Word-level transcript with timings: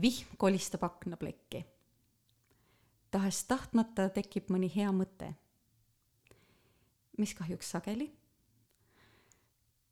vihm 0.00 0.36
kolistab 0.36 0.82
aknaplekki. 0.84 1.64
tahes-tahtmata 3.10 4.10
tekib 4.12 4.50
mõni 4.52 4.68
hea 4.74 4.90
mõte, 4.92 5.30
mis 7.18 7.32
kahjuks 7.34 7.70
sageli, 7.70 8.10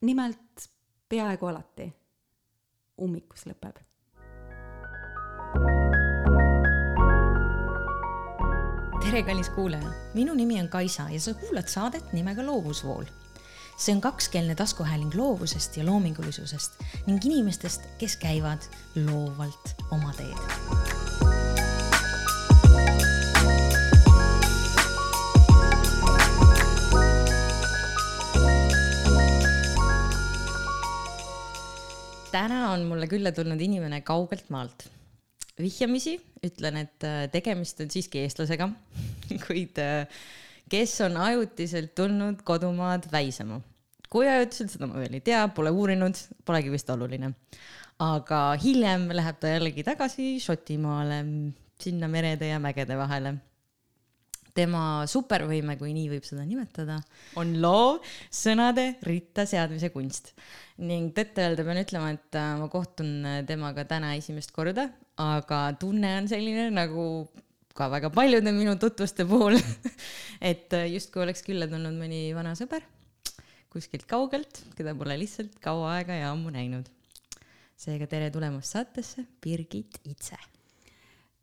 nimelt 0.04 0.68
peaaegu 1.08 1.48
alati 1.48 1.88
ummikus 3.00 3.46
lõpeb. 3.48 3.80
tere, 9.06 9.22
kallis 9.22 9.48
kuulaja, 9.54 9.92
minu 10.14 10.34
nimi 10.34 10.60
on 10.60 10.68
Kaisa 10.68 11.08
ja 11.10 11.20
sa 11.20 11.34
kuulad 11.34 11.70
saadet 11.72 12.12
nimega 12.12 12.44
Loovusvool 12.46 13.06
see 13.76 13.94
on 13.94 14.00
kakskeelne 14.00 14.54
taskuhääling 14.54 15.14
loovusest 15.14 15.76
ja 15.76 15.86
loomingulisusest 15.86 16.80
ning 17.06 17.24
inimestest, 17.24 17.82
kes 17.98 18.16
käivad 18.16 18.64
loovalt 19.06 19.76
oma 19.90 20.12
teed. 20.16 20.96
täna 32.36 32.70
on 32.72 32.82
mulle 32.84 33.06
külla 33.08 33.32
tulnud 33.32 33.60
inimene 33.60 34.00
kaugelt 34.00 34.50
maalt. 34.50 34.90
vihjamisi 35.58 36.18
ütlen, 36.44 36.76
et 36.76 37.04
äh, 37.04 37.30
tegemist 37.32 37.80
on 37.80 37.90
siiski 37.90 38.20
eestlasega, 38.20 38.68
kuid 39.46 39.78
äh, 39.80 40.04
kes 40.70 41.00
on 41.06 41.16
ajutiselt 41.16 41.94
tulnud 41.94 42.42
kodumaad 42.44 43.10
väisama. 43.12 43.60
kui 44.10 44.28
ajutiselt, 44.30 44.70
seda 44.70 44.86
ma 44.86 45.00
veel 45.02 45.18
ei 45.18 45.24
tea, 45.24 45.42
pole 45.54 45.70
uurinud, 45.70 46.18
polegi 46.46 46.70
vist 46.70 46.90
oluline. 46.90 47.32
aga 47.98 48.40
hiljem 48.62 49.08
läheb 49.16 49.40
ta 49.40 49.54
jällegi 49.54 49.84
tagasi 49.84 50.36
Šotimaale, 50.40 51.24
sinna 51.80 52.08
merede 52.08 52.48
ja 52.48 52.58
mägede 52.62 52.96
vahele 52.96 53.36
tema 54.56 55.04
supervõime, 55.10 55.76
kui 55.76 55.92
nii 55.92 56.08
võib 56.14 56.24
seda 56.26 56.44
nimetada, 56.48 56.98
on 57.40 57.56
loov 57.60 58.04
sõnade 58.32 58.94
ritta 59.06 59.46
seadmise 59.48 59.90
kunst. 59.94 60.32
ning 60.76 61.12
tõtt-öelda 61.16 61.64
pean 61.64 61.80
ütlema, 61.80 62.12
et 62.16 62.36
äh, 62.36 62.54
ma 62.60 62.68
kohtun 62.72 63.24
temaga 63.48 63.86
täna 63.88 64.14
esimest 64.16 64.52
korda, 64.56 64.90
aga 65.20 65.60
tunne 65.80 66.16
on 66.20 66.28
selline 66.28 66.68
nagu 66.72 67.06
ka 67.76 67.90
väga 67.92 68.10
paljude 68.14 68.52
minu 68.56 68.76
tutvuste 68.80 69.26
puhul 69.28 69.58
et 70.50 70.72
äh, 70.76 70.88
justkui 70.94 71.24
oleks 71.26 71.44
külla 71.46 71.68
tulnud 71.70 71.96
mõni 72.00 72.28
vana 72.36 72.56
sõber 72.58 72.84
kuskilt 73.76 74.06
kaugelt, 74.08 74.62
keda 74.76 74.94
pole 74.96 75.18
lihtsalt 75.20 75.58
kaua 75.60 75.98
aega 75.98 76.16
ja 76.16 76.32
ammu 76.32 76.52
näinud. 76.54 76.88
seega 77.76 78.08
tere 78.08 78.30
tulemast 78.32 78.72
saatesse, 78.72 79.26
Birgit 79.44 80.00
Itse 80.08 80.55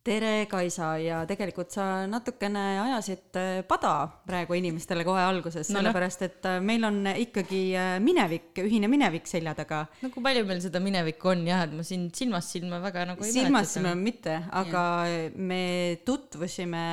tere, 0.03 0.31
Kaisa, 0.51 0.89
ja 0.99 1.21
tegelikult 1.27 1.71
sa 1.71 2.03
natukene 2.11 2.61
ajasid 2.83 3.37
äh, 3.39 3.61
pada 3.67 3.93
praegu 4.27 4.57
inimestele 4.57 5.05
kohe 5.07 5.21
alguses 5.23 5.69
no,, 5.71 5.79
sellepärast 5.79 6.25
et 6.27 6.47
äh, 6.49 6.59
meil 6.63 6.83
on 6.87 6.99
ikkagi 7.13 7.61
äh, 7.79 7.93
minevik, 8.03 8.51
ühine 8.65 8.89
minevik 8.91 9.29
selja 9.31 9.55
taga. 9.55 9.85
no 10.03 10.11
kui 10.11 10.23
palju 10.25 10.43
meil 10.49 10.59
seda 10.63 10.81
minevikku 10.83 11.31
on 11.31 11.45
jah, 11.47 11.63
et 11.67 11.75
ma 11.77 11.85
siin 11.87 12.09
silmast 12.15 12.57
silma 12.57 12.81
väga 12.83 13.05
nagu 13.13 13.23
ei 13.23 13.31
silmast 13.31 13.77
silma 13.77 13.93
mitte, 13.99 14.35
aga 14.51 14.83
ja. 15.07 15.29
me 15.35 15.63
tutvusime 16.05 16.85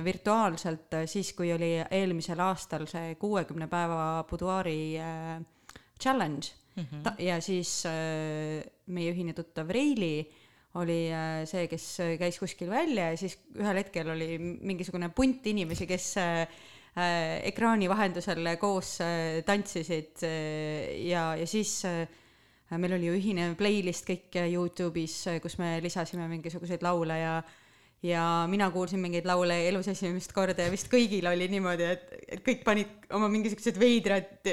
virtuaalselt 0.00 0.94
siis, 1.10 1.34
kui 1.36 1.50
oli 1.52 1.74
eelmisel 1.82 2.38
aastal 2.40 2.86
see 2.88 3.10
kuuekümne 3.20 3.66
päeva 3.68 4.22
buduaari 4.30 4.96
challenge 6.00 6.54
mm. 6.76 6.86
-hmm. 6.86 7.18
ja 7.26 7.36
siis 7.44 7.82
meie 8.86 9.12
ühine 9.12 9.34
tuttav 9.36 9.68
Reili 9.68 10.30
oli 10.78 11.08
äh, 11.10 11.42
see, 11.50 11.66
kes 11.70 11.86
äh, 12.02 12.16
käis 12.20 12.38
kuskil 12.38 12.70
välja 12.70 13.10
ja 13.10 13.18
siis 13.18 13.36
ühel 13.58 13.80
hetkel 13.80 14.12
oli 14.12 14.36
mingisugune 14.38 15.10
punt 15.14 15.46
inimesi, 15.50 15.88
kes 15.90 16.12
äh, 16.22 16.60
ekraani 17.46 17.88
vahendusel 17.90 18.52
koos 18.58 18.96
tantsisid 19.46 20.24
ja, 21.06 21.20
ja 21.38 21.46
siis 21.46 21.84
meil 21.86 22.96
oli 22.96 23.06
ju 23.06 23.14
ühine 23.14 23.44
playlist 23.54 24.08
kõik 24.08 24.34
Youtube'is, 24.50 25.14
kus 25.38 25.54
me 25.62 25.76
lisasime 25.84 26.26
mingisuguseid 26.32 26.82
laule 26.82 27.20
ja 27.20 27.36
ja 28.02 28.24
mina 28.50 28.66
kuulsin 28.74 28.98
mingeid 28.98 29.28
laule 29.28 29.60
elus 29.68 29.86
esimest 29.92 30.34
korda 30.34 30.66
ja 30.66 30.74
vist 30.74 30.90
kõigil 30.90 31.30
oli 31.30 31.46
niimoodi, 31.52 31.86
et, 31.94 32.12
et 32.26 32.42
kõik 32.42 32.66
panid 32.66 33.06
oma 33.14 33.30
mingisugused 33.30 33.78
veidrad 33.78 34.50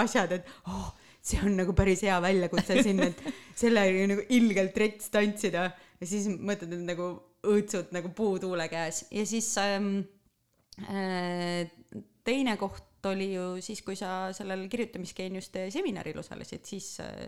asjad, 0.00 0.38
et 0.38 0.52
oh, 0.72 0.88
see 1.24 1.40
on 1.40 1.56
nagu 1.56 1.72
päris 1.76 2.02
hea 2.04 2.16
väljakutse 2.20 2.82
siin, 2.84 3.00
et 3.06 3.22
sellega 3.56 4.08
nagu 4.10 4.26
ilgelt 4.36 4.76
rets 4.82 5.08
tantsida 5.14 5.70
ja 5.72 6.08
siis 6.08 6.28
mõtled, 6.28 6.74
et 6.76 6.84
nagu 6.84 7.12
õõtsud 7.44 7.92
nagu 7.96 8.10
puutuule 8.16 8.66
käes 8.72 9.04
ja 9.12 9.24
siis 9.28 9.48
ähm, 9.60 9.96
äh, 10.84 11.64
teine 12.24 12.58
koht 12.60 13.08
oli 13.08 13.34
ju 13.34 13.48
siis, 13.64 13.82
kui 13.84 13.96
sa 14.00 14.32
sellel 14.36 14.66
kirjutamisgeeniuste 14.72 15.68
seminaril 15.72 16.16
osalesid, 16.22 16.64
siis 16.64 16.86
äh, 17.04 17.26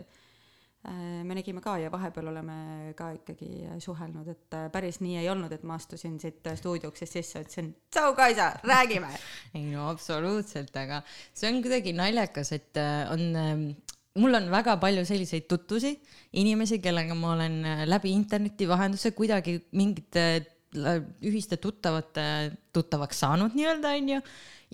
äh, 0.89 1.21
me 1.27 1.37
nägime 1.37 1.61
ka 1.61 1.75
ja 1.77 1.91
vahepeal 1.93 2.31
oleme 2.31 2.57
ka 2.97 3.11
ikkagi 3.19 3.67
suhelnud, 3.83 4.29
et 4.33 4.57
äh, 4.57 4.67
päris 4.73 4.97
nii 5.03 5.19
ei 5.21 5.29
olnud, 5.29 5.53
et 5.53 5.65
ma 5.69 5.77
astusin 5.77 6.17
siit 6.21 6.49
stuudiuksest 6.61 7.19
sisse, 7.19 7.43
ütlesin 7.45 7.73
tšau, 7.93 8.15
Kaisa, 8.17 8.55
räägime. 8.65 9.11
ei 9.57 9.67
no 9.69 9.89
absoluutselt, 9.91 10.73
aga 10.81 11.03
see 11.29 11.51
on 11.51 11.61
kuidagi 11.65 11.93
naljakas, 11.97 12.55
et 12.57 12.81
äh, 12.81 13.03
on 13.13 13.29
ähm, 13.37 13.69
mul 14.19 14.37
on 14.39 14.49
väga 14.51 14.77
palju 14.81 15.05
selliseid 15.07 15.47
tutvusi, 15.49 15.93
inimesi, 16.39 16.81
kellega 16.83 17.15
ma 17.17 17.33
olen 17.35 17.57
äh, 17.65 17.83
läbi 17.89 18.13
interneti 18.15 18.67
vahenduse 18.69 19.13
kuidagi 19.17 19.57
mingite 19.77 20.25
äh, 20.35 21.01
ühiste 21.25 21.59
tuttavate 21.61 22.27
tuttavaks 22.75 23.23
saanud 23.23 23.57
nii-öelda, 23.57 23.93
onju. 24.01 24.21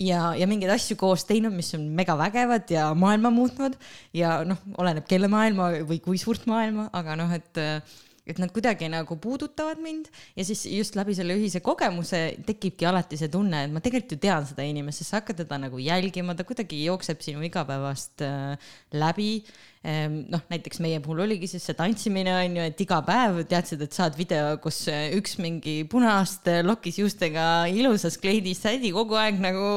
ja, 0.04 0.22
ja 0.40 0.48
mingeid 0.50 0.74
asju 0.74 0.98
koos 1.00 1.28
teinud, 1.30 1.54
mis 1.56 1.74
on 1.78 1.86
megavägevad 1.98 2.72
ja 2.74 2.90
maailma 2.98 3.32
muutnud 3.34 3.78
ja 4.18 4.40
noh, 4.48 4.64
oleneb 4.82 5.08
kelle 5.10 5.30
maailma 5.32 5.70
või 5.88 6.00
kui 6.04 6.22
suurt 6.22 6.48
maailma, 6.50 6.90
aga 6.96 7.20
noh, 7.20 7.32
et 7.36 7.62
äh, 7.62 8.02
et 8.24 8.40
nad 8.40 8.52
kuidagi 8.56 8.88
nagu 8.92 9.18
puudutavad 9.20 9.82
mind 9.84 10.08
ja 10.38 10.46
siis 10.48 10.64
just 10.72 10.96
läbi 10.96 11.16
selle 11.18 11.36
ühise 11.36 11.60
kogemuse 11.64 12.22
tekibki 12.48 12.88
alati 12.88 13.20
see 13.20 13.32
tunne, 13.32 13.66
et 13.66 13.74
ma 13.74 13.84
tegelikult 13.84 14.16
ju 14.16 14.24
tean 14.24 14.48
seda 14.48 14.66
inimest, 14.68 15.02
sest 15.02 15.12
sa 15.12 15.20
hakkad 15.20 15.44
teda 15.44 15.60
nagu 15.66 15.82
jälgima, 15.82 16.36
ta 16.36 16.48
kuidagi 16.48 16.86
jookseb 16.86 17.22
sinu 17.26 17.44
igapäevast 17.50 18.24
äh, 18.24 18.72
läbi. 18.96 19.44
Ehm, 19.84 20.22
noh, 20.32 20.40
näiteks 20.48 20.80
meie 20.80 21.02
puhul 21.04 21.26
oligi 21.26 21.50
siis 21.52 21.66
see 21.68 21.76
tantsimine 21.76 22.32
on 22.32 22.54
ju, 22.56 22.68
et 22.72 22.80
iga 22.86 23.02
päev 23.04 23.42
teadsid, 23.52 23.82
et 23.84 23.96
saad 23.96 24.16
video, 24.16 24.54
kus 24.64 24.86
üks 24.88 25.36
mingi 25.44 25.82
punaste 25.92 26.62
lokis 26.64 27.02
juustega 27.02 27.66
ilusas 27.68 28.16
kleidis 28.22 28.64
sädi 28.64 28.94
kogu 28.96 29.20
aeg 29.20 29.44
nagu 29.44 29.68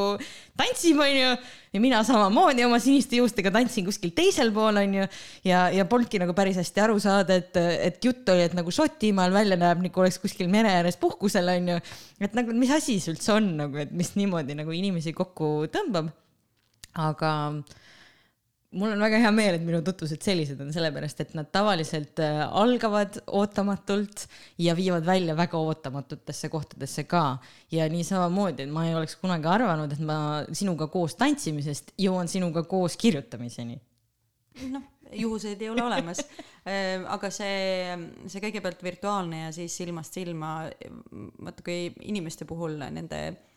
tantsib, 0.58 1.00
on 1.02 1.12
ju. 1.12 1.30
ja 1.76 1.80
mina 1.82 2.00
samamoodi 2.06 2.64
oma 2.64 2.78
siniste 2.82 3.20
juustega 3.20 3.52
tantsin 3.54 3.86
kuskil 3.86 4.12
teisel 4.16 4.52
pool, 4.56 4.80
on 4.80 4.94
ju. 5.00 5.06
ja, 5.48 5.66
ja 5.74 5.86
polnudki 5.88 6.20
nagu 6.22 6.34
päris 6.36 6.58
hästi 6.60 6.84
aru 6.86 6.98
saada, 7.02 7.38
et, 7.40 7.56
et 7.56 7.98
jutt 8.04 8.28
oli, 8.32 8.46
et 8.48 8.56
nagu 8.56 8.72
Šotimaal 8.74 9.34
välja 9.34 9.58
näeb, 9.60 9.84
nagu 9.86 10.04
oleks 10.04 10.20
kuskil 10.22 10.50
mere 10.52 10.72
ääres 10.78 11.00
puhkusel, 11.00 11.48
on 11.56 11.74
ju. 11.74 11.80
et 12.20 12.38
nagu, 12.38 12.54
mis 12.56 12.72
asi 12.74 12.98
see 13.00 13.14
üldse 13.14 13.34
on 13.36 13.50
nagu, 13.62 13.82
et 13.84 13.92
mis 13.96 14.14
niimoodi 14.18 14.56
nagu 14.58 14.74
inimesi 14.74 15.14
kokku 15.16 15.70
tõmbab. 15.72 16.12
aga 16.96 17.32
mul 18.76 18.92
on 18.94 19.02
väga 19.02 19.20
hea 19.22 19.30
meel, 19.34 19.56
et 19.56 19.64
minu 19.64 19.80
tutvused 19.84 20.22
sellised 20.24 20.60
on, 20.62 20.72
sellepärast 20.74 21.22
et 21.24 21.34
nad 21.38 21.48
tavaliselt 21.52 22.20
äh, 22.22 22.42
algavad 22.46 23.18
ootamatult 23.26 24.26
ja 24.62 24.76
viivad 24.78 25.06
välja 25.06 25.36
väga 25.38 25.58
ootamatutesse 25.58 26.50
kohtadesse 26.52 27.06
ka. 27.10 27.38
ja 27.72 27.88
nii 27.90 28.04
samamoodi, 28.04 28.66
et 28.66 28.72
ma 28.72 28.86
ei 28.86 28.94
oleks 28.94 29.16
kunagi 29.20 29.48
arvanud, 29.50 29.92
et 29.92 30.02
ma 30.04 30.18
sinuga 30.52 30.90
koos 30.92 31.16
tantsimisest 31.18 31.94
jõuan 31.98 32.28
sinuga 32.28 32.62
koos 32.68 32.96
kirjutamiseni. 33.00 33.80
noh, 34.72 34.86
juhuseid 35.12 35.62
ei 35.62 35.70
ole 35.70 35.82
olemas 35.86 36.22
äh, 36.22 37.02
aga 37.16 37.30
see, 37.30 37.98
see 38.26 38.44
kõigepealt 38.44 38.82
virtuaalne 38.84 39.46
ja 39.46 39.52
siis 39.56 39.76
silmast 39.76 40.16
silma, 40.20 40.56
vaata 41.42 41.66
kui 41.66 41.92
inimeste 42.12 42.48
puhul 42.48 42.80
nende 42.86 43.20
Äh, 43.30 43.55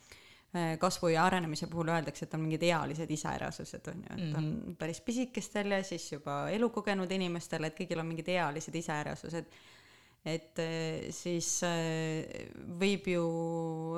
kasvu 0.80 1.12
ja 1.14 1.26
arenemise 1.30 1.68
puhul 1.70 1.92
öeldakse, 1.94 2.26
et 2.26 2.34
on 2.34 2.42
mingid 2.42 2.64
ealised 2.66 3.12
iseärasused, 3.14 3.90
on 3.92 4.00
ju, 4.02 4.16
et 4.16 4.38
on 4.38 4.46
-hmm. 4.46 4.76
päris 4.82 5.02
pisikestel 5.02 5.72
ja 5.72 5.84
siis 5.84 6.12
juba 6.12 6.50
elukogenud 6.50 7.12
inimestel, 7.12 7.64
et 7.64 7.78
kõigil 7.78 8.00
on 8.00 8.08
mingid 8.08 8.28
ealised 8.28 8.76
iseärasused. 8.76 9.46
et 10.26 10.60
äh, 10.60 11.12
siis 11.16 11.64
äh, 11.64 12.50
võib 12.80 13.08
ju 13.08 13.24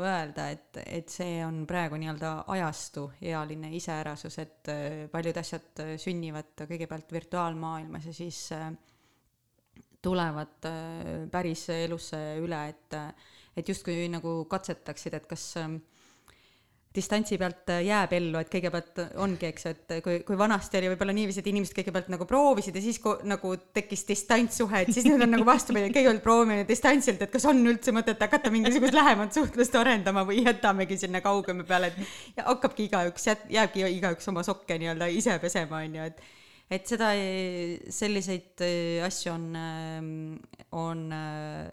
öelda, 0.04 0.50
et, 0.50 0.78
et 0.86 1.10
see 1.10 1.46
on 1.46 1.66
praegu 1.68 1.96
nii-öelda 1.96 2.44
ajastu 2.48 3.12
ealine 3.22 3.72
iseärasus, 3.76 4.38
et 4.38 4.70
paljud 5.12 5.38
asjad 5.38 5.82
sünnivad 5.98 6.68
kõigepealt 6.68 7.12
virtuaalmaailmas 7.12 8.06
ja 8.06 8.14
siis 8.14 8.52
tulevad 10.02 10.68
päris 11.32 11.70
elusse 11.70 12.38
üle, 12.38 12.68
et, 12.70 12.94
et 13.58 13.70
justkui 13.70 14.08
nagu 14.10 14.46
katsetaksid, 14.46 15.14
et 15.14 15.26
kas 15.26 15.56
distantsi 16.96 17.38
pealt 17.40 17.70
äh, 17.72 17.84
jääb 17.88 18.16
ellu, 18.18 18.40
et 18.42 18.50
kõigepealt 18.52 19.00
ongi, 19.24 19.48
eks 19.52 19.66
ju, 19.66 19.72
et 19.76 19.94
kui, 20.04 20.18
kui 20.28 20.40
vanasti 20.40 20.80
oli 20.80 20.90
võib-olla 20.92 21.16
niiviisi, 21.16 21.40
et 21.44 21.48
inimesed 21.52 21.78
kõigepealt 21.78 22.10
nagu 22.12 22.28
proovisid 22.28 22.76
ja 22.76 22.84
siis 22.84 23.00
kui, 23.04 23.16
nagu 23.32 23.54
tekkis 23.76 24.04
distantssuhe, 24.10 24.84
et 24.84 24.92
siis 24.96 25.08
nüüd 25.08 25.24
on 25.24 25.32
nagu 25.38 25.48
vastupidi, 25.48 25.88
et 25.88 25.96
kõigepealt 25.96 26.26
proovime 26.26 26.66
distantsilt, 26.68 27.24
et 27.24 27.32
kas 27.32 27.48
on 27.52 27.64
üldse 27.72 27.96
mõtet 27.96 28.20
hakata 28.22 28.52
mingisugust 28.54 28.98
lähemat 28.98 29.40
suhtlust 29.40 29.80
arendama 29.80 30.26
või 30.28 30.44
jätamegi 30.44 31.00
sinna 31.06 31.24
kaugema 31.24 31.64
peale, 31.68 31.94
et 31.94 32.38
ja 32.42 32.50
hakkabki 32.50 32.90
igaüks, 32.90 33.32
jääbki 33.56 33.88
igaüks 33.96 34.28
oma 34.34 34.44
sokke 34.48 34.80
nii-öelda 34.82 35.08
ise 35.16 35.40
pesema, 35.44 35.86
on 35.86 36.00
ju, 36.02 36.12
et 36.12 36.30
et 36.72 36.88
seda, 36.88 37.10
selliseid 37.92 38.62
äh, 38.64 39.04
asju 39.04 39.34
on, 39.34 39.50
äh, 39.60 40.68
on 40.80 41.10
Äh, 41.22 41.72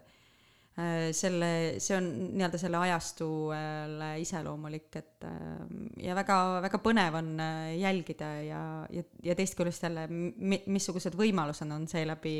selle, 1.15 1.49
see 1.81 1.95
on 1.97 2.07
nii-öelda 2.37 2.59
selle 2.61 2.79
ajastule 2.79 4.09
iseloomulik, 4.21 4.89
et 4.99 5.25
äh, 5.27 5.63
ja 6.05 6.15
väga, 6.17 6.37
väga 6.65 6.79
põnev 6.83 7.17
on 7.19 7.31
äh, 7.43 7.71
jälgida 7.79 8.29
ja, 8.45 8.61
ja, 8.93 9.03
ja 9.25 9.35
teist 9.35 9.57
küljest 9.59 9.83
jälle, 9.87 10.05
missugused 10.09 11.17
võimalused 11.19 11.73
on 11.75 11.87
seeläbi 11.89 12.35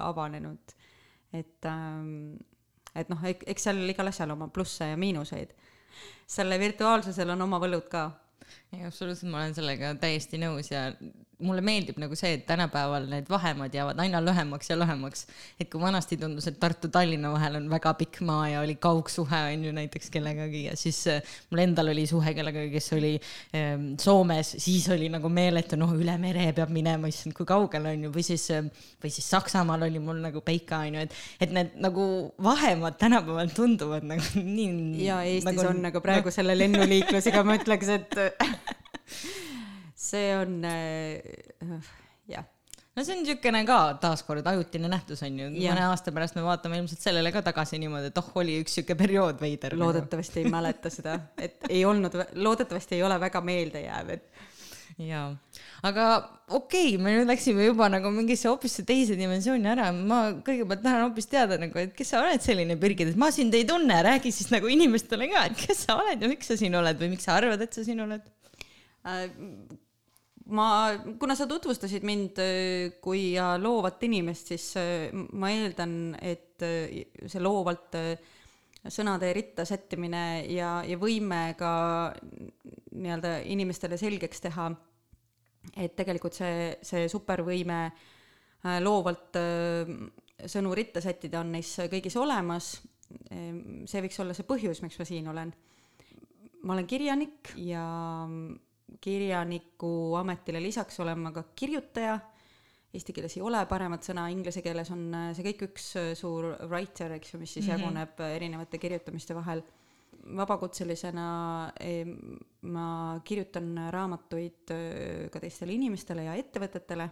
avanenud. 0.00 0.74
et, 1.36 1.68
et 2.96 3.10
noh, 3.12 3.26
eks 3.28 3.68
seal 3.68 3.82
igal 3.92 4.10
asjal 4.10 4.32
oma 4.34 4.48
plusse 4.48 4.88
ja 4.92 4.96
miinuseid. 4.96 5.54
sellel 6.26 6.60
virtuaalsusel 6.60 7.36
on 7.36 7.46
oma 7.46 7.60
võlud 7.62 7.88
ka. 7.92 8.10
ei, 8.72 8.84
absoluutselt, 8.88 9.30
ma 9.30 9.44
olen 9.44 9.54
sellega 9.54 9.94
täiesti 10.00 10.40
nõus 10.40 10.72
ja 10.72 10.88
mulle 11.44 11.62
meeldib 11.62 11.98
nagu 12.02 12.16
see, 12.18 12.32
et 12.38 12.44
tänapäeval 12.48 13.06
need 13.10 13.28
vahemaad 13.30 13.74
jäävad 13.74 14.00
aina 14.02 14.20
lühemaks 14.22 14.70
ja 14.72 14.76
lühemaks. 14.78 15.26
et 15.60 15.70
kui 15.70 15.80
vanasti 15.80 16.16
tundus, 16.18 16.48
et 16.50 16.58
Tartu-Tallinna 16.58 17.30
vahel 17.32 17.60
on 17.60 17.68
väga 17.70 17.92
pikk 18.00 18.20
maa 18.26 18.48
ja 18.50 18.62
oli 18.64 18.74
kaugsuhe 18.74 19.40
on 19.52 19.64
ju 19.68 19.72
näiteks 19.76 20.10
kellegagi 20.10 20.64
ja 20.64 20.76
siis 20.76 21.04
äh, 21.06 21.22
mul 21.50 21.62
endal 21.62 21.92
oli 21.94 22.06
suhe 22.10 22.34
kellegagi, 22.34 22.72
kes 22.74 22.92
oli 22.98 23.14
äh, 23.54 23.78
Soomes, 24.02 24.54
siis 24.58 24.88
oli 24.94 25.10
nagu 25.14 25.30
meeletu, 25.30 25.78
noh, 25.78 25.94
üle 25.94 26.18
mere 26.18 26.50
peab 26.56 26.74
minema, 26.74 27.10
issand, 27.10 27.36
kui 27.38 27.46
kaugel 27.46 27.86
on 27.92 28.08
ju, 28.08 28.12
või 28.14 28.26
siis 28.26 28.48
äh,, 28.54 28.66
või 29.02 29.14
siis 29.14 29.30
Saksamaal 29.30 29.86
oli 29.86 30.02
mul 30.02 30.18
nagu 30.24 30.42
Peika 30.42 30.82
on 30.86 30.98
ju, 30.98 31.06
et, 31.06 31.18
et 31.46 31.54
need 31.54 31.76
nagu 31.78 32.08
vahemaad 32.42 32.98
tänapäeval 32.98 33.54
tunduvad 33.54 34.06
nagu 34.10 34.42
nii. 34.42 35.04
ja 35.06 35.22
Eestis 35.22 35.52
nagu, 35.52 35.68
on 35.70 35.84
nagu 35.86 36.02
praegu 36.02 36.26
nagu... 36.26 36.34
selle 36.34 36.58
lennuliiklusega 36.58 37.46
ma 37.46 37.60
ütleks, 37.60 37.94
et 37.94 38.18
see 40.08 40.30
on 40.36 40.62
äh, 40.68 41.90
jah 42.28 42.46
no 42.98 43.04
see 43.06 43.14
on 43.14 43.22
niisugune 43.22 43.62
ka 43.68 43.78
taaskord 44.02 44.46
ajutine 44.50 44.90
nähtus 44.90 45.22
on 45.26 45.38
ju, 45.38 45.48
mõne 45.54 45.86
aasta 45.86 46.14
pärast 46.14 46.36
me 46.38 46.44
vaatame 46.46 46.80
ilmselt 46.80 47.04
sellele 47.04 47.32
ka 47.34 47.44
tagasi 47.46 47.78
niimoodi, 47.82 48.10
et 48.10 48.20
oh, 48.20 48.30
oli 48.42 48.58
üks 48.62 48.78
sihuke 48.78 48.98
periood 48.98 49.38
veider. 49.42 49.76
Nagu. 49.76 49.86
loodetavasti 49.86 50.42
ei 50.42 50.52
mäleta 50.52 50.92
seda, 50.92 51.18
et 51.38 51.68
ei 51.70 51.84
olnud, 51.88 52.14
loodetavasti 52.48 52.98
ei 52.98 53.04
ole 53.06 53.18
väga 53.22 53.42
meeldejääv, 53.44 54.12
et. 54.16 54.46
jaa, 54.98 55.28
aga 55.86 56.06
okei 56.48 56.94
okay,, 56.96 57.02
me 57.04 57.14
nüüd 57.14 57.30
läksime 57.30 57.68
juba 57.68 57.86
nagu 57.92 58.10
mingisse 58.14 58.50
hoopis 58.50 58.80
teise 58.88 59.18
dimensiooni 59.20 59.70
ära, 59.76 59.92
ma 59.94 60.22
kõigepealt 60.42 60.82
tahan 60.82 61.04
hoopis 61.06 61.30
teada 61.30 61.60
nagu, 61.60 61.78
et 61.78 61.94
kes 61.94 62.14
sa 62.14 62.24
oled 62.24 62.42
selline 62.42 62.74
Birgit, 62.80 63.12
et 63.12 63.20
ma 63.20 63.30
sind 63.34 63.54
ei 63.54 63.66
tunne, 63.68 64.00
räägi 64.08 64.34
siis 64.34 64.50
nagu 64.54 64.70
inimestele 64.74 65.30
ka, 65.30 65.46
et 65.52 65.60
kes 65.60 65.86
sa 65.86 66.00
oled 66.02 66.24
ja 66.24 66.32
miks 66.32 66.50
sa 66.50 66.58
siin 66.58 66.74
oled 66.80 66.98
või 66.98 67.14
miks 67.14 67.30
sa 67.30 67.38
arvad, 67.38 67.62
et 67.62 67.78
sa 67.78 67.86
siin 67.86 68.02
oled 68.08 68.26
äh,? 69.06 69.28
Ma, 70.54 70.66
kuna 71.20 71.36
sa 71.36 71.46
tutvustasid 71.48 72.04
mind 72.06 72.40
äh, 72.42 72.96
kui 73.02 73.32
loovat 73.60 74.02
inimest, 74.06 74.52
siis 74.54 74.68
äh, 74.80 75.08
ma 75.12 75.50
eeldan, 75.52 76.14
et 76.20 76.64
äh, 76.64 77.04
see 77.26 77.42
loovalt 77.42 77.96
sõnade 78.88 79.32
ritta 79.34 79.66
sättimine 79.68 80.44
ja, 80.54 80.78
ja 80.86 80.96
võime 81.00 81.52
ka 81.58 81.70
nii-öelda 82.94 83.40
inimestele 83.50 83.98
selgeks 84.00 84.44
teha, 84.46 84.68
et 85.76 85.96
tegelikult 85.98 86.38
see, 86.38 86.70
see 86.86 87.08
supervõime 87.10 87.80
loovalt 88.82 89.36
sõnu 90.48 90.72
ritta 90.74 91.02
sättida 91.02 91.42
on 91.42 91.50
neis 91.52 91.74
kõigis 91.90 92.16
olemas. 92.18 92.70
see 93.28 94.02
võiks 94.02 94.18
olla 94.22 94.34
see 94.34 94.46
põhjus, 94.46 94.80
miks 94.82 94.98
ma 94.98 95.06
siin 95.06 95.28
olen. 95.28 95.52
ma 96.62 96.74
olen 96.74 96.86
kirjanik 96.86 97.52
ja 97.58 97.84
kirjaniku 99.00 100.16
ametile 100.18 100.62
lisaks 100.62 101.00
olen 101.00 101.20
ma 101.26 101.32
ka 101.34 101.44
kirjutaja, 101.56 102.18
eesti 102.94 103.14
keeles 103.16 103.36
ei 103.36 103.44
ole 103.44 103.60
paremat 103.68 104.06
sõna, 104.06 104.28
inglise 104.32 104.62
keeles 104.64 104.90
on 104.94 105.04
äh, 105.14 105.28
see 105.36 105.46
kõik 105.50 105.66
üks 105.68 105.90
äh, 106.00 106.10
suur 106.18 106.50
writer, 106.70 107.18
eks 107.18 107.34
ju, 107.34 107.42
mis 107.42 107.52
siis 107.52 107.66
mm 107.66 107.74
-hmm. 107.74 107.84
jaguneb 107.84 108.20
äh, 108.24 108.34
erinevate 108.40 108.78
kirjutamiste 108.78 109.36
vahel. 109.36 109.62
vabakutselisena 110.36 111.72
ma 112.62 113.20
kirjutan 113.24 113.68
raamatuid 113.90 114.72
ka 115.32 115.40
teistele 115.40 115.72
inimestele 115.72 116.24
ja 116.24 116.34
ettevõtetele. 116.34 117.08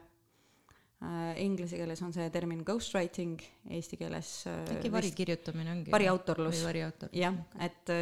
Inglise 1.37 1.77
keeles 1.77 2.03
on 2.03 2.13
see 2.13 2.29
termin 2.31 2.65
ghostwriting, 2.65 3.41
eesti 3.71 3.97
keeles 3.97 4.45
äkki 4.49 4.93
varikirjutamine 4.93 5.71
ongi? 5.71 5.93
variautorlus. 5.93 6.65
jah, 7.13 7.35
et 7.61 7.95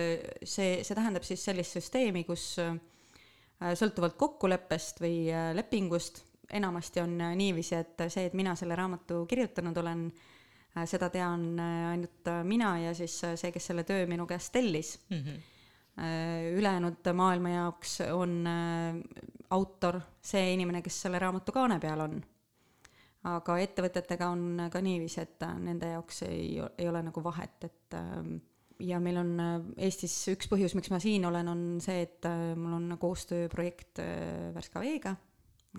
see, 0.42 0.82
see 0.82 0.94
tähendab 0.94 1.22
siis 1.22 1.44
sellist 1.44 1.72
süsteemi, 1.76 2.24
kus 2.24 2.58
äh, 2.58 2.74
Äh, 2.74 2.93
sõltuvalt 3.72 4.16
kokkuleppest 4.20 5.00
või 5.04 5.24
äh, 5.32 5.50
lepingust, 5.56 6.22
enamasti 6.52 7.02
on 7.02 7.16
äh, 7.20 7.34
niiviisi, 7.38 7.76
et 7.78 8.06
see, 8.08 8.28
et 8.28 8.36
mina 8.36 8.54
selle 8.58 8.76
raamatu 8.78 9.24
kirjutanud 9.30 9.82
olen, 9.84 10.06
seda 10.90 11.06
tean 11.06 11.52
ainult 11.62 12.26
mina 12.42 12.72
ja 12.82 12.94
siis 12.98 13.14
see, 13.22 13.50
kes 13.54 13.68
selle 13.70 13.84
töö 13.86 14.08
minu 14.10 14.24
käest 14.26 14.50
tellis 14.56 14.96
mm. 15.06 15.20
-hmm. 15.20 16.56
ülejäänud 16.58 17.12
maailma 17.14 17.52
jaoks 17.52 18.00
on 18.10 18.42
autor 19.50 20.00
see 20.20 20.52
inimene, 20.56 20.82
kes 20.82 20.96
selle 21.06 21.18
raamatu 21.22 21.52
kaane 21.54 21.78
peal 21.78 22.00
on. 22.00 22.16
aga 23.24 23.58
ettevõtetega 23.58 24.26
on 24.28 24.66
ka 24.72 24.80
niiviisi, 24.80 25.20
et 25.20 25.46
nende 25.62 25.92
jaoks 25.94 26.22
ei, 26.22 26.58
ei 26.78 26.88
ole 26.88 27.02
nagu 27.02 27.22
vahet, 27.24 27.64
et 27.64 27.94
ähm, 27.94 28.34
ja 28.82 29.00
meil 29.02 29.18
on 29.20 29.32
äh, 29.40 29.54
Eestis 29.86 30.14
üks 30.32 30.48
põhjus, 30.50 30.74
miks 30.78 30.90
ma 30.92 31.00
siin 31.02 31.26
olen, 31.28 31.50
on 31.50 31.64
see, 31.84 32.04
et 32.06 32.26
äh, 32.28 32.52
mul 32.58 32.76
on 32.78 32.98
koostööprojekt 33.00 34.02
äh, 34.02 34.50
Värska 34.54 34.82
Veega, 34.82 35.14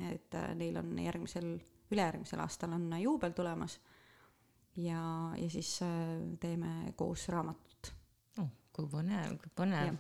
et 0.10 0.36
neil 0.60 0.76
on 0.82 0.92
järgmisel, 1.00 1.54
ülejärgmisel 1.92 2.42
aastal 2.44 2.74
on 2.76 2.90
juubel 3.00 3.36
tulemas. 3.36 3.78
Ja, 4.76 5.00
ja 5.40 5.48
siis 5.48 5.78
teeme 6.42 6.92
koos 7.00 7.30
raamatut. 7.32 7.94
Oh,. 8.42 8.50
kui 8.76 8.90
põnev, 8.92 9.38
kui 9.40 9.54
põnev 9.56 9.96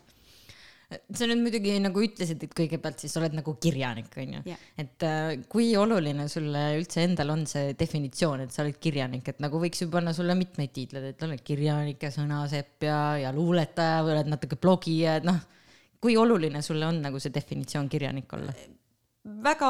sa 0.89 1.25
nüüd 1.29 1.41
muidugi 1.41 1.73
nagu 1.81 2.03
ütlesid, 2.03 2.43
et 2.45 2.53
kõigepealt 2.55 3.01
siis 3.01 3.15
oled 3.19 3.33
nagu 3.37 3.55
kirjanik, 3.61 4.11
onju. 4.21 4.43
Yeah.. 4.45 4.61
et 4.81 5.05
äh, 5.07 5.31
kui 5.49 5.71
oluline 5.79 6.27
sulle 6.31 6.63
üldse 6.77 7.05
endal 7.07 7.33
on 7.33 7.45
see 7.49 7.73
definitsioon, 7.79 8.45
et 8.45 8.53
sa 8.53 8.63
oled 8.63 8.77
kirjanik, 8.81 9.27
et 9.31 9.41
nagu 9.43 9.59
võiks 9.61 9.81
ju 9.81 9.89
panna 9.93 10.13
sulle 10.15 10.37
mitmeid 10.37 10.73
tiitleid, 10.75 11.09
et 11.13 11.25
oled 11.25 11.41
kirjanik 11.45 12.05
ja 12.05 12.13
sõnasepp 12.13 12.85
ja, 12.85 12.99
ja 13.25 13.33
luuletaja 13.35 14.03
või 14.05 14.15
oled 14.17 14.31
natuke 14.35 14.59
blogija, 14.61 15.17
et 15.19 15.27
noh, 15.27 15.41
kui 16.01 16.17
oluline 16.21 16.61
sulle 16.65 16.85
on 16.85 17.01
nagu 17.07 17.21
see 17.21 17.33
definitsioon 17.33 17.89
kirjanik 17.91 18.37
olla? 18.37 18.55
väga 19.25 19.67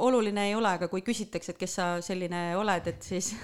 oluline 0.00 0.46
ei 0.48 0.54
ole, 0.56 0.70
aga 0.78 0.88
kui 0.88 1.02
küsitakse, 1.04 1.52
et 1.52 1.58
kes 1.60 1.74
sa 1.76 1.86
selline 2.00 2.48
oled, 2.56 2.86
et 2.88 3.04
siis 3.04 3.34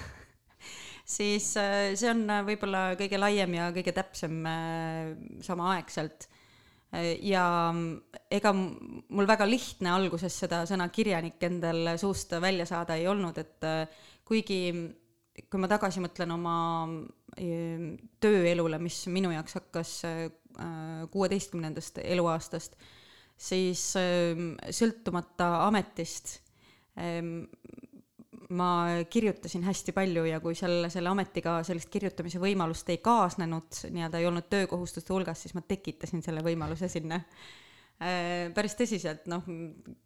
siis 1.17 1.51
äh, 1.61 1.91
see 1.93 2.09
on 2.09 2.25
võib-olla 2.47 2.87
kõige 2.97 3.21
laiem 3.21 3.59
ja 3.59 3.69
kõige 3.75 3.93
täpsem 3.93 4.39
äh, 4.49 5.11
samaaegselt 5.45 6.25
ja 7.25 7.45
ega 8.33 8.51
mul 8.53 9.27
väga 9.29 9.45
lihtne 9.49 9.89
alguses 9.93 10.35
seda 10.43 10.63
sõna 10.69 10.87
kirjanik 10.93 11.41
endal 11.45 11.95
suust 12.01 12.35
välja 12.41 12.67
saada 12.69 12.97
ei 12.99 13.07
olnud, 13.09 13.37
et 13.41 13.65
äh, 13.65 14.03
kuigi 14.25 14.59
kui 15.49 15.61
ma 15.61 15.69
tagasi 15.69 16.03
mõtlen 16.03 16.35
oma 16.35 16.55
äh, 16.85 17.87
tööelule, 18.21 18.77
mis 18.81 19.03
minu 19.09 19.33
jaoks 19.33 19.57
hakkas 19.57 19.95
äh, 20.09 20.27
kuueteistkümnendast 21.09 21.97
eluaastast, 22.03 22.77
siis 23.41 23.81
sõltumata 24.77 25.47
ametist 25.65 26.35
ma 28.53 28.69
kirjutasin 29.09 29.65
hästi 29.67 29.95
palju 29.95 30.27
ja 30.29 30.39
kui 30.43 30.55
selle, 30.57 30.89
selle 30.93 31.11
ametiga 31.11 31.57
sellist 31.65 31.91
kirjutamise 31.93 32.41
võimalust 32.43 32.89
ei 32.93 33.01
kaasnenud, 33.03 33.83
nii-öelda 33.89 34.21
ei 34.21 34.29
olnud 34.29 34.47
töökohustuste 34.51 35.13
hulgas, 35.13 35.43
siis 35.43 35.57
ma 35.57 35.65
tekitasin 35.67 36.23
selle 36.25 36.45
võimaluse 36.45 36.89
sinna. 36.91 37.21
Äh, 38.03 38.49
päris 38.51 38.73
tõsiselt, 38.75 39.27
noh, 39.31 39.45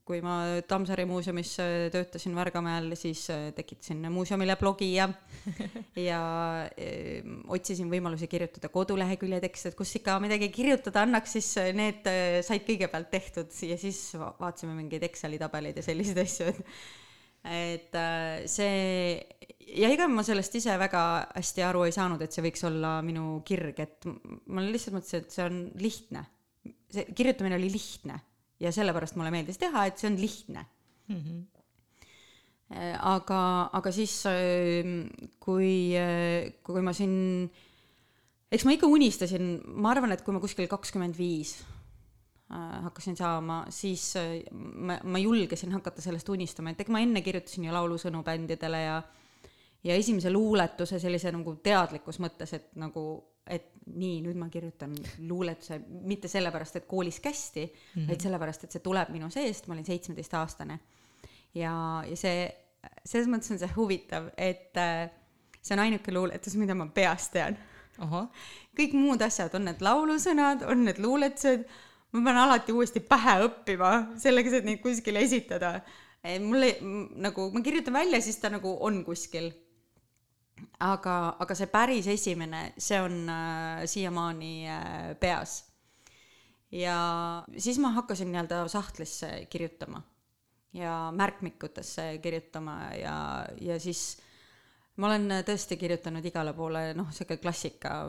kui 0.05 0.19
ma 0.21 0.59
Tammsaare 0.69 1.05
muuseumis 1.07 1.53
äh, 1.63 1.87
töötasin 1.93 2.35
Värgamäel, 2.35 2.91
siis 2.99 3.23
äh, 3.33 3.47
tekitasin 3.57 4.03
muuseumile 4.13 4.57
blogi 4.59 4.91
ja 4.91 5.07
ja 6.09 6.19
öö, 6.67 7.37
otsisin 7.55 7.89
võimalusi 7.89 8.27
kirjutada 8.29 8.69
kodulehekülje 8.69 9.39
tekste, 9.47 9.71
et 9.71 9.79
kus 9.79 9.95
ikka 9.97 10.19
midagi 10.21 10.51
kirjutada 10.53 11.05
annaks, 11.07 11.37
siis 11.39 11.49
need 11.77 12.05
said 12.45 12.67
kõigepealt 12.67 13.09
tehtud 13.09 13.55
ja 13.65 13.79
siis 13.81 14.03
vaatasime 14.19 14.75
mingeid 14.77 15.07
Exceli 15.07 15.39
tabeleid 15.41 15.79
ja 15.79 15.87
selliseid 15.87 16.21
asju, 16.27 16.51
et 16.51 16.61
et 17.47 17.95
äh, 17.95 18.45
see 18.49 19.17
ja 19.77 19.89
ega 19.91 20.07
ma 20.11 20.23
sellest 20.25 20.55
ise 20.59 20.77
väga 20.79 21.01
hästi 21.35 21.65
aru 21.67 21.85
ei 21.87 21.93
saanud, 21.95 22.21
et 22.23 22.33
see 22.33 22.45
võiks 22.45 22.63
olla 22.67 22.97
minu 23.05 23.41
kirg, 23.47 23.79
et 23.83 24.07
ma 24.07 24.63
lihtsalt 24.63 24.97
mõtlesin, 24.97 25.25
et 25.25 25.35
see 25.35 25.45
on 25.45 25.59
lihtne. 25.81 26.23
see 26.93 27.05
kirjutamine 27.15 27.57
oli 27.59 27.69
lihtne 27.71 28.19
ja 28.63 28.71
sellepärast 28.71 29.17
mulle 29.19 29.31
meeldis 29.31 29.59
teha, 29.59 29.85
et 29.85 29.99
see 29.99 30.09
on 30.11 30.19
lihtne 30.21 30.65
mm. 31.07 31.21
-hmm 31.21 31.45
aga, 32.67 33.69
aga 33.79 33.91
siis, 33.95 34.11
kui, 35.39 35.95
kui 36.67 36.81
ma 36.83 36.91
siin, 36.91 37.47
eks 38.51 38.65
ma 38.67 38.73
ikka 38.75 38.89
unistasin, 38.91 39.61
ma 39.79 39.93
arvan, 39.93 40.11
et 40.11 40.19
kui 40.21 40.35
ma 40.35 40.41
kuskil 40.43 40.67
kakskümmend 40.67 41.15
viis 41.15 41.55
Äh, 41.61 41.76
hakkasin 42.49 43.17
saama, 43.17 43.65
siis 43.69 44.15
äh, 44.15 44.37
ma, 44.51 44.99
ma 45.03 45.19
julgesin 45.19 45.71
hakata 45.75 46.01
sellest 46.01 46.29
unistama, 46.29 46.71
et 46.71 46.81
ega 46.81 46.93
ma 46.95 47.01
enne 47.03 47.21
kirjutasin 47.21 47.67
ju 47.67 47.73
laulusõnu 47.75 48.23
bändidele 48.23 48.81
ja 48.81 49.01
ja 49.83 49.95
esimese 49.95 50.31
luuletuse 50.31 50.99
sellise 50.99 51.31
nagu 51.31 51.55
teadlikus 51.63 52.19
mõttes, 52.23 52.53
et 52.57 52.69
nagu, 52.79 53.03
et 53.47 53.69
nii, 53.87 54.21
nüüd 54.25 54.39
ma 54.39 54.49
kirjutan 54.51 54.95
luuletuse 55.27 55.79
mitte 56.07 56.27
sellepärast, 56.31 56.79
et 56.79 56.87
koolis 56.89 57.19
kästi 57.23 57.65
mm, 57.65 58.01
-hmm. 58.01 58.07
vaid 58.09 58.25
sellepärast, 58.25 58.63
et 58.63 58.71
see 58.75 58.83
tuleb 58.83 59.11
minu 59.15 59.29
seest, 59.29 59.67
ma 59.67 59.75
olin 59.75 59.85
seitsmeteistaastane. 59.85 60.79
ja, 61.55 62.03
ja 62.09 62.17
see, 62.17 62.47
selles 63.05 63.27
mõttes 63.27 63.51
on 63.51 63.59
see 63.59 63.73
huvitav, 63.75 64.31
et 64.37 64.77
äh, 64.77 65.09
see 65.61 65.75
on 65.75 65.83
ainuke 65.83 66.13
luuletus, 66.13 66.55
mida 66.55 66.75
ma 66.75 66.87
peast 66.87 67.31
tean. 67.31 67.57
kõik 68.77 68.93
muud 68.93 69.21
asjad, 69.21 69.53
on 69.55 69.65
need 69.65 69.81
laulusõnad, 69.81 70.63
on 70.69 70.83
need 70.85 70.99
luuletused 70.99 71.65
ma 72.15 72.23
pean 72.23 72.41
alati 72.41 72.75
uuesti 72.75 73.01
pähe 73.03 73.37
õppima 73.45 73.93
selleks, 74.19 74.59
et 74.59 74.67
neid 74.67 74.81
kuskile 74.83 75.23
esitada. 75.25 75.79
mulle 76.43 76.77
nagu, 77.23 77.51
ma 77.53 77.61
kirjutan 77.61 77.93
välja, 77.93 78.21
siis 78.21 78.37
ta 78.41 78.49
nagu 78.49 78.77
on 78.79 79.03
kuskil. 79.05 79.51
aga, 80.79 81.37
aga 81.39 81.55
see 81.55 81.67
päris 81.69 82.07
esimene, 82.07 82.73
see 82.77 82.99
on 83.01 83.29
äh, 83.29 83.85
siiamaani 83.85 84.53
äh, 84.67 85.15
peas. 85.19 85.63
ja 86.71 86.97
siis 87.57 87.77
ma 87.79 87.93
hakkasin 87.95 88.31
nii-öelda 88.31 88.67
sahtlisse 88.67 89.47
kirjutama 89.49 90.01
ja 90.73 91.11
märkmikutesse 91.15 92.17
kirjutama 92.21 92.89
ja, 92.99 93.45
ja 93.61 93.79
siis 93.79 94.17
ma 94.97 95.09
olen 95.11 95.29
äh, 95.35 95.43
tõesti 95.45 95.77
kirjutanud 95.77 96.25
igale 96.25 96.53
poole, 96.57 96.81
noh, 96.97 97.09
sihuke 97.13 97.37
klassika, 97.41 97.99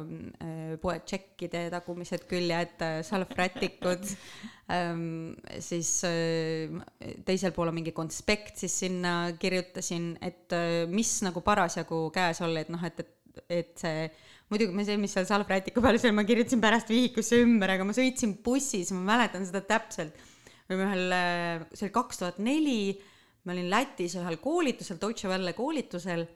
äh, 0.40 0.76
poetšekkide 0.80 1.66
tagumised 1.74 2.24
küljed, 2.30 2.78
äh, 2.84 3.00
salvrätikud 3.06 4.06
ähm,, 4.74 5.34
siis 5.64 5.92
teisel 7.28 7.52
pool 7.56 7.72
on 7.72 7.76
mingi 7.76 7.92
konspekt, 7.96 8.56
siis 8.62 8.78
sinna 8.84 9.34
kirjutasin, 9.40 10.14
et 10.24 10.56
mis 10.92 11.12
nagu 11.26 11.44
parasjagu 11.44 12.06
käes 12.14 12.40
oli, 12.46 12.64
et 12.64 12.72
noh, 12.72 12.88
et, 12.88 13.04
et, 13.04 13.44
et 13.60 13.84
see 13.84 14.08
muidugi 14.48 14.72
ma 14.72 14.84
see, 14.88 14.96
mis 15.00 15.12
seal 15.12 15.28
salvrätiku 15.28 15.84
peal 15.84 16.00
oli, 16.00 16.14
ma 16.16 16.24
kirjutasin 16.28 16.64
pärast 16.64 16.88
vihikusse 16.92 17.42
ümber, 17.44 17.74
aga 17.74 17.84
ma 17.84 17.96
sõitsin 17.96 18.32
bussis, 18.44 18.94
ma 18.96 19.04
mäletan 19.12 19.44
seda 19.44 19.60
täpselt. 19.60 20.16
või 20.68 20.84
ühel, 20.84 21.14
see 21.72 21.86
oli 21.86 21.92
kaks 21.94 22.20
tuhat 22.20 22.40
neli, 22.44 22.96
ma 23.44 23.54
olin 23.54 23.68
Lätis 23.72 24.16
ühel 24.20 24.40
koolitusel, 24.40 25.00
Deutsche 25.00 25.28
Welle 25.28 25.54
koolitusel 25.56 26.26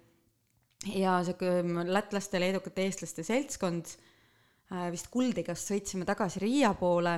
ja 0.91 1.19
sihuke 1.27 1.63
lätlaste, 1.89 2.41
leedukate, 2.43 2.87
eestlaste 2.87 3.25
seltskond 3.27 3.93
äh, 4.73 4.89
vist 4.95 5.11
Kuldikast 5.13 5.71
sõitsime 5.71 6.07
tagasi 6.09 6.43
Riia 6.43 6.73
poole 6.79 7.15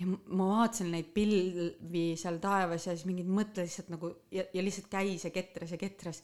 ja 0.00 0.08
ma 0.08 0.48
vaatasin 0.54 0.90
neid 0.94 1.10
pilvi 1.14 2.04
seal 2.18 2.40
taevas 2.42 2.88
ja 2.88 2.94
siis 2.96 3.06
mingid 3.08 3.28
mõtted 3.28 3.66
lihtsalt 3.66 3.90
nagu 3.92 4.14
ja, 4.32 4.46
ja 4.54 4.64
lihtsalt 4.64 4.88
käis 4.92 5.26
ja 5.26 5.32
ketras 5.34 5.74
ja 5.74 5.80
ketras. 5.80 6.22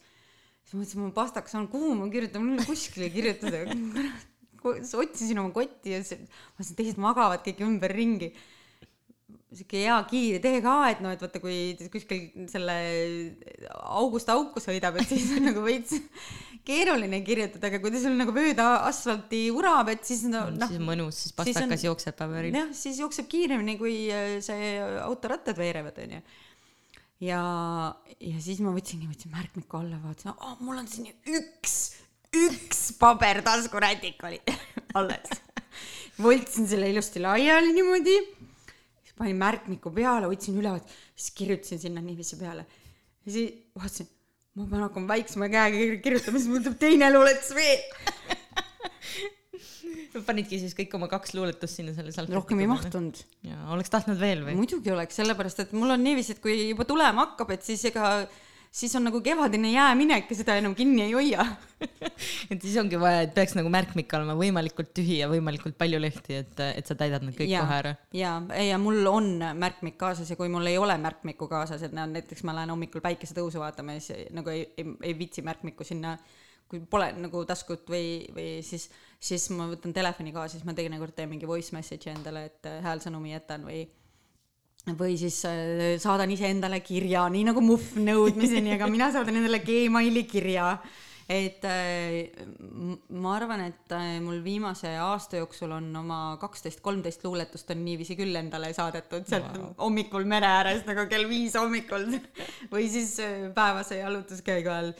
siis 0.63 0.73
ma 0.73 0.81
mõtlesin, 0.81 1.03
ma 1.05 1.13
pastaks 1.15 1.53
saan, 1.53 1.69
kuhu 1.71 1.93
ma 1.99 2.09
kirjutan, 2.11 2.43
mul 2.43 2.57
ei 2.57 2.63
ole 2.63 2.69
kuskile 2.71 3.11
kirjutada. 3.13 3.63
otsisin 5.03 5.39
oma 5.39 5.53
kotti 5.55 5.93
ja 5.93 6.01
siis, 6.03 6.25
ma 6.25 6.57
mõtlesin, 6.57 6.79
teised 6.79 7.01
magavad 7.01 7.45
kõik 7.45 7.61
ümberringi 7.67 8.33
sihuke 9.47 9.79
hea 9.85 9.97
kiire, 10.09 10.39
tee 10.43 10.59
ka, 10.63 10.75
et 10.91 10.99
noh, 11.03 11.13
et 11.15 11.21
vaata, 11.23 11.39
kui 11.39 11.87
kuskil 11.93 12.47
selle 12.51 12.75
august 13.95 14.27
auku 14.33 14.59
sõidab, 14.63 14.99
et 14.99 15.07
siis 15.07 15.31
on 15.37 15.45
nagu 15.49 15.63
veits 15.63 15.95
keeruline 16.67 17.21
kirjutada, 17.23 17.69
aga 17.69 17.79
kui 17.79 17.93
ta 17.93 18.01
sul 18.01 18.17
nagu 18.19 18.33
mööda 18.35 18.65
asfalti 18.89 19.45
urab, 19.55 19.93
et 19.93 20.03
siis 20.07 20.25
no 20.27 20.47
noh. 20.51 20.67
siis 20.67 20.81
on 20.81 20.89
mõnus, 20.89 21.21
siis 21.23 21.35
pastakas 21.37 21.77
on, 21.77 21.85
jookseb 21.87 22.17
paberil. 22.19 22.57
jah, 22.59 22.73
siis 22.75 22.99
jookseb 22.99 23.29
kiiremini, 23.31 23.77
kui 23.79 23.95
äh, 24.11 24.37
see 24.43 24.73
autorattad 25.05 25.59
veerevad, 25.59 26.01
onju. 26.03 26.19
ja, 27.29 27.41
ja 28.19 28.43
siis 28.43 28.59
ma 28.65 28.75
võtsingi, 28.75 29.07
võtsin 29.07 29.31
märkmiku 29.31 29.79
alla, 29.79 30.01
vaatasin, 30.03 30.35
oh, 30.35 30.59
mul 30.59 30.81
on 30.83 30.91
siin 30.91 31.07
üks, 31.39 31.77
üks 32.35 32.83
paber 32.99 33.39
taskurätik 33.47 34.27
oli 34.27 34.41
alles. 34.99 35.39
võltsin 36.19 36.67
selle 36.67 36.91
ilusti 36.91 37.23
laiali 37.23 37.71
niimoodi, 37.79 38.19
panin 39.17 39.39
märkmiku 39.39 39.91
peale, 39.95 40.29
võtsin 40.31 40.59
üle, 40.61 40.75
siis 41.15 41.33
kirjutasin 41.37 41.81
sinna 41.87 42.03
niiviisi 42.03 42.39
peale. 42.39 42.67
ja 43.25 43.33
siis 43.33 43.53
vaatasin 43.75 44.09
ma 44.57 44.65
pean 44.69 44.85
hakkama 44.87 45.13
väiksema 45.13 45.49
käega 45.53 45.97
kirjutama, 46.03 46.39
siis 46.39 46.49
mul 46.49 46.63
tuleb 46.65 46.79
teine 46.81 47.11
luuletus 47.13 47.53
veel 47.57 47.81
panidki 50.27 50.59
siis 50.61 50.73
kõik 50.77 50.93
oma 50.97 51.09
kaks 51.11 51.35
luuletust 51.37 51.79
sinna 51.79 51.93
selle 51.93 52.11
salvestisse? 52.13 52.39
rohkem 52.39 52.61
ei 52.63 52.69
mahtunud. 52.69 53.19
ja 53.45 53.57
oleks 53.75 53.93
tahtnud 53.93 54.19
veel 54.21 54.43
või? 54.47 54.57
muidugi 54.57 54.93
oleks, 54.93 55.19
sellepärast 55.19 55.61
et 55.65 55.73
mul 55.77 55.93
on 55.93 56.03
niiviisi, 56.03 56.35
et 56.35 56.43
kui 56.43 56.55
juba 56.71 56.87
tulema 56.89 57.27
hakkab, 57.27 57.53
et 57.53 57.65
siis 57.67 57.85
ega 57.91 58.09
siis 58.77 58.93
on 58.95 59.07
nagu 59.07 59.21
kevadine 59.25 59.71
jääminek 59.71 60.29
ja 60.31 60.37
seda 60.37 60.55
enam 60.59 60.75
kinni 60.77 61.01
ei 61.07 61.13
hoia. 61.15 61.45
Et 62.51 62.61
siis 62.61 62.77
ongi 62.81 62.99
vaja, 62.99 63.23
et 63.25 63.33
peaks 63.35 63.53
nagu 63.57 63.69
märkmik 63.73 64.13
olema 64.17 64.33
võimalikult 64.37 64.89
tühi 64.97 65.19
ja 65.19 65.27
võimalikult 65.29 65.77
palju 65.77 65.99
lehti, 66.01 66.39
et, 66.41 66.61
et 66.65 66.89
sa 66.89 66.95
täidad 66.97 67.25
need 67.25 67.37
kõik 67.37 67.51
ja, 67.51 67.61
kohe 67.61 67.75
ära. 67.83 67.91
ja, 68.17 68.31
ja 68.65 68.79
mul 68.81 69.05
on 69.11 69.29
märkmik 69.57 69.97
kaasas 70.01 70.31
ja 70.31 70.37
kui 70.39 70.49
mul 70.49 70.65
ei 70.69 70.79
ole 70.81 70.95
märkmikku 71.01 71.49
kaasas, 71.51 71.85
et 71.85 71.93
no 71.93 72.07
näiteks 72.09 72.41
ma 72.47 72.55
lähen 72.57 72.73
hommikul 72.73 73.03
päikesetõusu 73.05 73.61
vaatama 73.61 73.97
ja 73.99 74.05
siis 74.07 74.31
nagu 74.33 74.53
ei, 74.53 74.65
ei, 74.77 74.89
ei 75.11 75.13
viitsi 75.19 75.45
märkmikku 75.45 75.85
sinna 75.85 76.15
kui 76.67 76.81
pole 76.89 77.11
nagu 77.21 77.43
taskut 77.47 77.85
või, 77.93 78.25
või 78.33 78.49
siis, 78.65 78.89
siis 79.19 79.45
ma 79.53 79.69
võtan 79.69 79.93
telefoni 79.95 80.33
kaasa, 80.35 80.57
siis 80.57 80.65
ma 80.67 80.75
teinekord 80.77 81.15
teen 81.15 81.29
mingi 81.31 81.47
voice 81.49 81.75
message'i 81.77 82.11
endale, 82.15 82.47
et 82.49 82.73
häälsõnumi 82.83 83.35
jätan 83.35 83.69
või 83.69 83.85
või 84.95 85.17
siis 85.19 85.39
äh, 85.47 85.97
saadan 86.01 86.31
iseendale 86.31 86.79
kirja, 86.85 87.25
nii 87.31 87.47
nagu 87.49 87.63
Muhv 87.63 87.97
nõudmiseni, 87.99 88.75
aga 88.77 88.87
mina 88.91 89.09
saadan 89.13 89.41
endale 89.41 89.59
Gmaili 89.65 90.23
kirja. 90.29 90.77
et 91.27 91.65
äh, 91.67 92.29
ma 93.11 93.33
arvan, 93.35 93.65
et 93.67 93.91
äh, 93.91 94.19
mul 94.23 94.39
viimase 94.45 94.93
aasta 94.95 95.41
jooksul 95.41 95.73
on 95.75 95.89
oma 95.99 96.37
kaksteist, 96.39 96.79
kolmteist 96.85 97.25
luuletust 97.27 97.73
on 97.75 97.83
niiviisi 97.83 98.15
küll 98.15 98.35
endale 98.39 98.71
saadetud 98.73 99.27
sealt 99.27 99.57
wow. 99.57 99.73
hommikul 99.81 100.23
mere 100.23 100.47
ääres 100.47 100.85
nagu 100.87 101.03
kell 101.11 101.27
viis 101.27 101.57
hommikul 101.59 102.07
või 102.73 102.87
siis 102.93 103.17
päevase 103.55 103.99
jalutuskäigu 103.99 104.71
all. 104.71 104.95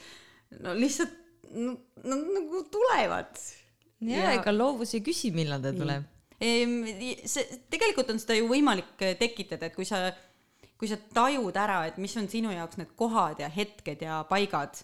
no 0.60 0.76
lihtsalt 0.76 1.16
no, 1.48 1.78
no, 2.04 2.20
nagu 2.36 2.62
tulevad. 2.76 3.32
ja 4.04 4.36
ega 4.36 4.52
loovus 4.52 4.98
ei 4.98 5.04
küsi, 5.06 5.32
millal 5.32 5.64
ta 5.64 5.72
tuleb 5.72 6.17
see, 6.38 7.62
tegelikult 7.70 8.12
on 8.12 8.20
seda 8.22 8.36
ju 8.38 8.48
võimalik 8.50 9.02
äh, 9.02 9.16
tekitada, 9.18 9.68
et 9.68 9.76
kui 9.76 9.86
sa, 9.88 10.06
kui 10.78 10.90
sa 10.90 10.98
tajud 11.14 11.56
ära, 11.58 11.82
et 11.88 11.98
mis 11.98 12.14
on 12.20 12.28
sinu 12.30 12.52
jaoks 12.54 12.78
need 12.78 12.94
kohad 12.98 13.42
ja 13.42 13.50
hetked 13.50 14.04
ja 14.06 14.20
paigad 14.28 14.78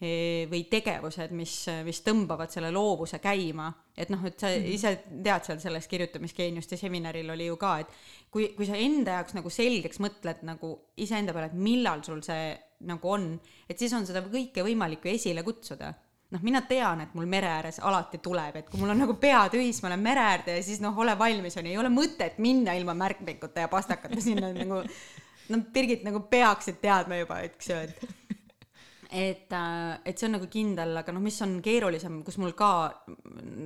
e, 0.00 0.46
või 0.48 0.62
tegevused, 0.72 1.34
mis, 1.36 1.58
mis 1.84 2.00
tõmbavad 2.06 2.52
selle 2.52 2.70
loovuse 2.72 3.20
käima, 3.20 3.68
et 3.96 4.12
noh, 4.12 4.24
et 4.24 4.40
sa 4.40 4.48
-hmm. 4.48 4.72
ise 4.72 4.94
tead 5.10 5.44
seal 5.44 5.60
selles 5.60 5.88
kirjutamisgeeniuste 5.92 6.80
seminaril 6.80 7.30
oli 7.30 7.50
ju 7.50 7.60
ka, 7.60 7.78
et 7.84 7.92
kui, 8.30 8.48
kui 8.56 8.66
sa 8.66 8.76
enda 8.80 9.20
jaoks 9.20 9.36
nagu 9.36 9.52
selgeks 9.52 10.00
mõtled 10.00 10.42
nagu 10.48 10.72
iseenda 10.96 11.36
peale, 11.36 11.52
et 11.52 11.60
millal 11.68 12.04
sul 12.04 12.22
see 12.24 12.56
nagu 12.88 13.08
on, 13.08 13.40
et 13.68 13.78
siis 13.78 13.92
on 13.92 14.06
seda 14.06 14.24
kõike 14.24 14.64
võimalik 14.64 15.04
ju 15.04 15.12
esile 15.12 15.44
kutsuda 15.44 15.92
noh, 16.34 16.42
mina 16.42 16.62
tean, 16.66 17.02
et 17.04 17.14
mul 17.14 17.28
mere 17.30 17.50
ääres 17.58 17.78
alati 17.86 18.18
tuleb, 18.22 18.58
et 18.60 18.70
kui 18.70 18.80
mul 18.80 18.92
on 18.94 19.02
nagu 19.04 19.16
pea 19.20 19.44
tühis, 19.52 19.78
ma 19.82 19.92
lähen 19.92 20.04
mere 20.04 20.24
äärde 20.32 20.56
ja 20.58 20.64
siis 20.66 20.82
noh, 20.82 20.96
ole 20.98 21.14
valmis, 21.18 21.56
onju, 21.58 21.72
ei 21.72 21.80
ole 21.80 21.92
mõtet 21.92 22.40
minna 22.42 22.74
ilma 22.78 22.96
märkmikute 22.98 23.66
ja 23.66 23.72
pastakate 23.72 24.20
sinna 24.24 24.52
nagu. 24.56 24.82
noh, 25.52 25.66
Birgit 25.72 26.02
nagu 26.06 26.24
peaksid 26.30 26.80
teadma 26.82 27.20
juba, 27.20 27.40
eks 27.46 27.70
ju, 27.70 27.82
et 27.86 28.24
et, 29.16 29.52
äh, 29.54 29.98
et 30.04 30.18
see 30.18 30.26
on 30.26 30.34
nagu 30.34 30.48
kindel, 30.50 30.96
aga 30.98 31.12
noh, 31.14 31.22
mis 31.22 31.38
on 31.46 31.60
keerulisem, 31.62 32.18
kus 32.26 32.40
mul 32.42 32.56
ka 32.58 32.70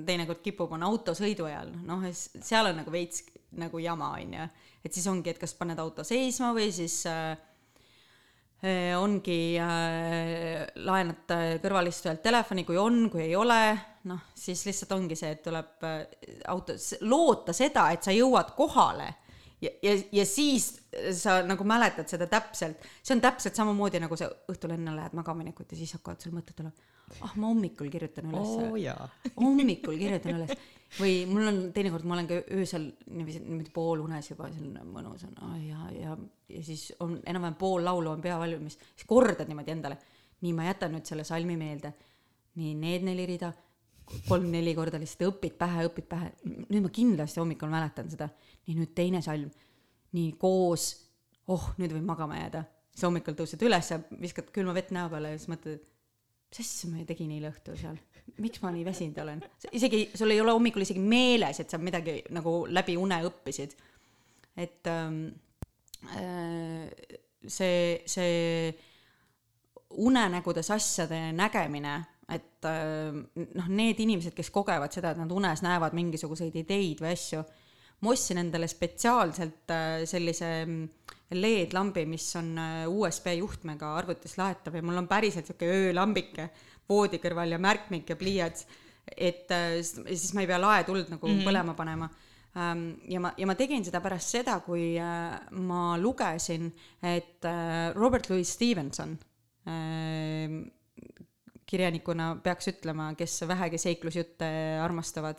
teinekord 0.06 0.42
kipub, 0.44 0.74
on 0.76 0.84
autosõidu 0.84 1.48
ajal, 1.48 1.72
noh, 1.88 2.04
seal 2.12 2.68
on 2.68 2.82
nagu 2.82 2.92
veits 2.92 3.24
nagu 3.58 3.80
jama, 3.82 4.12
onju. 4.20 4.50
et 4.84 4.92
siis 4.92 5.06
ongi, 5.10 5.32
et 5.32 5.40
kas 5.40 5.56
paned 5.56 5.80
auto 5.80 6.04
seisma 6.06 6.52
või 6.56 6.68
siis 6.76 7.00
Äh, 7.08 7.38
ongi 9.00 9.56
äh,, 9.56 10.66
laenad 10.84 11.32
kõrvalistujalt 11.62 12.20
telefoni, 12.24 12.64
kui 12.68 12.76
on, 12.76 13.06
kui 13.12 13.24
ei 13.24 13.36
ole, 13.38 13.60
noh, 14.10 14.26
siis 14.36 14.66
lihtsalt 14.68 14.92
ongi 14.98 15.16
see, 15.16 15.32
et 15.36 15.42
tuleb 15.44 15.86
äh, 15.88 16.02
autos, 16.52 16.92
loota 17.00 17.54
seda, 17.56 17.88
et 17.94 18.04
sa 18.04 18.14
jõuad 18.14 18.52
kohale. 18.58 19.08
Ja, 19.60 19.72
ja, 19.84 19.92
ja 20.20 20.24
siis 20.24 20.70
sa 21.16 21.42
nagu 21.44 21.64
mäletad 21.68 22.08
seda 22.08 22.24
täpselt, 22.30 22.80
see 23.04 23.12
on 23.12 23.20
täpselt 23.20 23.58
samamoodi 23.58 24.00
nagu 24.00 24.16
sa 24.16 24.30
õhtul 24.48 24.72
enne 24.72 24.94
lähed 24.96 25.16
magama 25.16 25.42
minekut 25.42 25.72
ja 25.72 25.76
siis 25.76 25.92
hakkavad 25.98 26.24
sul 26.24 26.32
mõtted 26.32 26.56
tulema. 26.56 26.72
ah, 27.20 27.34
ma 27.36 27.50
hommikul 27.50 27.90
kirjutan 27.92 28.30
ülesse 28.30 28.70
oh,. 28.70 29.34
hommikul 29.36 29.98
kirjutan 30.00 30.38
üles 30.38 30.54
või 30.98 31.24
mul 31.30 31.46
on 31.46 31.58
teinekord, 31.74 32.06
ma 32.08 32.16
olen 32.16 32.28
ka 32.28 32.38
öösel 32.56 32.88
niiviisi, 33.14 33.42
niimoodi 33.44 33.72
poolunes 33.74 34.30
juba, 34.32 34.48
selline 34.50 34.82
mõnus 34.90 35.22
on 35.28 35.36
oh, 35.46 35.56
ja, 35.62 35.84
ja, 35.94 36.16
ja 36.50 36.62
siis 36.66 36.88
on 37.04 37.18
enam-vähem 37.30 37.58
pool 37.60 37.84
laulu 37.86 38.10
on 38.10 38.24
pea 38.24 38.38
valmis, 38.40 38.78
siis 38.94 39.06
kordad 39.08 39.50
niimoodi 39.50 39.74
endale. 39.76 39.98
nii, 40.40 40.54
ma 40.56 40.64
jätan 40.70 40.94
nüüd 40.96 41.06
selle 41.06 41.24
salmi 41.28 41.56
meelde. 41.60 41.92
nii, 42.58 42.74
need 42.80 43.06
neli 43.06 43.26
rida, 43.28 43.52
kolm-neli 44.26 44.74
korda 44.74 44.98
lihtsalt 44.98 45.28
õpid 45.28 45.54
pähe, 45.60 45.86
õpid 45.90 46.08
pähe. 46.10 46.32
nüüd 46.66 46.82
ma 46.82 46.90
kindlasti 46.94 47.42
hommikul 47.42 47.70
mäletan 47.70 48.10
seda. 48.10 48.30
nii, 48.66 48.80
nüüd 48.80 48.94
teine 48.96 49.22
salm. 49.22 49.50
nii, 50.16 50.34
koos, 50.40 50.90
oh, 51.46 51.70
nüüd 51.78 51.94
võib 51.94 52.08
magama 52.08 52.40
jääda. 52.40 52.64
siis 52.90 53.06
hommikul 53.06 53.38
tõused 53.38 53.62
üles 53.62 53.94
viskad 54.18 54.50
külma 54.50 54.74
vett 54.74 54.90
näo 54.96 55.10
peale 55.12 55.36
ja 55.36 55.38
siis 55.38 55.52
mõtled, 55.54 55.86
mis 56.50 56.60
asja 56.64 56.90
ma 56.90 57.04
tegin 57.06 57.30
eile 57.36 57.52
õhtul 57.52 57.78
seal 57.78 57.98
miks 58.40 58.60
ma 58.62 58.72
nii 58.74 58.84
väsinud 58.86 59.18
olen? 59.22 59.42
isegi, 59.76 60.02
sul 60.14 60.32
ei 60.34 60.40
ole 60.42 60.54
hommikul 60.54 60.84
isegi 60.84 61.02
meeles, 61.02 61.60
et 61.62 61.70
sa 61.70 61.80
midagi 61.80 62.20
nagu 62.34 62.64
läbi 62.70 62.96
une 63.00 63.20
õppisid. 63.26 63.74
et 64.56 64.86
ähm, 64.90 65.26
äh, 66.16 66.90
see, 67.46 68.02
see 68.06 68.74
unenägudes 69.90 70.70
asjade 70.70 71.30
nägemine, 71.36 71.94
et 72.30 72.68
äh, 72.68 73.14
noh, 73.14 73.68
need 73.68 74.00
inimesed, 74.02 74.34
kes 74.36 74.52
kogevad 74.54 74.92
seda, 74.94 75.14
et 75.14 75.22
nad 75.22 75.32
unes 75.32 75.64
näevad 75.64 75.96
mingisuguseid 75.96 76.56
ideid 76.62 77.02
või 77.02 77.14
asju, 77.14 77.42
ma 78.00 78.12
ostsin 78.12 78.42
endale 78.42 78.68
spetsiaalselt 78.70 79.72
äh, 79.74 80.02
sellise 80.08 80.52
mm, 80.66 81.16
LED-lambi, 81.30 82.04
mis 82.10 82.26
on 82.38 82.54
äh, 82.58 82.88
USB 82.90 83.34
juhtmega 83.38 83.92
arvutis 84.00 84.34
laetav 84.38 84.74
ja 84.74 84.82
mul 84.82 84.98
on 84.98 85.08
päriselt 85.10 85.46
sihuke 85.46 85.68
öölambike 85.70 86.48
voodi 86.90 87.20
kõrval 87.22 87.54
ja 87.54 87.60
märkmik 87.62 88.10
ja 88.10 88.16
pliiats, 88.18 88.66
et 89.14 89.50
äh, 89.54 89.78
siis 89.84 90.32
ma 90.34 90.42
ei 90.42 90.50
pea 90.50 90.58
laetuld 90.58 91.12
nagu 91.12 91.28
mm 91.28 91.38
-hmm. 91.38 91.46
põlema 91.46 91.76
panema 91.78 92.10
ähm, 92.56 92.84
ja 93.08 93.20
ma, 93.20 93.32
ja 93.36 93.46
ma 93.46 93.54
tegin 93.54 93.84
seda 93.84 94.00
pärast 94.00 94.34
seda, 94.34 94.58
kui 94.66 94.98
äh, 94.98 95.38
ma 95.50 95.96
lugesin, 95.98 96.72
et 97.02 97.46
Robert 97.94 98.30
Louis 98.30 98.52
Stevenson 98.52 99.18
ähm, 99.66 100.64
kirjanikuna 101.66 102.36
peaks 102.42 102.68
ütlema, 102.68 103.14
kes 103.14 103.44
vähegi 103.46 103.78
seiklusjutte 103.78 104.46
armastavad, 104.82 105.38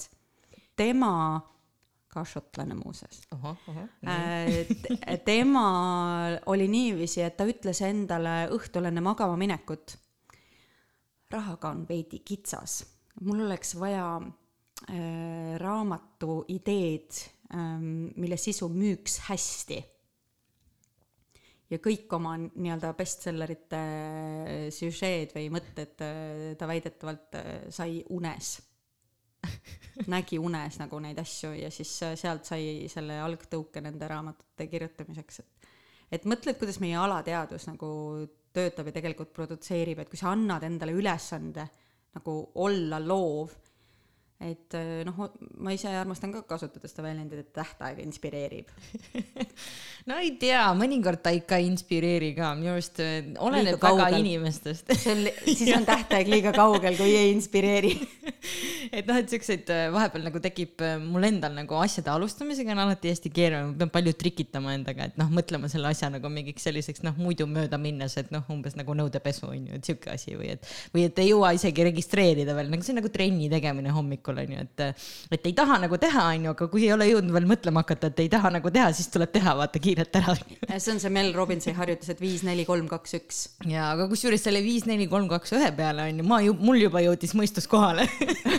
tema, 0.75 1.41
ka 2.11 2.25
šotlane 2.27 2.75
muuseas, 2.75 3.21
tema 5.25 5.65
oli 6.51 6.67
niiviisi, 6.67 7.23
et 7.23 7.37
ta 7.39 7.47
ütles 7.47 7.81
endale 7.87 8.49
õhtul 8.51 8.89
enne 8.89 9.03
magama 9.05 9.37
minekut 9.39 9.95
rahaga 11.31 11.71
on 11.71 11.85
veidi 11.89 12.21
kitsas. 12.25 12.83
mul 13.21 13.45
oleks 13.45 13.75
vaja 13.79 14.05
äh, 14.17 15.55
raamatu 15.59 16.43
ideed 16.47 17.11
ähm,, 17.53 18.11
mille 18.15 18.37
sisu 18.37 18.69
müüks 18.69 19.19
hästi. 19.29 19.83
ja 21.71 21.79
kõik 21.79 22.11
oma 22.15 22.35
nii-öelda 22.39 22.93
bestsellerite 22.97 23.81
äh, 23.81 24.65
süžeed 24.73 25.35
või 25.35 25.47
mõtted 25.53 26.03
äh, 26.03 26.51
ta 26.57 26.67
väidetavalt 26.67 27.39
äh, 27.39 27.51
sai 27.69 28.03
unes 28.09 28.57
nägi 30.13 30.39
unes 30.39 30.77
nagu 30.81 30.99
neid 31.03 31.19
asju 31.21 31.53
ja 31.57 31.71
siis 31.73 31.93
äh, 32.03 32.15
sealt 32.19 32.45
sai 32.47 32.87
selle 32.91 33.19
algtõuke 33.21 33.81
nende 33.83 34.07
raamatute 34.07 34.67
kirjutamiseks, 34.71 35.39
et 35.39 35.69
et 36.11 36.25
mõtled, 36.27 36.57
kuidas 36.59 36.81
meie 36.83 36.97
alateadvus 36.99 37.69
nagu 37.69 37.89
töötab 38.51 38.89
ja 38.89 38.95
tegelikult 38.97 39.31
produtseerib, 39.33 40.01
et 40.01 40.09
kui 40.11 40.19
sa 40.19 40.33
annad 40.35 40.63
endale 40.67 40.95
ülesande 40.97 41.67
nagu 42.17 42.33
olla 42.59 42.99
loov, 42.99 43.53
et 44.41 44.73
äh, 44.73 45.03
noh, 45.05 45.17
ma 45.61 45.73
ise 45.75 45.91
armastan 45.93 46.31
ka 46.33 46.41
kasutada 46.49 46.89
seda 46.89 47.05
väljendit, 47.05 47.43
et 47.43 47.53
tähtaeg 47.55 48.01
inspireerib. 48.05 48.71
No 50.09 50.15
ei 50.17 50.31
tea, 50.41 50.63
mõnikord 50.73 51.19
ta 51.21 51.29
ikka 51.29 51.59
ei 51.61 51.67
inspireeri 51.69 52.31
ka, 52.33 52.47
minu 52.57 52.71
arust 52.73 52.97
äh, 53.03 53.19
oleneb 53.37 53.75
väga 53.77 54.07
inimestest. 54.17 54.89
See 54.97 55.11
on, 55.13 55.27
siis 55.59 55.69
on 55.75 55.85
tähtaeg 55.85 56.31
liiga 56.31 56.49
kaugel, 56.55 56.97
kui 56.97 57.13
ei 57.13 57.29
inspireeri. 57.35 57.91
Et 58.97 59.05
noh, 59.05 59.15
et 59.21 59.29
siukseid 59.29 59.69
äh, 59.71 59.83
vahepeal 59.93 60.25
nagu 60.25 60.41
tekib 60.41 60.81
mul 61.05 61.23
endal 61.27 61.53
nagu 61.53 61.77
asjade 61.79 62.09
alustamisega 62.11 62.73
on 62.73 62.81
alati 62.83 63.11
hästi 63.13 63.29
keeruline, 63.31 63.69
ma 63.69 63.77
pean 63.77 63.91
palju 63.93 64.15
trikitama 64.17 64.73
endaga, 64.73 65.05
et 65.07 65.19
noh, 65.21 65.29
mõtlema 65.31 65.69
selle 65.71 65.91
asja 65.93 66.09
nagu 66.11 66.31
mingiks 66.33 66.65
selliseks 66.65 67.05
noh, 67.05 67.13
muidu 67.21 67.45
mööda 67.47 67.77
minnes, 67.81 68.17
et 68.19 68.33
noh, 68.33 68.43
umbes 68.51 68.75
nagu 68.79 68.95
nõudepesu 68.97 69.51
on 69.51 69.69
ju, 69.69 69.77
et 69.77 69.87
sihuke 69.87 70.11
asi 70.11 70.33
või 70.35 70.49
et, 70.55 70.67
või 70.95 71.05
et 71.07 71.21
ei 71.21 71.29
jõua 71.29 71.53
isegi 71.55 71.85
registreerida 71.87 72.57
veel, 72.57 72.73
nagu 72.73 72.83
see 72.83 72.95
on 72.95 72.99
nagu 73.03 73.13
trenni 73.13 73.47
tegemine 73.53 73.93
hommikul 73.95 74.30
hommikul 74.31 74.37
on 74.39 74.53
ju, 74.55 74.65
et, 74.65 75.03
et 75.31 75.47
ei 75.47 75.53
taha 75.55 75.77
nagu 75.83 75.97
teha, 76.01 76.25
on 76.35 76.45
ju, 76.45 76.53
aga 76.55 76.67
kui 76.71 76.85
ei 76.85 76.93
ole 76.93 77.07
jõudnud 77.09 77.35
veel 77.35 77.47
mõtlema 77.49 77.83
hakata, 77.83 78.11
et 78.11 78.21
ei 78.23 78.29
taha 78.31 78.51
nagu 78.55 78.71
teha, 78.73 78.91
siis 78.95 79.09
tuleb 79.13 79.31
teha, 79.33 79.55
vaata 79.59 79.81
kiirelt 79.81 80.19
ära. 80.21 80.35
see 80.77 80.93
on 80.93 81.01
see 81.03 81.13
Mel 81.13 81.31
Robbinsi 81.35 81.73
harjutus, 81.77 82.11
et 82.13 82.21
viis, 82.21 82.43
neli, 82.47 82.65
kolm, 82.67 82.87
kaks, 82.91 83.15
üks. 83.19 83.41
ja, 83.69 83.91
aga 83.95 84.07
kusjuures 84.11 84.43
selle 84.43 84.63
viis, 84.65 84.87
neli, 84.89 85.07
kolm, 85.11 85.29
kaks, 85.31 85.55
ühe 85.57 85.71
peale 85.77 86.07
on 86.09 86.21
ju, 86.21 86.27
ma 86.27 86.41
ju, 86.45 86.55
mul 86.59 86.81
juba 86.81 87.03
jõudis 87.03 87.35
mõistus 87.37 87.67
kohale 87.71 88.07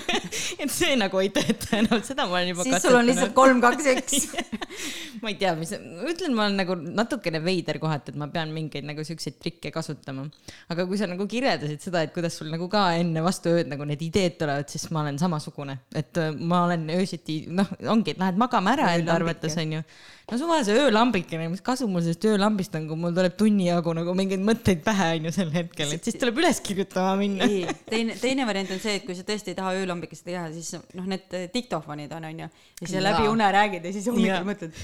et 0.62 0.70
see 0.72 0.96
nagu 0.98 1.22
ei 1.22 1.32
tööta 1.34 1.78
enam, 1.80 2.02
seda 2.04 2.26
ma 2.28 2.38
olen 2.38 2.52
juba 2.52 2.66
siis 2.68 2.84
sul 2.84 2.98
on 2.98 3.08
lihtsalt 3.08 3.34
kolm, 3.36 3.62
kaks, 3.64 3.88
üks 3.96 4.28
ma 5.22 5.30
ei 5.30 5.36
tea, 5.38 5.52
mis, 5.58 5.70
ütlen, 6.10 6.34
ma 6.34 6.46
olen 6.48 6.58
nagu 6.58 6.76
natukene 6.82 7.40
veider 7.44 7.78
kohati, 7.82 8.12
et 8.12 8.18
ma 8.18 8.26
pean 8.32 8.50
mingeid 8.54 8.86
nagu 8.88 9.04
siukseid 9.06 9.38
trikke 9.42 9.70
kasutama. 9.74 10.26
aga 10.72 10.86
kui 10.88 10.98
sa 10.98 11.06
nagu 11.10 11.26
kirjeldasid 11.30 11.84
seda, 11.84 12.02
et 12.02 12.14
kuidas 12.14 12.34
sul 12.38 12.50
nagu 12.52 12.66
ka 12.72 12.88
enne 12.98 13.22
vastu 13.24 13.52
ööd 13.52 13.70
nagu 13.70 13.86
need 13.88 14.02
ideed 14.02 14.34
tulevad, 14.40 14.66
siis 14.72 14.88
ma 14.90 15.04
olen 15.04 15.20
samasugune, 15.22 15.61
et 15.70 16.18
äh, 16.20 16.30
ma 16.34 16.64
olen 16.66 16.88
öösiti, 16.94 17.42
noh, 17.52 17.68
ongi, 17.92 18.14
et 18.14 18.20
lähed 18.20 18.38
magama 18.40 18.72
ära 18.74 18.90
enda 18.96 19.14
arvates 19.14 19.56
onju. 19.60 19.82
No 20.30 20.38
suvalise 20.40 20.74
öölambikene, 20.78 21.48
mis 21.52 21.62
kasu 21.64 21.88
mul 21.90 22.04
sellest 22.04 22.24
öölambist 22.30 22.74
on, 22.78 22.86
kui 22.88 22.98
mul 22.98 23.12
tuleb 23.16 23.34
tunni 23.38 23.66
jagu 23.68 23.92
nagu 23.96 24.14
mingeid 24.16 24.42
mõtteid 24.46 24.80
pähe 24.86 25.08
onju 25.18 25.34
sel 25.34 25.50
hetkel, 25.54 25.92
et 25.96 26.08
siis 26.08 26.16
tuleb 26.20 26.40
üles 26.42 26.62
kirjutama 26.64 27.12
minna. 27.20 27.48
ei, 27.48 27.66
teine, 27.90 28.16
teine 28.20 28.46
variant 28.48 28.72
on 28.72 28.80
see, 28.82 28.96
et 29.00 29.06
kui 29.06 29.18
sa 29.18 29.26
tõesti 29.28 29.52
ei 29.52 29.58
taha 29.58 29.74
öölambikest 29.82 30.26
teha, 30.30 30.46
siis 30.54 30.72
noh, 30.96 31.06
need 31.10 31.36
diktofonid 31.54 32.14
on 32.16 32.30
onju. 32.32 32.48
ja 32.80 32.88
siis 32.88 33.04
läbi 33.04 33.28
une 33.28 33.52
räägid 33.58 33.86
ja 33.86 33.94
siis 33.94 34.08
hommikul 34.10 34.48
mõtled. 34.48 34.82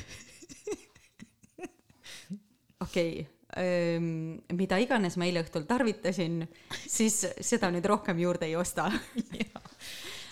okei 2.84 3.10
okay 3.22 3.26
mida 3.56 4.78
iganes 4.78 5.16
ma 5.18 5.26
eile 5.26 5.42
õhtul 5.42 5.64
tarvitasin, 5.68 6.42
siis 6.86 7.22
seda 7.40 7.70
nüüd 7.72 7.86
rohkem 7.88 8.18
juurde 8.20 8.46
ei 8.46 8.56
osta 8.58 8.90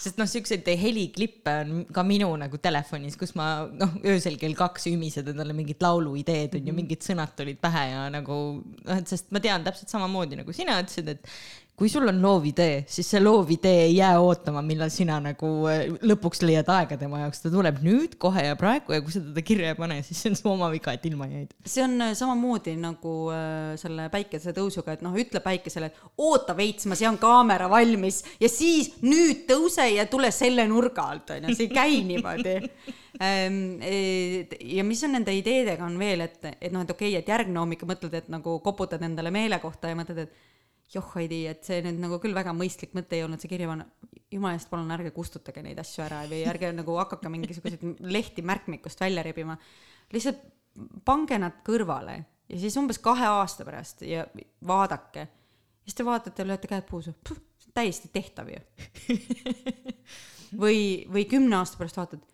sest 0.06 0.20
noh, 0.20 0.28
siukseid 0.30 0.68
heliklippe 0.80 1.52
on 1.62 1.84
ka 1.94 2.04
minu 2.06 2.30
nagu 2.38 2.60
telefonis, 2.62 3.18
kus 3.18 3.34
ma 3.38 3.66
noh, 3.66 3.98
öösel 4.06 4.38
kell 4.40 4.56
kaks 4.58 4.88
ümised 4.92 5.28
endale 5.32 5.56
mingid 5.56 5.82
lauluideed 5.82 6.54
on 6.54 6.62
ju, 6.62 6.72
mhm. 6.72 6.80
mingid 6.82 7.06
sõnad 7.06 7.34
tulid 7.38 7.60
pähe 7.62 7.88
ja 7.92 8.06
nagu 8.14 8.40
noh, 8.62 8.96
et 8.96 9.10
sest 9.10 9.32
ma 9.34 9.42
tean 9.42 9.66
täpselt 9.66 9.92
samamoodi 9.92 10.38
nagu 10.40 10.54
sina 10.56 10.78
ütlesid, 10.82 11.16
et 11.16 11.32
kui 11.76 11.90
sul 11.92 12.08
on 12.08 12.22
loovidee, 12.24 12.84
siis 12.88 13.10
see 13.12 13.20
loovidee 13.20 13.82
ei 13.84 13.96
jää 13.98 14.14
ootama, 14.24 14.62
millal 14.64 14.88
sina 14.92 15.18
nagu 15.20 15.48
äh, 15.68 15.82
lõpuks 16.08 16.40
leiad 16.46 16.70
aega 16.72 16.96
tema 16.96 17.20
jaoks, 17.20 17.42
ta 17.42 17.52
tuleb 17.52 17.82
nüüd, 17.84 18.14
kohe 18.22 18.46
ja 18.46 18.56
praegu 18.56 18.96
ja 18.96 19.02
kui 19.04 19.12
sa 19.12 19.20
teda 19.20 19.44
kirja 19.44 19.74
ei 19.74 19.78
pane, 19.78 19.98
siis 20.06 20.22
see 20.22 20.32
on 20.32 20.38
su 20.40 20.48
oma 20.48 20.70
viga, 20.72 20.94
et 20.96 21.04
ilma 21.10 21.28
jäid. 21.28 21.52
see 21.68 21.84
on 21.84 21.98
äh, 22.00 22.14
samamoodi 22.16 22.78
nagu 22.80 23.12
äh, 23.34 23.74
selle 23.82 24.08
päikesetõusuga, 24.14 24.96
et 24.96 25.04
noh, 25.04 25.20
ütle 25.20 25.44
päikesele, 25.44 25.92
et 25.92 26.24
oota 26.24 26.56
veits, 26.56 26.88
ma 26.88 26.96
sean 26.96 27.20
kaamera 27.20 27.68
valmis 27.68 28.22
ja 28.40 28.48
siis 28.48 28.94
nüüd 29.04 29.44
tõuse 29.50 29.90
ja 29.92 30.08
tule 30.08 30.32
selle 30.32 30.64
nurga 30.72 31.10
alt, 31.12 31.36
onju, 31.36 31.52
see 31.52 31.68
ei 31.68 31.76
käi 31.76 32.00
niimoodi. 32.14 32.56
Ähm, 33.20 33.78
ja 33.80 34.82
mis 34.84 35.00
on 35.04 35.16
nende 35.16 35.32
ideedega 35.32 35.84
on 35.84 35.94
veel, 36.00 36.24
et, 36.24 36.40
et 36.56 36.72
noh, 36.72 36.88
et 36.88 36.96
okei 36.96 37.12
okay,, 37.12 37.20
et 37.20 37.32
järgmine 37.36 37.60
hommik 37.60 37.84
mõtled, 37.88 38.16
et 38.16 38.32
nagu 38.32 38.58
koputad 38.64 39.04
endale 39.04 39.32
meele 39.32 39.60
kohta 39.60 39.92
ja 39.92 39.96
mõtled, 39.96 40.24
et 40.24 40.44
joh, 40.94 41.06
Heidi, 41.16 41.44
et 41.50 41.64
see 41.66 41.80
nüüd 41.84 41.98
nagu 42.02 42.18
küll 42.22 42.36
väga 42.36 42.54
mõistlik 42.56 42.94
mõte 42.96 43.18
ei 43.18 43.24
olnud, 43.26 43.42
see 43.42 43.50
kiri 43.50 43.66
panna, 43.68 43.86
jumala 44.32 44.58
eest, 44.58 44.70
palun 44.70 44.92
ärge 44.94 45.12
kustutage 45.14 45.62
neid 45.64 45.78
asju 45.82 46.04
ära 46.06 46.22
või 46.30 46.44
ärge 46.48 46.70
nagu 46.74 46.98
hakake 47.00 47.32
mingisuguseid 47.32 48.04
lehti 48.06 48.44
märkmikust 48.46 49.00
välja 49.02 49.24
rebima. 49.26 49.58
lihtsalt 50.14 50.42
pange 51.04 51.38
nad 51.40 51.60
kõrvale 51.66 52.16
ja 52.48 52.60
siis 52.60 52.76
umbes 52.78 53.00
kahe 53.02 53.26
aasta 53.26 53.66
pärast 53.66 54.02
ja 54.06 54.26
vaadake. 54.66 55.28
siis 55.84 55.94
te 55.94 56.04
vaatate 56.04 56.46
lööte 56.46 56.68
käed 56.70 56.86
puusu, 56.88 57.14
täiesti 57.74 58.10
tehtav 58.12 58.50
ju 58.50 58.60
või, 60.62 61.06
või 61.10 61.26
kümne 61.30 61.58
aasta 61.60 61.78
pärast 61.80 61.98
vaatad, 61.98 62.26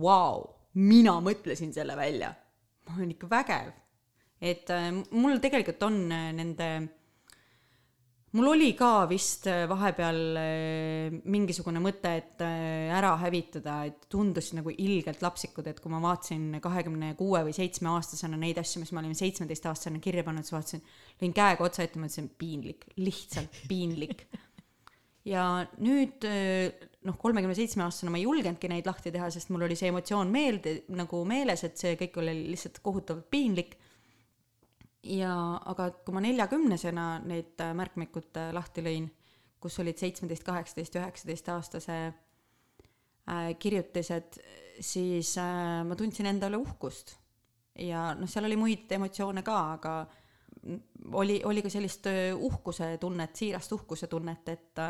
vau, 0.00 0.44
mina 0.74 1.18
mõtlesin 1.20 1.72
selle 1.72 1.96
välja. 1.96 2.34
ma 2.88 2.96
olen 2.96 3.14
ikka 3.14 3.30
vägev. 3.30 3.72
et 4.40 4.70
äh, 4.70 4.90
mul 5.10 5.38
tegelikult 5.40 5.82
on 5.88 6.02
äh, 6.12 6.32
nende 6.36 6.68
mul 8.36 8.48
oli 8.52 8.70
ka 8.76 9.04
vist 9.10 9.46
äh, 9.50 9.64
vahepeal 9.68 10.20
äh, 10.40 11.16
mingisugune 11.32 11.82
mõte, 11.84 12.14
et 12.20 12.44
äh, 12.44 12.92
ära 12.96 13.12
hävitada, 13.20 13.82
et 13.88 14.06
tundus 14.12 14.52
nagu 14.56 14.72
ilgelt 14.72 15.22
lapsikud, 15.24 15.68
et 15.68 15.82
kui 15.82 15.92
ma 15.92 16.00
vaatasin 16.02 16.60
kahekümne 16.64 17.12
kuue 17.18 17.42
või 17.48 17.56
seitsme 17.56 17.92
aastasena 17.92 18.38
neid 18.40 18.60
asju, 18.62 18.82
mis 18.82 18.94
ma 18.94 19.02
olin 19.02 19.18
seitsmeteistaastasena 19.18 20.00
kirja 20.02 20.24
pannud, 20.26 20.48
siis 20.48 20.56
vaatasin, 20.56 20.86
lõin 21.20 21.36
käega 21.36 21.66
otsa 21.68 21.84
ette, 21.84 22.00
mõtlesin 22.00 22.30
piinlik, 22.40 22.88
lihtsalt 23.00 23.62
piinlik. 23.68 24.24
ja 25.34 25.46
nüüd 25.84 26.24
noh, 26.24 27.20
kolmekümne 27.20 27.54
seitsme 27.58 27.84
aastasena 27.84 28.14
ma 28.14 28.20
ei 28.20 28.26
julgenudki 28.26 28.70
neid 28.72 28.88
lahti 28.88 29.12
teha, 29.14 29.28
sest 29.34 29.52
mul 29.52 29.68
oli 29.68 29.76
see 29.78 29.92
emotsioon 29.92 30.32
meelde, 30.32 30.80
nagu 30.96 31.24
meeles, 31.28 31.66
et 31.68 31.76
see 31.80 31.98
kõik 32.00 32.16
oli 32.22 32.38
lihtsalt 32.48 32.80
kohutavalt 32.84 33.28
piinlik. 33.32 33.76
Ja, 35.02 35.34
aga 35.66 35.88
kui 36.04 36.14
ma 36.14 36.22
neljakümnesena 36.22 37.06
need 37.26 37.60
äh, 37.62 37.72
märkmikud 37.76 38.38
äh, 38.38 38.50
lahti 38.54 38.84
lõin, 38.84 39.08
kus 39.62 39.78
olid 39.82 39.98
seitsmeteist, 39.98 40.44
kaheksateist, 40.46 40.98
üheksateist 40.98 41.50
aastase 41.54 41.98
äh, 42.06 43.48
kirjutised, 43.58 44.38
siis 44.82 45.34
ma 45.36 45.94
tundsin 45.98 46.30
enda 46.30 46.48
üle 46.50 46.62
uhkust. 46.62 47.16
ja 47.78 48.12
noh, 48.16 48.28
seal 48.30 48.48
oli 48.48 48.56
muid 48.56 48.90
emotsioone 48.92 49.42
ka, 49.44 49.58
aga 49.76 49.94
oli, 51.18 51.40
oli 51.44 51.62
ka 51.62 51.70
sellist 51.72 52.06
uhkuse 52.38 52.96
tunnet, 53.00 53.36
siirast 53.36 53.72
uhkuse 53.76 54.08
tunnet, 54.08 54.48
et, 54.48 54.80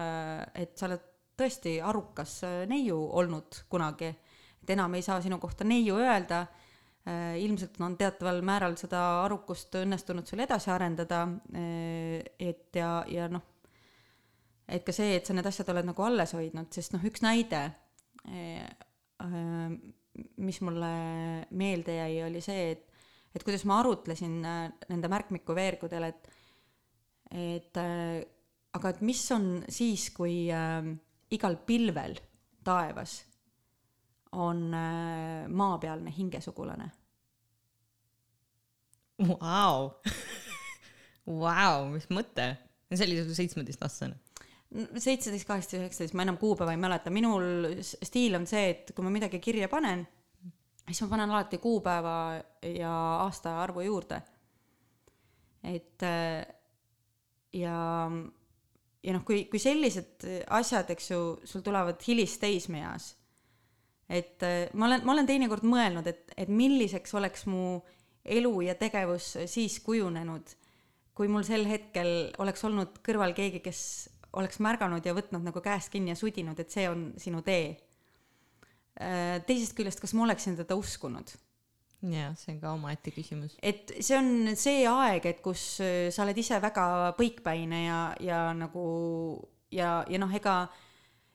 et 0.55 0.77
sa 0.79 0.87
oled 0.87 1.09
tõesti 1.39 1.79
arukas 1.83 2.41
neiu 2.71 2.99
olnud 3.19 3.65
kunagi. 3.73 4.13
et 4.63 4.71
enam 4.71 4.95
ei 4.95 5.03
saa 5.03 5.21
sinu 5.21 5.39
kohta 5.43 5.65
neiu 5.65 5.97
öelda. 5.99 6.47
Ilmselt 7.03 7.81
on 7.83 7.97
teataval 7.99 8.37
määral 8.47 8.77
seda 8.79 9.01
arukust 9.25 9.75
õnnestunud 9.81 10.29
sul 10.29 10.45
edasi 10.45 10.71
arendada. 10.71 11.25
et 11.53 12.79
ja, 12.79 12.93
ja 13.11 13.27
noh, 13.33 13.43
et 14.69 14.85
ka 14.87 14.95
see, 14.95 15.17
et 15.17 15.27
sa 15.27 15.35
need 15.35 15.49
asjad 15.51 15.73
oled 15.75 15.89
nagu 15.89 16.05
alles 16.07 16.37
hoidnud, 16.39 16.71
sest 16.71 16.95
noh, 16.95 17.03
üks 17.03 17.25
näide, 17.27 17.65
mis 20.37 20.61
mulle 20.63 20.93
meelde 21.51 21.99
jäi, 21.99 22.23
oli 22.29 22.45
see, 22.45 22.71
et 22.77 22.93
et 23.33 23.45
kuidas 23.45 23.65
ma 23.69 23.81
arutlesin 23.81 24.41
äh, 24.45 24.67
nende 24.93 25.11
märkmiku 25.13 25.57
veergudel, 25.57 26.11
et 26.11 26.31
et 27.33 27.81
äh, 27.81 28.21
aga 28.77 28.93
et 28.93 29.01
mis 29.05 29.23
on 29.33 29.63
siis, 29.73 30.11
kui 30.13 30.51
äh, 30.53 30.85
igal 31.33 31.57
pilvel 31.67 32.19
taevas 32.65 33.23
on 34.33 34.75
äh, 34.75 35.49
maapealne 35.49 36.13
hingesugulane. 36.17 36.91
Vau, 39.23 39.93
vau, 41.27 41.89
mis 41.93 42.09
mõte, 42.11 42.47
see 42.91 43.07
oli 43.07 43.35
seitsmeteistaastane 43.37 44.19
seitseteist, 44.73 45.47
kaheksateist, 45.47 45.83
üheksateist, 45.83 46.15
ma 46.17 46.25
enam 46.25 46.39
kuupäeva 46.41 46.73
ei 46.73 46.81
mäleta, 46.81 47.13
minul 47.13 47.77
stiil 47.85 48.39
on 48.39 48.47
see, 48.49 48.71
et 48.73 48.93
kui 48.97 49.05
ma 49.05 49.13
midagi 49.13 49.41
kirja 49.43 49.69
panen, 49.69 50.07
siis 50.87 51.03
ma 51.05 51.11
panen 51.13 51.33
alati 51.33 51.61
kuupäeva 51.61 52.15
ja 52.73 52.93
aastaarvu 53.27 53.85
juurde. 53.85 54.23
et 55.63 56.03
äh, 56.03 56.47
ja, 57.55 57.77
ja 59.03 59.15
noh, 59.15 59.25
kui, 59.27 59.45
kui 59.51 59.61
sellised 59.63 60.25
asjad, 60.51 60.91
eks 60.95 61.11
ju, 61.11 61.21
sul 61.45 61.63
tulevad 61.63 62.01
hilisteismeeas, 62.07 63.13
et 64.13 64.45
äh, 64.47 64.67
ma 64.77 64.91
olen, 64.91 65.05
ma 65.09 65.15
olen 65.17 65.29
teinekord 65.29 65.65
mõelnud, 65.67 66.09
et, 66.11 66.35
et 66.37 66.51
milliseks 66.53 67.15
oleks 67.19 67.47
mu 67.49 67.81
elu 68.23 68.53
ja 68.69 68.75
tegevus 68.79 69.33
siis 69.51 69.79
kujunenud, 69.83 70.53
kui 71.17 71.31
mul 71.33 71.47
sel 71.47 71.65
hetkel 71.69 72.33
oleks 72.43 72.63
olnud 72.69 73.01
kõrval 73.05 73.33
keegi, 73.37 73.63
kes 73.65 73.81
oleks 74.39 74.61
märganud 74.65 75.05
ja 75.05 75.17
võtnud 75.17 75.45
nagu 75.45 75.61
käest 75.65 75.91
kinni 75.93 76.15
ja 76.15 76.19
sudinud, 76.19 76.61
et 76.61 76.71
see 76.73 76.87
on 76.89 77.11
sinu 77.21 77.43
tee 77.45 77.75
Äh, 79.01 79.41
teisest 79.49 79.73
küljest, 79.77 80.03
kas 80.03 80.13
ma 80.13 80.27
oleksin 80.27 80.59
teda 80.59 80.77
uskunud? 80.77 81.33
jaa, 82.13 82.33
see 82.35 82.51
on 82.51 82.59
ka 82.61 82.73
omaette 82.75 83.13
küsimus. 83.15 83.55
et 83.63 83.93
see 84.03 84.17
on 84.19 84.51
see 84.59 84.83
aeg, 84.91 85.25
et 85.31 85.41
kus 85.41 85.63
äh, 85.81 86.11
sa 86.13 86.27
oled 86.27 86.37
ise 86.37 86.59
väga 86.61 86.85
põikpäine 87.17 87.85
ja, 87.87 88.01
ja 88.21 88.41
nagu 88.59 88.83
ja, 89.73 90.03
ja 90.11 90.21
noh, 90.21 90.35
ega 90.37 90.67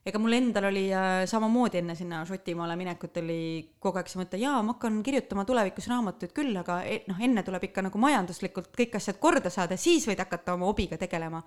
ega 0.07 0.19
mul 0.21 0.35
endal 0.37 0.69
oli 0.69 0.85
äh, 0.95 1.21
samamoodi 1.29 1.81
enne 1.81 1.95
sinna 1.99 2.23
Šotimaale 2.27 2.77
minekut 2.79 3.17
oli 3.21 3.39
kogu 3.83 3.99
aeg 3.99 4.11
see 4.11 4.21
mõte, 4.21 4.39
jaa, 4.41 4.59
ma 4.63 4.75
hakkan 4.75 5.01
kirjutama 5.05 5.45
tulevikus 5.47 5.89
raamatuid 5.91 6.35
küll, 6.35 6.55
aga 6.61 6.81
e, 6.87 7.01
noh, 7.09 7.19
enne 7.23 7.43
tuleb 7.47 7.67
ikka 7.69 7.83
nagu 7.89 8.01
majanduslikult 8.01 8.71
kõik 8.77 8.95
asjad 8.99 9.19
korda 9.23 9.51
saada, 9.53 9.79
siis 9.79 10.07
võid 10.07 10.21
hakata 10.23 10.55
oma 10.55 10.69
hobiga 10.69 10.99
tegelema 11.01 11.43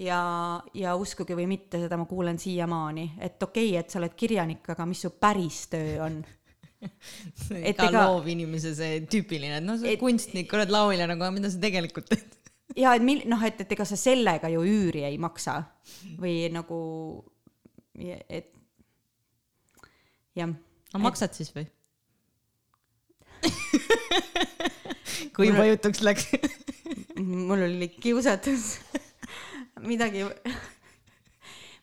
ja, 0.00 0.20
ja 0.76 0.96
uskuge 0.96 1.36
või 1.36 1.48
mitte, 1.50 1.80
seda 1.82 1.98
ma 2.00 2.08
kuulen 2.08 2.40
siiamaani, 2.40 3.10
et 3.20 3.42
okei 3.42 3.70
okay,, 3.72 3.84
et 3.84 3.92
sa 3.92 4.00
oled 4.00 4.16
kirjanik, 4.16 4.64
aga 4.72 4.88
mis 4.88 5.04
su 5.04 5.12
päris 5.20 5.66
töö 5.72 6.00
on 6.06 6.22
et 7.70 7.76
iga 7.76 8.08
loovinimese 8.08 8.74
see 8.76 9.04
tüüpiline, 9.10 9.60
et 9.60 9.66
noh, 9.66 9.78
sa 9.80 9.88
oled 9.88 10.00
kunstnik, 10.00 10.52
oled 10.56 10.72
laulja 10.72 11.08
nagu, 11.08 11.24
aga 11.24 11.34
mida 11.34 11.52
sa 11.52 11.60
tegelikult 11.62 12.10
teed? 12.12 12.36
ja 12.82 12.92
et 12.96 13.04
mil-, 13.04 13.24
noh, 13.30 13.42
et, 13.46 13.60
et 13.64 13.72
ega 13.76 13.86
sa 13.88 13.98
sellega 14.00 14.50
ju 14.52 14.64
üüri 14.66 15.06
ei 15.08 15.18
maksa 15.22 15.60
või 16.20 16.46
nagu, 16.52 16.78
et 17.96 18.52
jah. 20.36 20.52
aga 20.92 21.02
maksad 21.02 21.30
et... 21.30 21.40
siis 21.40 21.52
või? 21.54 21.66
Kui 25.36 25.50
mul... 25.50 25.58
vajutuks 25.60 26.00
läks. 26.04 26.28
Mul 27.16 27.62
oli 27.66 27.88
kiusatus 27.92 28.78
midagi, 29.84 30.24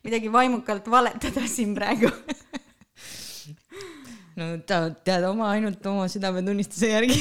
midagi 0.05 0.31
vaimukalt 0.31 0.89
valetada 0.91 1.47
siin 1.49 1.75
praegu. 1.77 2.09
No 4.33 4.57
ta 4.65 4.87
tead 5.05 5.25
oma 5.27 5.51
ainult 5.53 5.85
oma 5.85 6.07
südametunnistuse 6.09 6.89
järgi. 6.89 7.19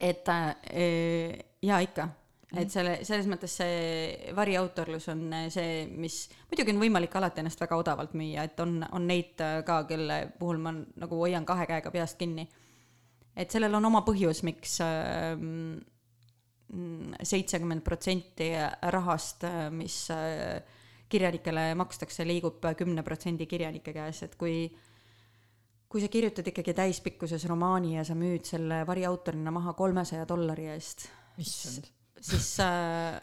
Et 0.00 0.28
äh, 0.30 0.54
jaa 1.62 1.80
ikka, 1.82 2.08
et 2.56 2.72
selle, 2.72 2.94
selles 3.04 3.26
mõttes 3.28 3.58
see 3.60 4.32
variautorlus 4.36 5.10
on 5.12 5.26
see, 5.52 5.82
mis 5.90 6.22
muidugi 6.48 6.72
on 6.72 6.80
võimalik 6.80 7.18
alati 7.18 7.42
ennast 7.42 7.60
väga 7.60 7.76
odavalt 7.76 8.14
müüa, 8.16 8.46
et 8.48 8.60
on, 8.64 8.80
on 8.96 9.04
neid 9.08 9.36
ka, 9.36 9.82
kelle 9.90 10.22
puhul 10.38 10.62
ma 10.64 10.72
nagu 10.72 11.20
hoian 11.20 11.44
kahe 11.48 11.68
käega 11.68 11.92
peast 11.92 12.16
kinni. 12.20 12.48
et 13.36 13.50
sellel 13.52 13.74
on 13.76 13.84
oma 13.90 14.00
põhjus, 14.06 14.42
miks 14.48 14.78
äh, 14.84 15.36
seitsekümmend 17.22 17.84
protsenti 17.84 18.50
rahast, 18.92 19.44
mis 19.72 20.02
äh, 20.12 20.58
kirjanikele 21.08 21.72
makstakse, 21.78 22.24
liigub 22.28 22.64
kümne 22.76 23.04
protsendi 23.04 23.46
kirjanike 23.48 23.92
käes, 23.92 24.22
et 24.24 24.36
kui 24.40 24.68
kui 25.88 26.02
sa 26.04 26.08
kirjutad 26.12 26.48
ikkagi 26.50 26.74
täispikkuses 26.76 27.46
romaani 27.48 27.94
ja 27.96 28.02
sa 28.04 28.12
müüd 28.16 28.44
selle 28.44 28.82
variautorina 28.88 29.52
maha 29.54 29.72
kolmesaja 29.72 30.26
dollari 30.28 30.68
eest, 30.74 31.06
siis 32.20 32.50
äh,, 32.64 33.20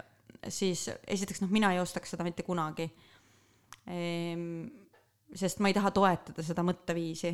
siis 0.47 0.87
esiteks 1.07 1.41
noh, 1.41 1.51
mina 1.51 1.73
ei 1.73 1.81
ostaks 1.81 2.15
seda 2.15 2.25
mitte 2.27 2.43
kunagi 2.43 2.87
ehm,. 3.87 4.65
sest 5.35 5.59
ma 5.59 5.71
ei 5.71 5.75
taha 5.77 5.91
toetada 5.91 6.43
seda 6.45 6.63
mõtteviisi, 6.63 7.31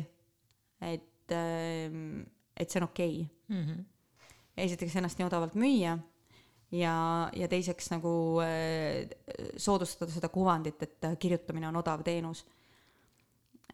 et 0.88 1.34
ehm,, 1.36 2.22
et 2.56 2.70
see 2.70 2.80
on 2.80 2.88
okei 2.90 3.16
okay. 3.22 3.56
mm. 3.56 3.64
-hmm 3.66 3.88
esiteks 4.56 4.96
ennast 5.00 5.20
nii 5.20 5.26
odavalt 5.26 5.54
müüa 5.58 5.94
ja, 6.76 6.96
ja 7.36 7.48
teiseks 7.50 7.90
nagu 7.92 8.14
äh, 8.44 9.06
soodustada 9.56 10.12
seda 10.12 10.28
kuvandit, 10.32 10.82
et 10.84 11.08
kirjutamine 11.20 11.68
on 11.68 11.80
odav 11.80 12.04
teenus. 12.04 12.44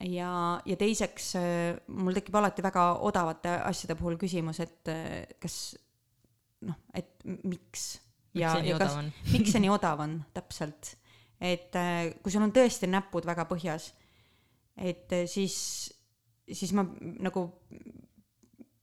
ja, 0.01 0.61
ja 0.65 0.77
teiseks 0.77 1.35
äh, 1.39 1.77
mul 1.89 2.17
tekib 2.19 2.39
alati 2.39 2.63
väga 2.63 2.89
odavate 3.07 3.59
asjade 3.67 3.99
puhul 3.99 4.19
küsimus, 4.21 4.61
et 4.61 4.93
äh, 4.93 5.27
kas 5.41 5.77
noh, 6.67 6.79
et 6.97 7.25
miks 7.25 7.99
ja, 8.37 8.57
ja 8.65 8.79
kas, 8.81 8.97
miks 9.35 9.55
see 9.55 9.63
nii 9.63 9.73
odav 9.73 10.03
on, 10.05 10.19
täpselt. 10.35 10.95
et 11.41 11.77
äh, 11.79 12.11
kui 12.23 12.35
sul 12.35 12.45
on 12.47 12.55
tõesti 12.55 12.91
näpud 12.91 13.29
väga 13.29 13.47
põhjas, 13.51 13.93
et 14.77 15.15
äh, 15.15 15.25
siis, 15.31 15.57
siis 16.51 16.75
ma 16.77 16.87
nagu 17.23 17.49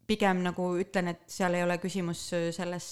pigem 0.05 0.43
nagu 0.45 0.67
ütlen, 0.77 1.09
et 1.15 1.23
seal 1.31 1.57
ei 1.57 1.65
ole 1.65 1.79
küsimus 1.81 2.27
äh, 2.37 2.49
selles, 2.55 2.91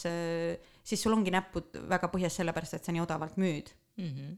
siis 0.84 1.04
sul 1.04 1.16
ongi 1.16 1.34
näpud 1.34 1.78
väga 1.90 2.10
põhjas 2.14 2.40
sellepärast, 2.42 2.80
et 2.80 2.86
sa 2.86 2.96
nii 2.96 3.04
odavalt 3.04 3.38
müüd 3.42 3.70
mm. 3.98 4.10
-hmm. 4.10 4.32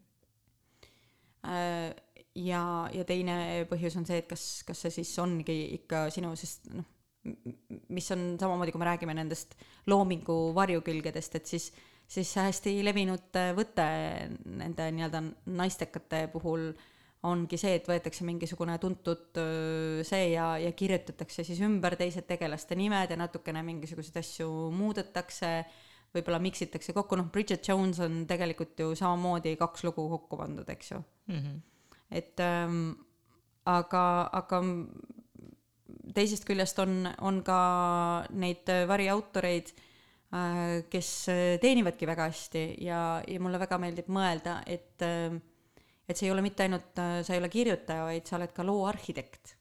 ja, 2.45 2.63
ja 2.93 3.05
teine 3.07 3.65
põhjus 3.69 3.97
on 3.97 4.05
see, 4.05 4.19
et 4.21 4.27
kas, 4.29 4.63
kas 4.67 4.85
see 4.85 4.99
siis 4.99 5.15
ongi 5.19 5.57
ikka 5.79 6.09
sinu, 6.13 6.35
sest 6.35 6.69
noh, 6.73 6.94
mis 7.89 8.11
on 8.13 8.25
samamoodi, 8.39 8.73
kui 8.73 8.81
me 8.81 8.89
räägime 8.89 9.15
nendest 9.17 9.55
loomingu 9.89 10.53
varjukülgedest, 10.55 11.39
et 11.39 11.53
siis, 11.53 11.69
siis 12.07 12.33
hästi 12.37 12.77
levinud 12.85 13.39
võte 13.57 13.87
nende 14.45 14.89
nii-öelda 14.97 15.23
naistekate 15.57 16.27
puhul 16.33 16.69
ongi 17.25 17.57
see, 17.57 17.79
et 17.79 17.87
võetakse 17.89 18.25
mingisugune 18.27 18.75
tuntud 18.81 19.39
see 20.05 20.27
ja, 20.35 20.51
ja 20.61 20.71
kirjutatakse 20.77 21.45
siis 21.47 21.61
ümber 21.65 21.97
teised 21.97 22.27
tegelaste 22.29 22.77
nimed 22.77 23.11
ja 23.11 23.17
natukene 23.17 23.63
mingisuguseid 23.65 24.19
asju 24.21 24.49
muudetakse, 24.75 25.51
võib-olla 26.15 26.39
miksitakse 26.43 26.93
kokku, 26.95 27.17
noh, 27.19 27.31
Bridget 27.33 27.65
Jones 27.67 27.99
on 28.03 28.23
tegelikult 28.29 28.77
ju 28.79 28.93
samamoodi 28.97 29.55
kaks 29.59 29.87
lugu 29.87 30.05
kokku 30.13 30.39
pandud, 30.39 30.69
eks 30.69 30.93
ju 30.93 31.01
mm. 31.01 31.39
-hmm. 31.39 31.57
et 32.11 32.39
ähm, 32.45 32.93
aga, 33.65 34.29
aga 34.31 34.61
teisest 36.13 36.45
küljest 36.45 36.79
on, 36.83 37.03
on 37.25 37.41
ka 37.45 37.59
neid 38.37 38.69
variautoreid 38.87 39.73
äh,, 39.73 40.85
kes 40.91 41.09
teenivadki 41.61 42.07
väga 42.09 42.29
hästi 42.29 42.63
ja, 42.85 43.01
ja 43.27 43.41
mulle 43.41 43.61
väga 43.61 43.79
meeldib 43.81 44.11
mõelda, 44.13 44.59
et 44.67 45.01
äh, 45.05 45.35
et 46.05 46.17
see 46.17 46.27
ei 46.29 46.33
ole 46.33 46.43
mitte 46.45 46.65
ainult, 46.65 46.93
sa 46.95 47.33
ei 47.33 47.41
ole 47.41 47.49
kirjutaja, 47.51 48.05
vaid 48.07 48.27
sa 48.29 48.37
oled 48.37 48.53
ka 48.55 48.65
loo 48.65 48.85
arhitekt. 48.89 49.55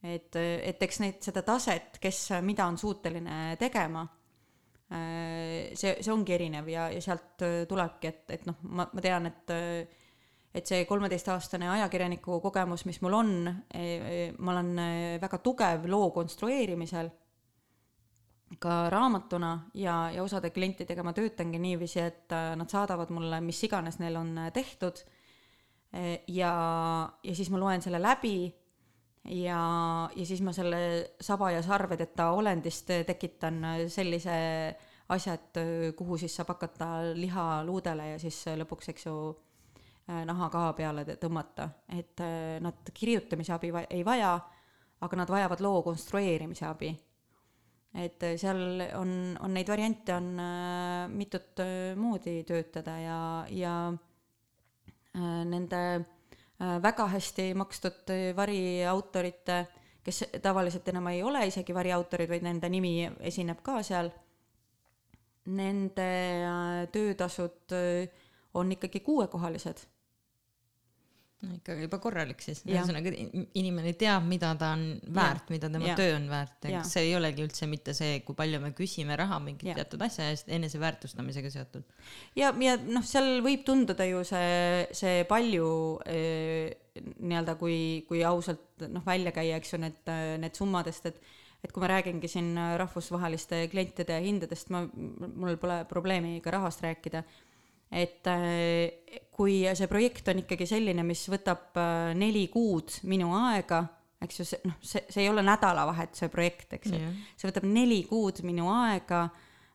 et, 0.00 0.36
et 0.36 0.82
eks 0.86 1.00
neid, 1.02 1.18
seda 1.20 1.42
taset, 1.44 1.98
kes 2.00 2.22
mida 2.46 2.64
on 2.70 2.78
suuteline 2.80 3.56
tegema, 3.60 4.06
see, 4.88 5.96
see 6.00 6.12
ongi 6.14 6.34
erinev 6.34 6.70
ja, 6.72 6.86
ja 6.94 7.02
sealt 7.04 7.44
tulebki, 7.68 8.08
et, 8.08 8.22
et 8.38 8.46
noh, 8.48 8.62
ma, 8.70 8.86
ma 8.92 9.04
tean, 9.04 9.28
et 9.28 9.52
et 10.54 10.66
see 10.66 10.84
kolmeteistaastane 10.84 11.68
ajakirjaniku 11.70 12.40
kogemus, 12.42 12.84
mis 12.84 13.00
mul 13.04 13.14
on, 13.14 13.34
ma 14.38 14.52
olen 14.52 14.70
väga 15.22 15.38
tugev 15.38 15.84
loo 15.86 16.10
konstrueerimisel 16.10 17.10
ka 18.58 18.90
raamatuna 18.90 19.70
ja, 19.74 20.10
ja 20.10 20.22
osade 20.22 20.50
klientidega 20.50 21.04
ma 21.06 21.12
töötangi 21.14 21.60
niiviisi, 21.62 22.00
et 22.02 22.34
äh, 22.34 22.52
nad 22.58 22.70
saadavad 22.70 23.12
mulle, 23.14 23.38
mis 23.44 23.60
iganes 23.66 24.00
neil 24.02 24.18
on 24.18 24.32
äh, 24.46 24.50
tehtud. 24.52 25.04
E, 25.92 26.22
ja, 26.34 26.54
ja 27.22 27.34
siis 27.34 27.50
ma 27.50 27.58
loen 27.58 27.82
selle 27.82 27.98
läbi 28.02 28.50
ja, 29.34 29.60
ja 30.14 30.26
siis 30.26 30.42
ma 30.42 30.54
selle 30.54 30.80
saba 31.20 31.50
ja 31.50 31.62
sarvedeta 31.66 32.30
olendist 32.34 32.90
tekitan 33.06 33.58
sellise 33.90 34.36
asja, 35.10 35.34
et 35.34 35.58
kuhu 35.98 36.18
siis 36.18 36.34
saab 36.38 36.52
hakata 36.54 36.90
liha 37.18 37.46
luudele 37.66 38.12
ja 38.12 38.20
siis 38.22 38.38
lõpuks, 38.62 38.92
eks 38.92 39.06
ju, 39.08 39.16
äh, 39.30 39.49
naha 40.26 40.48
ka 40.50 40.62
peale 40.74 41.04
tõmmata, 41.20 41.68
et 41.94 42.18
nad 42.60 42.88
kirjutamise 42.94 43.52
abi 43.54 43.70
ei 43.90 44.00
vaja, 44.04 44.32
aga 45.00 45.16
nad 45.16 45.30
vajavad 45.30 45.62
loo 45.64 45.82
konstrueerimise 45.86 46.66
abi. 46.68 46.90
Et 47.94 48.22
äh, 48.22 48.36
seal 48.38 48.84
on, 48.94 49.10
on 49.42 49.54
neid 49.54 49.68
variante 49.68 50.14
on 50.14 50.28
äh, 50.38 51.08
mitut 51.10 51.58
äh, 51.58 51.96
moodi 51.98 52.44
töötada 52.46 52.94
ja, 53.02 53.18
ja 53.50 53.74
äh, 53.90 55.42
nende 55.50 55.80
äh, 55.96 56.76
väga 56.82 57.08
hästi 57.10 57.48
makstud 57.58 58.12
äh, 58.14 58.30
variautorite, 58.36 59.64
kes 60.06 60.22
tavaliselt 60.42 60.86
enam 60.88 61.10
ei 61.10 61.24
ole 61.26 61.42
isegi 61.50 61.74
variautorid, 61.74 62.30
vaid 62.30 62.46
nende 62.46 62.70
nimi 62.70 62.94
esineb 63.26 63.58
ka 63.66 63.80
seal, 63.82 64.12
nende 65.50 66.10
äh, 66.46 66.86
töötasud 66.94 67.74
äh, 67.74 68.06
on 68.54 68.70
ikkagi 68.70 69.02
kuuekohalised 69.02 69.82
no 71.40 71.56
ikkagi 71.56 71.86
juba 71.86 71.98
korralik 72.02 72.42
siis, 72.44 72.60
ühesõnaga 72.68 73.12
inimene 73.56 73.94
teab, 73.98 74.26
mida 74.28 74.52
ta 74.60 74.74
on 74.76 74.84
väärt, 75.16 75.48
mida 75.52 75.70
tema 75.72 75.88
ja. 75.88 75.96
töö 75.98 76.14
on 76.18 76.28
väärt, 76.30 76.68
eks 76.68 76.92
see 76.96 77.06
ei 77.08 77.16
olegi 77.16 77.44
üldse 77.46 77.68
mitte 77.70 77.94
see, 77.96 78.20
kui 78.26 78.36
palju 78.38 78.60
me 78.62 78.72
küsime 78.76 79.16
raha 79.18 79.40
mingi 79.42 79.72
teatud 79.72 80.04
asja 80.04 80.28
eest, 80.32 80.50
eneseväärtustamisega 80.52 81.52
seotud. 81.54 81.86
ja, 82.38 82.52
ja 82.66 82.76
noh, 82.84 83.04
seal 83.06 83.40
võib 83.46 83.64
tunduda 83.66 84.06
ju 84.08 84.22
see, 84.28 84.86
see 84.96 85.24
palju 85.30 85.68
eh, 86.10 86.76
nii-öelda, 87.00 87.56
kui, 87.60 87.76
kui 88.08 88.24
ausalt 88.26 88.88
noh, 88.90 89.04
välja 89.06 89.32
käia, 89.32 89.60
eks 89.60 89.76
ju, 89.76 89.84
need, 89.86 90.00
need 90.44 90.58
summadest, 90.58 91.12
et 91.12 91.38
et 91.60 91.72
kui 91.76 91.82
ma 91.82 91.90
räägingi 91.90 92.28
siin 92.30 92.54
rahvusvaheliste 92.80 93.66
klientide 93.68 94.16
hindadest, 94.24 94.70
ma, 94.72 94.86
mul 94.88 95.58
pole 95.60 95.82
probleemi 95.90 96.38
ka 96.40 96.54
rahast 96.54 96.80
rääkida 96.80 97.20
et 97.90 98.26
äh, 98.30 99.20
kui 99.34 99.62
see 99.74 99.90
projekt 99.90 100.28
on 100.30 100.42
ikkagi 100.44 100.68
selline, 100.68 101.04
mis 101.06 101.24
võtab 101.32 101.76
äh, 101.80 102.12
neli 102.18 102.46
kuud 102.52 103.00
minu 103.10 103.32
aega, 103.34 103.82
eks 104.22 104.40
ju, 104.40 104.46
see 104.46 104.64
noh, 104.68 104.78
see, 104.84 105.02
see 105.10 105.24
ei 105.24 105.30
ole 105.32 105.44
nädalavahetuse 105.46 106.30
projekt, 106.32 106.76
eks 106.78 106.92
ju, 106.94 107.12
see 107.40 107.50
võtab 107.50 107.66
neli 107.70 108.02
kuud 108.08 108.42
minu 108.46 108.68
aega 108.74 109.24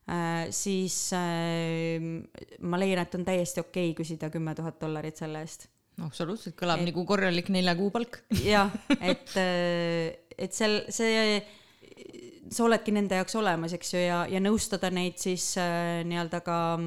äh,, 0.06 0.46
siis 0.54 1.10
ma 1.12 2.80
leian, 2.80 3.02
et 3.02 3.18
on 3.18 3.26
täiesti 3.26 3.64
okei 3.64 3.90
okay 3.90 3.98
küsida 4.00 4.30
kümme 4.32 4.54
tuhat 4.56 4.78
dollarit 4.80 5.18
selle 5.18 5.42
eest. 5.44 5.68
absoluutselt, 6.06 6.56
kõlab 6.56 6.80
et, 6.80 6.92
nagu 6.92 7.04
korralik 7.08 7.50
nelja 7.52 7.76
kuu 7.76 7.90
palk. 7.92 8.22
jah, 8.46 8.72
et, 9.12 9.36
et 9.36 10.56
seal 10.56 10.84
see 10.94 11.42
sa 12.52 12.66
oledki 12.66 12.94
nende 12.94 13.18
jaoks 13.18 13.36
olemas, 13.38 13.74
eks 13.76 13.92
ju, 13.94 14.00
ja, 14.00 14.22
ja 14.30 14.40
nõustada 14.42 14.90
neid 14.94 15.18
siis 15.20 15.52
äh, 15.60 16.02
nii-öelda 16.06 16.40
ka 16.46 16.58
äh, 16.78 16.86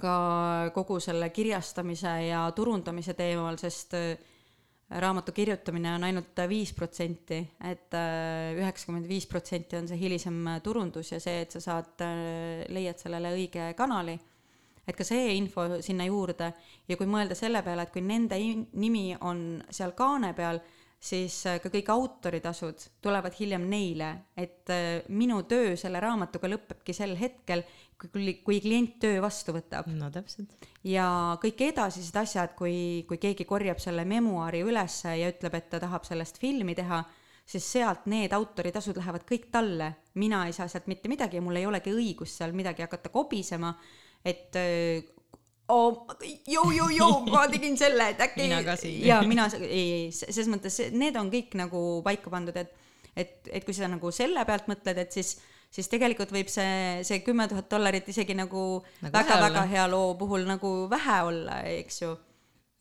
ka 0.00 0.70
kogu 0.74 0.98
selle 1.02 1.28
kirjastamise 1.34 2.12
ja 2.28 2.44
turundamise 2.56 3.14
teemal, 3.18 3.58
sest 3.60 3.94
äh, 3.98 4.16
raamatu 5.02 5.32
kirjutamine 5.32 5.94
on 5.96 6.04
ainult 6.08 6.42
viis 6.48 6.72
protsenti, 6.76 7.40
et 7.68 7.94
äh, 7.96 8.52
üheksakümmend 8.58 9.08
viis 9.08 9.28
protsenti 9.28 9.78
on 9.78 9.88
see 9.88 10.00
hilisem 10.00 10.44
turundus 10.64 11.12
ja 11.12 11.20
see, 11.20 11.42
et 11.44 11.56
sa 11.56 11.64
saad, 11.64 11.94
äh, 12.04 12.62
leiad 12.72 13.00
sellele 13.00 13.34
õige 13.36 13.72
kanali, 13.78 14.18
et 14.82 14.96
ka 14.98 15.06
see 15.06 15.34
info 15.36 15.68
sinna 15.84 16.08
juurde 16.08 16.52
ja 16.88 16.98
kui 16.98 17.08
mõelda 17.08 17.36
selle 17.38 17.62
peale, 17.62 17.86
et 17.86 17.92
kui 17.94 18.04
nende 18.04 18.38
nimi 18.72 19.12
on 19.20 19.60
seal 19.70 19.92
kaane 19.98 20.32
peal, 20.34 20.58
siis 21.02 21.40
ka 21.62 21.70
kõik 21.70 21.88
autoritasud 21.90 22.84
tulevad 23.02 23.34
hiljem 23.34 23.64
neile, 23.66 24.10
et 24.38 24.70
minu 25.10 25.40
töö 25.50 25.74
selle 25.78 25.98
raamatuga 26.02 26.50
lõpebki 26.50 26.94
sel 26.94 27.16
hetkel, 27.18 27.64
kui, 28.10 28.34
kui 28.44 28.60
klient 28.64 28.98
töö 29.02 29.20
vastu 29.22 29.54
võtab. 29.56 29.88
no 29.94 30.10
täpselt. 30.10 30.68
ja 30.84 31.06
kõik 31.42 31.60
edasised 31.68 32.16
asjad, 32.16 32.54
kui, 32.58 33.04
kui 33.08 33.20
keegi 33.22 33.46
korjab 33.48 33.82
selle 33.82 34.04
memuaari 34.08 34.62
ülesse 34.66 35.16
ja 35.20 35.30
ütleb, 35.32 35.58
et 35.58 35.70
ta 35.70 35.80
tahab 35.82 36.06
sellest 36.08 36.40
filmi 36.42 36.74
teha, 36.78 37.02
siis 37.46 37.66
sealt 37.76 38.06
need 38.10 38.32
autoritasud 38.32 38.98
lähevad 38.98 39.26
kõik 39.28 39.50
talle. 39.54 39.94
mina 40.14 40.46
ei 40.46 40.56
saa 40.56 40.68
sealt 40.68 40.86
mitte 40.90 41.10
midagi 41.12 41.38
ja 41.38 41.44
mul 41.44 41.60
ei 41.60 41.66
olegi 41.66 41.94
õigust 41.94 42.40
seal 42.40 42.54
midagi 42.56 42.82
hakata 42.86 43.12
kobisema, 43.14 43.74
et 44.24 44.56
oh, 45.68 46.06
joo, 46.46 46.70
joo, 46.70 46.88
joo, 46.88 47.20
ma 47.30 47.46
tegin 47.52 47.76
selle, 47.78 48.12
et 48.12 48.20
äkki. 48.20 48.46
mina 48.46 48.62
ka 48.66 48.76
siin. 48.76 49.00
ja 49.06 49.20
mina, 49.26 49.48
ei, 49.60 49.86
ei, 49.86 50.10
selles 50.12 50.50
mõttes 50.52 50.78
need 50.92 51.16
on 51.18 51.30
kõik 51.32 51.56
nagu 51.58 52.02
paika 52.04 52.32
pandud, 52.32 52.56
et, 52.58 52.74
et, 53.16 53.34
et 53.52 53.64
kui 53.66 53.76
sa 53.76 53.90
nagu 53.90 54.12
selle 54.14 54.44
pealt 54.48 54.68
mõtled, 54.70 55.02
et 55.04 55.20
siis 55.20 55.36
siis 55.72 55.88
tegelikult 55.92 56.32
võib 56.34 56.50
see, 56.52 57.00
see 57.06 57.22
kümme 57.26 57.48
tuhat 57.50 57.70
dollarit 57.72 58.08
isegi 58.12 58.36
nagu 58.38 58.82
väga-väga 59.02 59.64
hea 59.70 59.86
loo 59.90 60.12
puhul 60.20 60.46
nagu 60.48 60.72
vähe 60.92 61.18
olla, 61.28 61.62
eks 61.78 62.02
ju. 62.04 62.12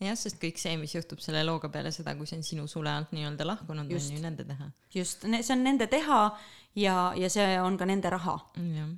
Jah, 0.02 0.18
sest 0.18 0.40
kõik 0.42 0.58
see, 0.58 0.74
mis 0.82 0.96
juhtub 0.96 1.20
selle 1.22 1.44
looga 1.46 1.70
peale 1.70 1.92
seda, 1.94 2.16
kui 2.18 2.26
see 2.26 2.40
on 2.40 2.46
sinu 2.46 2.64
sule 2.70 2.90
alt 2.90 3.12
nii-öelda 3.14 3.46
lahkunud, 3.46 3.86
on 3.86 4.18
ju 4.18 4.22
nende 4.24 4.48
teha. 4.50 4.72
just, 4.94 5.28
see 5.30 5.54
on 5.54 5.62
nende 5.62 5.86
teha 5.88 6.24
ja, 6.82 6.96
ja 7.14 7.30
see 7.30 7.54
on 7.62 7.78
ka 7.78 7.86
nende 7.86 8.10
raha. 8.10 8.40
jah 8.58 8.90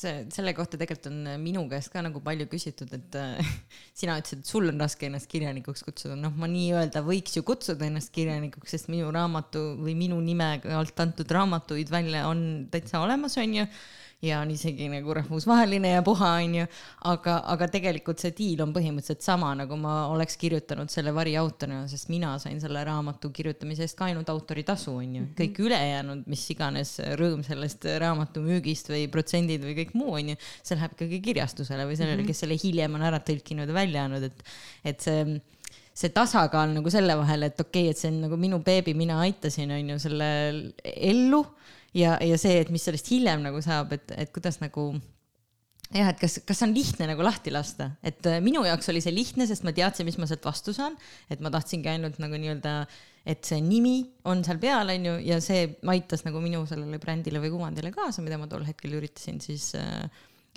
see, 0.00 0.24
selle 0.32 0.54
kohta 0.56 0.78
tegelikult 0.80 1.08
on 1.10 1.18
minu 1.42 1.64
käest 1.70 1.92
ka 1.92 2.02
nagu 2.04 2.22
palju 2.24 2.46
küsitud, 2.50 2.92
et 2.96 3.18
äh, 3.20 3.52
sina 4.00 4.16
ütlesid, 4.20 4.42
et 4.42 4.52
sul 4.52 4.70
on 4.72 4.80
raske 4.80 5.08
ennast 5.08 5.30
kirjanikuks 5.30 5.84
kutsuda, 5.86 6.16
noh, 6.18 6.34
ma 6.40 6.48
nii-öelda 6.50 7.04
võiks 7.06 7.36
ju 7.38 7.44
kutsuda 7.46 7.88
ennast 7.88 8.12
kirjanikuks, 8.16 8.74
sest 8.76 8.90
minu 8.92 9.10
raamatu 9.14 9.64
või 9.80 9.96
minu 9.98 10.20
nime 10.24 10.52
alt 10.76 11.04
antud 11.04 11.36
raamatuid 11.36 11.92
välja 11.92 12.26
on 12.30 12.44
täitsa 12.72 13.02
olemas, 13.04 13.36
onju 13.40 13.66
ja 14.24 14.40
on 14.40 14.50
isegi 14.52 14.88
nagu 14.92 15.14
rahvusvaheline 15.16 15.94
ja 15.94 16.02
puha, 16.04 16.30
onju. 16.42 16.66
aga, 17.08 17.36
aga 17.54 17.68
tegelikult 17.72 18.20
see 18.20 18.34
diil 18.36 18.60
on 18.64 18.74
põhimõtteliselt 18.74 19.24
sama, 19.24 19.52
nagu 19.56 19.78
ma 19.80 19.94
oleks 20.12 20.36
kirjutanud 20.40 20.92
selle 20.92 21.14
variautorina, 21.16 21.86
sest 21.88 22.10
mina 22.12 22.34
sain 22.42 22.60
selle 22.60 22.82
raamatu 22.84 23.32
kirjutamise 23.36 23.86
eest 23.86 23.96
ka 23.98 24.10
ainult 24.10 24.28
autoritasu, 24.32 24.92
onju. 25.00 25.22
Mhm. 25.22 25.30
kõik 25.40 25.62
ülejäänud, 25.64 26.26
mis 26.30 26.44
iganes 26.52 26.96
rõõm 27.20 27.44
sellest 27.46 27.86
raamatu 28.02 28.44
müügist 28.44 28.92
või 28.92 29.06
protsendid 29.12 29.64
või 29.64 29.78
kõik 29.78 29.94
muu, 29.96 30.18
onju, 30.20 30.36
see 30.62 30.76
läheb 30.76 30.98
ikkagi 30.98 31.22
kirjastusele 31.30 31.88
või 31.88 31.96
sellele, 31.96 32.20
mhm. 32.20 32.28
kes 32.28 32.44
selle 32.44 32.60
hiljem 32.60 32.98
on 32.98 33.08
ära 33.08 33.22
tõlkinud 33.24 33.72
ja 33.72 33.76
välja 33.76 34.04
andnud, 34.04 34.28
et, 34.28 34.44
et 34.92 35.00
see 35.00 35.40
see 36.00 36.12
tasakaal 36.14 36.70
nagu 36.72 36.88
selle 36.92 37.12
vahel, 37.18 37.42
et 37.48 37.58
okei 37.60 37.88
okay,, 37.88 37.92
et 37.92 37.98
see 37.98 38.08
on 38.12 38.20
nagu 38.24 38.36
minu 38.40 38.60
beebi, 38.64 38.94
mina 38.96 39.18
aitasin, 39.24 39.72
on 39.74 39.90
ju, 39.92 39.98
selle 40.06 40.28
ellu 40.84 41.42
ja, 41.96 42.16
ja 42.22 42.38
see, 42.40 42.60
et 42.62 42.70
mis 42.74 42.84
sellest 42.86 43.10
hiljem 43.12 43.42
nagu 43.46 43.62
saab, 43.64 43.94
et, 43.96 44.12
et 44.18 44.32
kuidas 44.34 44.60
nagu 44.62 44.92
jah, 45.90 46.10
et 46.12 46.20
kas, 46.20 46.38
kas 46.46 46.62
on 46.66 46.74
lihtne 46.74 47.08
nagu 47.10 47.24
lahti 47.24 47.52
lasta, 47.52 47.90
et 48.06 48.26
äh, 48.30 48.38
minu 48.44 48.62
jaoks 48.66 48.90
oli 48.92 49.02
see 49.02 49.14
lihtne, 49.14 49.46
sest 49.50 49.66
ma 49.66 49.74
teadsin, 49.76 50.06
mis 50.06 50.18
ma 50.20 50.28
sealt 50.30 50.46
vastu 50.46 50.74
saan, 50.76 50.96
et 51.32 51.42
ma 51.42 51.52
tahtsingi 51.52 51.90
ainult 51.90 52.20
nagu 52.22 52.38
nii-öelda, 52.38 52.74
et 53.30 53.44
see 53.46 53.60
nimi 53.64 53.96
on 54.30 54.44
seal 54.46 54.60
peal, 54.62 54.92
onju, 54.94 55.18
ja 55.26 55.40
see 55.44 55.66
aitas 55.92 56.24
nagu 56.26 56.42
minu 56.42 56.62
sellele 56.70 57.00
brändile 57.02 57.42
või 57.42 57.52
kuvandile 57.56 57.92
kaasa, 57.94 58.24
mida 58.24 58.38
ma 58.40 58.48
tol 58.50 58.64
hetkel 58.68 58.94
üritasin 59.00 59.42
siis 59.42 59.72
äh, 59.78 60.06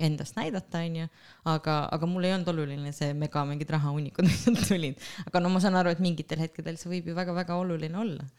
endast 0.03 0.37
näidata, 0.37 0.83
onju, 0.85 1.09
aga, 1.49 1.79
aga 1.93 2.09
mul 2.09 2.29
ei 2.29 2.35
olnud 2.35 2.53
oluline 2.53 2.93
see 2.95 3.11
mega 3.17 3.43
mingid 3.49 3.73
rahahunnikud, 3.73 4.25
mis 4.29 4.45
sealt 4.45 4.63
tulid. 4.69 5.01
aga 5.25 5.41
no 5.41 5.53
ma 5.53 5.61
saan 5.63 5.77
aru, 5.81 5.93
et 5.93 6.03
mingitel 6.03 6.45
hetkedel 6.45 6.77
see 6.81 6.93
võib 6.93 7.09
ju 7.09 7.17
väga-väga 7.17 7.57
oluline 7.61 8.01
olla 8.05 8.29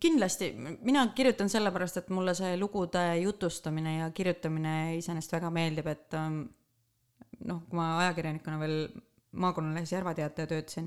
kindlasti, 0.00 0.52
mina 0.86 1.02
kirjutan 1.16 1.48
sellepärast, 1.50 1.96
et 1.98 2.10
mulle 2.14 2.36
see 2.38 2.54
lugude 2.58 3.02
jutustamine 3.18 3.96
ja 3.96 4.10
kirjutamine 4.14 4.74
iseenesest 5.00 5.34
väga 5.34 5.50
meeldib, 5.54 5.88
et 5.90 6.14
ähm, 6.14 6.44
noh, 7.50 7.64
kui 7.66 7.78
ma 7.78 7.96
ajakirjanikuna 8.04 8.60
veel 8.62 8.78
maakonnalehes 9.42 9.92
Järva 9.96 10.14
Teataja 10.14 10.52
töötasin, 10.52 10.86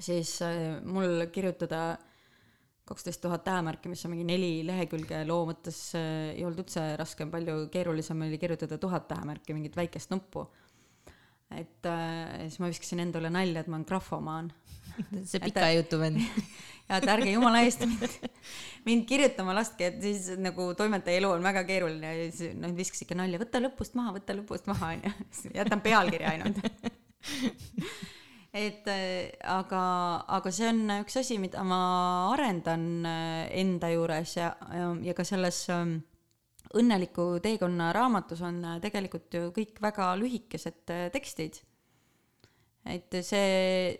siis 0.00 0.38
äh, 0.44 0.80
mul 0.84 1.26
kirjutada 1.32 1.98
kaksteist 2.84 3.22
tuhat 3.24 3.44
tähemärki, 3.44 3.88
mis 3.88 4.04
on 4.04 4.12
mingi 4.12 4.26
neli 4.28 4.50
lehekülge 4.66 5.22
loo 5.28 5.44
mõttes, 5.48 5.78
äh, 5.98 6.32
ei 6.34 6.44
olnud 6.44 6.64
üldse 6.64 6.84
raskem, 7.00 7.32
palju 7.32 7.66
keerulisem 7.72 8.24
oli 8.26 8.40
kirjutada 8.40 8.80
tuhat 8.80 9.08
tähemärki, 9.12 9.56
mingit 9.56 9.76
väikest 9.76 10.12
nuppu. 10.12 10.48
Et 11.54 11.86
äh, 11.86 12.48
siis 12.48 12.58
ma 12.60 12.72
viskasin 12.72 13.04
endale 13.04 13.30
nalja, 13.32 13.60
et 13.60 13.68
ma 13.68 13.76
olen 13.78 13.88
grafomaan. 13.88 14.48
see 15.30 15.42
pika 15.42 15.70
jutu 15.74 16.00
vend. 16.02 16.22
ja 16.88 17.00
et 17.00 17.08
ärge 17.08 17.32
jumala 17.32 17.62
eest 17.64 17.84
mind, 17.86 18.18
mind 18.88 19.06
kirjutama 19.08 19.56
laske, 19.56 19.88
et 19.88 20.00
siis 20.04 20.28
nagu 20.40 20.70
toimetaja 20.78 21.22
elu 21.22 21.30
on 21.36 21.46
väga 21.46 21.64
keeruline 21.68 22.10
ja 22.12 22.26
siis 22.30 22.56
noh, 22.60 22.74
viskas 22.76 23.04
ikka 23.06 23.16
nalja, 23.18 23.40
võta 23.40 23.62
lõpust 23.62 23.96
maha, 23.98 24.16
võta 24.18 24.36
lõpust 24.36 24.68
maha 24.70 24.94
onju, 24.96 25.14
jätan 25.54 25.84
pealkirja 25.84 26.34
ainult 26.34 26.60
et 28.54 28.86
aga, 29.50 29.84
aga 30.36 30.50
see 30.54 30.68
on 30.70 30.82
üks 31.00 31.16
asi, 31.18 31.38
mida 31.42 31.64
ma 31.66 31.78
arendan 32.34 33.06
enda 33.06 33.90
juures 33.90 34.36
ja, 34.36 34.52
ja, 34.76 34.90
ja 35.08 35.14
ka 35.16 35.26
selles 35.26 35.64
ähm, 35.74 35.96
õnneliku 36.78 37.38
teekonna 37.42 37.90
raamatus 37.96 38.42
on 38.46 38.60
tegelikult 38.82 39.34
ju 39.34 39.50
kõik 39.56 39.80
väga 39.82 40.12
lühikesed 40.20 40.92
tekstid. 41.14 41.60
et 42.84 43.16
see 43.24 43.96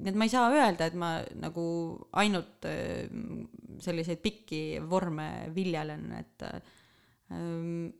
nii 0.00 0.12
et 0.12 0.18
ma 0.18 0.26
ei 0.26 0.32
saa 0.32 0.50
öelda, 0.52 0.88
et 0.88 0.96
ma 0.98 1.10
nagu 1.40 1.64
ainult 2.20 2.66
äh, 2.68 3.06
selliseid 3.80 4.22
pikki 4.24 4.62
vorme 4.88 5.50
viljelen, 5.54 6.06
et 6.18 6.46
ähm, 6.48 7.90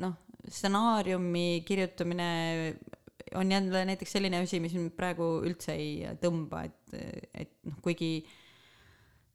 noh, 0.00 0.16
stsenaariumi 0.48 1.62
kirjutamine 1.68 2.30
on 3.38 3.52
jälle 3.52 3.84
näiteks 3.86 4.16
selline 4.16 4.40
asi, 4.42 4.60
mis 4.60 4.74
mind 4.74 4.94
praegu 4.96 5.36
üldse 5.46 5.76
ei 5.78 6.14
tõmba, 6.20 6.64
et, 6.66 7.00
et 7.44 7.52
noh, 7.68 7.76
kuigi 7.84 8.14
äh, 8.20 8.39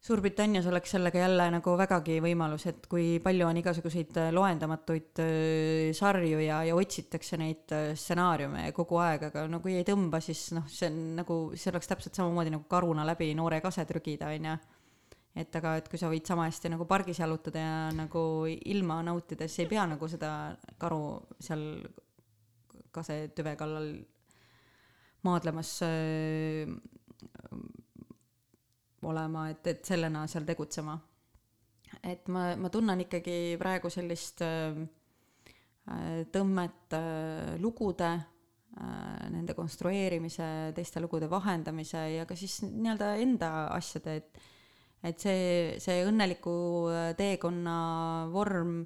Suurbritannias 0.06 0.68
oleks 0.70 0.92
sellega 0.94 1.18
jälle 1.18 1.46
nagu 1.50 1.72
vägagi 1.80 2.20
võimalus, 2.22 2.68
et 2.70 2.84
kui 2.92 3.16
palju 3.26 3.48
on 3.48 3.58
igasuguseid 3.58 4.20
äh, 4.22 4.28
loendamatuid 4.36 5.22
äh, 5.24 5.88
sarju 5.98 6.44
ja, 6.44 6.60
ja 6.68 6.76
otsitakse 6.78 7.40
neid 7.42 7.74
äh, 7.74 7.88
stsenaariume 7.98 8.68
kogu 8.78 9.00
aeg, 9.02 9.26
aga 9.32 9.48
no 9.50 9.64
kui 9.64 9.80
ei 9.80 9.88
tõmba, 9.88 10.22
siis 10.22 10.52
noh, 10.54 10.68
see 10.70 10.92
on 10.92 11.00
nagu, 11.24 11.40
see 11.58 11.72
oleks 11.74 11.90
täpselt 11.90 12.22
samamoodi 12.22 12.54
nagu 12.54 12.68
karuna 12.70 13.08
läbi 13.10 13.32
noore 13.34 13.64
kase 13.66 13.88
trügida, 13.90 14.30
onju. 14.30 14.56
et 15.42 15.58
aga, 15.58 15.74
et 15.82 15.90
kui 15.90 15.98
sa 15.98 16.14
võid 16.14 16.30
sama 16.30 16.46
hästi 16.52 16.76
nagu 16.76 16.86
pargis 16.86 17.24
jalutada 17.24 17.66
ja 17.66 17.76
nagu 17.98 18.46
ilma 18.46 19.02
nautida, 19.10 19.50
siis 19.50 19.66
ei 19.66 19.72
pea 19.74 19.88
nagu 19.90 20.12
seda 20.12 20.36
karu 20.78 21.02
seal 21.42 21.66
kasetüve 22.94 23.58
kallal 23.58 23.90
maadlemas 25.26 25.80
äh, 25.90 26.70
olema, 29.06 29.50
et, 29.52 29.68
et 29.68 29.86
sellena 29.86 30.26
seal 30.32 30.46
tegutsema. 30.48 30.98
et 32.04 32.28
ma, 32.34 32.56
ma 32.60 32.70
tunnen 32.70 33.06
ikkagi 33.06 33.56
praegu 33.60 33.90
sellist 33.94 34.42
äh, 34.46 34.82
tõmmet 36.34 36.96
äh, 36.98 37.54
lugude 37.62 38.10
äh,, 38.16 39.30
nende 39.32 39.56
konstrueerimise, 39.58 40.74
teiste 40.76 41.04
lugude 41.04 41.30
vahendamise 41.32 42.04
ja 42.18 42.26
ka 42.26 42.36
siis 42.36 42.60
nii-öelda 42.66 43.16
enda 43.22 43.54
asjade, 43.78 44.20
et 44.22 44.44
et 45.06 45.22
see, 45.22 45.76
see 45.78 46.02
õnneliku 46.08 46.54
teekonna 47.18 47.76
vorm, 48.34 48.80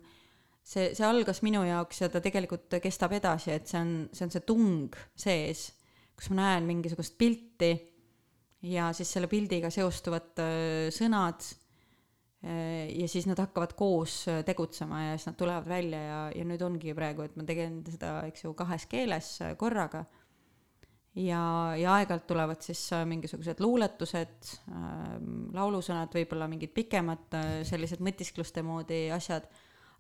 see, 0.60 0.90
see 0.96 1.06
algas 1.08 1.40
minu 1.46 1.62
jaoks 1.64 2.04
ja 2.04 2.10
ta 2.12 2.20
tegelikult 2.24 2.76
kestab 2.84 3.16
edasi, 3.16 3.54
et 3.56 3.70
see 3.70 3.80
on, 3.80 3.94
see 4.12 4.26
on 4.28 4.34
see 4.34 4.44
tung 4.44 4.98
sees, 5.16 5.70
kus 6.20 6.28
ma 6.34 6.42
näen 6.42 6.68
mingisugust 6.68 7.16
pilti 7.20 7.72
ja 8.68 8.92
siis 8.96 9.12
selle 9.14 9.30
pildiga 9.32 9.72
seostuvad 9.72 10.40
äh, 10.44 10.90
sõnad 10.94 11.44
äh, 12.44 12.90
ja 12.92 13.08
siis 13.12 13.28
nad 13.30 13.40
hakkavad 13.40 13.76
koos 13.80 14.22
äh, 14.32 14.42
tegutsema 14.48 15.06
ja 15.10 15.18
siis 15.18 15.30
nad 15.30 15.38
tulevad 15.40 15.70
välja 15.70 16.02
ja, 16.04 16.22
ja 16.36 16.48
nüüd 16.48 16.64
ongi 16.66 16.96
praegu, 16.98 17.26
et 17.26 17.38
ma 17.40 17.46
tegin 17.48 17.82
seda, 17.88 18.20
eks 18.28 18.46
ju, 18.46 18.54
kahes 18.58 18.88
keeles 18.92 19.32
korraga. 19.60 20.04
ja, 21.16 21.42
ja 21.80 21.96
aeg-ajalt 21.96 22.28
tulevad 22.28 22.62
siis 22.64 22.84
mingisugused 23.08 23.60
luuletused, 23.64 24.52
laulusõnad, 25.56 26.14
võib-olla 26.16 26.48
mingid 26.52 26.76
pikemad 26.76 27.40
sellised 27.68 28.04
mõtiskluste 28.04 28.64
moodi 28.64 29.08
asjad, 29.12 29.48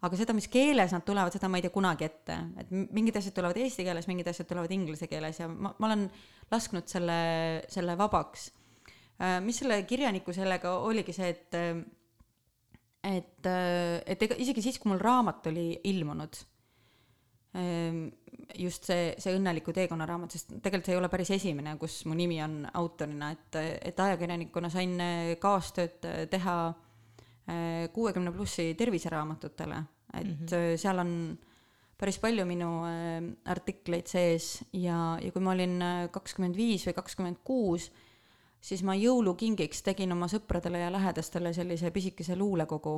aga 0.05 0.19
seda, 0.19 0.35
mis 0.35 0.47
keeles 0.51 0.93
nad 0.95 1.03
tulevad, 1.07 1.33
seda 1.35 1.49
ma 1.51 1.59
ei 1.59 1.65
tea 1.65 1.73
kunagi 1.73 2.07
ette, 2.07 2.37
et 2.61 2.71
mingid 2.71 3.17
asjad 3.19 3.35
tulevad 3.35 3.57
eesti 3.59 3.83
keeles, 3.87 4.07
mingid 4.07 4.29
asjad 4.31 4.47
tulevad 4.47 4.71
inglise 4.71 5.09
keeles 5.11 5.41
ja 5.41 5.49
ma, 5.51 5.73
ma 5.75 5.89
olen 5.89 6.05
lasknud 6.51 6.87
selle, 6.89 7.19
selle 7.71 7.97
vabaks. 7.99 8.49
Äh, 9.19 9.39
mis 9.43 9.59
selle 9.59 9.81
kirjaniku 9.89 10.35
sellega 10.35 10.77
oligi 10.87 11.15
see, 11.15 11.33
et, 11.33 11.59
et, 13.11 13.51
et 13.51 14.25
ega 14.29 14.39
isegi 14.39 14.63
siis, 14.63 14.79
kui 14.79 14.93
mul 14.93 15.03
raamat 15.03 15.51
oli 15.51 15.67
ilmunud, 15.91 16.39
ähm, 17.59 18.05
just 18.55 18.87
see, 18.87 19.13
see 19.19 19.35
Õnneliku 19.35 19.75
teekonna 19.75 20.07
raamat, 20.07 20.37
sest 20.37 20.55
tegelikult 20.63 20.87
see 20.87 20.95
ei 20.95 21.01
ole 21.01 21.11
päris 21.11 21.35
esimene, 21.35 21.75
kus 21.81 22.05
mu 22.07 22.15
nimi 22.15 22.39
on 22.45 22.61
autorina, 22.71 23.33
et, 23.35 23.59
et 23.91 24.05
ajakirjanikuna 24.07 24.71
sain 24.71 24.95
kaastööd 25.43 26.07
teha 26.31 26.61
äh, 26.69 26.85
kuuekümne 27.93 28.31
plussi 28.31 28.73
terviseraamatutele, 28.77 29.77
et 30.13 30.27
mm 30.27 30.45
-hmm. 30.45 30.77
seal 30.77 30.99
on 30.99 31.11
päris 31.99 32.19
palju 32.23 32.45
minu 32.47 32.69
äh, 32.87 33.17
artikleid 33.51 34.07
sees 34.07 34.59
ja, 34.73 35.17
ja 35.19 35.31
kui 35.35 35.43
ma 35.43 35.53
olin 35.55 35.79
äh, 35.83 36.03
kakskümmend 36.13 36.57
viis 36.57 36.85
või 36.87 36.95
kakskümmend 36.97 37.41
kuus, 37.47 37.89
siis 38.63 38.83
ma 38.87 38.95
jõulukingiks 38.95 39.83
tegin 39.83 40.15
oma 40.15 40.29
sõpradele 40.31 40.85
ja 40.85 40.91
lähedastele 40.95 41.51
sellise 41.55 41.91
pisikese 41.95 42.37
luulekogu, 42.39 42.95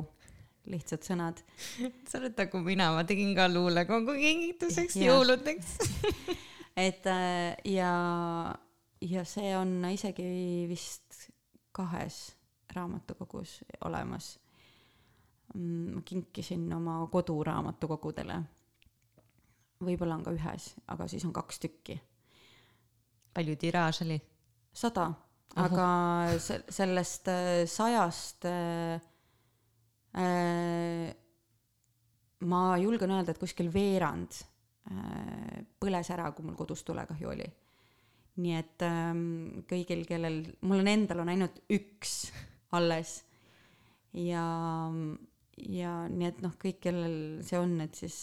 lihtsad 0.70 1.02
sõnad. 1.06 1.42
sa 2.10 2.20
oled 2.20 2.38
nagu 2.38 2.62
mina, 2.62 2.92
ma 2.94 3.02
tegin 3.08 3.34
ka 3.38 3.48
luulekogu 3.50 4.14
kingituseks 4.20 5.00
jõuludeks 5.02 5.74
et 6.86 7.08
ja, 7.68 7.94
ja 9.02 9.26
see 9.26 9.50
on 9.58 9.80
isegi 9.90 10.30
vist 10.70 11.26
kahes 11.74 12.28
raamatukogus 12.72 13.62
olemas. 13.84 14.36
Mm, 15.52 15.94
ma 15.94 16.00
kinkisin 16.08 16.64
oma 16.72 16.94
koduraamatukogudele 17.12 18.40
võib-olla 19.86 20.18
on 20.18 20.26
ka 20.26 20.34
ühes, 20.34 20.72
aga 20.92 21.08
siis 21.10 21.24
on 21.28 21.34
kaks 21.34 21.60
tükki. 21.62 21.98
palju 23.34 23.56
tiraaž 23.56 24.02
oli? 24.04 24.20
sada, 24.72 25.08
aga 25.60 25.88
se-, 26.40 26.62
sellest 26.72 27.28
äh, 27.28 27.64
sajast 27.68 28.46
äh, 28.48 29.00
äh, 30.16 31.10
ma 32.48 32.62
julgen 32.80 33.12
öelda, 33.12 33.34
et 33.34 33.42
kuskil 33.42 33.68
veerand 33.72 34.38
äh, 34.90 35.64
põles 35.80 36.10
ära, 36.14 36.30
kui 36.32 36.46
mul 36.46 36.56
kodus 36.56 36.84
tulekahju 36.88 37.34
oli. 37.34 37.50
nii 38.42 38.54
et 38.56 38.86
ähm, 38.86 39.26
kõigil, 39.68 40.06
kellel, 40.08 40.40
mul 40.64 40.80
on 40.80 40.88
endal 40.88 41.20
on 41.20 41.28
ainult 41.28 41.58
üks 41.68 42.30
alles 42.72 43.18
ja, 44.16 44.46
ja 45.56 45.94
nii 46.10 46.28
et 46.30 46.44
noh, 46.44 46.54
kõik, 46.60 46.78
kellel 46.82 47.16
see 47.46 47.58
on, 47.60 47.74
et 47.84 47.98
siis 47.98 48.18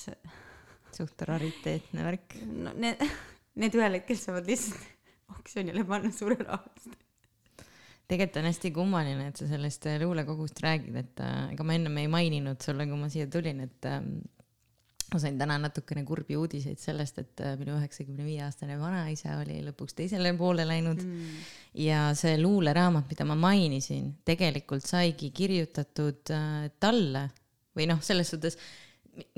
suht 0.97 1.27
rariteetne 1.27 2.05
värk. 2.07 2.39
no 2.47 2.73
need, 2.77 3.03
need 3.59 3.77
ühel 3.77 3.99
hetkel 3.99 4.19
saavad 4.19 4.49
lihtsalt 4.49 4.89
oksjonile 5.39 5.85
panna 5.87 6.11
suure 6.15 6.39
raha 6.41 6.63
eest 6.73 6.97
tegelikult 8.09 8.39
on 8.41 8.47
hästi 8.49 8.71
kummaline, 8.73 9.27
et 9.29 9.37
sa 9.37 9.45
sellest 9.45 9.85
luulekogust 10.01 10.59
räägid, 10.65 10.95
et 10.97 11.21
äh, 11.21 11.51
ega 11.53 11.65
ma 11.65 11.75
ennem 11.77 11.99
ei 12.01 12.07
maininud 12.09 12.57
sulle, 12.65 12.87
kui 12.89 12.97
ma 12.97 13.09
siia 13.11 13.27
tulin, 13.29 13.61
et 13.67 13.85
äh, 13.85 13.99
ma 15.13 15.21
sain 15.21 15.37
täna 15.39 15.57
natukene 15.61 16.03
kurbi 16.07 16.37
uudiseid 16.39 16.79
sellest, 16.81 17.21
et 17.21 17.43
äh, 17.45 17.55
minu 17.59 17.77
üheksakümne 17.77 18.25
viie 18.27 18.43
aastane 18.45 18.77
vanaisa 18.79 19.39
oli 19.41 19.59
lõpuks 19.65 19.97
teisele 19.97 20.33
poole 20.37 20.65
läinud 20.67 21.01
mm. 21.03 21.39
ja 21.85 22.09
see 22.17 22.35
luuleraamat, 22.41 23.09
mida 23.11 23.27
ma 23.29 23.37
mainisin, 23.39 24.11
tegelikult 24.27 24.85
saigi 24.85 25.31
kirjutatud 25.35 26.33
äh, 26.35 26.69
talle 26.79 27.29
või 27.77 27.89
noh, 27.89 28.01
selles 28.05 28.33
suhtes 28.33 28.59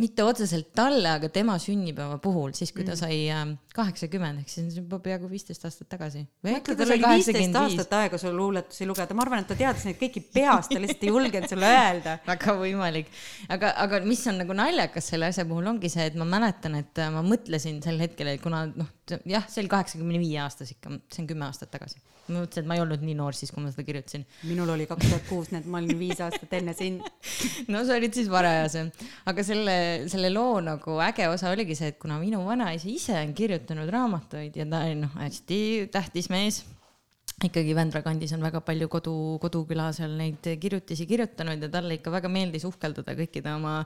mitte 0.01 0.23
otseselt 0.23 0.71
talle, 0.75 1.15
aga 1.17 1.29
tema 1.33 1.57
sünnipäeva 1.61 2.17
puhul, 2.23 2.53
siis 2.57 2.73
kui 2.75 2.83
ta 2.83 2.93
mm. 2.93 2.99
sai 2.99 3.17
ähm, 3.33 3.53
kaheksakümmend, 3.75 4.43
ehk 4.43 4.51
siis 4.51 4.77
juba 4.79 4.99
peaaegu 5.03 5.29
viisteist 5.31 5.65
aastat 5.67 5.89
tagasi. 5.91 6.23
viisteist 6.45 7.57
aastat 7.61 7.95
aega 7.99 8.19
sul 8.21 8.35
luuletusi 8.37 8.87
lugeda, 8.89 9.17
ma 9.17 9.25
arvan, 9.25 9.45
et 9.45 9.51
ta 9.51 9.57
teadis 9.59 9.87
neid 9.87 9.99
kõiki 10.01 10.23
peast, 10.33 10.73
ta 10.73 10.81
lihtsalt 10.81 11.05
ei 11.07 11.13
julgenud 11.13 11.51
sulle 11.51 11.73
öelda. 11.75 12.17
väga 12.31 12.57
võimalik, 12.59 13.11
aga, 13.51 13.73
aga 13.85 14.01
mis 14.05 14.23
on 14.31 14.41
nagu 14.43 14.57
naljakas 14.57 15.11
selle 15.13 15.31
asja 15.31 15.47
puhul 15.49 15.71
ongi 15.73 15.91
see, 15.91 16.07
et 16.11 16.19
ma 16.19 16.27
mäletan, 16.37 16.77
et 16.81 17.01
äh, 17.01 17.11
ma 17.13 17.25
mõtlesin 17.25 17.81
sel 17.85 17.99
hetkel, 18.01 18.33
et 18.33 18.43
kuna 18.43 18.65
noh, 18.71 18.89
jah, 19.25 19.47
see 19.51 19.63
oli 19.63 19.75
kaheksakümne 19.75 20.21
viie 20.21 20.41
aastas 20.43 20.73
ikka, 20.75 20.97
see 21.11 21.25
on 21.25 21.31
kümme 21.31 21.47
aastat 21.49 21.73
tagasi 21.73 22.01
ma 22.31 22.43
mõtlesin, 22.43 22.63
et 22.63 22.69
ma 22.71 22.77
ei 22.77 22.83
olnud 22.83 23.05
nii 23.05 23.17
noor 23.19 23.37
siis, 23.37 23.53
kui 23.53 23.63
ma 23.63 23.71
seda 23.73 23.85
kirjutasin. 23.87 24.25
minul 24.49 24.73
oli 24.75 24.87
kaks 24.89 25.07
tuhat 25.07 25.29
kuus, 25.29 25.51
nii 25.51 25.61
et 25.61 25.69
ma 25.71 25.81
olin 25.81 25.99
viis 25.99 26.21
aastat 26.23 26.57
enne 26.59 26.75
sind. 26.77 27.05
no 27.73 27.83
sa 27.87 27.99
olid 27.99 28.17
siis 28.17 28.29
varajasem, 28.31 28.91
aga 29.31 29.47
selle, 29.47 29.77
selle 30.11 30.33
loo 30.33 30.59
nagu 30.65 30.99
äge 31.05 31.29
osa 31.31 31.53
oligi 31.53 31.77
see, 31.77 31.93
et 31.93 32.01
kuna 32.01 32.19
minu 32.21 32.43
vanaisa 32.47 32.89
ise 32.91 33.17
on 33.19 33.33
kirjutanud 33.37 33.89
raamatuid 33.93 34.57
ja 34.57 34.67
ta 34.69 34.85
oli 34.87 35.01
noh, 35.03 35.17
hästi 35.21 35.61
tähtis 35.93 36.31
mees 36.33 36.63
ikkagi 37.47 37.73
Vändra 37.75 38.01
kandis 38.05 38.31
on 38.35 38.43
väga 38.43 38.61
palju 38.65 38.87
kodu, 38.91 39.13
koduküla 39.41 39.87
seal 39.95 40.13
neid 40.19 40.45
kirjutisi 40.61 41.07
kirjutanud 41.09 41.63
ja 41.63 41.69
talle 41.73 41.97
ikka 41.97 42.13
väga 42.13 42.29
meeldis 42.31 42.65
uhkeldada 42.67 43.15
kõikide 43.17 43.53
oma 43.55 43.79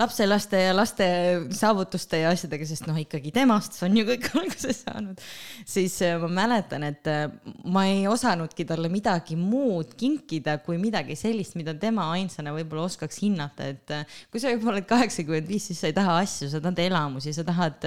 lapselaste 0.00 0.60
ja 0.64 0.74
laste 0.74 1.08
saavutuste 1.56 2.22
ja 2.22 2.32
asjadega, 2.32 2.66
sest 2.68 2.86
noh, 2.88 2.98
ikkagi 2.98 3.32
temast 3.34 3.76
on 3.84 3.96
ju 3.98 4.06
kõik 4.08 4.28
alguse 4.40 4.74
saanud. 4.76 5.20
siis 5.68 5.98
äh, 6.06 6.16
ma 6.22 6.30
mäletan, 6.42 6.86
et 6.88 7.10
äh, 7.10 7.26
ma 7.64 7.84
ei 7.90 8.06
osanudki 8.10 8.66
talle 8.68 8.90
midagi 8.92 9.36
muud 9.38 9.96
kinkida 9.98 10.58
kui 10.64 10.78
midagi 10.80 11.16
sellist, 11.18 11.58
mida 11.60 11.74
tema 11.74 12.08
ainsana 12.16 12.54
võib-olla 12.56 12.88
oskaks 12.88 13.20
hinnata, 13.24 13.68
et 13.74 13.94
äh, 13.94 14.18
kui 14.32 14.42
sa 14.42 14.54
juba 14.54 14.72
oled 14.72 14.88
kaheksakümmend 14.88 15.50
viis, 15.50 15.68
siis 15.70 15.82
sa 15.82 15.90
ei 15.90 15.96
taha 15.96 16.16
asju, 16.22 16.48
sa 16.52 16.62
tahad 16.62 16.80
elamusi, 16.86 17.34
sa 17.36 17.44
tahad 17.46 17.84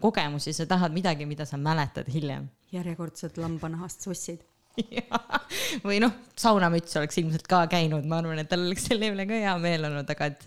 kogemusi, 0.00 0.56
sa 0.56 0.66
tahad 0.68 0.94
midagi, 0.94 1.28
mida 1.28 1.46
sa 1.48 1.60
mäletad 1.60 2.08
hiljem 2.12 2.48
järjekordselt 2.72 3.36
lambanahast 3.36 4.06
sussid 4.06 4.40
või 5.86 5.98
noh, 6.00 6.12
saunamüts 6.38 6.96
oleks 6.96 7.18
ilmselt 7.20 7.44
ka 7.50 7.62
käinud, 7.70 8.06
ma 8.08 8.18
arvan, 8.22 8.40
et 8.40 8.48
tal 8.48 8.64
oleks 8.64 8.86
selle 8.88 9.10
üle 9.12 9.26
ka 9.28 9.36
hea 9.36 9.52
meel 9.60 9.84
olnud, 9.88 10.08
aga 10.14 10.28
et, 10.30 10.46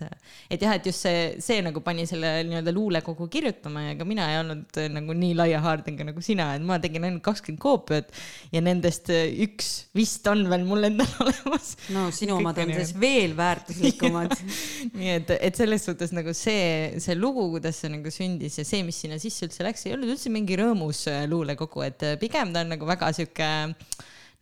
et 0.52 0.64
jah, 0.64 0.74
et 0.74 0.88
just 0.88 1.04
see, 1.06 1.20
see 1.42 1.60
nagu 1.64 1.80
pani 1.84 2.06
selle 2.10 2.32
nii-öelda 2.48 2.74
luulekogu 2.74 3.28
kirjutama 3.32 3.84
ja 3.84 3.94
ega 3.94 4.08
mina 4.08 4.26
ei 4.32 4.40
olnud 4.40 4.80
äh, 4.82 4.88
nagu 4.92 5.14
nii 5.16 5.36
laia 5.38 5.60
haardega 5.62 6.08
nagu 6.08 6.24
sina, 6.24 6.48
et 6.56 6.66
ma 6.66 6.80
tegin 6.82 7.06
ainult 7.06 7.22
kakskümmend 7.26 7.62
koopiat 7.62 8.10
ja 8.54 8.62
nendest 8.66 9.12
äh, 9.14 9.28
üks 9.46 9.70
vist 9.96 10.26
on 10.32 10.42
veel 10.50 10.66
mul 10.66 10.90
endal 10.90 11.12
olemas. 11.26 11.76
no 11.94 12.08
sinu 12.14 12.40
omad 12.40 12.58
on 12.64 12.74
siis 12.80 12.92
veel 12.98 13.36
väärtuslikumad. 13.38 14.34
Nii 14.96 15.14
et, 15.20 15.32
et 15.38 15.58
selles 15.58 15.86
suhtes 15.86 16.12
nagu 16.16 16.34
see, 16.36 16.98
see 17.02 17.14
lugu, 17.18 17.46
kuidas 17.54 17.78
see 17.82 17.94
nagu 17.94 18.10
sündis 18.12 18.58
ja 18.58 18.66
see, 18.66 18.82
mis 18.86 18.98
sinna 19.04 19.20
sisse 19.22 19.46
üldse 19.46 19.66
läks, 19.66 19.86
ei 19.86 19.94
olnud 19.94 20.16
üldse 20.16 20.34
mingi 20.34 20.58
rõõmus 20.58 21.06
äh, 21.12 21.24
luulekogu, 21.30 21.86
et 21.86 22.02
pigem 22.18 22.50
ta 22.50 22.66
on 22.66 22.74
nagu 22.74 22.90
väga 22.90 23.14
sihuke 23.14 23.52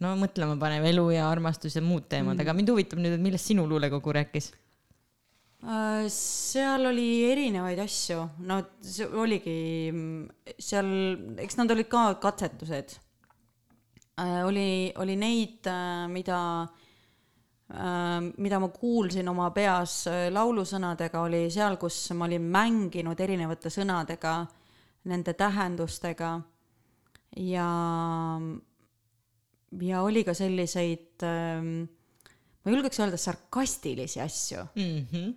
no 0.05 0.13
mõtlema 0.21 0.59
panev 0.61 0.85
elu 0.93 1.09
ja 1.17 1.31
armastus 1.31 1.79
ja 1.79 1.83
muud 1.85 2.07
teemad 2.11 2.37
mm., 2.37 2.45
aga 2.45 2.57
mind 2.57 2.75
huvitab 2.75 3.01
nüüd, 3.01 3.17
et 3.17 3.25
millest 3.25 3.51
sinu 3.51 3.65
luulekogu 3.71 4.15
rääkis? 4.21 4.53
Äh, 5.65 6.11
seal 6.13 6.85
oli 6.91 7.25
erinevaid 7.31 7.79
asju, 7.81 8.19
no 8.45 8.59
see 8.85 9.07
oligi 9.09 9.55
seal, 10.61 10.91
eks 11.41 11.57
nad 11.57 11.73
olid 11.73 11.89
ka 11.89 12.03
katsetused. 12.21 12.99
Äh, 14.21 14.43
oli, 14.45 14.93
oli 15.01 15.17
neid, 15.17 15.65
äh, 15.65 16.05
mida, 16.13 16.41
mida 18.37 18.59
ma 18.61 18.69
kuulsin 18.69 19.29
oma 19.33 19.49
peas 19.57 20.05
laulusõnadega, 20.31 21.23
oli 21.25 21.47
seal, 21.51 21.79
kus 21.81 21.97
ma 22.13 22.29
olin 22.29 22.45
mänginud 22.45 23.19
erinevate 23.25 23.73
sõnadega, 23.73 24.35
nende 25.09 25.33
tähendustega 25.33 26.35
ja 27.41 27.71
ja 29.83 30.03
oli 30.03 30.25
ka 30.25 30.35
selliseid 30.37 31.25
ähm, 31.27 31.85
ma 32.65 32.73
julgeks 32.73 33.01
öelda 33.03 33.19
sarkastilisi 33.21 34.21
asju 34.25 34.65
mm. 34.75 35.07
-hmm. 35.13 35.35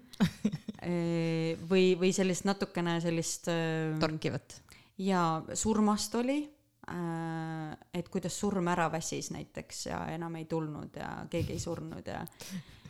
või, 1.71 1.95
või 1.99 2.13
sellist 2.15 2.47
natukene 2.47 2.99
sellist 3.03 3.49
äh,. 3.51 3.97
torkivat. 3.99 4.61
ja 4.97 5.43
surmast 5.53 6.15
oli 6.15 6.39
äh,, 6.89 7.77
et 7.93 8.09
kuidas 8.09 8.39
surm 8.39 8.67
ära 8.71 8.91
väsis 8.91 9.31
näiteks 9.35 9.85
ja 9.91 10.05
enam 10.15 10.35
ei 10.35 10.45
tulnud 10.45 10.95
ja 10.95 11.25
keegi 11.29 11.57
ei 11.57 11.59
surnud 11.59 12.07
ja 12.07 12.25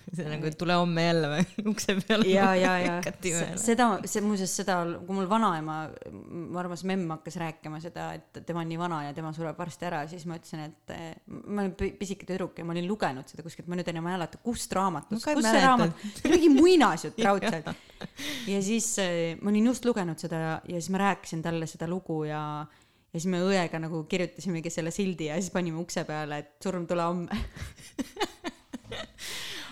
see 0.15 0.27
nagu, 0.27 0.47
et 0.47 0.55
tule 0.59 0.75
homme 0.77 1.03
jälle 1.03 1.29
või? 1.31 1.45
Ukse 1.71 1.95
peale. 1.99 2.27
ja, 2.29 2.47
ja, 2.55 2.73
ja 2.79 2.95
seda, 3.59 3.89
see 4.07 4.23
muuseas 4.23 4.53
seda, 4.61 4.77
kui 5.03 5.17
mul 5.17 5.27
vanaema, 5.29 5.77
mu 6.11 6.59
armas 6.61 6.83
memm 6.87 7.11
hakkas 7.17 7.39
rääkima 7.41 7.81
seda, 7.83 8.09
et 8.17 8.41
tema 8.47 8.63
on 8.63 8.71
nii 8.71 8.79
vana 8.79 9.01
ja 9.07 9.13
tema 9.17 9.33
sureb 9.35 9.59
varsti 9.59 9.89
ära, 9.89 10.03
siis 10.09 10.23
ma 10.29 10.39
ütlesin, 10.39 10.63
et 10.69 10.95
eh, 10.95 11.11
ma 11.27 11.65
olen 11.65 11.75
pisike 11.99 12.27
tüdruk 12.29 12.61
ja 12.61 12.67
ma 12.67 12.75
olin 12.75 12.87
lugenud 12.87 13.27
seda 13.29 13.45
kuskilt, 13.45 13.67
ma 13.67 13.79
nüüd 13.79 13.91
enam 13.91 14.07
ei 14.07 14.15
mäleta, 14.15 14.41
kust 14.43 14.73
raamatust 14.77 15.27
kus 15.27 15.47
see 15.47 15.63
raamat, 15.65 16.07
mingi 16.31 16.51
muinasjutt 16.55 17.21
raudselt. 17.27 17.71
ja 18.47 18.63
siis 18.63 18.91
eh, 19.03 19.35
ma 19.41 19.51
olin 19.53 19.71
just 19.73 19.87
lugenud 19.87 20.19
seda 20.21 20.43
ja, 20.43 20.57
ja 20.63 20.81
siis 20.81 20.91
ma 20.93 21.03
rääkisin 21.03 21.43
talle 21.45 21.67
seda 21.69 21.89
lugu 21.91 22.23
ja 22.29 22.41
ja 23.07 23.21
siis 23.21 23.29
me 23.31 23.39
õega 23.41 23.79
nagu 23.79 24.03
kirjutasimegi 24.09 24.69
selle 24.71 24.91
sildi 24.91 25.29
ja 25.29 25.37
siis 25.39 25.53
panime 25.53 25.79
ukse 25.79 26.03
peale, 26.07 26.41
et 26.43 26.63
surm, 26.63 26.83
tule 26.89 27.05
homme 27.07 27.39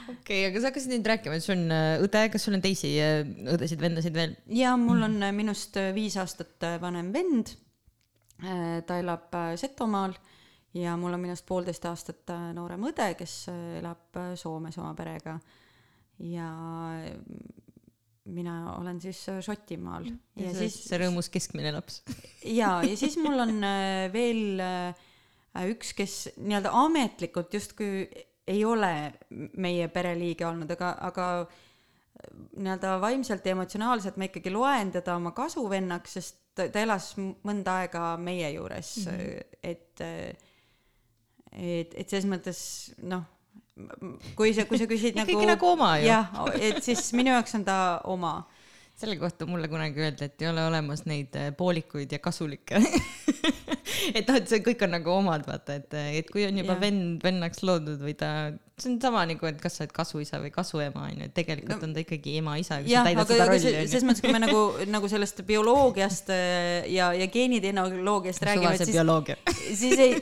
okei 0.05 0.45
okay,, 0.45 0.45
aga 0.49 0.61
sa 0.61 0.69
hakkasid 0.69 0.93
nüüd 0.93 1.09
rääkima, 1.09 1.37
et 1.37 1.45
sul 1.45 1.55
on 1.57 1.73
äh, 1.73 1.97
õde, 2.03 2.23
kas 2.33 2.45
sul 2.45 2.57
on 2.57 2.63
teisi 2.63 2.91
äh, 3.01 3.21
õdesid-vendasid 3.55 4.15
veel? 4.15 4.35
ja 4.53 4.75
mul 4.79 5.03
on 5.07 5.17
äh, 5.25 5.33
minust 5.35 5.77
viis 5.95 6.17
aastat 6.21 6.65
vanem 6.81 7.11
vend. 7.15 7.55
ta 8.35 8.97
elab 8.99 9.31
Setomaal 9.55 10.11
ja 10.75 10.97
mul 10.99 11.15
on 11.15 11.21
minust 11.23 11.45
poolteist 11.47 11.85
aastat 11.87 12.33
noorem 12.53 12.83
õde, 12.89 13.13
kes 13.15 13.45
elab 13.79 14.19
Soomes 14.35 14.75
oma 14.81 14.91
perega. 14.97 15.37
ja 16.19 16.49
mina 18.25 18.57
olen 18.75 18.99
siis 18.99 19.23
Šotimaal. 19.45 20.09
ja, 20.35 20.49
ja 20.49 20.53
siis 20.57 20.81
see 20.83 20.99
rõõmus 20.99 21.31
keskmine 21.31 21.71
laps 21.71 22.01
ja, 22.59 22.81
ja 22.83 22.99
siis 22.99 23.15
mul 23.23 23.39
on 23.47 23.63
veel 24.11 24.59
üks, 25.71 25.95
kes 25.95 26.17
nii-öelda 26.35 26.75
ametlikult 26.75 27.55
justkui 27.55 28.03
ei 28.47 28.65
ole 28.65 28.91
meie 29.57 29.87
pereliige 29.89 30.45
olnud, 30.47 30.71
aga, 30.75 30.91
aga 31.07 31.27
nii-öelda 32.55 32.95
vaimselt 33.01 33.45
ja 33.45 33.53
emotsionaalselt 33.55 34.17
ma 34.17 34.29
ikkagi 34.29 34.53
loen 34.53 34.91
teda 34.93 35.17
oma 35.19 35.33
kasuvennaks, 35.35 36.17
sest 36.17 36.41
ta, 36.55 36.67
ta 36.71 36.83
elas 36.83 37.13
mõnda 37.17 37.79
aega 37.81 38.15
meie 38.21 38.51
juures 38.55 38.91
mm, 39.03 39.15
-hmm. 39.15 39.55
et, 39.63 40.03
et, 41.51 41.95
et 41.95 42.09
selles 42.09 42.29
mõttes 42.29 42.59
noh, 43.03 43.25
kui 44.37 44.53
sa, 44.55 44.65
kui 44.69 44.79
sa 44.79 44.87
küsid 44.89 45.15
nagu. 45.19 45.31
ikkagi 45.31 45.49
nagu 45.51 45.71
oma 45.71 45.95
ju. 45.99 46.09
jah, 46.09 46.31
et 46.59 46.83
siis 46.83 47.11
minu 47.17 47.33
jaoks 47.33 47.57
on 47.59 47.65
ta 47.67 47.79
oma 48.03 48.37
selle 48.95 49.17
kohta 49.19 49.45
mulle 49.45 49.67
kunagi 49.67 49.99
öeldi, 49.99 50.29
et 50.29 50.41
ei 50.41 50.47
ole 50.47 50.63
olemas 50.69 51.03
neid 51.09 51.35
äh, 51.35 51.49
poolikuid 51.57 52.11
ja 52.15 52.19
kasulikke 52.23 52.79
et 54.17 54.27
noh, 54.27 54.37
et 54.39 54.49
see 54.49 54.61
kõik 54.65 54.83
on 54.85 54.95
nagu 54.95 55.11
omad, 55.13 55.45
vaata, 55.47 55.79
et, 55.79 55.97
et 56.21 56.29
kui 56.31 56.45
on 56.47 56.61
juba 56.61 56.75
ja. 56.75 56.81
vend 56.81 57.25
vennaks 57.25 57.63
loodud 57.65 58.01
või 58.03 58.15
ta, 58.19 58.29
see 58.79 58.91
on 58.91 58.99
sama 59.01 59.25
nagu, 59.29 59.49
et 59.49 59.59
kas 59.61 59.77
sa 59.77 59.85
oled 59.85 59.95
kasuisa 59.95 60.39
või 60.43 60.51
kasuema 60.55 61.07
onju, 61.09 61.29
et 61.29 61.35
tegelikult 61.37 61.81
no, 61.81 61.89
on 61.89 61.95
ta 61.95 62.03
ikkagi 62.03 62.37
ema-isa, 62.41 62.81
kes 62.83 62.91
jah, 62.91 63.07
täidab 63.07 63.29
seda 63.29 63.49
rolli. 63.49 63.75
selles 63.87 64.07
mõttes, 64.07 64.23
kui 64.25 64.33
me 64.35 64.41
nagu, 64.43 64.63
nagu 64.95 65.11
sellest 65.11 65.43
bioloogiast 65.47 66.31
äh, 66.35 66.87
ja, 66.93 67.11
ja 67.15 67.29
geenitehnoloogiast 67.31 68.47
räägime, 68.49 68.75
et 68.75 68.89
siis, 68.89 69.77
siis 69.83 70.01
ei, 70.07 70.17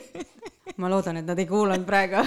ma 0.80 0.92
loodan, 0.92 1.22
et 1.22 1.28
nad 1.28 1.40
ei 1.40 1.50
kuulanud 1.50 1.88
praegu 1.88 2.22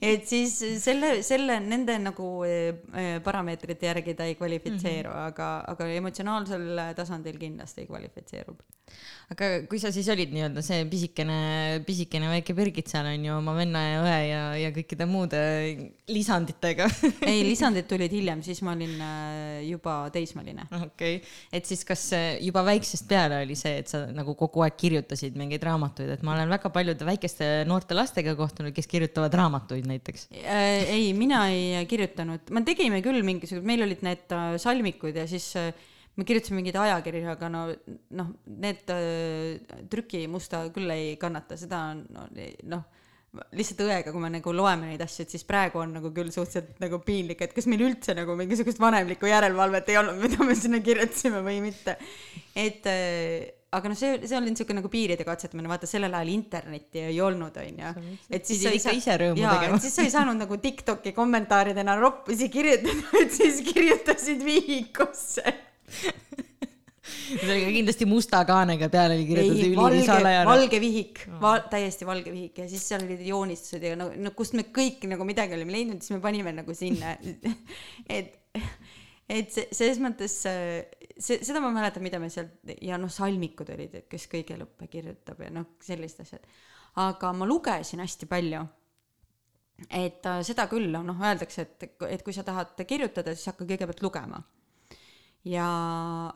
et 0.00 0.24
siis 0.28 0.54
selle, 0.80 1.18
selle, 1.26 1.58
nende 1.60 1.96
nagu 2.00 2.28
eh, 2.46 2.78
eh, 2.96 3.16
parameetrite 3.24 3.88
järgi 3.90 4.14
ta 4.16 4.24
ei 4.28 4.36
kvalifitseeru 4.38 5.10
mm, 5.10 5.16
-hmm. 5.16 5.26
aga, 5.26 5.48
aga 5.72 5.88
emotsionaalsel 5.98 6.80
tasandil 6.96 7.38
kindlasti 7.38 7.86
kvalifitseerub 7.90 8.62
aga 9.32 9.46
kui 9.66 9.80
sa 9.82 9.90
siis 9.90 10.06
olid 10.12 10.30
nii-öelda 10.30 10.62
see 10.62 10.84
pisikene, 10.86 11.36
pisikene 11.86 12.28
väike 12.30 12.54
Birgit 12.54 12.90
seal 12.92 13.08
on 13.10 13.24
ju 13.26 13.32
oma 13.34 13.56
venna 13.56 13.80
ja 13.82 13.96
õe 14.04 14.18
ja, 14.28 14.42
ja 14.60 14.68
kõikide 14.74 15.08
muude 15.10 15.40
lisanditega 16.12 16.86
ei, 17.30 17.40
lisandid 17.46 17.88
tulid 17.90 18.14
hiljem, 18.18 18.44
siis 18.46 18.62
ma 18.62 18.76
olin 18.76 18.94
äh, 19.02 19.64
juba 19.66 19.96
teismeline. 20.14 20.68
okei 20.70 21.18
okay., 21.18 21.34
et 21.58 21.66
siis 21.66 21.82
kas 21.88 22.04
juba 22.44 22.62
väiksest 22.68 23.08
peale 23.10 23.40
oli 23.42 23.58
see, 23.58 23.80
et 23.82 23.90
sa 23.90 24.04
nagu 24.14 24.36
kogu 24.38 24.62
aeg 24.62 24.78
kirjutasid 24.78 25.34
mingeid 25.38 25.66
raamatuid, 25.66 26.14
et 26.14 26.22
ma 26.26 26.36
olen 26.36 26.54
väga 26.54 26.70
paljude 26.74 27.08
väikeste 27.08 27.50
noorte 27.66 27.98
lastega 27.98 28.36
kohtunud, 28.38 28.74
kes 28.76 28.86
kirjutavad 28.90 29.34
raamatuid 29.34 29.90
näiteks 29.90 30.30
äh,. 30.38 30.86
ei, 30.94 31.10
mina 31.18 31.48
ei 31.50 31.82
kirjutanud, 31.90 32.46
me 32.54 32.62
tegime 32.68 33.02
küll 33.02 33.26
mingisugused, 33.26 33.66
meil 33.66 33.82
olid 33.88 34.06
need 34.06 34.38
äh, 34.38 34.54
salmikud 34.62 35.18
ja 35.18 35.26
siis 35.26 35.50
äh, 35.58 35.74
me 36.16 36.24
kirjutasime 36.24 36.60
mingeid 36.60 36.78
ajakirju, 36.80 37.24
aga 37.32 37.50
no 37.52 37.64
noh, 38.18 38.30
need 38.64 38.92
äh, 38.92 39.80
trükimusta 39.92 40.66
küll 40.74 40.92
ei 40.94 41.16
kannata, 41.20 41.58
seda 41.60 41.82
on 41.92 42.06
noh, 42.72 42.86
lihtsalt 43.56 43.82
õega, 43.84 44.12
kui 44.14 44.22
me 44.22 44.30
nagu 44.32 44.54
loeme 44.56 44.88
neid 44.90 45.02
asju, 45.04 45.26
et 45.26 45.34
siis 45.34 45.44
praegu 45.48 45.82
on 45.82 45.92
nagu 45.98 46.12
küll 46.16 46.32
suhteliselt 46.32 46.80
nagu 46.80 47.00
piinlik, 47.04 47.42
et 47.44 47.52
kas 47.56 47.68
meil 47.68 47.84
üldse 47.84 48.16
nagu 48.16 48.36
mingisugust 48.38 48.80
vanemlikku 48.80 49.28
järelevalvet 49.28 49.92
ei 49.92 50.00
olnud, 50.00 50.22
mida 50.22 50.46
me 50.46 50.56
sinna 50.56 50.80
kirjutasime 50.84 51.42
või 51.44 51.60
mitte. 51.66 51.98
et 52.56 52.88
äh, 52.88 53.52
aga 53.76 53.90
noh, 53.92 53.98
see, 53.98 54.16
see 54.24 54.38
oli 54.38 54.54
niisugune 54.54 54.80
nagu 54.80 54.90
piiride 54.92 55.26
katsetamine, 55.26 55.68
vaata 55.68 55.88
sellel 55.90 56.14
ajal 56.16 56.32
internetti 56.32 57.02
ei 57.10 57.20
olnud, 57.20 57.60
onju. 57.60 57.92
et 58.30 58.48
siis 58.48 58.62
sa 58.64 58.72
ei 58.72 58.80
saa 58.82 58.96
ise 58.96 59.18
rõõmu 59.20 59.42
jaa, 59.42 59.56
tegema. 59.58 59.80
siis 59.84 59.98
sa 59.98 60.06
ei 60.06 60.12
saanud 60.14 60.40
nagu 60.40 60.60
Tiktoki 60.62 61.12
kommentaaridena 61.16 61.98
roppusi 62.00 62.48
kirjutada, 62.52 63.12
et 63.22 63.36
siis 63.36 63.60
kirjutasid 63.66 64.44
vihikusse 64.46 65.44
see 67.40 67.50
oli 67.50 67.72
kindlasti 67.78 68.06
musta 68.08 68.42
kaanega 68.48 68.88
peale 68.92 69.16
oli 69.18 69.26
kirjutatud 69.28 69.94
ülisalajane. 69.94 70.48
valge 70.48 70.80
vihik 70.82 71.22
val,, 71.42 71.64
täiesti 71.70 72.08
valge 72.08 72.32
vihik 72.34 72.60
ja 72.62 72.68
siis 72.70 72.86
seal 72.90 73.04
olid 73.06 73.22
joonistused 73.26 73.82
ja 73.86 73.96
no, 73.98 74.10
no 74.14 74.32
kust 74.36 74.56
me 74.58 74.66
kõik 74.74 75.06
nagu 75.10 75.26
midagi 75.28 75.56
olime 75.56 75.74
leidnud, 75.74 76.02
siis 76.02 76.16
me 76.16 76.22
panime 76.24 76.54
nagu 76.56 76.76
sinna 76.76 77.16
et, 78.16 78.38
et 79.28 79.52
see, 79.52 79.66
selles 79.72 80.00
mõttes 80.02 80.38
see, 80.44 81.40
seda 81.40 81.62
ma 81.64 81.72
mäletan, 81.74 82.04
mida 82.06 82.20
me 82.22 82.30
seal 82.32 82.50
ja 82.82 82.98
noh, 83.00 83.12
salmikud 83.12 83.70
olid, 83.74 84.00
et 84.02 84.08
kes 84.10 84.28
kõige 84.32 84.58
lõppe 84.60 84.90
kirjutab 84.92 85.44
ja 85.46 85.52
noh, 85.54 85.76
sellised 85.84 86.26
asjad. 86.26 86.50
aga 87.02 87.32
ma 87.36 87.48
lugesin 87.48 88.02
hästi 88.04 88.28
palju 88.30 88.66
et 89.90 90.26
äh, 90.26 90.42
seda 90.46 90.66
küll, 90.70 90.88
noh, 90.94 91.18
öeldakse, 91.20 91.66
et, 91.66 91.88
et 92.08 92.22
kui 92.24 92.34
sa 92.34 92.44
tahad 92.46 92.78
kirjutada, 92.88 93.34
siis 93.36 93.50
hakka 93.50 93.66
kõigepealt 93.68 94.02
lugema. 94.04 94.40
Ja, 95.46 95.68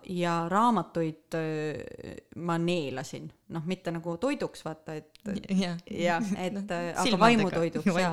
ja 0.07 0.35
raamatuid 0.51 1.37
äh, 1.39 2.17
ma 2.37 2.59
neelasin, 2.59 3.31
noh, 3.55 3.67
mitte 3.67 3.93
nagu 3.95 4.17
toiduks, 4.23 4.65
vaata, 4.67 4.99
et 5.01 5.23
jah, 5.51 5.79
jah, 5.91 6.33
et 6.45 6.55
Noh, 6.57 6.67
äh, 6.77 6.93
aga 6.95 7.21
vaimutoiduks 7.25 7.91
ja 7.99 8.13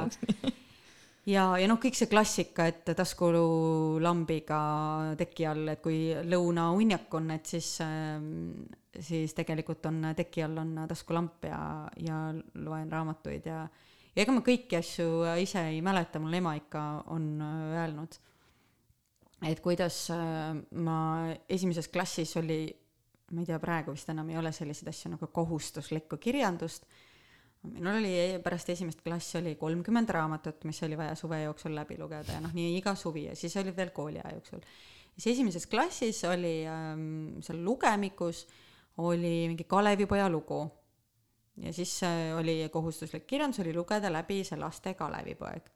ja, 1.35 1.45
ja 1.61 1.69
noh, 1.69 1.79
kõik 1.81 1.97
see 1.99 2.09
klassika, 2.11 2.67
et 2.71 2.93
taskululambiga 2.97 4.61
teki 5.19 5.49
all, 5.49 5.73
et 5.75 5.83
kui 5.83 6.01
lõunauinnak 6.27 7.13
on, 7.19 7.31
et 7.37 7.55
siis 7.55 7.75
ähm, 7.85 8.65
siis 8.97 9.35
tegelikult 9.37 9.85
on 9.85 10.11
teki 10.17 10.47
all 10.47 10.63
on 10.63 10.73
taskulamp 10.89 11.45
ja, 11.45 11.59
ja 12.01 12.23
loen 12.65 12.89
raamatuid 12.91 13.45
ja 13.45 13.67
ja 14.17 14.25
ega 14.25 14.33
ma 14.33 14.41
kõiki 14.45 14.79
asju 14.79 15.09
ise 15.43 15.61
ei 15.69 15.81
mäleta, 15.85 16.19
mul 16.21 16.33
ema 16.39 16.55
ikka 16.57 16.83
on 17.13 17.35
äh, 17.43 17.75
öelnud. 17.83 18.17
Et 19.45 19.59
kuidas 19.61 20.07
äh, 20.13 20.55
ma 20.71 20.99
esimeses 21.49 21.91
klassis 21.93 22.35
oli, 22.37 22.63
ma 23.31 23.43
ei 23.43 23.49
tea, 23.49 23.59
praegu 23.59 23.93
vist 23.93 24.09
enam 24.09 24.29
ei 24.29 24.39
ole 24.39 24.51
selliseid 24.55 24.89
asju 24.89 25.13
nagu 25.13 25.29
kohustuslikku 25.33 26.17
kirjandust 26.17 26.87
minul 27.73 27.99
oli 27.99 28.39
pärast 28.43 28.69
esimest 28.69 29.01
klassi 29.03 29.37
oli 29.39 29.55
kolmkümmend 29.59 30.09
raamatut, 30.13 30.63
mis 30.69 30.79
oli 30.83 30.97
vaja 30.97 31.15
suve 31.15 31.41
jooksul 31.41 31.75
läbi 31.75 31.97
lugeda 31.99 32.37
ja 32.37 32.41
noh, 32.43 32.53
nii 32.55 32.77
iga 32.77 32.93
suvi 32.95 33.27
ja 33.27 33.35
siis 33.35 33.55
oli 33.57 33.75
veel 33.75 33.91
kooliaja 33.95 34.33
jooksul. 34.35 34.61
siis 35.17 35.33
esimeses 35.33 35.67
klassis 35.67 36.23
oli 36.29 36.65
ähm, 36.67 37.39
seal 37.41 37.63
lugemikus 37.65 38.45
oli 38.97 39.47
mingi 39.47 39.63
Kalevipoja 39.63 40.29
lugu. 40.29 40.71
ja 41.57 41.73
siis 41.73 42.03
äh, 42.03 42.37
oli 42.37 42.69
kohustuslik 42.71 43.27
kirjandus 43.27 43.59
oli 43.59 43.73
lugeda 43.73 44.11
läbi 44.13 44.43
see 44.43 44.59
laste 44.59 44.93
Kalevipoeg. 44.93 45.69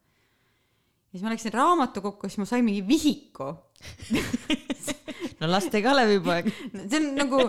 Ja 1.12 1.18
siis 1.18 1.26
ma 1.26 1.32
läksin 1.34 1.54
raamatukokku, 1.54 2.30
siis 2.30 2.40
ma 2.40 2.46
sain 2.48 2.64
mingi 2.64 2.88
vihiku. 2.88 3.50
no 5.42 5.50
laste 5.52 5.82
Kalevipoeg. 5.84 6.48
see 6.88 7.02
on 7.02 7.16
nagu 7.18 7.40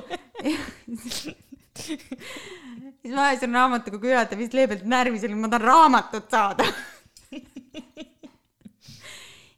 siis 3.03 3.15
ma 3.15 3.29
ajasin 3.29 3.55
raamatukogu 3.55 4.07
juhataja 4.11 4.41
vist 4.41 4.55
leebelt 4.57 4.85
närvi, 4.89 5.21
see 5.21 5.29
oli, 5.31 5.39
ma 5.39 5.49
tahan 5.53 5.69
raamatut 5.69 6.27
saada. 6.33 6.65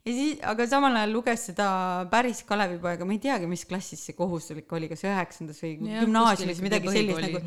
ja 0.04 0.12
siis, 0.12 0.36
aga 0.52 0.66
samal 0.68 0.96
ajal 1.00 1.12
luges 1.16 1.40
seda 1.52 1.68
päris 2.12 2.40
Kalevipoega, 2.44 3.08
ma 3.08 3.12
ei 3.16 3.24
teagi, 3.24 3.48
mis 3.48 3.64
klassis 3.68 4.04
see 4.04 4.14
kohustuslik 4.18 4.68
oli, 4.76 4.86
kas 4.92 5.06
üheksandas 5.08 5.58
või 5.64 5.72
Jah, 5.78 6.04
gümnaasiumis 6.04 6.60
midagi 6.64 6.92
sellist 6.92 7.24
nagu 7.24 7.38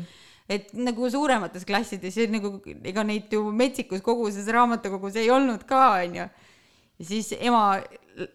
et 0.48 0.72
nagu 0.74 1.10
suuremates 1.12 1.64
klassides 1.68 2.16
ja 2.16 2.26
nagu 2.32 2.56
ega 2.88 3.02
neid 3.04 3.32
ju 3.32 3.52
metsikus 3.54 4.00
koguses 4.02 4.46
raamatukogus 4.48 5.16
ei 5.20 5.30
olnud 5.30 5.64
ka 5.68 6.00
onju 6.00 6.26
ja 6.98 7.06
siis 7.06 7.32
ema 7.38 7.62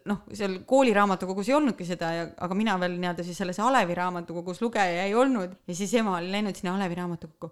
noh 0.08 0.24
seal 0.32 0.60
kooliraamatukogus 0.68 1.50
ei 1.50 1.56
olnudki 1.58 1.86
seda 1.88 2.12
ja 2.16 2.28
aga 2.46 2.56
mina 2.56 2.76
veel 2.80 2.96
nii-öelda 3.02 3.26
siis 3.28 3.40
selles 3.42 3.60
Alevi 3.60 3.96
raamatukogus 4.00 4.62
lugeja 4.64 5.04
ei 5.08 5.16
olnud. 5.16 5.58
Ja 5.68 5.76
siis 5.76 5.94
ema 6.00 6.18
oli 6.18 6.32
läinud 6.32 6.56
sinna 6.56 6.76
Alevi 6.78 6.96
raamatukokku. 7.02 7.52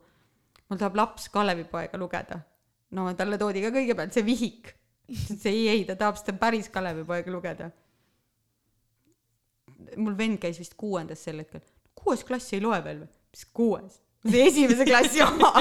Mul 0.69 0.79
tahab 0.79 0.95
laps 0.95 1.27
Kalevipoega 1.33 1.99
lugeda. 1.99 2.39
No 2.95 3.09
talle 3.19 3.39
toodi 3.39 3.63
ka 3.63 3.73
kõigepealt 3.75 4.15
see 4.15 4.25
vihik. 4.27 4.71
Ütles 5.11 5.45
ei 5.51 5.65
ei 5.73 5.83
ta 5.87 5.97
tahab 5.99 6.19
seda 6.19 6.37
päris 6.39 6.69
Kalevipoega 6.71 7.33
lugeda. 7.33 7.71
Mul 9.97 10.15
vend 10.17 10.39
käis 10.39 10.59
vist 10.61 10.77
kuuendas 10.79 11.23
sel 11.25 11.41
hetkel. 11.43 11.63
Kuues 11.97 12.23
klass 12.23 12.55
ei 12.55 12.63
loe 12.63 12.79
veel 12.85 13.03
või? 13.03 13.11
Mis 13.31 13.43
kuues? 13.55 13.99
See 14.27 14.45
esimese 14.47 14.85
klassi 14.85 15.23
oma 15.25 15.51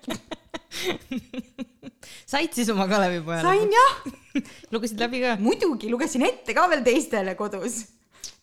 said 2.32 2.52
siis 2.56 2.70
oma 2.72 2.86
Kalevipojale? 2.90 3.44
sain 3.44 3.74
jah. 3.74 3.96
Lugesid 4.72 5.00
läbi 5.02 5.22
ka? 5.24 5.36
muidugi 5.42 5.90
lugesin 5.92 6.26
ette 6.26 6.54
ka 6.56 6.66
veel 6.70 6.84
teistele 6.86 7.36
kodus. 7.38 7.82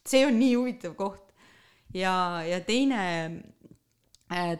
See 0.07 0.23
on 0.27 0.37
nii 0.39 0.55
huvitav 0.55 0.95
koht. 0.99 1.23
Ja 1.95 2.43
ja 2.45 2.59
teine 2.65 3.03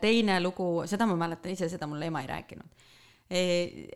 teine 0.01 0.39
lugu 0.41 0.88
seda 0.88 1.07
ma 1.09 1.17
mäletan 1.19 1.51
ise 1.51 1.69
seda 1.69 1.88
mulle 1.89 2.07
ema 2.07 2.23
ei 2.23 2.32
rääkinud. 2.32 2.84
E, 3.28 3.39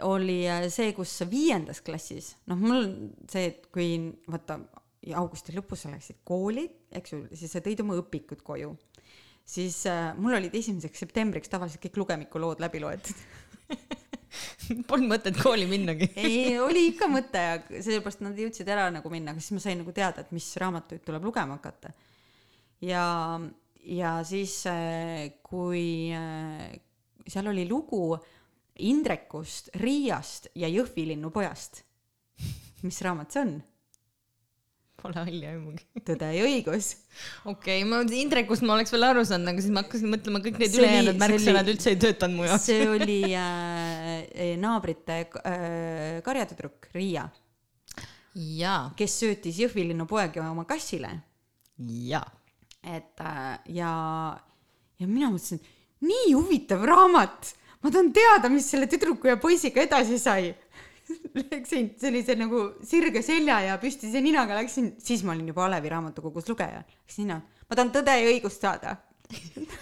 oli 0.04 0.42
äh, 0.50 0.66
see 0.68 0.92
kus 0.92 1.14
viiendas 1.32 1.80
klassis 1.80 2.34
noh 2.52 2.60
mul 2.60 2.90
see 3.32 3.46
et 3.48 3.70
kui 3.72 3.94
vaata 4.28 4.58
augusti 5.16 5.56
lõpus 5.56 5.86
sa 5.86 5.92
läksid 5.94 6.18
kooli 6.28 6.66
eks 6.92 7.14
ju 7.14 7.22
siis 7.40 7.56
sa 7.56 7.62
tõid 7.64 7.80
oma 7.86 7.96
õpikud 8.02 8.44
koju. 8.44 8.74
Siis 9.48 9.86
äh, 9.90 10.12
mul 10.20 10.36
olid 10.36 10.54
esimeseks 10.56 11.00
septembriks 11.06 11.50
tavaliselt 11.52 11.82
kõik 11.86 12.02
lugemikulood 12.04 12.60
läbi 12.64 12.84
loetud 12.84 13.24
Polnud 14.90 15.10
mõtet 15.12 15.38
kooli 15.42 15.66
minnagi. 15.70 16.08
ei, 16.22 16.56
oli 16.62 16.88
ikka 16.94 17.10
mõte 17.12 17.42
sellepärast 17.74 18.24
nad 18.24 18.38
jõudsid 18.40 18.70
ära 18.72 18.88
nagu 18.94 19.12
minna, 19.12 19.34
aga 19.34 19.44
siis 19.44 19.56
ma 19.58 19.64
sain 19.64 19.82
nagu 19.82 19.94
teada, 19.96 20.24
et 20.24 20.32
mis 20.36 20.48
raamatuid 20.62 21.04
tuleb 21.08 21.26
lugema 21.28 21.58
hakata. 21.60 21.92
ja, 22.86 23.06
ja 23.84 24.14
siis, 24.28 24.62
kui 25.46 25.86
äh, 26.16 26.70
seal 27.28 27.52
oli 27.52 27.68
lugu 27.70 28.16
Indrekust, 28.82 29.74
Riiast 29.82 30.48
ja 30.56 30.70
Jõhvi 30.72 31.10
linnupojast. 31.12 31.84
mis 32.88 33.02
raamat 33.06 33.36
see 33.36 33.44
on? 33.44 33.58
Pole 35.02 35.18
halli 35.18 35.48
aimugi. 35.50 35.86
Tõde 36.06 36.28
ja 36.36 36.44
õigus. 36.46 36.92
okei 37.50 37.82
okay,, 37.82 37.88
ma 37.90 38.02
Indrekust 38.06 38.66
ma 38.68 38.76
oleks 38.76 38.94
veel 38.94 39.08
aru 39.08 39.24
saanud, 39.26 39.50
aga 39.50 39.64
siis 39.64 39.74
ma 39.74 39.82
hakkasin 39.86 40.14
mõtlema, 40.14 40.44
kõik 40.46 40.62
need 40.62 40.78
ülejäänud 40.78 41.22
märksõnad 41.22 41.66
oli- 41.66 41.76
üldse 41.76 41.94
ei 41.94 42.00
töötanud 42.02 42.38
mu 42.38 42.46
jaoks. 42.46 42.68
see 42.70 42.86
oli 42.90 43.20
äh, 43.34 44.54
naabrite 44.62 45.24
äh, 45.42 46.22
karjatüdruk 46.26 46.92
Riia, 46.94 47.26
kes 48.98 49.20
söötis 49.24 49.60
Jõhvi 49.60 49.90
linnupoegi 49.90 50.40
oma 50.44 50.68
kassile 50.70 51.18
jaa. 51.88 52.26
et 52.84 53.22
äh, 53.22 53.60
ja, 53.78 53.92
ja 55.00 55.08
mina 55.08 55.30
mõtlesin, 55.30 55.62
nii 56.02 56.34
huvitav 56.34 56.84
raamat, 56.88 57.52
ma 57.82 57.92
tahan 57.92 58.10
teada, 58.14 58.50
mis 58.50 58.70
selle 58.72 58.88
tüdruku 58.90 59.30
ja 59.30 59.38
poisiga 59.42 59.84
edasi 59.84 60.18
sai. 60.22 60.54
Läksin 61.52 61.92
sellise 62.02 62.36
nagu 62.40 62.64
sirge 62.88 63.24
selja 63.26 63.60
ja 63.66 63.78
püstise 63.82 64.22
ninaga 64.24 64.58
läksin, 64.60 64.94
siis 65.02 65.26
ma 65.28 65.36
olin 65.36 65.52
juba 65.52 65.66
Alevi 65.68 65.92
raamatukogus 65.92 66.50
lugeja, 66.52 66.84
läksin 67.04 67.28
nina, 67.28 67.42
ma 67.42 67.78
tahan 67.78 67.94
Tõde 67.96 68.16
ja 68.18 68.32
õigust 68.32 68.64
saada. 68.64 68.98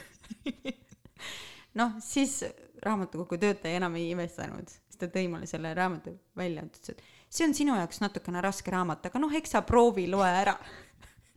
noh, 1.80 1.96
siis 2.04 2.42
raamatukogu 2.84 3.40
töötaja 3.42 3.80
enam 3.80 3.96
ei 4.00 4.12
imestanud, 4.14 4.70
siis 4.70 5.00
ta 5.00 5.10
tõi 5.12 5.28
mulle 5.32 5.50
selle 5.50 5.72
raamatu 5.78 6.14
välja, 6.38 6.66
ütles, 6.68 6.94
et 6.94 7.04
see 7.30 7.48
on 7.48 7.56
sinu 7.58 7.76
jaoks 7.78 8.02
natukene 8.04 8.44
raske 8.44 8.74
raamat, 8.74 9.10
aga 9.10 9.22
noh, 9.22 9.34
eks 9.36 9.56
sa 9.56 9.64
proovi, 9.68 10.08
loe 10.12 10.30
ära 10.30 10.56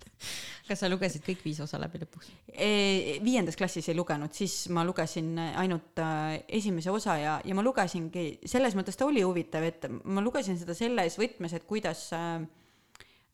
kas 0.72 0.82
sa 0.82 0.88
lugesid 0.88 1.24
kõik 1.26 1.42
viis 1.44 1.60
osa 1.62 1.78
läbi 1.80 2.00
lõpuks? 2.02 2.30
E, 2.48 3.18
viiendas 3.24 3.58
klassis 3.60 3.90
ei 3.92 3.96
lugenud, 3.98 4.32
siis 4.36 4.54
ma 4.72 4.84
lugesin 4.88 5.34
ainult 5.38 6.00
äh, 6.00 6.38
esimese 6.60 6.92
osa 6.94 7.18
ja, 7.20 7.34
ja 7.44 7.56
ma 7.56 7.64
lugesingi, 7.64 8.24
selles 8.48 8.76
mõttes 8.78 8.96
ta 8.98 9.06
oli 9.08 9.24
huvitav, 9.26 9.66
et 9.68 9.84
ma 10.04 10.24
lugesin 10.24 10.56
seda 10.60 10.76
selles 10.76 11.18
võtmes, 11.20 11.52
et 11.58 11.68
kuidas 11.68 12.06
äh, 12.16 12.32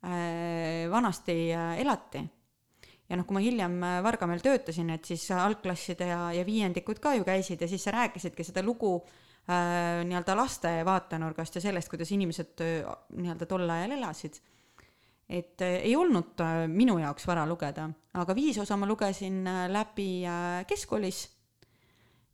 äh, 0.02 0.82
vanasti 0.90 1.38
elati. 1.54 2.24
ja 3.08 3.16
noh, 3.16 3.24
kui 3.24 3.38
ma 3.38 3.44
hiljem 3.44 3.78
Vargamäel 4.04 4.42
töötasin, 4.44 4.90
et 4.96 5.06
siis 5.08 5.30
algklasside 5.32 6.10
ja, 6.10 6.20
ja 6.36 6.44
viiendikud 6.44 7.00
ka 7.00 7.14
ju 7.16 7.24
käisid 7.24 7.62
ja 7.62 7.70
siis 7.70 7.86
sa 7.86 7.94
rääkisidki 7.94 8.44
seda 8.44 8.66
lugu 8.66 8.98
äh, 8.98 10.04
nii-öelda 10.04 10.36
laste 10.36 10.74
vaatenurgast 10.84 11.56
ja 11.56 11.64
sellest, 11.64 11.88
kuidas 11.88 12.12
inimesed 12.12 12.66
äh, 12.66 12.94
nii-öelda 13.16 13.48
tol 13.48 13.70
ajal 13.70 13.96
elasid 13.96 14.42
et 15.28 15.60
äh, 15.60 15.80
ei 15.84 15.96
olnud 15.96 16.40
äh, 16.40 16.62
minu 16.72 16.96
jaoks 17.02 17.26
vara 17.28 17.44
lugeda, 17.48 17.88
aga 18.16 18.36
viis 18.36 18.58
osa 18.62 18.78
ma 18.80 18.88
lugesin 18.88 19.42
äh, 19.46 19.66
läbi 19.72 20.10
keskkoolis. 20.68 21.28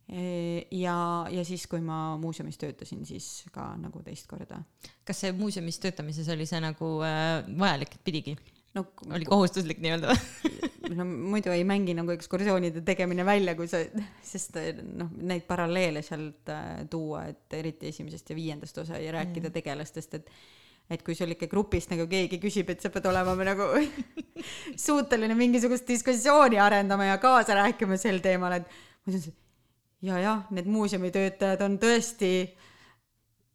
ja, 0.05 0.95
ja 1.33 1.43
siis, 1.45 1.63
kui 1.65 1.79
ma 1.81 2.13
muuseumis 2.21 2.59
töötasin, 2.61 2.99
siis 3.09 3.47
ka 3.51 3.71
nagu 3.81 4.03
teist 4.05 4.27
korda. 4.29 4.59
kas 5.01 5.23
see 5.23 5.31
muuseumis 5.33 5.79
töötamises 5.81 6.27
oli 6.29 6.45
see 6.45 6.59
nagu 6.61 6.89
vajalik, 7.01 7.95
et 7.95 8.03
pidigi? 8.05 8.35
no, 8.77 8.83
oli 9.09 9.25
kohustuslik 9.25 9.81
nii-öelda 9.81 10.13
no 10.99 11.07
muidu 11.09 11.49
ei 11.55 11.63
mängi 11.65 11.95
nagu 11.97 12.13
ekskursioonide 12.13 12.83
tegemine 12.85 13.25
välja, 13.25 13.55
kui 13.57 13.65
sa, 13.71 13.81
sest 14.21 14.61
noh, 14.93 15.09
neid 15.25 15.47
paralleele 15.49 16.05
sealt 16.05 16.53
tuua, 16.93 17.23
et 17.33 17.57
eriti 17.57 17.89
esimesest 17.89 18.29
ja 18.29 18.37
viiendast 18.37 18.77
osa 18.85 19.01
ja 19.01 19.17
rääkida 19.17 19.49
mm. 19.49 19.57
tegelastest, 19.57 20.19
et 20.21 20.29
et 20.89 21.01
kui 21.05 21.15
sul 21.17 21.33
ikka 21.33 21.49
grupist 21.51 21.91
nagu 21.93 22.05
keegi 22.09 22.39
küsib, 22.41 22.69
et 22.69 22.83
sa 22.83 22.91
pead 22.93 23.07
olema 23.09 23.33
nagu 23.47 23.71
suuteline 24.85 25.37
mingisugust 25.37 25.87
diskussiooni 25.89 26.59
arendama 26.61 27.09
ja 27.09 27.17
kaasa 27.21 27.57
rääkima 27.61 27.97
sel 28.01 28.21
teemal, 28.23 28.59
et 28.59 28.69
ma 28.69 29.13
ütlesin, 29.13 29.35
ja 30.05 30.21
jah, 30.21 30.45
need 30.53 30.69
muuseumitöötajad 30.69 31.65
on 31.65 31.79
tõesti 31.81 32.31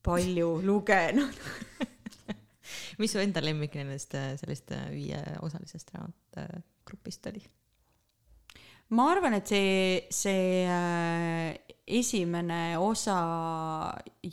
palju 0.02 0.56
lugenud. 0.66 1.40
mis 3.00 3.14
su 3.14 3.20
enda 3.22 3.42
lemmik 3.44 3.74
nendest 3.78 4.14
äh, 4.18 4.34
sellest 4.40 4.74
äh, 4.76 4.90
viieosalisest 4.92 5.94
raamatgrupist 5.94 7.30
oli? 7.30 7.42
ma 8.90 9.06
arvan, 9.12 9.36
et 9.38 9.46
see, 9.46 10.06
see 10.10 10.64
äh, 10.66 11.54
esimene 11.86 12.78
osa 12.78 13.20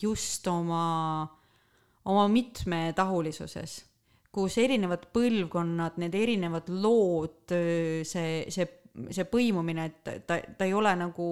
just 0.02 0.48
oma, 0.50 1.28
oma 2.08 2.28
mitmetahulisuses, 2.32 3.78
kus 4.32 4.58
erinevad 4.62 5.08
põlvkonnad, 5.14 5.97
need 6.01 6.16
erinevad 6.16 6.70
lood, 6.70 7.53
see, 8.08 8.43
see, 8.53 8.68
see 9.10 9.30
põimumine, 9.32 9.88
et 9.89 10.28
ta, 10.28 10.38
ta 10.39 10.68
ei 10.68 10.76
ole 10.78 10.93
nagu 10.99 11.30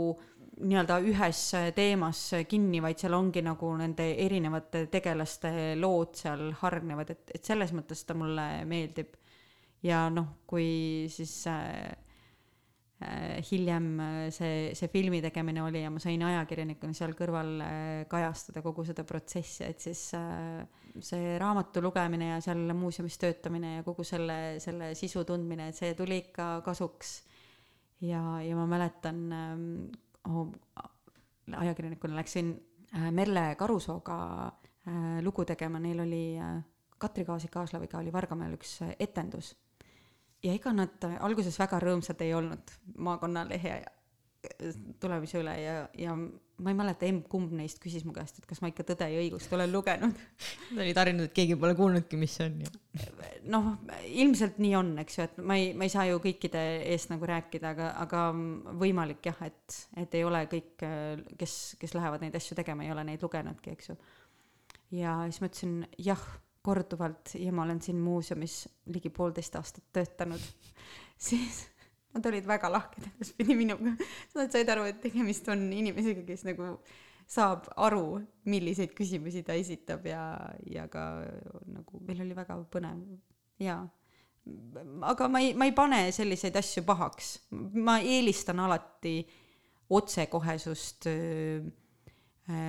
nii-öelda 0.55 1.01
ühes 1.03 1.41
teemas 1.75 2.21
kinni, 2.47 2.79
vaid 2.83 3.01
seal 3.01 3.15
ongi 3.17 3.43
nagu 3.43 3.73
nende 3.79 4.07
erinevate 4.23 4.85
tegelaste 4.91 5.51
lood 5.79 6.15
seal 6.15 6.47
hargnevad, 6.61 7.11
et, 7.11 7.35
et 7.35 7.51
selles 7.51 7.73
mõttes 7.75 8.05
ta 8.07 8.15
mulle 8.17 8.47
meeldib. 8.69 9.17
ja 9.83 10.07
noh, 10.09 10.31
kui 10.47 11.05
siis 11.11 11.33
äh, 11.51 11.91
hiljem 13.49 13.87
äh, 13.99 14.15
see, 14.33 14.73
see 14.77 14.89
filmi 14.91 15.21
tegemine 15.23 15.63
oli 15.63 15.83
ja 15.83 15.91
ma 15.93 16.01
sain 16.01 16.21
ajakirjanikuna 16.25 16.95
seal 16.97 17.15
kõrval 17.17 17.51
äh, 17.63 18.03
kajastada 18.11 18.63
kogu 18.65 18.85
seda 18.87 19.05
protsessi, 19.07 19.63
et 19.67 19.83
siis 19.83 20.01
see 21.05 21.37
raamatu 21.41 21.83
lugemine 21.83 22.31
ja 22.33 22.41
seal 22.43 22.73
muuseumis 22.77 23.17
töötamine 23.21 23.77
ja 23.77 23.85
kogu 23.87 24.05
selle, 24.07 24.57
selle 24.63 24.93
sisu 24.97 25.25
tundmine, 25.27 25.69
et 25.69 25.79
see 25.79 25.93
tuli 25.97 26.21
ikka 26.23 26.61
kasuks. 26.65 27.17
ja, 28.05 28.21
ja 28.43 28.55
ma 28.55 28.67
mäletan 28.69 29.25
oh,, 30.29 30.47
ajakirjanikuna 31.51 32.21
läksin 32.21 32.55
Merle 33.11 33.55
Karusooga 33.59 34.17
lugu 35.25 35.43
tegema, 35.45 35.79
neil 35.83 35.99
oli 35.99 36.23
Katri 36.97 37.25
Kaasik-Aaslaviga 37.27 37.99
oli 37.99 38.13
Vargamäel 38.13 38.55
üks 38.55 38.77
etendus 38.99 39.51
ja 40.45 40.55
ega 40.55 40.73
nad 40.75 41.09
alguses 41.19 41.57
väga 41.59 41.81
rõõmsad 41.83 42.21
ei 42.25 42.33
olnud 42.37 42.73
maakonnalehe 43.01 43.79
tulemise 45.01 45.39
üle 45.41 45.53
ja, 45.57 45.77
ja 45.97 46.15
ma 46.15 46.71
ei 46.71 46.77
mäleta, 46.77 47.07
emb-kumb 47.09 47.51
neist 47.57 47.79
küsis 47.83 48.05
mu 48.07 48.13
käest, 48.15 48.37
et 48.39 48.45
kas 48.47 48.61
ma 48.63 48.69
ikka 48.71 48.85
Tõde 48.87 49.07
ja 49.11 49.19
õigust 49.19 49.51
olen 49.55 49.71
lugenud. 49.73 50.19
Nad 50.75 50.83
olid 50.85 50.99
harjunud, 51.01 51.27
et 51.27 51.35
keegi 51.35 51.57
pole 51.59 51.75
kuulnudki, 51.77 52.19
mis 52.19 52.35
see 52.37 52.47
on 52.47 52.61
ju. 52.63 52.71
noh, 53.51 53.71
ilmselt 54.23 54.61
nii 54.63 54.75
on, 54.79 54.93
eks 55.03 55.19
ju, 55.19 55.27
et 55.27 55.41
ma 55.43 55.57
ei, 55.59 55.73
ma 55.77 55.87
ei 55.87 55.93
saa 55.93 56.05
ju 56.07 56.21
kõikide 56.23 56.63
eest 56.93 57.11
nagu 57.11 57.27
rääkida, 57.29 57.73
aga, 57.75 57.91
aga 58.05 58.23
võimalik 58.83 59.27
jah, 59.31 59.43
et, 59.49 59.79
et 60.05 60.15
ei 60.15 60.23
ole 60.27 60.45
kõik, 60.51 60.87
kes, 61.41 61.57
kes 61.81 61.97
lähevad 61.97 62.23
neid 62.23 62.37
asju 62.39 62.57
tegema, 62.61 62.85
ei 62.85 62.93
ole 62.95 63.03
neid 63.09 63.25
lugenudki, 63.25 63.75
eks 63.75 63.91
ju. 63.91 63.99
ja 65.01 65.19
siis 65.27 65.41
ma 65.43 65.51
ütlesin 65.51 65.77
jah 66.07 66.23
korduvalt 66.65 67.35
ja 67.39 67.53
ma 67.53 67.63
olen 67.65 67.81
siin 67.81 67.99
muuseumis 68.01 68.63
ligi 68.93 69.11
poolteist 69.13 69.55
aastat 69.59 69.85
töötanud, 69.95 70.41
siis 71.29 71.65
nad 72.15 72.25
olid 72.29 72.47
väga 72.47 72.71
lahked 72.71 73.09
edaspidi 73.11 73.57
minuga. 73.57 73.95
Nad 74.35 74.53
said 74.53 74.69
aru, 74.71 74.87
et 74.89 75.01
tegemist 75.03 75.47
on 75.51 75.67
inimesega, 75.73 76.23
kes 76.27 76.45
nagu 76.47 76.75
saab 77.29 77.69
aru, 77.81 78.19
milliseid 78.49 78.93
küsimusi 78.97 79.43
ta 79.45 79.55
esitab 79.57 80.05
ja, 80.07 80.23
ja 80.69 80.85
ka 80.91 81.05
nagu 81.65 82.01
meil 82.05 82.21
oli 82.25 82.37
väga 82.37 82.59
põnev 82.71 83.01
ja 83.61 83.79
aga 85.09 85.27
ma 85.31 85.41
ei, 85.41 85.55
ma 85.57 85.65
ei 85.65 85.73
pane 85.73 86.03
selliseid 86.13 86.55
asju 86.61 86.83
pahaks, 86.85 87.31
ma 87.81 87.97
eelistan 88.03 88.61
alati 88.61 89.17
otsekohesust 89.95 91.09
Äh, 91.09 91.61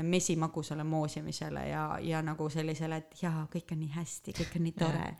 mesimagusale 0.02 0.84
moosimisele 0.88 1.66
ja, 1.68 1.82
ja 2.00 2.22
nagu 2.24 2.48
sellisele, 2.52 3.02
et 3.02 3.18
jaa, 3.20 3.44
kõik 3.52 3.74
on 3.74 3.82
nii 3.82 3.92
hästi, 3.92 4.32
kõik 4.38 4.56
on 4.56 4.64
nii 4.64 4.74
tore. 4.78 5.10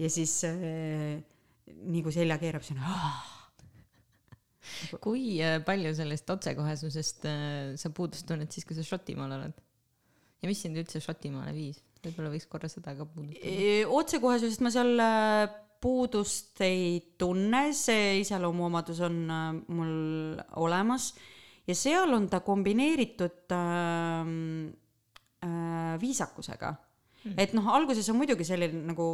ja 0.00 0.10
siis 0.10 0.40
äh, 0.48 1.22
nii 1.70 2.02
kui 2.02 2.14
selja 2.14 2.38
keerab, 2.42 2.64
siis 2.66 2.78
on 2.78 2.84
aah. 2.90 3.20
kui 5.04 5.38
äh, 5.44 5.60
palju 5.64 5.94
sellest 5.94 6.30
otsekohesusest 6.34 7.28
äh, 7.30 7.74
sa 7.80 7.92
puudust 7.94 8.26
tunned 8.28 8.50
siis, 8.50 8.66
kui 8.66 8.76
sa 8.76 8.86
Šotimaal 8.86 9.36
oled? 9.38 9.60
ja 10.42 10.50
mis 10.50 10.62
sind 10.64 10.80
üldse 10.80 11.02
Šotimaale 11.04 11.54
viis? 11.56 11.82
võib-olla 12.04 12.34
võiks 12.34 12.48
korra 12.50 12.68
seda 12.68 12.92
ka 12.98 13.06
puudutada. 13.08 13.92
otsekohesusest 13.96 14.64
ma 14.64 14.72
seal 14.74 15.00
äh, 15.00 15.44
puudust 15.84 16.60
ei 16.64 16.98
tunne, 17.20 17.66
see 17.76 18.20
iseloomuomadus 18.22 19.00
on 19.04 19.22
äh, 19.30 19.46
mul 19.68 19.94
olemas 20.64 21.12
ja 21.66 21.76
seal 21.76 22.12
on 22.16 22.28
ta 22.30 22.40
kombineeritud 22.44 23.54
äh, 23.56 24.32
äh, 25.44 26.00
viisakusega. 26.00 26.74
Mm.. 27.24 27.38
et 27.40 27.54
noh, 27.56 27.68
alguses 27.72 28.08
on 28.12 28.18
muidugi 28.20 28.44
selline 28.44 28.82
nagu, 28.90 29.04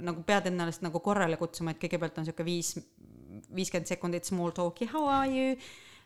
nagu 0.00 0.22
pead 0.24 0.46
ennast 0.48 0.80
nagu 0.86 1.02
korrale 1.04 1.36
kutsuma, 1.36 1.74
et 1.74 1.82
kõigepealt 1.82 2.22
on 2.22 2.24
sihuke 2.24 2.46
viis, 2.46 2.78
viiskümmend 3.52 3.90
sekundit 3.90 4.24
small 4.24 4.54
talk'i, 4.56 4.88
how 4.88 5.10
are 5.12 5.28
you? 5.28 5.58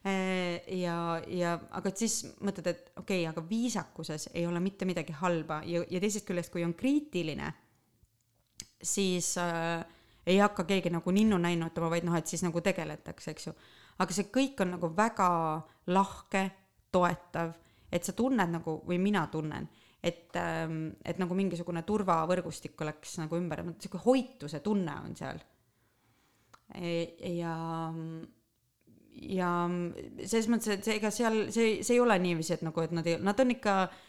Äh, 0.07 0.63
ja, 0.81 0.97
ja 1.31 1.55
aga 1.75 1.91
siis 1.95 2.21
mõtled, 2.43 2.67
et 2.71 2.91
okei 2.97 3.23
okay,, 3.23 3.31
aga 3.31 3.43
viisakuses 3.47 4.29
ei 4.35 4.47
ole 4.47 4.61
mitte 4.63 4.87
midagi 4.87 5.15
halba. 5.21 5.63
Ja, 5.67 5.85
ja 5.91 6.03
teisest 6.03 6.27
küljest, 6.27 6.51
kui 6.55 6.67
on 6.67 6.75
kriitiline, 6.79 7.53
siis 8.83 9.33
äh, 9.39 9.87
ei 10.27 10.39
hakka 10.43 10.67
keegi 10.67 10.91
nagu 10.95 11.15
ninnu 11.15 11.39
näinutama, 11.43 11.91
vaid 11.95 12.07
noh, 12.07 12.19
et 12.19 12.27
siis 12.27 12.43
nagu 12.47 12.63
tegeletakse, 12.63 13.31
eks 13.35 13.51
ju 13.51 13.55
aga 13.99 14.17
see 14.17 14.29
kõik 14.33 14.61
on 14.65 14.75
nagu 14.77 14.91
väga 14.97 15.29
lahke, 15.95 16.45
toetav, 16.93 17.53
et 17.93 18.07
sa 18.07 18.15
tunned 18.17 18.53
nagu, 18.53 18.79
või 18.89 18.99
mina 19.03 19.27
tunnen, 19.33 19.69
et, 20.03 20.31
ähm, 20.39 20.89
et 21.05 21.19
nagu 21.19 21.35
mingisugune 21.37 21.83
turvavõrgustik 21.87 22.81
oleks 22.81 23.19
nagu 23.21 23.37
ümber, 23.37 23.65
sihuke 23.79 24.01
hoituse 24.05 24.61
tunne 24.65 24.95
on 25.05 25.17
seal. 25.19 25.41
E, 26.75 26.93
ja, 27.37 27.57
ja 29.23 29.51
selles 30.25 30.49
mõttes, 30.51 30.73
et 30.75 30.89
ega 30.97 31.13
seal 31.15 31.47
see, 31.55 31.83
see 31.87 31.95
ei 31.97 32.03
ole 32.03 32.19
niiviisi, 32.23 32.57
et 32.57 32.67
nagu, 32.67 32.83
et 32.83 32.95
nad 32.97 33.07
ei, 33.07 33.21
nad 33.23 33.41
on 33.43 33.55
ikka 33.55 33.77
Ehm, 33.87 34.06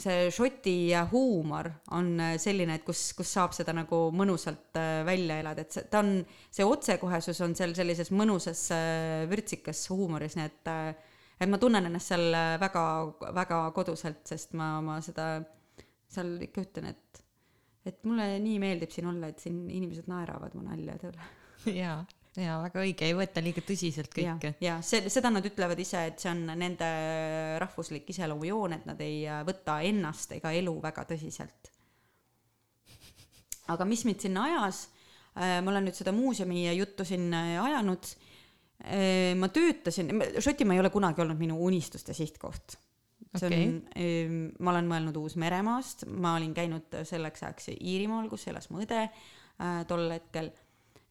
see 0.00 0.30
Šoti 0.34 0.76
huumor 1.12 1.70
on 1.96 2.10
äh, 2.20 2.34
selline, 2.40 2.78
et 2.78 2.84
kus, 2.86 3.12
kus 3.16 3.30
saab 3.36 3.54
seda 3.56 3.74
nagu 3.76 4.08
mõnusalt 4.14 4.76
äh, 4.80 5.02
välja 5.08 5.38
elada, 5.42 5.64
et 5.64 5.76
see, 5.76 5.86
ta 5.90 6.02
on, 6.04 6.18
see 6.52 6.66
otsekohesus 6.66 7.40
on 7.46 7.54
seal 7.58 7.74
sellises 7.78 8.12
mõnusas 8.12 8.66
äh, 8.74 9.24
vürtsikas 9.30 9.86
huumoris, 9.92 10.36
nii 10.38 10.48
et 10.48 10.72
et 11.38 11.46
ma 11.46 11.60
tunnen 11.62 11.86
ennast 11.86 12.10
seal 12.10 12.34
väga, 12.58 12.82
väga 13.36 13.60
koduselt, 13.76 14.24
sest 14.26 14.56
ma 14.58 14.72
oma 14.80 14.98
seda 15.06 15.36
seal 16.10 16.34
ikka 16.48 16.66
ütlen, 16.66 16.92
et 16.92 17.24
et 17.88 18.02
mulle 18.04 18.34
nii 18.42 18.58
meeldib 18.60 18.90
siin 18.92 19.06
olla, 19.08 19.30
et 19.30 19.40
siin 19.40 19.62
inimesed 19.70 20.10
naeravad 20.10 20.56
mu 20.58 20.66
naljade 20.66 21.12
üle. 21.12 21.28
jaa 21.78 22.02
ja 22.38 22.58
väga 22.62 22.82
õige, 22.84 23.08
ei 23.08 23.16
võeta 23.16 23.42
liiga 23.44 23.62
tõsiselt 23.66 24.12
kõike. 24.14 24.54
ja 24.62 24.78
see, 24.84 25.08
seda 25.12 25.32
nad 25.32 25.46
ütlevad 25.46 25.78
ise, 25.82 26.04
et 26.10 26.22
see 26.22 26.30
on 26.32 26.44
nende 26.58 26.88
rahvuslik 27.62 28.08
iseloomujoon, 28.14 28.78
et 28.78 28.86
nad 28.88 29.02
ei 29.04 29.24
võta 29.46 29.80
ennast 29.86 30.36
ega 30.38 30.52
elu 30.56 30.74
väga 30.82 31.04
tõsiselt. 31.12 31.72
aga 33.74 33.84
mis 33.88 34.04
mind 34.08 34.24
sinna 34.24 34.46
ajas, 34.48 34.86
äh, 35.36 35.58
ma 35.62 35.74
olen 35.74 35.88
nüüd 35.88 35.98
seda 35.98 36.14
muuseumi 36.16 36.66
juttu 36.78 37.04
siin 37.08 37.32
ajanud, 37.34 38.12
äh, 38.84 39.32
ma 39.38 39.50
töötasin, 39.52 40.14
Šotimaa 40.38 40.78
ei 40.78 40.84
ole 40.84 40.92
kunagi 40.94 41.24
olnud 41.24 41.40
minu 41.40 41.58
unistuste 41.68 42.14
sihtkoht 42.16 42.78
see 43.36 43.46
okay. 43.46 43.64
on, 43.66 43.74
ähm, 43.98 44.38
ma 44.64 44.72
olen 44.72 44.88
mõelnud 44.88 45.18
Uus-Meremaast, 45.20 46.06
ma 46.08 46.36
olin 46.38 46.54
käinud 46.56 46.94
selleks 47.08 47.44
ajaks 47.44 47.68
Iirimaal, 47.74 48.28
kus 48.30 48.46
elas 48.48 48.70
mu 48.72 48.80
õde 48.80 49.02
äh, 49.04 49.82
tol 49.90 50.06
hetkel 50.14 50.48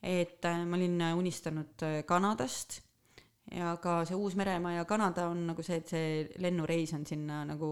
et 0.01 0.45
äh, 0.45 0.65
ma 0.65 0.77
olin 0.77 1.01
äh, 1.01 1.15
unistanud 1.17 1.83
äh, 1.83 2.03
Kanadast. 2.05 2.81
Ja 3.51 3.77
ka 3.79 4.01
see 4.03 4.17
Uus-Meremaa 4.19 4.73
ja 4.75 4.85
Kanada 4.85 5.29
on 5.31 5.45
nagu 5.47 5.63
see, 5.63 5.77
et 5.79 5.87
see 5.87 6.07
lennureis 6.43 6.91
on 6.97 7.05
sinna 7.07 7.45
nagu 7.47 7.69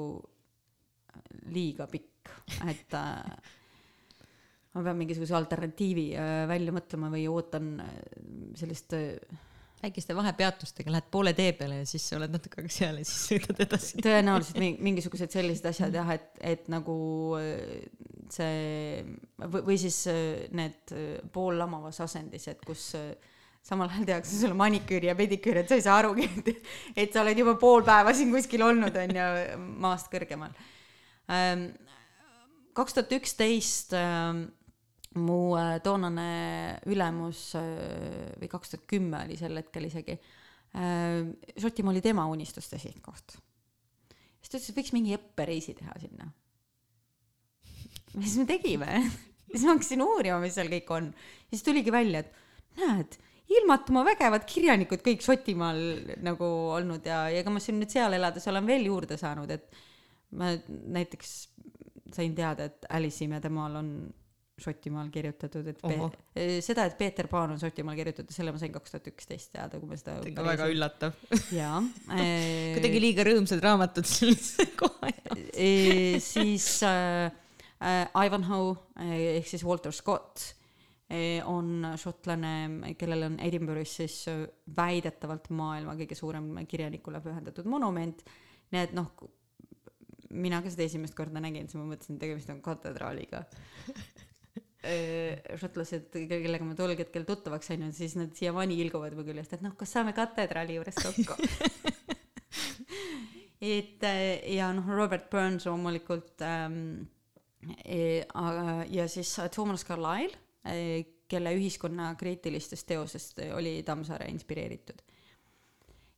liiga 1.52 1.88
pikk, 1.92 2.30
et 2.72 2.96
ma 4.72 4.84
pean 4.84 4.96
mingisuguse 5.02 5.36
alternatiivi 5.36 6.06
välja 6.48 6.72
mõtlema 6.76 7.12
või 7.12 7.26
ootan 7.28 7.74
sellist 8.56 8.96
väikeste 9.86 10.16
vahepeatustega 10.18 10.94
lähed 10.94 11.10
poole 11.14 11.34
tee 11.38 11.54
peale 11.58 11.84
ja 11.84 11.90
siis 11.90 12.08
oled 12.18 12.34
natuke 12.34 12.62
aega 12.62 12.74
seal 12.74 13.00
ja 13.02 13.06
siis 13.08 13.30
sõidad 13.30 13.62
edasi. 13.68 14.02
tõenäoliselt 14.04 14.82
mingisugused 14.86 15.34
sellised 15.36 15.70
asjad 15.72 15.96
jah, 15.96 16.12
et, 16.18 16.28
et 16.56 16.68
nagu 16.74 16.98
see 18.34 19.06
või, 19.52 19.62
või 19.70 19.78
siis 19.80 20.02
äh, 20.12 20.46
need 20.56 20.94
äh, 20.96 21.16
poollamavas 21.34 22.02
asendis, 22.06 22.48
et 22.52 22.62
kus 22.66 22.88
äh, 22.98 23.14
samal 23.66 23.90
ajal 23.90 24.08
tehakse 24.10 24.38
sulle 24.40 24.58
maniküüri 24.58 25.10
ja 25.10 25.16
pediküüri, 25.18 25.64
et 25.64 25.72
sa 25.72 25.80
ei 25.80 25.86
saa 25.86 26.00
arugi, 26.02 26.28
et, 26.42 26.68
et 27.06 27.16
sa 27.16 27.24
oled 27.24 27.42
juba 27.42 27.56
pool 27.62 27.86
päeva 27.88 28.14
siin 28.16 28.34
kuskil 28.34 28.66
olnud, 28.66 29.00
on 29.02 29.16
ju, 29.20 29.32
maast 29.86 30.12
kõrgemal. 30.14 30.54
Ähm, 31.32 31.72
kaks 32.78 32.98
tuhat 32.98 33.16
üksteist 33.18 33.96
ähm, 33.98 34.48
mu 35.16 35.56
toonane 35.84 36.30
ülemus 36.92 37.48
või 37.56 38.50
kaks 38.52 38.74
tuhat 38.74 38.88
kümme 38.90 39.22
oli 39.24 39.38
sel 39.40 39.56
hetkel 39.62 39.88
isegi, 39.88 40.18
Šotimaa 40.76 41.94
oli 41.94 42.02
tema 42.04 42.26
unistuste 42.28 42.76
sihtkoht. 42.82 43.38
siis 44.42 44.50
ta 44.50 44.58
ütles, 44.58 44.70
et 44.70 44.80
võiks 44.82 44.92
mingi 44.92 45.16
õppereisi 45.16 45.76
teha 45.78 45.94
sinna 46.02 46.28
siis 48.20 48.36
me 48.42 48.46
tegime 48.50 48.90
siis 49.52 49.64
ma 49.66 49.76
hakkasin 49.76 50.04
uurima, 50.04 50.40
mis 50.44 50.56
seal 50.58 50.70
kõik 50.72 50.92
on. 50.96 51.10
siis 51.52 51.64
tuligi 51.66 51.94
välja, 51.94 52.24
et 52.24 52.82
näed, 52.82 53.18
ilmata 53.56 53.94
oma 53.94 54.06
vägevad 54.08 54.46
kirjanikud 54.50 55.04
kõik 55.06 55.24
Šotimaal 55.26 55.82
nagu 56.26 56.50
olnud 56.76 57.06
ja, 57.08 57.26
ja 57.32 57.44
ega 57.44 57.54
ma 57.54 57.62
siin 57.64 57.80
nüüd 57.82 57.94
seal 57.94 58.18
elades 58.18 58.48
olen 58.52 58.68
veel 58.68 58.88
juurde 58.90 59.20
saanud, 59.22 59.52
et 59.54 59.82
ma 60.36 60.52
näiteks 60.68 61.36
sain 62.16 62.36
teada, 62.38 62.70
et 62.70 62.88
Alice 62.96 63.24
imedemaal 63.26 63.80
on 63.82 63.90
Šotimaal 64.56 65.10
kirjutatud, 65.12 65.66
et 65.68 65.82
Oho. 65.84 66.06
Pe- 66.32 66.62
seda, 66.64 66.86
et 66.88 66.94
Peeter 66.96 67.28
Paan 67.28 67.52
on 67.52 67.60
Šotimaal 67.60 67.98
kirjutatud, 68.00 68.32
selle 68.32 68.54
ma 68.56 68.62
sain 68.62 68.72
kaks 68.72 68.94
tuhat 68.94 69.10
üksteist 69.12 69.52
teada, 69.52 69.82
kui 69.82 69.90
ma 69.90 69.98
seda 70.00 70.16
väga 70.24 70.70
üllatav. 70.72 71.18
jaa 71.52 71.82
kuidagi 72.78 73.02
liiga 73.04 73.26
rõõmsad 73.28 73.60
raamatud 73.66 74.08
sellise 74.08 74.70
koha 74.80 75.12
jaoks. 75.12 75.44
Eh, 75.52 76.16
siis 76.24 76.70
äh, 76.88 77.28
Ivanhoe 78.16 78.78
eh, 79.04 79.42
ehk 79.42 79.52
siis 79.52 79.68
Walter 79.68 79.92
Scott 79.96 80.48
eh, 81.12 81.44
on 81.44 81.92
šotlane, 82.00 82.96
kellel 82.96 83.28
on 83.28 83.40
Edinburgh'is 83.44 84.00
siis 84.00 84.22
väidetavalt 84.78 85.52
maailma 85.52 86.00
kõige 86.00 86.16
suurem 86.16 86.54
kirjanikule 86.64 87.20
pühendatud 87.26 87.68
monument. 87.68 88.24
nii 88.72 88.88
et 88.88 88.96
noh, 88.96 89.12
mina 90.36 90.62
ka 90.64 90.72
seda 90.72 90.86
esimest 90.88 91.16
korda 91.18 91.42
nägin, 91.44 91.68
siis 91.70 91.80
ma 91.80 91.88
mõtlesin, 91.90 92.18
et 92.18 92.24
tegemist 92.24 92.52
on 92.54 92.62
katedraaliga. 92.66 93.44
šotlased, 95.62 96.14
kellega 96.14 96.66
ma 96.68 96.76
tol 96.78 96.94
hetkel 96.96 97.26
tuttavaks 97.28 97.72
sain, 97.72 97.86
siis 97.96 98.14
nad 98.20 98.34
siiamaani 98.38 98.78
ilguvad 98.86 99.16
mu 99.18 99.26
küljest, 99.28 99.58
et 99.58 99.66
noh, 99.66 99.74
kas 99.80 99.96
saame 99.98 100.14
katedraali 100.18 100.78
juures 100.78 101.00
kokku 101.02 101.38
et 103.66 104.04
äh, 104.04 104.56
ja 104.56 104.70
noh, 104.76 104.88
Robert 104.96 105.30
Burns 105.32 105.66
loomulikult 105.68 106.42
ähm, 106.46 107.08
e, 107.84 108.24
ja 108.94 109.08
siis 109.10 109.38
äh, 109.40 109.50
Thomas 109.50 109.86
Carlyle, 109.86 110.34
kelle 111.30 111.54
ühiskonnakriitilistest 111.58 112.88
teosest 112.90 113.42
oli 113.54 113.80
Tammsaare 113.86 114.30
inspireeritud. 114.34 115.02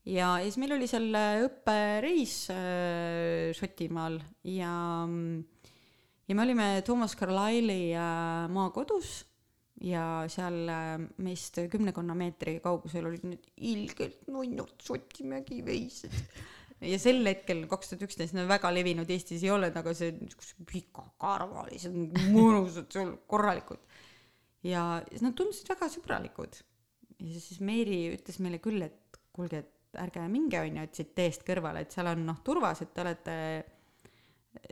ja, 0.06 0.38
ja 0.40 0.44
siis 0.44 0.58
meil 0.58 0.76
oli 0.78 0.88
seal 0.88 1.08
äh, 1.16 1.44
õppereis 1.48 2.36
äh, 2.54 3.54
Šotimaal 3.58 4.20
ja, 4.48 4.74
ja 6.28 6.36
me 6.36 6.44
olime 6.44 6.68
Thomas 6.86 7.16
Carlyle'i 7.16 7.94
maakodus 8.54 9.22
ja 9.84 10.04
seal 10.32 10.64
äh, 10.74 10.94
meist 11.22 11.60
kümnekonna 11.72 12.16
meetri 12.18 12.58
kaugusel 12.64 13.06
olid 13.10 13.26
need 13.30 13.50
ilgelt 13.70 14.24
nunnud 14.32 14.74
Šotimägi 14.82 15.62
veised 15.66 16.14
ja 16.82 16.98
sel 17.02 17.24
hetkel, 17.26 17.64
kaks 17.70 17.92
tuhat 17.92 18.06
üksteist, 18.08 18.36
need 18.38 18.50
väga 18.50 18.72
levinud 18.74 19.10
Eestis 19.14 19.46
ei 19.46 19.54
olnud, 19.54 19.76
aga 19.80 19.94
see 19.98 20.14
niisugused 20.18 20.66
pikakarvalised, 20.70 21.96
mõnusad 22.34 22.92
sul 22.94 23.16
korralikud. 23.30 23.82
ja 24.66 24.84
siis 25.10 25.24
nad 25.26 25.38
tundusid 25.38 25.70
väga 25.74 25.90
sõbralikud. 25.94 26.62
ja 27.18 27.40
siis 27.42 27.62
Meeri 27.66 28.04
ütles 28.14 28.38
meile 28.44 28.62
küll, 28.62 28.82
et 28.86 29.22
kuulge, 29.34 29.64
et 29.66 30.02
ärge 30.02 30.28
minge 30.30 30.60
onju, 30.62 30.84
et 30.84 31.00
siit 31.00 31.16
teest 31.18 31.46
kõrvale, 31.48 31.82
et 31.82 31.94
seal 31.94 32.12
on 32.12 32.26
noh 32.28 32.42
turvas, 32.46 32.84
et 32.84 32.94
te 32.94 33.02
olete 33.02 33.38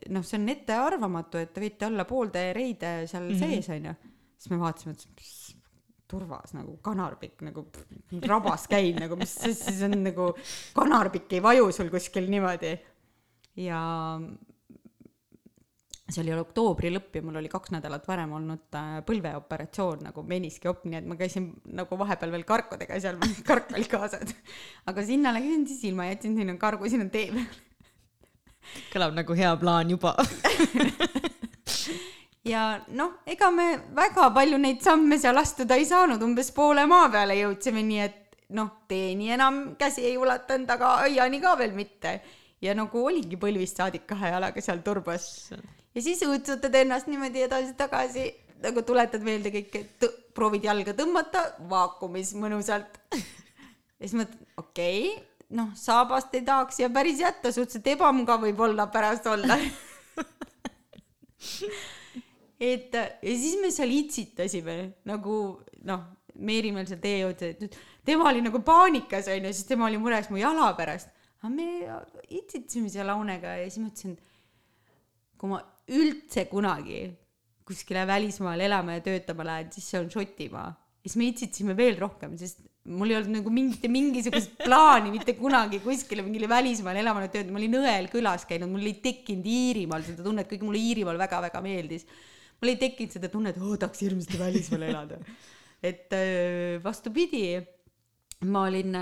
noh, 0.10 0.26
see 0.26 0.40
on 0.40 0.50
ettearvamatu, 0.54 1.42
et 1.42 1.54
te 1.54 1.64
võite 1.64 1.90
olla 1.90 2.06
pooltee 2.10 2.54
reide 2.54 2.96
seal 3.08 3.30
mm 3.30 3.36
-hmm. 3.36 3.56
sees 3.56 3.70
onju. 3.78 3.94
siis 4.38 4.52
me 4.52 4.60
vaatasime, 4.60 4.92
et 4.94 5.62
turvas 6.08 6.54
nagu 6.54 6.78
kanarpikk 6.86 7.42
nagu 7.48 7.66
pff, 7.66 7.86
rabas 8.32 8.68
käib 8.72 9.00
nagu 9.02 9.16
mis 9.20 9.36
siis 9.36 9.62
siis 9.66 9.82
on 9.88 10.04
nagu 10.04 10.34
kanarpikk 10.74 11.34
ei 11.34 11.44
vaju 11.44 11.72
sul 11.72 11.90
kuskil 11.94 12.30
niimoodi 12.30 12.76
ja 13.56 13.82
see 16.06 16.22
oli 16.22 16.36
oktoobri 16.38 16.92
lõpp 16.94 17.18
ja 17.18 17.24
mul 17.26 17.40
oli 17.40 17.50
kaks 17.50 17.72
nädalat 17.74 18.06
varem 18.08 18.36
olnud 18.38 18.78
äh, 18.78 18.98
põlveoperatsioon 19.08 20.04
nagu 20.06 20.24
meniskiop, 20.30 20.84
nii 20.86 21.00
et 21.00 21.08
ma 21.10 21.18
käisin 21.18 21.48
nagu 21.80 21.98
vahepeal 21.98 22.34
veel 22.36 22.46
karkudega 22.46 23.00
seal, 23.02 23.18
kark 23.50 23.74
oli 23.74 23.88
kaasas. 23.90 24.36
aga 24.86 25.06
sinna 25.06 25.34
läksin 25.34 25.66
siis 25.72 25.88
ilma, 25.90 26.06
jätsin 26.12 26.38
sinna 26.38 26.58
kargu 26.62 26.90
sinna 26.92 27.10
tee 27.10 27.32
peale. 27.34 27.65
Kõlab 28.94 29.16
nagu 29.16 29.38
hea 29.38 29.52
plaan 29.62 29.90
juba. 29.94 30.16
ja 32.54 32.66
noh, 32.94 33.18
ega 33.26 33.50
me 33.52 33.68
väga 33.98 34.30
palju 34.36 34.60
neid 34.62 34.84
samme 34.86 35.18
seal 35.22 35.38
astuda 35.42 35.78
ei 35.80 35.88
saanud, 35.90 36.22
umbes 36.26 36.52
poole 36.56 36.86
maa 36.90 37.10
peale 37.14 37.38
jõudsime, 37.40 37.84
nii 37.86 38.02
et 38.06 38.22
noh, 38.56 38.72
teeni 38.90 39.32
enam 39.34 39.76
käsi 39.80 40.06
ei 40.06 40.18
ulatanud, 40.22 40.70
aga 40.70 40.96
aiani 41.06 41.42
ka 41.42 41.56
veel 41.60 41.76
mitte. 41.78 42.20
ja 42.62 42.74
nagu 42.74 43.02
oligi 43.06 43.38
põlvist 43.38 43.78
saadik 43.78 44.06
kahe 44.10 44.32
jalaga 44.32 44.62
seal 44.62 44.82
turbas. 44.86 45.52
ja 45.96 46.02
siis 46.02 46.22
õõtsutad 46.26 46.76
ennast 46.82 47.08
niimoodi 47.12 47.46
edasi-tagasi, 47.46 48.28
nagu 48.64 48.82
tuletad 48.82 49.24
meelde 49.26 49.52
kõike, 49.54 49.86
proovid 50.36 50.66
jalga 50.68 50.94
tõmmata 50.94 51.46
vaakumis 51.70 52.34
mõnusalt. 52.40 53.00
ja 54.00 54.06
siis 54.06 54.18
mõtled, 54.20 54.46
okei 54.58 55.10
okay,, 55.10 55.35
noh, 55.50 55.70
saabast 55.78 56.34
ei 56.36 56.42
tahaks 56.46 56.80
ja 56.82 56.90
päris 56.90 57.20
jätta, 57.22 57.52
suhteliselt 57.54 57.88
ebamugav 57.94 58.42
võib 58.42 58.60
olla 58.66 58.88
pärast 58.94 59.28
olla 59.30 59.58
et 62.60 62.94
ja 62.96 63.34
siis 63.36 63.58
me 63.62 63.72
seal 63.74 63.92
itsitasime 63.94 64.78
nagu 65.10 65.40
noh, 65.86 66.12
Meeri 66.36 66.74
meil 66.76 66.84
seal 66.84 67.00
tee 67.00 67.22
juurde, 67.22 67.54
et 67.56 67.78
tema 68.04 68.26
oli 68.28 68.42
nagu 68.44 68.60
paanikas 68.68 69.30
onju, 69.32 69.54
siis 69.56 69.68
tema 69.70 69.86
oli 69.88 69.96
mures 70.02 70.28
mu 70.28 70.36
jala 70.36 70.74
pärast. 70.76 71.08
aga 71.40 71.52
me 71.54 71.68
itsitasime 72.28 72.90
seal 72.92 73.08
Aunega 73.14 73.54
ja 73.62 73.70
siis 73.70 73.86
mõtlesin, 73.86 74.18
et 74.18 75.40
kui 75.40 75.54
ma 75.54 75.62
üldse 75.96 76.44
kunagi 76.52 77.06
kuskile 77.66 78.04
välismaale 78.08 78.68
elama 78.68 78.98
ja 78.98 79.06
töötama 79.06 79.46
lähen, 79.48 79.72
siis 79.72 79.88
see 79.90 80.02
on 80.02 80.12
Šotimaa. 80.12 80.74
siis 81.06 81.16
me 81.16 81.30
itsitasime 81.32 81.78
veel 81.78 81.96
rohkem, 82.04 82.36
sest 82.38 82.60
mul 82.86 83.10
ei 83.10 83.18
olnud 83.18 83.34
nagu 83.40 83.52
mingit, 83.54 83.86
mingisugust 83.90 84.54
plaani 84.62 85.10
mitte 85.14 85.34
kunagi 85.40 85.80
kuskile 85.82 86.22
mingile 86.26 86.50
välismaale 86.50 87.02
elama 87.02 87.24
töötada, 87.26 87.54
ma 87.54 87.62
olin 87.62 87.78
õel 87.80 88.10
külas 88.12 88.46
käinud, 88.50 88.70
mul 88.70 88.86
ei 88.86 89.00
tekkinud 89.02 89.48
Iirimaal 89.50 90.06
seda 90.06 90.26
tunnet, 90.26 90.48
kuigi 90.50 90.68
mulle 90.68 90.82
Iirimaal 90.82 91.18
väga-väga 91.22 91.62
meeldis. 91.66 92.06
mul 92.62 92.74
ei 92.74 92.82
tekkinud 92.82 93.16
seda 93.18 93.30
tunnet, 93.34 93.58
oo 93.58 93.78
tahaks 93.82 94.04
hirmsasti 94.06 94.40
välismaal 94.40 94.86
elada. 94.90 95.18
et 95.82 96.14
vastupidi, 96.84 97.58
ma 98.46 98.68
olin 98.70 99.00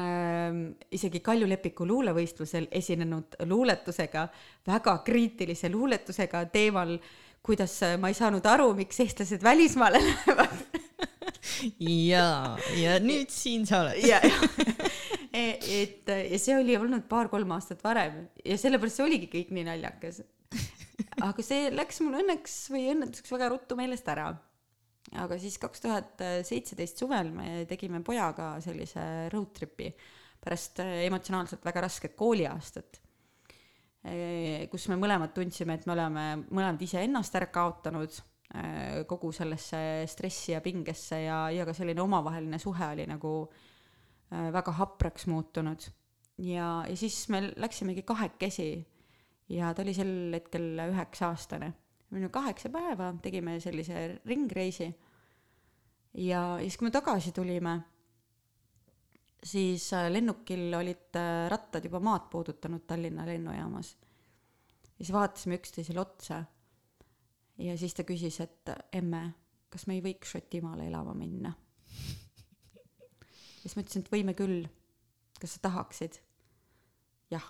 isegi 0.91 1.19
Kalju 1.19 1.49
Lepiku 1.49 1.88
luulevõistlusel 1.88 2.69
esinenud 2.71 3.36
luuletusega, 3.49 4.27
väga 4.67 4.95
kriitilise 5.03 5.71
luuletusega 5.73 6.45
teemal, 6.55 6.95
kuidas 7.43 7.75
ma 7.99 8.07
ei 8.07 8.15
saanud 8.15 8.45
aru, 8.47 8.71
miks 8.79 9.03
eestlased 9.03 9.43
välismaale 9.43 9.99
lähevad 10.07 10.82
ja, 12.11 12.27
ja 12.79 12.99
nüüd 13.03 13.31
siin 13.33 13.67
sa 13.69 13.83
oled. 13.83 14.03
ja, 14.07 14.19
ja 14.23 14.39
et 15.81 16.09
ja 16.09 16.39
see 16.39 16.55
oli 16.59 16.77
olnud 16.77 17.07
paar-kolm 17.09 17.55
aastat 17.55 17.83
varem 17.85 18.25
ja 18.45 18.57
sellepärast 18.59 18.99
see 18.99 19.07
oligi 19.07 19.29
kõik 19.31 19.53
nii 19.55 19.67
naljakas. 19.67 20.21
aga 21.25 21.45
see 21.45 21.69
läks 21.73 22.01
mul 22.05 22.19
õnneks 22.21 22.57
või 22.73 22.89
õnnetuseks 22.93 23.33
väga 23.33 23.51
ruttu 23.53 23.77
meelest 23.79 24.09
ära. 24.13 24.31
aga 25.23 25.39
siis 25.41 25.57
kaks 25.61 25.83
tuhat 25.83 26.25
seitseteist 26.47 27.01
suvel 27.01 27.31
me 27.33 27.63
tegime 27.69 28.03
pojaga 28.05 28.55
sellise 28.63 29.29
road 29.33 29.55
trip'i 29.57 29.89
pärast 30.43 30.81
emotsionaalselt 30.83 31.63
väga 31.63 31.85
rasket 31.85 32.17
kooliaastat, 32.19 32.97
kus 34.67 34.87
me 34.91 34.97
mõlemad 34.99 35.31
tundsime, 35.31 35.77
et 35.77 35.85
me 35.87 35.93
oleme 35.95 36.25
mõlemad 36.49 36.81
iseennast 36.83 37.37
ära 37.39 37.47
kaotanud 37.47 38.17
kogu 39.09 39.31
sellesse 39.33 40.05
stressi 40.07 40.51
ja 40.53 40.61
pingesse 40.61 41.23
ja, 41.23 41.49
ja 41.49 41.65
ka 41.65 41.73
selline 41.73 42.01
omavaheline 42.03 42.59
suhe 42.61 42.89
oli 42.93 43.07
nagu 43.09 43.31
äh, 43.47 44.51
väga 44.53 44.75
hapraks 44.77 45.25
muutunud. 45.27 45.87
ja, 46.37 46.85
ja 46.89 46.97
siis 46.97 47.29
me 47.29 47.41
läksimegi 47.57 48.03
kahekesi 48.03 48.87
ja 49.49 49.73
ta 49.73 49.81
oli 49.81 49.93
sel 49.93 50.33
hetkel 50.33 50.77
üheksa 50.89 51.31
aastane. 51.31 51.73
me 52.09 52.17
olime 52.17 52.29
kaheksa 52.29 52.69
päeva, 52.69 53.13
tegime 53.21 53.59
sellise 53.59 54.21
ringreisi 54.25 54.85
ja, 56.13 56.59
ja 56.59 56.59
siis, 56.61 56.77
kui 56.77 56.87
me 56.87 56.93
tagasi 56.93 57.33
tulime, 57.33 57.77
siis 59.43 59.89
äh, 59.97 60.09
lennukil 60.11 60.73
olid 60.77 61.17
äh, 61.19 61.49
rattad 61.51 61.85
juba 61.85 61.99
maad 61.99 62.29
puudutanud 62.31 62.85
Tallinna 62.87 63.25
lennujaamas. 63.25 63.95
ja 64.83 64.97
siis 64.99 65.13
vaatasime 65.13 65.57
üksteisele 65.57 65.99
otsa 65.99 66.43
ja 67.57 67.77
siis 67.77 67.93
ta 67.93 68.05
küsis, 68.07 68.39
et 68.43 68.71
emme, 68.93 69.23
kas 69.69 69.87
me 69.87 69.97
ei 69.97 70.03
võiks 70.05 70.33
Šotimaale 70.33 70.87
elama 70.87 71.13
minna? 71.17 71.53
ja 73.63 73.69
siis 73.69 73.75
ma 73.77 73.83
ütlesin, 73.83 74.03
et 74.03 74.11
võime 74.11 74.35
küll. 74.37 74.67
kas 75.39 75.55
sa 75.57 75.65
tahaksid? 75.67 76.19
jah. 77.31 77.45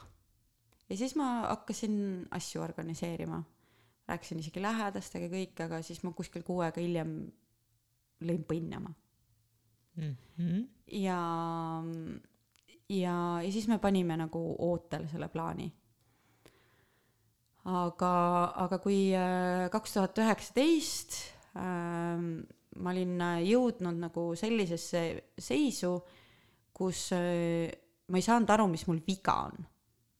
ja 0.89 0.97
siis 0.97 1.15
ma 1.19 1.47
hakkasin 1.47 2.27
asju 2.31 2.61
organiseerima. 2.61 3.43
rääkisin 4.07 4.39
isegi 4.43 4.61
lähedastega 4.61 5.29
kõik, 5.31 5.63
aga 5.65 5.81
siis 5.81 6.03
ma 6.03 6.11
kuskil 6.11 6.43
kuu 6.43 6.59
aega 6.65 6.81
hiljem 6.81 7.15
lõin 8.23 8.43
põnnama. 8.47 8.93
ja, 10.91 11.19
ja, 12.89 13.15
ja 13.43 13.51
siis 13.51 13.67
me 13.67 13.79
panime 13.79 14.17
nagu 14.17 14.43
ootele 14.59 15.07
selle 15.07 15.29
plaani. 15.29 15.71
aga, 17.63 18.15
aga 18.65 18.79
kui 18.83 19.13
kaks 19.71 19.95
tuhat 19.95 20.19
üheksateist 20.19 21.15
ähm, 21.55 22.43
ma 22.81 22.93
olin 22.93 23.21
äh, 23.21 23.43
jõudnud 23.49 23.99
nagu 24.01 24.25
sellisesse 24.39 25.03
seisu, 25.41 25.93
kus 26.75 27.05
äh, 27.15 27.69
ma 28.09 28.19
ei 28.19 28.25
saanud 28.25 28.53
aru, 28.53 28.67
mis 28.71 28.85
mul 28.89 29.01
viga 29.05 29.37
on. 29.47 29.65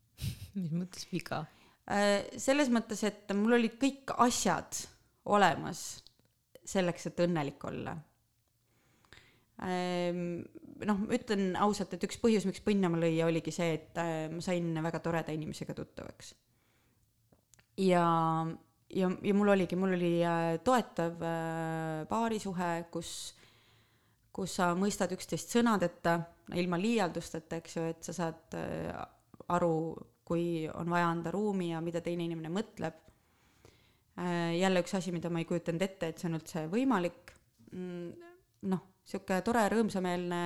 mis 0.59 0.73
mõttes 0.75 1.07
viga? 1.11 1.43
Äh, 1.89 2.29
selles 2.41 2.71
mõttes, 2.73 3.03
et 3.07 3.33
mul 3.37 3.57
olid 3.59 3.77
kõik 3.81 4.15
asjad 4.23 4.83
olemas 5.33 6.03
selleks, 6.67 7.09
et 7.09 7.23
õnnelik 7.25 7.63
olla. 7.67 7.97
noh, 9.63 11.01
ütlen 11.15 11.53
ausalt, 11.61 11.93
et 11.95 12.01
üks 12.03 12.17
põhjus, 12.19 12.43
miks 12.47 12.63
põnnama 12.63 12.97
lüüa, 12.99 13.27
oligi 13.29 13.51
see, 13.55 13.77
et 13.77 13.99
ma 14.33 14.41
sain 14.43 14.71
väga 14.83 14.99
toreda 15.03 15.35
inimesega 15.35 15.75
tuttavaks. 15.77 16.33
Ja 17.77 18.03
ja, 18.95 19.09
ja 19.21 19.33
mul 19.33 19.51
oligi, 19.53 19.77
mul 19.79 19.95
oli 19.97 20.13
äh, 20.25 20.59
toetav 20.63 21.21
äh, 21.25 22.05
paarisuhe, 22.09 22.71
kus, 22.93 23.11
kus 24.33 24.57
sa 24.59 24.71
mõistad 24.77 25.13
üksteist 25.15 25.53
sõnadeta, 25.55 26.17
ilma 26.59 26.79
liialdusteta, 26.81 27.59
eks 27.61 27.77
ju, 27.77 27.85
et 27.93 28.05
sa 28.05 28.15
saad 28.15 28.57
äh, 28.59 28.91
aru, 29.55 29.75
kui 30.23 30.67
on 30.71 30.91
vaja 30.93 31.09
anda 31.11 31.33
ruumi 31.33 31.71
ja 31.73 31.81
mida 31.83 32.01
teine 32.03 32.27
inimene 32.29 32.51
mõtleb. 32.53 32.99
jälle 34.13 34.83
üks 34.83 34.93
asi, 34.93 35.11
mida 35.11 35.29
ma 35.33 35.41
ei 35.41 35.45
kujutanud 35.49 35.81
ette, 35.81 36.07
et 36.07 36.19
see 36.21 36.27
on 36.29 36.37
üldse 36.37 36.61
võimalik. 36.69 37.31
Mm, 37.73 38.11
noh, 38.69 38.83
sihuke 39.03 39.39
tore 39.43 39.63
rõõmsameelne 39.73 40.41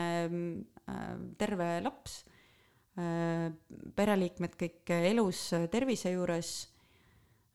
terve 1.37 1.67
laps, 1.83 2.15
pereliikmed 3.99 4.55
kõik 4.57 4.93
elus, 5.11 5.43
tervise 5.69 6.15
juures 6.15 6.53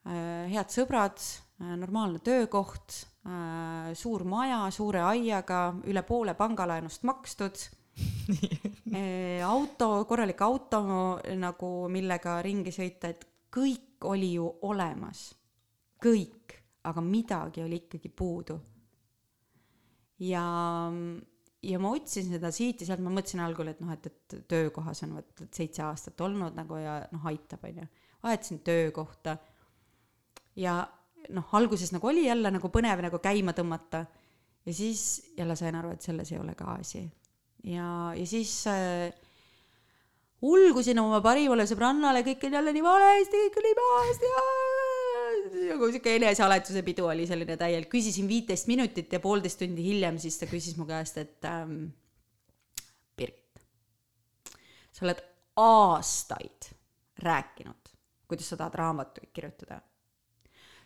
head 0.04 0.72
sõbrad, 0.72 1.20
äh, 1.62 1.74
normaalne 1.78 2.18
töökoht, 2.24 3.04
äh, 3.26 3.92
suur 3.94 4.24
maja 4.26 4.64
suure 4.74 5.04
aiaga, 5.06 5.68
üle 5.86 6.02
poole 6.06 6.34
pangalaenust 6.34 7.06
makstud 7.06 7.62
auto, 9.46 9.88
korralik 10.08 10.40
auto 10.42 10.82
nagu, 11.38 11.70
millega 11.92 12.40
ringi 12.42 12.72
sõita, 12.74 13.12
et 13.12 13.26
kõik 13.52 14.08
oli 14.08 14.34
ju 14.34 14.48
olemas. 14.68 15.30
kõik, 16.02 16.56
aga 16.82 17.00
midagi 17.00 17.62
oli 17.62 17.84
ikkagi 17.84 18.08
puudu. 18.08 18.58
ja, 20.18 20.42
ja 21.62 21.78
ma 21.78 21.90
otsisin 21.94 22.32
seda 22.32 22.50
siit 22.50 22.80
ja 22.80 22.86
sealt, 22.88 23.04
ma 23.04 23.10
mõtlesin 23.10 23.44
algul, 23.44 23.68
et 23.70 23.80
noh, 23.80 23.92
et, 23.92 24.06
et 24.06 24.42
töökohas 24.48 25.04
on 25.06 25.14
vot 25.20 25.44
seitse 25.52 25.82
aastat 25.82 26.20
olnud 26.20 26.58
nagu 26.58 26.80
ja 26.80 27.04
noh, 27.12 27.26
aitab, 27.30 27.62
onju. 27.70 27.86
vahetasin 28.22 28.64
töökohta 28.66 29.36
ja 30.56 30.80
noh, 31.30 31.48
alguses 31.56 31.92
nagu 31.94 32.08
oli 32.10 32.26
jälle 32.26 32.50
nagu 32.50 32.70
põnev 32.72 33.02
nagu 33.04 33.20
käima 33.22 33.54
tõmmata 33.56 34.04
ja 34.66 34.74
siis 34.74 35.32
jälle 35.36 35.56
sain 35.58 35.76
aru, 35.78 35.92
et 35.94 36.02
selles 36.02 36.32
ei 36.32 36.40
ole 36.40 36.54
ka 36.58 36.76
asi. 36.78 37.04
ja, 37.64 38.12
ja 38.16 38.26
siis 38.26 38.54
äh, 38.70 39.12
ulgusin 40.42 40.98
oma 41.02 41.20
parimale 41.22 41.66
sõbrannale, 41.70 42.24
kõik 42.26 42.46
on 42.48 42.58
jälle 42.58 42.74
nii 42.74 42.84
valesti, 42.84 43.42
kõik 43.46 43.58
on 43.60 43.68
nii 43.68 43.78
pahasti 43.80 44.32
ja 44.32 44.46
nagu 45.72 45.88
sihuke 45.90 46.16
enesealetuse 46.18 46.82
pidu 46.86 47.06
oli 47.10 47.26
selline 47.28 47.56
täielik, 47.58 47.90
küsisin 47.92 48.28
viiteist 48.28 48.68
minutit 48.70 49.12
ja 49.12 49.20
poolteist 49.22 49.60
tundi 49.62 49.84
hiljem 49.86 50.18
siis 50.22 50.38
ta 50.40 50.48
küsis 50.50 50.76
mu 50.78 50.86
käest, 50.88 51.18
et 51.22 51.48
ähm, 51.48 51.86
Birgit, 53.18 53.62
sa 54.92 55.06
oled 55.06 55.22
aastaid 55.62 56.72
rääkinud, 57.22 57.94
kuidas 58.28 58.52
sa 58.52 58.58
tahad 58.58 58.78
raamatuid 58.80 59.30
kirjutada 59.34 59.80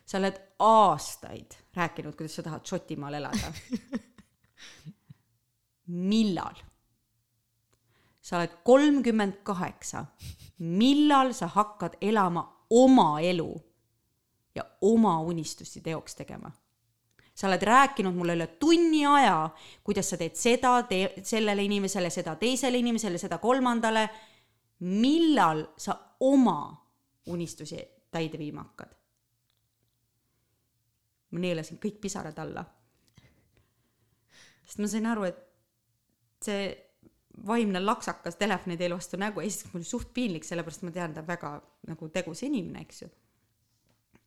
sa 0.07 0.17
oled 0.21 0.39
aastaid 0.63 1.57
rääkinud, 1.75 2.15
kuidas 2.15 2.35
sa 2.39 2.43
tahad 2.43 2.65
Šotimaal 2.65 3.19
elada 3.19 3.51
millal? 5.87 6.55
sa 8.21 8.37
oled 8.37 8.57
kolmkümmend 8.63 9.39
kaheksa, 9.43 10.05
millal 10.59 11.31
sa 11.33 11.47
hakkad 11.47 11.95
elama 12.01 12.43
oma 12.69 13.19
elu 13.19 13.51
ja 14.55 14.65
oma 14.81 15.19
unistusi 15.19 15.81
teoks 15.81 16.15
tegema? 16.15 16.51
sa 17.35 17.47
oled 17.47 17.61
rääkinud 17.61 18.15
mulle 18.15 18.33
üle 18.33 18.47
tunni 18.47 19.05
aja, 19.05 19.49
kuidas 19.83 20.09
sa 20.09 20.17
teed 20.17 20.35
seda, 20.35 20.81
tee 20.89 21.21
sellele 21.23 21.63
inimesele, 21.63 22.09
seda 22.09 22.35
teisele 22.35 22.79
inimesele, 22.81 23.17
seda 23.17 23.37
kolmandale. 23.37 24.09
millal 24.79 25.65
sa 25.77 25.95
oma 26.19 26.87
unistusi 27.27 27.79
täide 28.11 28.37
viima 28.37 28.63
hakkad? 28.63 28.96
Ma 31.31 31.43
neelasin 31.43 31.79
kõik 31.83 31.99
pisarad 32.03 32.37
alla. 32.39 32.63
sest 34.65 34.83
ma 34.83 34.91
sain 34.91 35.07
aru, 35.07 35.27
et 35.27 35.43
see 36.43 36.67
vaimne 37.47 37.79
laksakas 37.83 38.39
telefoni 38.39 38.77
teil 38.77 38.95
vastu 38.95 39.19
nägu, 39.19 39.43
esiteks 39.43 39.73
mul 39.73 39.83
oli 39.83 39.89
suht 39.89 40.13
piinlik, 40.13 40.47
sellepärast 40.47 40.85
ma 40.87 40.93
tean, 40.95 41.13
ta 41.13 41.23
on 41.23 41.27
väga 41.27 41.53
nagu 41.87 42.09
tegus 42.13 42.43
inimene, 42.47 42.83
eks 42.85 43.03
ju. 43.03 43.09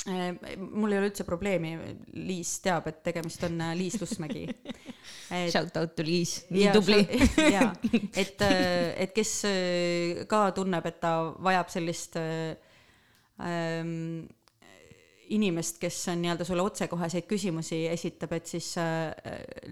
Äh, 0.09 0.57
mul 0.57 0.95
ei 0.95 0.99
ole 0.99 1.11
üldse 1.11 1.27
probleemi, 1.29 1.75
Liis 2.17 2.55
teab, 2.65 2.87
et 2.89 3.03
tegemist 3.05 3.43
on 3.45 3.59
äh, 3.61 3.75
Liis 3.77 3.99
Lussmägi. 4.01 4.47
Shout 5.53 5.77
out 5.77 5.93
to 5.97 6.07
Liis, 6.07 6.47
nii 6.55 6.71
tubli. 6.73 7.03
jaa, 7.57 7.69
et, 8.23 8.41
äh, 8.47 8.95
et 9.05 9.13
kes 9.17 9.35
ka 10.31 10.47
tunneb, 10.57 10.89
et 10.89 11.01
ta 11.03 11.13
vajab 11.45 11.73
sellist 11.73 12.17
ähm, 12.17 14.25
inimest, 15.31 15.79
kes 15.83 15.99
on 16.13 16.23
nii-öelda 16.25 16.45
sulle 16.47 16.65
otsekoheseid 16.65 17.27
küsimusi 17.31 17.85
esitab, 17.91 18.33
et 18.37 18.51
siis 18.51 18.73
äh, 18.81 19.11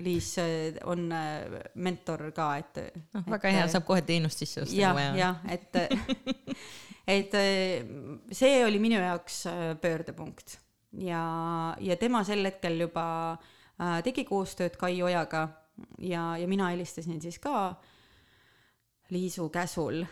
Liis 0.03 0.31
äh, 0.43 0.79
on 0.87 1.09
äh, 1.13 1.59
mentor 1.75 2.29
ka, 2.37 2.51
et. 2.61 2.81
noh, 3.17 3.27
väga 3.35 3.53
hea, 3.57 3.67
saab 3.73 3.87
kohe 3.89 4.05
teenust 4.07 4.45
sisse 4.45 4.63
osta. 4.65 4.79
jah, 4.79 5.01
jah, 5.19 5.43
et 5.51 5.79
et 7.19 7.37
see 8.37 8.65
oli 8.67 8.81
minu 8.83 8.99
jaoks 9.01 9.43
pöördepunkt 9.83 10.59
ja, 11.01 11.23
ja 11.81 11.97
tema 11.97 12.21
sel 12.29 12.45
hetkel 12.45 12.77
juba 12.85 13.07
tegi 14.05 14.27
koostööd 14.29 14.77
Kai 14.77 14.99
Ojaga 15.07 15.47
ja, 16.05 16.35
ja 16.37 16.49
mina 16.51 16.69
helistasin 16.75 17.23
siis 17.23 17.39
ka 17.41 17.73
Liisu 19.15 19.49
käsul 19.49 20.03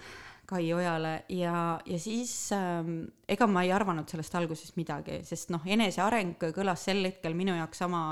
Kai 0.47 0.69
Ojale 0.73 1.25
ja, 1.35 1.79
ja 1.83 1.99
siis 1.99 2.53
ähm, 2.55 3.01
ega 3.27 3.49
ma 3.51 3.65
ei 3.67 3.73
arvanud 3.75 4.07
sellest 4.11 4.35
alguses 4.39 4.77
midagi, 4.79 5.19
sest 5.27 5.51
noh, 5.51 5.65
eneseareng 5.67 6.37
kõlas 6.55 6.85
sel 6.87 7.03
hetkel 7.09 7.35
minu 7.35 7.57
jaoks 7.57 7.83
sama 7.83 8.03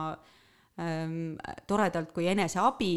ähm, 0.83 1.37
toredalt 1.67 2.11
kui 2.15 2.27
eneseabi. 2.33 2.95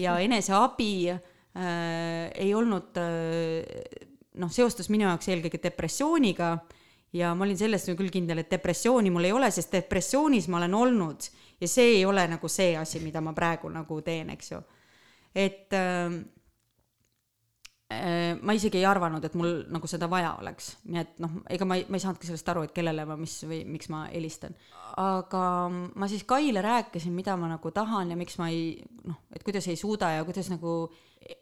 Ja 0.00 0.18
eneseabi 0.20 0.92
äh, 1.08 2.28
ei 2.36 2.52
olnud 2.54 2.98
äh, 3.00 4.04
noh, 4.40 4.52
seostus 4.52 4.90
minu 4.92 5.06
jaoks 5.08 5.30
eelkõige 5.32 5.62
depressiooniga. 5.62 6.52
Ja 7.16 7.32
ma 7.34 7.46
olin 7.46 7.58
selles 7.58 7.88
küll 7.88 8.12
kindel, 8.12 8.44
et 8.44 8.52
depressiooni 8.52 9.10
mul 9.10 9.26
ei 9.26 9.32
ole, 9.34 9.48
sest 9.50 9.72
depressioonis 9.74 10.46
ma 10.52 10.60
olen 10.60 10.76
olnud. 10.78 11.30
Ja 11.60 11.68
see 11.68 11.96
ei 11.96 12.04
ole 12.06 12.22
nagu 12.30 12.48
see 12.48 12.76
asi, 12.78 13.00
mida 13.02 13.22
ma 13.24 13.32
praegu 13.36 13.72
nagu 13.72 13.98
teen, 14.04 14.30
eks 14.36 14.52
ju. 14.52 14.60
et 15.34 15.72
äh, 15.72 16.20
ma 17.90 18.54
isegi 18.54 18.78
ei 18.78 18.86
arvanud, 18.86 19.24
et 19.26 19.34
mul 19.34 19.64
nagu 19.72 19.88
seda 19.90 20.06
vaja 20.10 20.36
oleks, 20.38 20.76
nii 20.86 21.00
et 21.00 21.16
noh, 21.22 21.40
ega 21.50 21.66
ma 21.66 21.74
ei, 21.78 21.82
ma 21.90 21.98
ei 21.98 22.04
saanudki 22.04 22.28
sellest 22.28 22.50
aru, 22.52 22.62
et 22.66 22.74
kellele 22.76 23.02
ma 23.08 23.16
mis 23.18 23.34
või 23.42 23.64
miks 23.66 23.90
ma 23.90 24.04
helistan. 24.12 24.54
aga 25.02 25.42
ma 25.70 26.08
siis 26.10 26.22
Kaile 26.28 26.62
rääkisin, 26.62 27.14
mida 27.16 27.34
ma 27.40 27.48
nagu 27.50 27.72
tahan 27.74 28.12
ja 28.14 28.18
miks 28.20 28.38
ma 28.38 28.46
ei 28.52 28.78
noh, 29.10 29.18
et 29.34 29.42
kuidas 29.42 29.66
ei 29.66 29.80
suuda 29.80 30.12
ja 30.14 30.22
kuidas 30.28 30.52
nagu, 30.54 30.76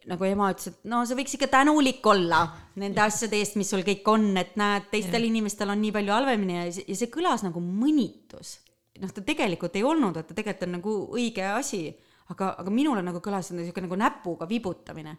nagu 0.09 0.29
ema 0.31 0.49
ütles, 0.55 0.73
et 0.73 0.89
no 0.89 1.03
sa 1.05 1.21
võiks 1.21 1.37
ikka 1.37 1.51
tänulik 1.53 2.07
olla 2.09 2.41
nende 2.81 3.05
asjade 3.05 3.37
eest, 3.37 3.61
mis 3.61 3.69
sul 3.69 3.85
kõik 3.85 4.09
on, 4.09 4.31
et 4.41 4.57
näed, 4.57 4.89
teistel 4.95 5.29
inimestel 5.29 5.69
on 5.69 5.85
nii 5.85 5.93
palju 6.01 6.17
halvemini 6.17 6.61
ja, 6.63 6.67
ja 6.81 6.97
see 6.97 7.13
kõlas 7.13 7.45
nagu 7.45 7.61
mõnitus. 7.61 8.63
noh, 9.05 9.13
ta 9.13 9.21
tegelikult 9.21 9.77
ei 9.77 9.85
olnud, 9.85 10.17
et 10.17 10.33
ta 10.33 10.33
tegelikult 10.33 10.71
on 10.71 10.79
nagu 10.81 11.01
õige 11.13 11.45
asi, 11.53 11.91
aga, 12.33 12.55
aga 12.65 12.71
minule 12.73 13.05
nagu 13.05 13.21
kõlas 13.21 13.53
niisugune 13.53 13.91
nagu 13.91 14.01
näpuga 14.01 14.49
vibutamine 14.49 15.19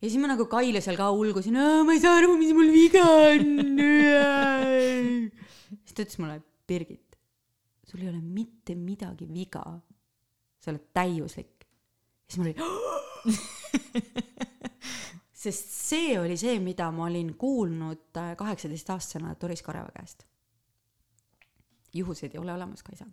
ja 0.00 0.08
siis 0.08 0.20
ma 0.20 0.30
nagu 0.30 0.46
Kaile 0.48 0.80
seal 0.84 0.96
ka 0.98 1.10
ulgusin, 1.12 1.58
ma 1.84 1.92
ei 1.94 2.00
saa 2.02 2.16
aru, 2.20 2.36
mis 2.40 2.54
mul 2.56 2.72
viga 2.72 3.04
on. 3.04 3.44
siis 5.84 5.94
ta 5.94 6.04
ütles 6.06 6.20
mulle, 6.22 6.40
Birgit, 6.70 7.18
sul 7.88 8.04
ei 8.04 8.08
ole 8.12 8.22
mitte 8.22 8.76
midagi 8.78 9.28
viga. 9.28 9.64
sa 10.60 10.72
oled 10.72 10.88
täiuslik. 10.96 11.66
siis 12.28 12.40
mul 12.40 12.52
oli 12.52 12.56
sest 15.40 15.70
see 15.72 16.18
oli 16.20 16.36
see, 16.40 16.58
mida 16.60 16.90
ma 16.92 17.06
olin 17.08 17.34
kuulnud 17.40 18.16
äh, 18.16 18.34
kaheksateistaastasena 18.40 19.36
Doris 19.40 19.62
Kareva 19.64 19.92
käest. 19.92 20.24
juhuseid 21.92 22.34
ei 22.34 22.40
ole 22.40 22.52
olemas, 22.54 22.82
Kaisa 22.82 23.04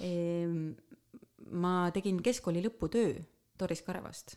ehm, 0.00 0.72
ma 1.56 1.90
tegin 1.94 2.20
keskkooli 2.24 2.64
lõputöö 2.64 3.20
Doris 3.60 3.82
Karevast 3.84 4.36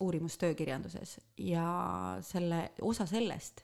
uurimustöö 0.00 0.54
kirjanduses 0.54 1.20
ja 1.38 2.18
selle, 2.20 2.72
osa 2.82 3.06
sellest 3.06 3.62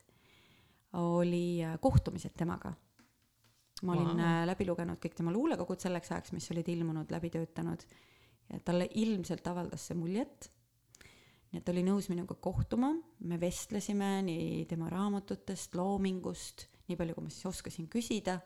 oli 0.92 1.60
kohtumised 1.80 2.32
temaga. 2.36 2.72
ma 3.82 3.92
olin 3.92 4.16
wow. 4.16 4.46
läbi 4.46 4.66
lugenud 4.66 5.00
kõik 5.02 5.16
tema 5.18 5.32
luulekogud 5.34 5.80
selleks 5.82 6.12
ajaks, 6.12 6.32
mis 6.32 6.50
olid 6.54 6.68
ilmunud, 6.68 7.10
läbi 7.10 7.30
töötanud 7.34 7.82
ja 8.52 8.60
talle 8.64 8.86
ilmselt 8.94 9.46
avaldas 9.46 9.88
see 9.88 9.96
muljet. 9.98 10.50
nii 11.50 11.60
et 11.60 11.64
ta 11.64 11.72
oli 11.72 11.82
nõus 11.84 12.08
minuga 12.08 12.34
kohtuma, 12.34 12.92
me 13.20 13.40
vestlesime 13.40 14.22
nii 14.22 14.64
tema 14.70 14.88
raamatutest, 14.88 15.74
loomingust, 15.74 16.68
nii 16.88 16.96
palju, 16.96 17.14
kui 17.14 17.26
ma 17.26 17.34
siis 17.34 17.50
oskasin 17.50 17.88
küsida, 17.92 18.38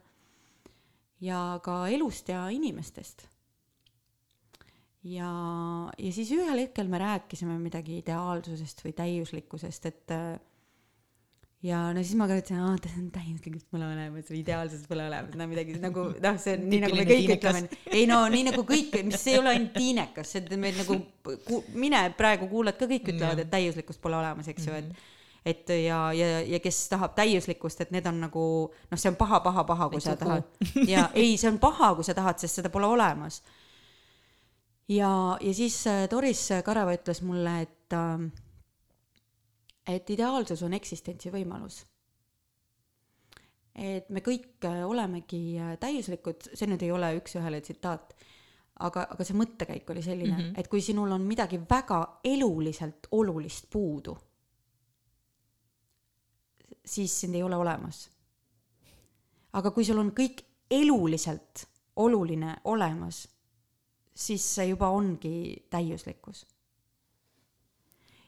ja 1.20 1.60
ka 1.62 1.84
elust 1.92 2.28
ja 2.28 2.48
inimestest 2.50 3.28
ja, 5.06 5.30
ja 5.98 6.12
siis 6.14 6.32
ühel 6.34 6.64
hetkel 6.64 6.90
me 6.90 7.00
rääkisime 7.02 7.56
midagi 7.60 8.00
ideaalsusest 8.00 8.82
või 8.84 8.94
täiuslikkusest, 8.96 9.90
et 9.90 10.14
ja 11.66 11.80
no 11.94 12.02
siis 12.04 12.16
ma 12.18 12.28
ka 12.28 12.36
ütlesin, 12.38 12.60
aa, 12.62 12.76
täiuslikkust 13.14 13.68
pole 13.72 13.86
olemas 13.88 14.30
või 14.30 14.40
ideaalsust 14.42 14.88
pole 14.90 15.06
olemas, 15.06 15.34
no 15.38 15.48
midagi 15.50 15.76
nagu 15.82 16.08
noh, 16.12 16.38
see 16.42 16.56
on 16.58 16.64
nii 16.70 16.80
nagu 16.84 16.98
me 16.98 17.08
kõik 17.08 17.34
ütleme, 17.36 17.64
ei 17.92 18.06
no 18.10 18.22
nii 18.32 18.46
nagu 18.50 18.64
kõik, 18.68 18.96
mis 19.08 19.26
ei 19.30 19.40
ole 19.40 19.52
ainult 19.54 19.76
tiinekas, 19.76 20.32
see 20.36 20.62
meil 20.62 20.80
nagu 20.82 20.98
ku, 21.46 21.60
mine 21.78 22.06
praegu 22.18 22.50
kuulad 22.52 22.78
ka 22.78 22.88
kõik 22.90 23.12
ütlevad, 23.14 23.44
et 23.44 23.52
täiuslikkust 23.52 24.02
pole 24.02 24.18
olemas, 24.18 24.50
eks 24.52 24.68
ju, 24.68 24.80
et 24.80 24.90
mhm. 24.90 25.12
et 25.46 25.70
ja, 25.84 26.00
ja, 26.18 26.40
ja 26.42 26.58
kes 26.62 26.80
tahab 26.90 27.14
täiuslikkust, 27.18 27.84
et 27.84 27.94
need 27.94 28.06
on 28.10 28.18
nagu 28.26 28.46
noh, 28.74 28.98
see 28.98 29.12
on 29.12 29.18
paha, 29.18 29.40
paha, 29.44 29.64
paha, 29.68 29.90
kui 29.92 30.02
sa 30.02 30.16
tahad. 30.18 30.48
ja 30.86 31.08
ei, 31.14 31.36
see 31.38 31.50
on 31.52 31.60
paha, 31.62 31.94
kui 31.94 32.06
sa 32.06 32.16
tahad, 32.18 32.42
sest 32.42 32.60
seda 32.60 32.72
pole 32.74 32.90
olemas 32.90 33.40
ja, 34.88 35.38
ja 35.40 35.54
siis 35.54 35.86
äh, 35.86 36.06
Doris 36.10 36.48
Kareva 36.64 36.94
ütles 36.94 37.22
mulle, 37.22 37.60
et, 37.66 37.92
äh, 37.92 39.94
et 39.96 40.10
ideaalsus 40.10 40.62
on 40.62 40.76
eksistentsi 40.76 41.32
võimalus. 41.34 41.84
et 43.76 44.08
me 44.08 44.22
kõik 44.24 44.64
äh, 44.64 44.86
olemegi 44.88 45.58
täiuslikud, 45.80 46.48
see 46.54 46.70
nüüd 46.70 46.86
ei 46.86 46.94
ole 46.94 47.10
üks-ühele 47.18 47.60
tsitaat, 47.60 48.14
aga, 48.80 49.04
aga 49.12 49.24
see 49.24 49.36
mõttekäik 49.36 49.90
oli 49.92 50.02
selline 50.02 50.32
mm, 50.32 50.42
-hmm. 50.42 50.60
et 50.60 50.68
kui 50.68 50.80
sinul 50.80 51.12
on 51.12 51.26
midagi 51.28 51.60
väga 51.70 52.20
eluliselt 52.24 53.06
olulist 53.10 53.70
puudu, 53.70 54.16
siis 56.84 57.20
sind 57.20 57.34
ei 57.34 57.42
ole 57.42 57.56
olemas. 57.56 58.10
aga 59.52 59.70
kui 59.70 59.84
sul 59.84 59.98
on 59.98 60.12
kõik 60.12 60.44
eluliselt 60.70 61.66
oluline 61.96 62.56
olemas 62.64 63.35
siis 64.16 64.44
see 64.56 64.70
juba 64.72 64.90
ongi 64.94 65.66
täiuslikkus. 65.70 66.46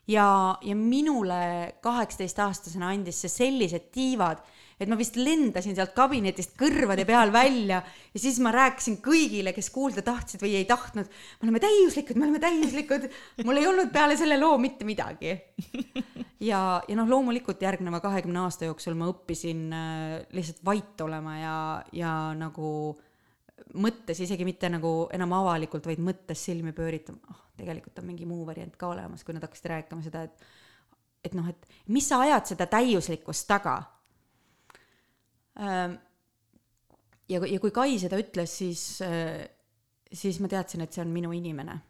ja, 0.08 0.56
ja 0.64 0.76
minule 0.76 1.74
kaheksateistaastasena 1.84 2.92
andis 2.94 3.18
see 3.24 3.32
sellised 3.32 3.90
tiivad, 3.92 4.40
et 4.80 4.88
ma 4.88 4.96
vist 4.96 5.18
lendasin 5.18 5.74
sealt 5.76 5.92
kabinetist 5.96 6.54
kõrvade 6.56 7.04
peal 7.08 7.32
välja 7.34 7.80
ja 7.82 8.20
siis 8.20 8.38
ma 8.40 8.52
rääkisin 8.54 9.00
kõigile, 9.04 9.52
kes 9.56 9.68
kuulda 9.74 10.04
tahtsid 10.06 10.40
või 10.44 10.54
ei 10.60 10.68
tahtnud, 10.68 11.08
me 11.08 11.48
oleme 11.48 11.60
täiuslikud, 11.64 12.16
me 12.16 12.28
oleme 12.28 12.40
täiuslikud. 12.44 13.08
mul 13.44 13.60
ei 13.60 13.68
olnud 13.68 13.92
peale 13.92 14.16
selle 14.16 14.38
loo 14.40 14.56
mitte 14.60 14.88
midagi. 14.88 15.34
ja, 16.50 16.62
ja 16.88 17.00
noh, 17.00 17.10
loomulikult 17.10 17.64
järgneva 17.64 18.00
kahekümne 18.04 18.46
aasta 18.46 18.70
jooksul 18.70 18.96
ma 18.96 19.10
õppisin 19.12 19.68
äh, 19.72 20.16
lihtsalt 20.36 20.64
vait 20.64 21.04
olema 21.04 21.36
ja, 21.36 21.58
ja 21.92 22.14
nagu 22.38 22.70
äh, 22.94 23.07
mõttes 23.74 24.20
isegi 24.24 24.46
mitte 24.48 24.70
nagu 24.72 24.92
enam 25.14 25.34
avalikult, 25.38 25.86
vaid 25.88 26.00
mõttes 26.04 26.40
silmi 26.48 26.72
pööritama, 26.76 27.20
oh, 27.32 27.42
tegelikult 27.58 27.98
on 28.00 28.08
mingi 28.08 28.26
muu 28.28 28.46
variant 28.48 28.74
ka 28.78 28.88
olemas, 28.92 29.24
kui 29.24 29.36
nad 29.36 29.44
hakkasid 29.44 29.70
rääkima 29.74 30.04
seda, 30.04 30.24
et 30.28 30.48
et 31.26 31.34
noh, 31.34 31.48
et 31.50 31.66
mis 31.90 32.06
sa 32.06 32.20
ajad 32.22 32.52
seda 32.52 32.68
täiuslikkust 32.70 33.48
taga. 33.50 33.74
ja, 35.58 37.40
ja 37.40 37.60
kui 37.60 37.72
Kai 37.74 37.98
seda 37.98 38.20
ütles, 38.22 38.54
siis, 38.60 38.82
siis 40.12 40.38
ma 40.40 40.48
teadsin, 40.48 40.84
et 40.86 40.94
see 40.94 41.02
on 41.02 41.12
minu 41.12 41.32
inimene. 41.34 41.80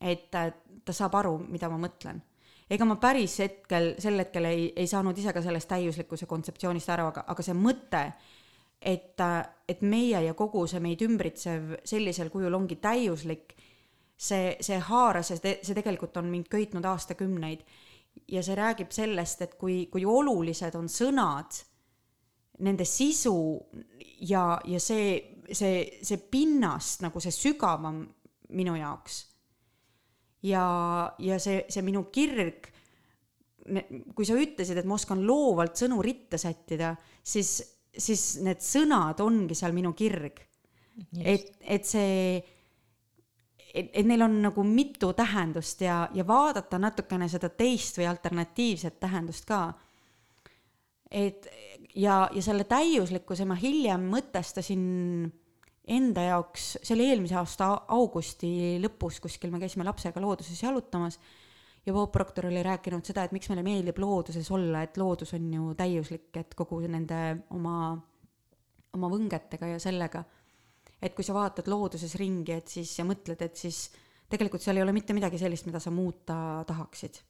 et 0.00 0.30
ta, 0.30 0.46
ta 0.84 0.92
saab 0.96 1.18
aru, 1.18 1.34
mida 1.50 1.68
ma 1.68 1.76
mõtlen 1.82 2.22
ega 2.70 2.86
ma 2.86 2.96
päris 3.02 3.34
hetkel, 3.42 3.94
sel 3.98 4.22
hetkel 4.22 4.46
ei, 4.46 4.68
ei 4.78 4.86
saanud 4.86 5.18
ise 5.18 5.34
ka 5.34 5.42
sellest 5.42 5.68
täiuslikkuse 5.72 6.28
kontseptsioonist 6.30 6.92
aru, 6.94 7.08
aga, 7.10 7.24
aga 7.32 7.44
see 7.44 7.56
mõte, 7.58 8.04
et, 8.80 9.20
et 9.68 9.82
meie 9.82 10.22
ja 10.24 10.34
kogu 10.34 10.64
see 10.68 10.80
meid 10.80 11.02
ümbritsev 11.04 11.76
sellisel 11.84 12.30
kujul 12.32 12.54
ongi 12.56 12.78
täiuslik, 12.80 13.54
see, 14.16 14.54
see 14.60 14.78
haaras 14.88 15.32
ja 15.32 15.38
see, 15.38 15.58
see 15.62 15.76
tegelikult 15.76 16.16
on 16.20 16.30
mind 16.32 16.48
köitnud 16.52 16.84
aastakümneid. 16.84 17.64
ja 18.28 18.42
see 18.42 18.54
räägib 18.58 18.90
sellest, 18.90 19.42
et 19.42 19.54
kui, 19.58 19.86
kui 19.86 20.04
olulised 20.04 20.74
on 20.74 20.88
sõnad, 20.90 21.60
nende 22.60 22.84
sisu 22.84 23.34
ja, 24.26 24.58
ja 24.66 24.80
see, 24.80 25.44
see, 25.52 26.00
see 26.02 26.18
pinnast 26.30 27.04
nagu 27.04 27.20
see 27.20 27.32
sügavam 27.34 28.02
minu 28.56 28.74
jaoks. 28.76 29.26
ja, 30.42 30.64
ja 31.18 31.38
see, 31.38 31.64
see 31.68 31.84
minu 31.84 32.06
kirg, 32.12 32.70
kui 34.16 34.26
sa 34.26 34.38
ütlesid, 34.40 34.80
et 34.80 34.88
ma 34.88 34.96
oskan 34.96 35.20
loovalt 35.26 35.76
sõnu 35.78 36.00
ritta 36.02 36.40
sättida, 36.40 36.94
siis 37.22 37.60
siis 37.96 38.38
need 38.44 38.62
sõnad 38.64 39.20
ongi 39.24 39.56
seal 39.58 39.74
minu 39.76 39.92
kirg. 39.98 40.40
et, 41.24 41.52
et 41.60 41.86
see, 41.86 42.36
et, 43.74 43.90
et 43.92 44.06
neil 44.06 44.22
on 44.26 44.40
nagu 44.42 44.64
mitu 44.66 45.12
tähendust 45.16 45.80
ja, 45.80 46.02
ja 46.14 46.26
vaadata 46.26 46.78
natukene 46.78 47.28
seda 47.28 47.48
teist 47.48 47.98
või 47.98 48.08
alternatiivset 48.10 49.00
tähendust 49.00 49.46
ka. 49.48 49.62
et 51.10 51.48
ja, 51.94 52.28
ja 52.32 52.42
selle 52.42 52.64
täiuslikkuse 52.64 53.46
ma 53.48 53.56
hiljem 53.58 54.10
mõtestasin 54.12 55.30
enda 55.90 56.22
jaoks, 56.28 56.76
see 56.82 56.94
oli 56.94 57.08
eelmise 57.10 57.38
aasta 57.40 57.72
augusti 57.90 58.78
lõpus 58.82 59.18
kuskil, 59.22 59.50
me 59.50 59.58
käisime 59.62 59.86
lapsega 59.88 60.22
looduses 60.22 60.60
jalutamas 60.62 61.18
ja 61.86 61.92
Bob 61.92 62.12
Proctor 62.12 62.46
oli 62.50 62.62
rääkinud 62.62 63.06
seda, 63.06 63.24
et 63.24 63.32
miks 63.32 63.48
meile 63.50 63.64
meeldib 63.64 63.98
looduses 64.02 64.50
olla, 64.52 64.84
et 64.84 64.98
loodus 65.00 65.34
on 65.36 65.48
ju 65.54 65.72
täiuslik, 65.78 66.28
et 66.36 66.54
kogu 66.58 66.80
nende 66.84 67.20
oma, 67.56 67.94
oma 68.96 69.10
võngetega 69.12 69.74
ja 69.74 69.80
sellega. 69.82 70.24
et 71.00 71.14
kui 71.16 71.24
sa 71.24 71.32
vaatad 71.32 71.68
looduses 71.72 72.14
ringi, 72.20 72.52
et 72.52 72.68
siis 72.68 72.98
ja 72.98 73.06
mõtled, 73.08 73.40
et 73.40 73.56
siis 73.56 73.86
tegelikult 74.28 74.62
seal 74.62 74.76
ei 74.76 74.84
ole 74.84 74.92
mitte 74.92 75.16
midagi 75.16 75.38
sellist, 75.40 75.66
mida 75.66 75.80
sa 75.80 75.90
muuta 75.90 76.64
tahaksid. 76.68 77.20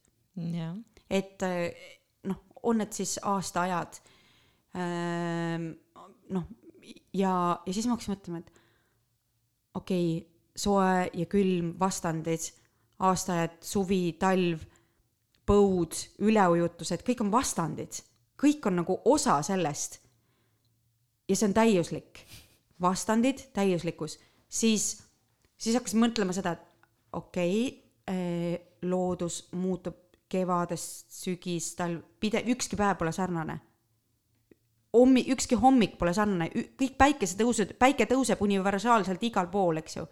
et 1.09 1.47
noh, 2.27 2.43
on 2.63 2.77
need 2.77 2.91
siis 2.95 3.17
aastaajad. 3.23 4.01
Ehm, 4.75 5.71
noh, 6.35 6.43
ja, 7.13 7.33
ja 7.65 7.73
siis 7.73 7.87
ma 7.87 7.95
hakkasin 7.95 8.15
mõtlema, 8.15 8.43
et 8.43 8.51
okei 9.79 10.17
okay,, 10.17 10.27
soe 10.61 11.07
ja 11.15 11.25
külm, 11.31 11.73
vastandid 11.79 12.51
aastaajad, 13.07 13.57
suvi, 13.65 14.13
talv, 14.21 14.63
põud, 15.47 15.97
üleujutused, 16.21 17.03
kõik 17.05 17.23
on 17.25 17.31
vastandid, 17.33 18.01
kõik 18.39 18.65
on 18.69 18.81
nagu 18.81 18.99
osa 19.09 19.39
sellest. 19.45 19.99
ja 21.29 21.35
see 21.35 21.47
on 21.47 21.53
täiuslik, 21.55 22.25
vastandid, 22.81 23.45
täiuslikkus, 23.55 24.17
siis, 24.49 24.97
siis 25.57 25.77
hakkasin 25.77 26.01
mõtlema 26.01 26.35
seda, 26.35 26.57
et 26.57 27.15
okei 27.15 27.67
okay, 27.67 28.15
eh,, 28.15 28.59
loodus 28.81 29.45
muutub 29.55 29.97
kevadest, 30.31 31.11
sügis, 31.13 31.73
talv, 31.75 32.01
pidev, 32.19 32.47
ükski 32.51 32.79
päev 32.79 32.97
pole 32.99 33.11
sarnane. 33.15 33.59
Hommi-, 34.95 35.27
ükski 35.31 35.55
hommik 35.59 35.97
pole 35.99 36.13
sarnane, 36.15 36.49
kõik 36.79 36.97
päikesetõusud, 36.99 37.75
päike 37.79 38.07
tõuseb 38.09 38.41
universaalselt 38.43 39.23
igal 39.23 39.47
pool, 39.51 39.79
eks 39.79 39.99
ju 39.99 40.07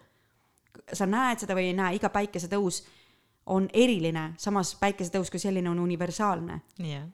sa 0.93 1.05
näed 1.09 1.43
seda 1.43 1.55
või 1.57 1.70
ei 1.70 1.78
näe, 1.78 1.97
iga 1.97 2.09
päikesetõus 2.13 2.84
on 3.49 3.67
eriline, 3.74 4.34
samas 4.38 4.76
päikesetõus 4.80 5.32
kui 5.34 5.41
selline 5.41 5.70
on 5.72 5.82
universaalne 5.82 6.59
yeah.. 6.84 7.07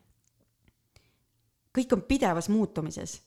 kõik 1.75 1.95
on 1.95 2.05
pidevas 2.07 2.49
muutumises. 2.51 3.21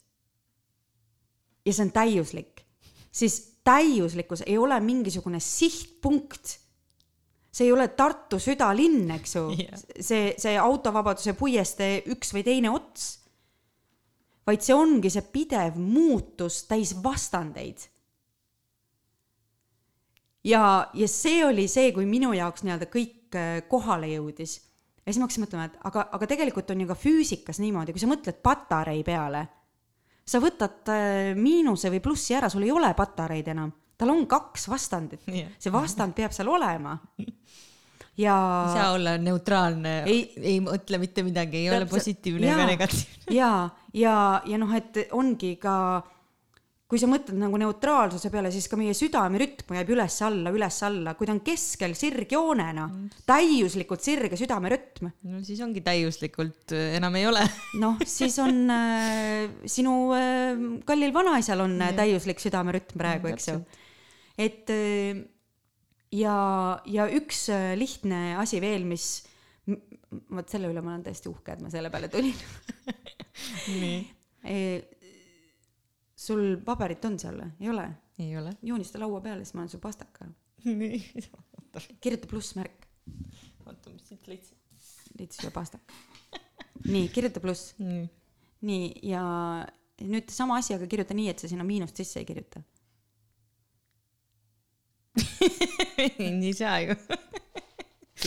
ja 1.65 1.73
see 1.73 1.85
on 1.85 1.93
täiuslik, 1.93 2.65
siis 3.11 3.41
täiuslikkus 3.65 4.45
ei 4.47 4.59
ole 4.59 4.81
mingisugune 4.81 5.41
sihtpunkt. 5.41 6.59
see 7.53 7.67
ei 7.67 7.73
ole 7.73 7.89
Tartu 7.89 8.39
südalinn, 8.39 9.11
eks 9.17 9.37
ju 9.37 9.47
yeah., 9.57 9.87
see, 10.01 10.35
see 10.39 10.59
autovabaduse 10.59 11.33
puiestee 11.33 12.03
üks 12.13 12.35
või 12.37 12.45
teine 12.45 12.71
ots. 12.71 13.15
vaid 14.47 14.65
see 14.65 14.77
ongi 14.77 15.11
see 15.13 15.25
pidev 15.33 15.77
muutus 15.81 16.65
täis 16.69 16.97
vastandeid 17.03 17.89
ja, 20.45 20.63
ja 20.95 21.09
see 21.11 21.43
oli 21.47 21.67
see, 21.71 21.93
kui 21.97 22.07
minu 22.09 22.33
jaoks 22.37 22.65
nii-öelda 22.67 22.89
kõik 22.93 23.39
äh, 23.39 23.53
kohale 23.71 24.11
jõudis. 24.13 24.59
ja 25.05 25.13
siis 25.13 25.21
ma 25.21 25.29
hakkasin 25.29 25.47
mõtlema, 25.47 25.69
et 25.71 25.79
aga, 25.91 26.09
aga 26.19 26.31
tegelikult 26.35 26.71
on 26.75 26.85
ju 26.85 26.91
ka 26.91 26.99
füüsikas 26.99 27.63
niimoodi, 27.63 27.95
kui 27.95 28.03
sa 28.03 28.11
mõtled 28.11 28.41
patarei 28.45 29.03
peale, 29.07 29.47
sa 30.29 30.43
võtad 30.43 30.93
äh, 30.93 31.35
miinuse 31.39 31.93
või 31.93 32.03
plussi 32.05 32.37
ära, 32.39 32.51
sul 32.53 32.67
ei 32.67 32.75
ole 32.75 32.93
patareid 32.97 33.49
enam, 33.55 33.73
tal 33.99 34.13
on 34.15 34.27
kaks 34.31 34.69
vastandit. 34.71 35.25
See 35.59 35.73
vastand 35.75 36.15
peab 36.17 36.37
seal 36.37 36.51
olema. 36.53 36.99
Ja. 38.19 38.35
ei 38.67 38.73
saa 38.75 38.93
olla 38.97 39.13
neutraalne, 39.23 39.93
ei. 40.11 40.57
mõtle 40.59 40.99
mitte 40.99 41.23
midagi, 41.23 41.61
ei 41.61 41.69
täpselt, 41.69 41.85
ole 41.85 41.87
positiivne 41.93 42.49
ega 42.51 42.65
negatiivne. 42.67 43.29
ja, 43.31 43.51
ja, 43.95 44.15
ja 44.43 44.59
noh, 44.59 44.73
et 44.75 44.99
ongi 45.15 45.53
ka 45.63 45.75
kui 46.89 46.97
sa 47.01 47.09
mõtled 47.11 47.37
nagu 47.37 47.59
neutraalsuse 47.61 48.31
peale, 48.33 48.49
siis 48.53 48.65
ka 48.71 48.77
meie 48.81 48.95
südamerütm 48.97 49.75
jääb 49.77 49.91
üles-alla, 49.93 50.53
üles-alla, 50.57 51.13
kui 51.19 51.29
ta 51.29 51.35
on 51.35 51.43
keskel 51.45 51.93
sirgjoonena, 51.99 52.87
täiuslikult 53.29 54.05
sirge 54.05 54.39
südamerütm. 54.41 55.11
no 55.29 55.43
siis 55.45 55.61
ongi 55.65 55.83
täiuslikult, 55.85 56.73
äh, 56.73 56.97
enam 56.97 57.19
ei 57.21 57.29
ole. 57.29 57.45
noh, 57.83 58.01
siis 58.09 58.39
on 58.41 58.65
äh, 58.73 59.53
sinu 59.69 59.99
äh, 60.17 60.65
kallil 60.89 61.13
vanaisal 61.13 61.67
on 61.67 61.77
ja. 61.77 61.93
täiuslik 61.99 62.41
südamerütm 62.41 63.05
praegu, 63.05 63.35
eks 63.35 63.53
ju. 63.53 63.61
et 64.41 64.73
äh, 64.73 65.21
ja, 66.17 66.39
ja 66.89 67.09
üks 67.21 67.51
äh, 67.53 67.75
lihtne 67.77 68.39
asi 68.41 68.65
veel, 68.65 68.89
mis 68.89 69.11
vot 69.69 70.49
selle 70.49 70.73
üle 70.73 70.81
ma 70.81 70.95
olen 70.95 71.05
täiesti 71.05 71.29
uhke, 71.29 71.53
et 71.53 71.61
ma 71.61 71.69
selle 71.69 71.93
peale 71.93 72.09
tulin 72.09 72.33
nii 73.83 74.07
sul 76.19 76.57
paberit 76.65 77.05
on 77.07 77.19
seal 77.21 77.41
ei 77.47 77.71
ole? 77.71 77.89
ei 78.19 78.37
ole. 78.37 78.53
joonista 78.63 79.01
laua 79.01 79.21
peale, 79.25 79.45
siis 79.45 79.55
ma 79.55 79.63
annan 79.63 79.73
su 79.73 79.81
pastaka. 79.83 80.27
nii. 80.65 81.03
kirjuta 82.03 82.31
plussmärk. 82.31 82.89
oota, 83.67 83.91
mis 83.91 84.09
siit 84.09 84.27
leidsid? 84.31 84.57
leidsid 85.19 85.47
ühe 85.47 85.53
pastaka. 85.55 86.01
nii, 86.89 87.07
kirjuta 87.15 87.43
pluss. 87.45 87.75
nii, 87.79 88.91
ja 89.07 89.23
nüüd 90.03 90.35
sama 90.35 90.59
asi, 90.59 90.75
aga 90.75 90.91
kirjuta 90.91 91.15
nii, 91.15 91.31
et 91.31 91.39
sa 91.43 91.51
sinna 91.51 91.67
miinust 91.67 91.99
sisse 91.99 92.21
ei 92.23 92.27
kirjuta 92.29 92.63
nii 95.19 96.47
ei 96.51 96.55
saa 96.55 96.79
ju 96.83 96.95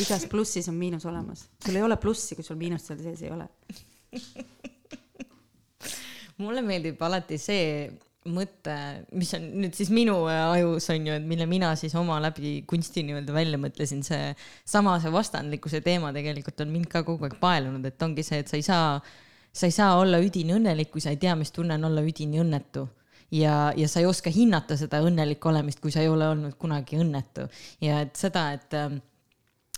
igas 0.02 0.26
plussis 0.32 0.68
on 0.72 0.76
miinus 0.80 1.06
olemas. 1.06 1.50
sul 1.66 1.76
ei 1.76 1.84
ole 1.84 1.98
plussi, 1.98 2.36
kui 2.36 2.44
sul 2.44 2.60
miinust 2.60 2.88
seal 2.88 3.00
sees 3.04 3.24
ei 3.24 3.32
ole 3.32 3.48
mulle 6.42 6.64
meeldib 6.66 7.02
alati 7.06 7.40
see 7.42 7.90
mõte, 8.30 8.76
mis 9.18 9.32
on 9.34 9.48
nüüd 9.64 9.74
siis 9.74 9.90
minu 9.94 10.14
ajus 10.30 10.92
on 10.94 11.08
ju, 11.10 11.16
et 11.18 11.26
mille 11.26 11.48
mina 11.50 11.72
siis 11.80 11.96
oma 11.98 12.20
läbi 12.22 12.60
kunsti 12.70 13.02
nii-öelda 13.08 13.34
välja 13.34 13.58
mõtlesin, 13.62 14.04
see 14.06 14.30
sama 14.68 15.00
see 15.02 15.14
vastandlikkuse 15.14 15.82
teema 15.86 16.12
tegelikult 16.14 16.62
on 16.62 16.70
mind 16.74 16.90
ka 16.92 17.02
kogu 17.08 17.26
aeg 17.26 17.40
paelunud, 17.42 17.86
et 17.90 18.06
ongi 18.06 18.26
see, 18.26 18.44
et 18.44 18.52
sa 18.52 18.60
ei 18.60 18.66
saa, 18.68 19.00
sa 19.50 19.70
ei 19.70 19.74
saa 19.74 19.96
olla 19.98 20.22
üdini 20.22 20.54
õnnelik, 20.60 20.92
kui 20.94 21.02
sa 21.02 21.14
ei 21.16 21.22
tea, 21.22 21.34
mis 21.40 21.54
tunne 21.56 21.80
on 21.80 21.90
olla 21.90 22.06
üdini 22.06 22.44
õnnetu 22.44 22.86
ja, 23.32 23.74
ja 23.78 23.88
sa 23.90 24.04
ei 24.04 24.10
oska 24.10 24.30
hinnata 24.34 24.78
seda 24.78 25.02
õnnelik 25.06 25.46
olemist, 25.50 25.82
kui 25.82 25.94
sa 25.94 26.04
ei 26.04 26.12
ole 26.12 26.28
olnud 26.30 26.58
kunagi 26.62 27.00
õnnetu. 27.02 27.48
Ja 27.82 28.04
et 28.06 28.20
seda, 28.20 28.52
et 28.58 28.78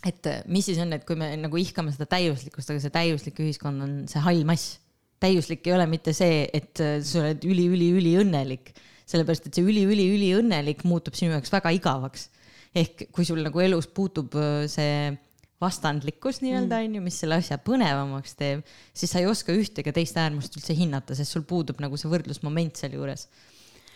et 0.04 0.28
mis 0.52 0.66
siis 0.68 0.80
on, 0.84 0.92
et 0.92 1.06
kui 1.08 1.16
me 1.16 1.30
nagu 1.40 1.58
ihkame 1.58 1.94
seda 1.96 2.10
täiuslikkust, 2.12 2.74
aga 2.74 2.82
see 2.84 2.92
täiuslik 2.92 3.38
ühiskond 3.40 3.86
on 3.86 3.94
see 4.12 4.20
hall 4.26 4.44
mass 4.44 4.82
täiuslik 5.24 5.68
ei 5.68 5.76
ole 5.76 5.88
mitte 5.90 6.14
see, 6.16 6.46
et 6.54 6.80
äh, 6.84 6.98
sa 7.06 7.24
oled 7.24 7.46
üli-üli-üliõnnelik, 7.48 8.74
sellepärast 9.10 9.50
et 9.50 9.58
see 9.58 9.66
üli-üli-üliõnnelik 9.66 10.84
muutub 10.88 11.18
sinu 11.18 11.36
jaoks 11.38 11.54
väga 11.54 11.74
igavaks. 11.80 12.30
ehk 12.74 13.08
kui 13.14 13.26
sul 13.26 13.44
nagu 13.46 13.62
elus 13.62 13.88
puutub 13.88 14.34
äh, 14.40 14.66
see 14.72 15.14
vastandlikkus 15.64 16.42
nii-öelda 16.44 16.76
mm. 16.80 16.88
onju, 16.90 17.02
mis 17.06 17.18
selle 17.22 17.38
asja 17.40 17.60
põnevamaks 17.62 18.36
teeb, 18.40 18.64
siis 18.92 19.14
sa 19.14 19.22
ei 19.22 19.30
oska 19.30 19.56
ühte 19.56 19.84
ega 19.84 19.94
teist 19.96 20.18
äärmust 20.20 20.58
üldse 20.58 20.76
hinnata, 20.76 21.16
sest 21.16 21.36
sul 21.36 21.46
puudub 21.48 21.80
nagu 21.84 22.00
see 22.00 22.12
võrdlusmoment 22.12 22.82
sealjuures 22.82 23.30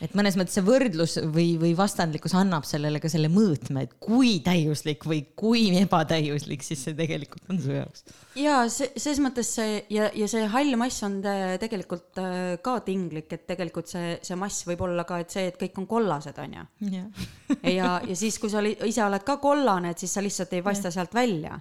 et 0.03 0.13
mõnes 0.17 0.35
mõttes 0.37 0.57
see 0.57 0.65
võrdlus 0.65 1.15
või, 1.33 1.55
või 1.61 1.71
vastandlikkus 1.77 2.35
annab 2.37 2.67
sellele 2.69 2.99
ka 3.01 3.09
selle 3.09 3.29
mõõtme, 3.33 3.85
et 3.87 3.95
kui 4.03 4.37
täiuslik 4.45 5.05
või 5.09 5.23
kui 5.37 5.67
ebatäiuslik 5.79 6.65
siis 6.65 6.83
see 6.85 6.97
tegelikult 6.97 7.49
on 7.51 7.61
su 7.61 7.73
jaoks. 7.73 8.05
ja 8.37 8.59
see, 8.71 8.91
selles 8.95 9.21
mõttes 9.23 9.49
see 9.57 9.79
ja, 9.93 10.09
ja 10.13 10.29
see 10.29 10.45
hall 10.53 10.77
mass 10.79 11.05
on 11.07 11.19
te, 11.25 11.35
tegelikult 11.63 12.21
äh, 12.21 12.57
ka 12.63 12.77
tinglik, 12.85 13.31
et 13.33 13.47
tegelikult 13.49 13.89
see, 13.89 14.17
see 14.25 14.37
mass 14.39 14.67
võib 14.69 14.85
olla 14.85 15.07
ka, 15.07 15.21
et 15.23 15.33
see, 15.33 15.47
et 15.51 15.57
kõik 15.59 15.81
on 15.81 15.89
kollased, 15.89 16.37
on 16.43 16.59
ju. 16.59 16.67
ja, 16.93 17.05
ja, 17.63 17.95
ja 18.05 18.19
siis, 18.19 18.37
kui 18.41 18.53
sa 18.53 18.61
oli, 18.61 18.75
ise 18.85 19.01
oled 19.05 19.25
ka 19.25 19.39
kollane, 19.41 19.95
et 19.95 20.03
siis 20.05 20.13
sa 20.13 20.23
lihtsalt 20.25 20.53
ei 20.53 20.65
paista 20.65 20.93
sealt 20.93 21.15
välja. 21.17 21.57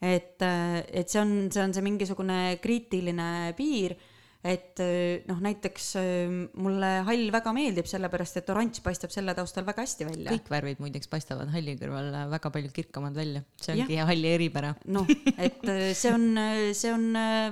et, 0.00 0.40
äh, 0.40 0.80
et 0.88 1.12
see 1.12 1.20
on, 1.20 1.34
see 1.52 1.66
on 1.66 1.76
see 1.76 1.84
mingisugune 1.84 2.40
kriitiline 2.62 3.52
piir 3.58 3.98
et 4.40 4.80
äh, 4.80 5.20
noh, 5.28 5.36
näiteks 5.44 5.86
äh, 6.00 6.30
mulle 6.56 6.90
hall 7.04 7.26
väga 7.32 7.52
meeldib, 7.52 7.88
sellepärast 7.90 8.40
et 8.40 8.48
oranž 8.52 8.80
paistab 8.84 9.12
selle 9.12 9.34
taustal 9.36 9.66
väga 9.68 9.84
hästi 9.84 10.08
välja. 10.08 10.32
kõik 10.32 10.48
värvid 10.52 10.80
muideks 10.80 11.10
paistavad 11.12 11.52
halli 11.52 11.76
kõrval 11.80 12.08
väga 12.32 12.52
palju 12.54 12.72
kirkamad 12.72 13.20
välja, 13.20 13.44
see 13.60 13.76
ongi 13.76 13.98
ja. 13.98 14.08
halli 14.08 14.32
eripära. 14.38 14.72
noh, 14.96 15.08
et 15.36 15.60
äh, 15.68 15.90
see 15.92 16.12
on, 16.16 16.26
see 16.72 16.92
on 16.94 17.06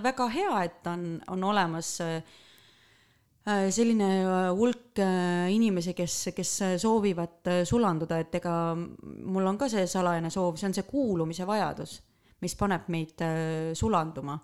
väga 0.04 0.30
hea, 0.32 0.64
et 0.64 0.92
on, 0.94 1.08
on 1.28 1.48
olemas 1.52 1.98
selline 3.48 4.08
hulk 4.58 5.00
inimesi, 5.48 5.94
kes, 5.96 6.16
kes 6.36 6.50
soovivad 6.82 7.48
sulanduda, 7.68 8.18
et 8.20 8.34
ega 8.36 8.52
mul 8.76 9.48
on 9.48 9.56
ka 9.60 9.70
see 9.72 9.86
salajane 9.88 10.28
soov, 10.32 10.58
see 10.60 10.68
on 10.68 10.76
see 10.76 10.84
kuulumise 10.84 11.46
vajadus, 11.48 11.94
mis 12.44 12.56
paneb 12.60 12.90
meid 12.92 13.24
sulanduma 13.78 14.36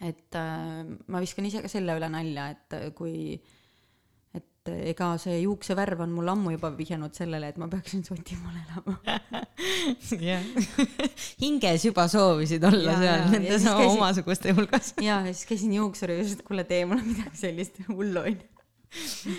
et 0.00 0.36
äh, 0.38 0.84
ma 1.12 1.20
viskan 1.22 1.46
ise 1.48 1.62
ka 1.64 1.70
selle 1.70 1.96
üle 1.98 2.08
nalja, 2.12 2.46
et 2.54 2.76
äh, 2.76 2.86
kui, 2.96 3.36
et 4.36 4.70
äh, 4.72 4.80
ega 4.94 5.12
see 5.20 5.42
juuksevärv 5.42 6.00
on 6.06 6.14
mul 6.16 6.32
ammu 6.32 6.54
juba 6.54 6.72
vihjanud 6.76 7.16
sellele, 7.16 7.50
et 7.52 7.60
ma 7.60 7.68
peaksin 7.72 8.04
Šotimaal 8.06 8.56
elama. 8.62 8.96
Hinges 11.42 11.84
juba 11.84 12.06
soovisid 12.12 12.64
olla 12.70 12.96
ja, 12.96 13.02
seal 13.04 13.26
nende 13.36 13.60
sama 13.60 13.84
käisin, 13.84 13.98
omasuguste 13.98 14.56
hulgas. 14.56 14.94
Ja, 15.04 15.20
ja 15.26 15.34
siis 15.34 15.48
käisin 15.52 15.76
juuksuri 15.80 16.16
juures, 16.16 16.36
et 16.38 16.44
kuule, 16.48 16.64
tee 16.68 16.86
mulle 16.88 17.04
midagi 17.04 17.44
sellist 17.44 17.82
hullu 17.90 18.24
onju 18.24 19.38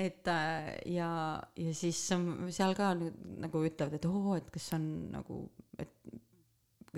et 0.00 0.26
äh, 0.26 0.70
ja, 0.90 1.10
ja 1.54 1.74
siis 1.76 2.00
seal 2.10 2.72
ka 2.74 2.88
nagu 2.98 3.62
ütlevad, 3.62 4.00
et 4.00 4.06
oo, 4.08 4.34
et 4.34 4.48
kas 4.50 4.72
on 4.74 4.86
nagu, 5.12 5.44
et 5.78 5.92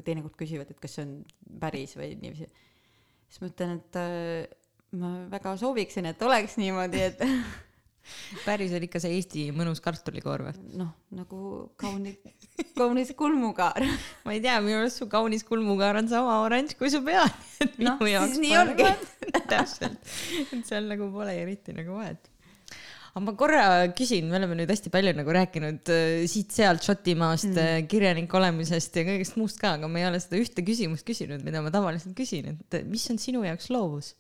teinekord 0.07 0.39
küsivad, 0.41 0.71
et 0.73 0.81
kas 0.81 0.97
see 0.97 1.05
on 1.05 1.59
päris 1.61 1.99
või 1.99 2.15
niiviisi 2.23 2.49
siis 3.33 3.41
ma 3.41 3.49
ütlen, 3.49 3.77
et 3.81 3.97
äh, 3.97 4.57
ma 5.01 5.13
väga 5.33 5.57
sooviksin, 5.61 6.09
et 6.11 6.23
oleks 6.25 6.59
niimoodi, 6.61 7.01
et 7.07 7.23
päris 8.47 8.75
on 8.77 8.85
ikka 8.85 9.01
see 9.01 9.15
Eesti 9.17 9.47
mõnus 9.57 9.81
kartulikoor 9.81 10.45
või? 10.49 10.55
noh, 10.77 10.91
nagu 11.17 11.39
kaunis, 11.81 12.19
kaunis 12.77 13.15
kulmukaar 13.17 13.87
ma 14.27 14.37
ei 14.37 14.43
tea, 14.45 14.59
minu 14.65 14.83
arust 14.83 15.01
su 15.01 15.09
kaunis 15.13 15.47
kulmukaar 15.49 16.03
on 16.03 16.11
sama 16.13 16.41
oranž 16.45 16.77
kui 16.77 16.93
su 16.93 17.01
pea. 17.07 17.25
noh, 17.87 18.03
siis 18.03 18.37
nii 18.43 18.59
ongi 18.61 18.91
täpselt, 19.49 20.13
et 20.51 20.69
seal 20.69 20.91
nagu 20.91 21.09
pole 21.15 21.39
eriti 21.41 21.77
nagu 21.77 21.97
vahet 22.03 22.32
aga 23.13 23.25
ma 23.27 23.35
korra 23.37 23.65
küsin, 23.93 24.31
me 24.31 24.39
oleme 24.39 24.57
nüüd 24.57 24.71
hästi 24.73 24.91
palju 24.93 25.13
nagu 25.19 25.35
rääkinud 25.37 25.91
äh, 25.93 26.23
siit-sealt 26.31 26.85
Šotimaast 26.87 27.51
mm., 27.51 27.61
äh, 27.61 27.83
kirjanik 27.89 28.33
olemisest 28.39 28.97
ja 28.97 29.05
kõigest 29.05 29.37
muust 29.37 29.61
ka, 29.61 29.75
aga 29.77 29.91
me 29.91 30.01
ei 30.01 30.09
ole 30.09 30.21
seda 30.23 30.41
ühte 30.41 30.65
küsimust 30.65 31.05
küsinud, 31.09 31.45
mida 31.45 31.61
ma 31.61 31.73
tavaliselt 31.75 32.17
küsin, 32.17 32.55
et 32.55 32.79
äh, 32.79 32.87
mis 32.89 33.05
on 33.13 33.21
sinu 33.21 33.45
jaoks 33.47 33.71
loovus? 33.73 34.17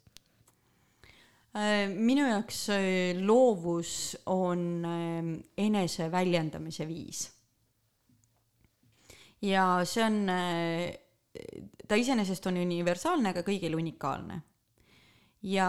minu 1.52 2.22
jaoks 2.24 2.62
loovus 3.20 3.90
on 4.32 4.86
enese 5.60 6.06
väljendamise 6.08 6.86
viis. 6.88 7.26
ja 9.44 9.66
see 9.84 10.00
on, 10.06 10.16
ta 11.84 11.98
iseenesest 12.00 12.48
on 12.48 12.56
universaalne, 12.62 13.34
aga 13.34 13.44
kõigil 13.44 13.76
unikaalne. 13.76 14.40
ja 15.44 15.68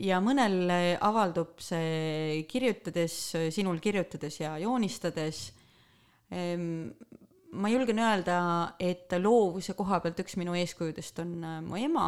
ja 0.00 0.20
mõnel 0.24 0.70
avaldub 1.00 1.60
see 1.60 2.42
kirjutades, 2.48 3.16
sinul 3.52 3.80
kirjutades 3.82 4.40
ja 4.40 4.54
joonistades. 4.62 5.50
Ehm, 6.32 6.88
ma 7.52 7.68
julgen 7.68 8.00
öelda, 8.00 8.36
et 8.80 9.12
loovuse 9.20 9.74
koha 9.76 10.00
pealt 10.00 10.20
üks 10.24 10.38
minu 10.40 10.54
eeskujudest 10.56 11.20
on 11.22 11.34
äh, 11.44 11.58
mu 11.64 11.76
ema, 11.80 12.06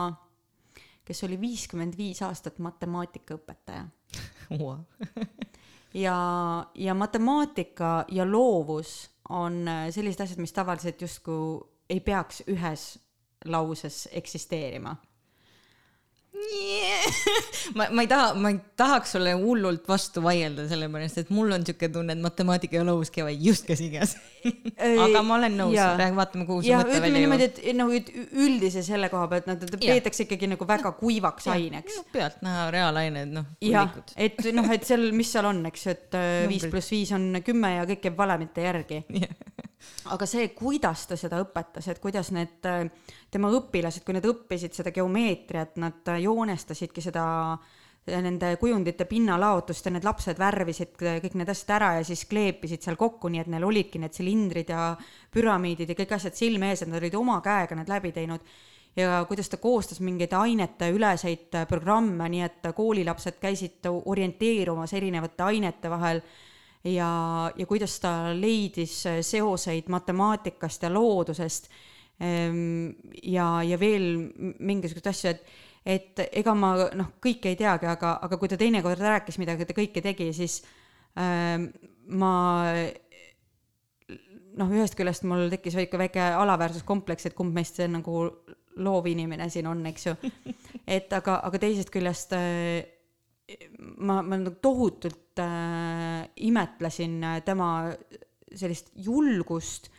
kes 1.05 1.25
oli 1.27 1.37
viiskümmend 1.41 1.99
viis 2.01 2.23
aastat 2.25 2.63
matemaatikaõpetaja. 2.65 3.89
Ja, 5.95 6.17
ja 6.75 6.91
matemaatika 6.99 8.05
ja 8.11 8.25
loovus 8.27 9.13
on 9.31 9.61
äh, 9.71 9.85
sellised 9.95 10.25
asjad, 10.25 10.41
mis 10.43 10.51
tavaliselt 10.51 10.99
justkui 10.99 11.61
ei 11.87 12.01
peaks 12.03 12.41
ühes 12.51 12.97
lauses 13.47 14.09
eksisteerima 14.11 14.97
ma, 17.79 17.87
ma 17.95 18.03
ei 18.03 18.09
taha, 18.11 18.35
ma 18.39 18.51
ei 18.51 18.59
tahaks 18.79 19.15
sulle 19.15 19.35
hullult 19.39 19.87
vastu 19.89 20.23
vaielda, 20.25 20.67
sellepärast 20.71 21.21
et 21.23 21.31
mul 21.35 21.55
on 21.55 21.67
siuke 21.67 21.89
tunne, 21.95 22.17
et 22.17 22.23
matemaatika 22.23 22.81
ja 22.81 22.87
loovus 22.87 23.13
käivad 23.15 23.39
just 23.41 23.69
käsikäes 23.69 24.17
aga 24.45 25.23
ma 25.25 25.39
olen 25.39 25.57
nõus, 25.59 25.79
vaatame, 26.19 26.47
kuhu 26.49 26.65
see 26.65 26.77
mõte 26.77 27.01
välja 27.05 27.23
jõuab. 27.25 27.45
et 27.47 27.61
nagu 27.79 28.01
üldise 28.45 28.83
selle 28.87 29.11
koha 29.13 29.29
pealt, 29.31 29.49
nad 29.51 29.63
no, 29.65 29.81
peetakse 29.81 30.27
ikkagi 30.27 30.51
nagu 30.51 30.69
väga 30.69 30.95
kuivaks 30.99 31.49
ja. 31.49 31.59
aineks 31.59 32.01
no,. 32.01 32.07
pealtnäha 32.15 32.67
reaalained, 32.75 33.35
noh. 33.39 33.51
jah, 33.65 33.95
et 34.17 34.41
noh, 34.57 34.71
et 34.75 34.87
seal, 34.87 35.11
mis 35.17 35.31
seal 35.35 35.49
on, 35.51 35.63
eks 35.71 35.87
ju, 35.87 35.95
et 35.95 36.19
äh, 36.19 36.33
viis 36.51 36.67
pluss 36.71 36.93
viis 36.95 37.15
on 37.17 37.31
kümme 37.47 37.77
ja 37.79 37.87
kõik 37.89 38.05
käib 38.09 38.19
valemite 38.21 38.67
järgi 38.67 39.05
aga 40.13 40.27
see, 40.29 40.49
kuidas 40.57 41.07
ta 41.09 41.17
seda 41.17 41.41
õpetas, 41.45 41.89
et 41.89 42.03
kuidas 42.03 42.31
need 42.35 42.67
äh, 42.69 42.85
tema 43.31 43.51
õpilased, 43.55 44.05
kui 44.05 44.17
nad 44.17 44.27
õppisid 44.29 44.77
seda 44.77 44.93
geomeetriat, 44.95 45.79
nad 45.81 46.13
äh, 46.13 46.21
joonestasidki 46.27 47.05
seda 47.05 47.25
nende 48.05 48.57
kujundite 48.61 49.07
pinnalaotust 49.09 49.87
ja 49.87 49.93
need 49.95 50.05
lapsed 50.05 50.37
värvisid 50.37 50.93
kõik 51.01 51.39
need 51.41 51.49
asjad 51.49 51.71
ära 51.79 51.91
ja 51.99 52.05
siis 52.05 52.27
kleepisid 52.29 52.85
seal 52.85 52.99
kokku, 53.01 53.31
nii 53.33 53.41
et 53.41 53.51
neil 53.53 53.65
olidki 53.65 54.01
need 54.03 54.13
silindrid 54.13 54.69
ja 54.69 54.91
püramiidid 55.33 55.89
ja 55.89 55.97
kõik 55.97 56.13
asjad 56.19 56.37
silme 56.37 56.69
ees, 56.69 56.85
et 56.85 56.93
nad 56.93 57.01
olid 57.01 57.17
oma 57.17 57.39
käega 57.45 57.79
need 57.79 57.89
läbi 57.89 58.13
teinud. 58.13 58.45
ja 58.97 59.25
kuidas 59.29 59.49
ta 59.49 59.57
koostas 59.57 60.01
mingeid 60.01 60.33
ainete 60.37 60.91
üleseid 60.93 61.57
programme, 61.69 62.29
nii 62.29 62.43
et 62.45 62.69
koolilapsed 62.77 63.41
käisid 63.41 63.89
orienteerumas 63.89 64.93
erinevate 64.93 65.43
ainete 65.43 65.91
vahel 65.91 66.21
ja, 66.85 67.11
ja 67.57 67.67
kuidas 67.67 67.99
ta 68.03 68.15
leidis 68.37 69.03
seoseid 69.25 69.91
matemaatikast 69.93 70.87
ja 70.87 70.93
loodusest 70.93 71.71
ehm, 72.21 72.91
ja, 73.23 73.63
ja 73.65 73.79
veel 73.81 74.11
mingisuguseid 74.59 75.13
asju, 75.13 75.35
et 75.35 75.63
et 75.85 76.21
ega 76.41 76.55
ma 76.57 76.71
noh, 76.97 77.11
kõike 77.21 77.51
ei 77.53 77.59
teagi, 77.61 77.85
aga, 77.91 78.15
aga 78.25 78.39
kui 78.41 78.49
ta 78.49 78.57
teinekord 78.57 79.03
rääkis 79.05 79.37
midagi, 79.37 79.67
ta 79.69 79.77
kõike 79.77 80.01
tegi, 80.01 80.31
siis 80.33 80.63
äh, 81.21 81.61
ma 82.09 82.33
noh, 84.59 84.73
ühest 84.73 84.97
küljest 84.99 85.27
mul 85.29 85.49
tekkis 85.53 85.77
väike, 85.79 86.01
väike 86.01 86.29
alaväärsuskompleks, 86.39 87.29
et 87.29 87.37
kumb 87.37 87.55
meist 87.57 87.81
see 87.81 87.89
nagu 87.91 88.27
loovinimene 88.85 89.49
siin 89.53 89.69
on, 89.71 89.85
eks 89.91 90.09
ju. 90.09 90.15
et 90.97 91.13
aga, 91.15 91.39
aga 91.47 91.61
teisest 91.63 91.93
küljest 91.95 92.35
äh, 92.37 92.94
ma, 93.99 94.21
ma 94.23 94.39
nagu 94.39 94.55
tohutult 94.63 95.41
äh, 95.43 96.25
imetlesin 96.47 97.21
tema 97.45 97.69
sellist 98.55 98.93
julgust 98.95 99.91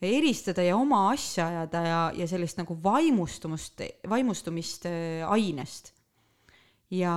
eristada 0.00 0.64
ja 0.64 0.76
oma 0.80 1.10
asja 1.12 1.46
ajada 1.50 1.80
ja, 1.84 2.02
ja 2.16 2.26
sellist 2.28 2.58
nagu 2.60 2.76
vaimustumust, 2.82 3.82
vaimustumist 4.08 4.86
äh, 4.88 5.24
ainest. 5.28 5.92
ja, 6.90 7.14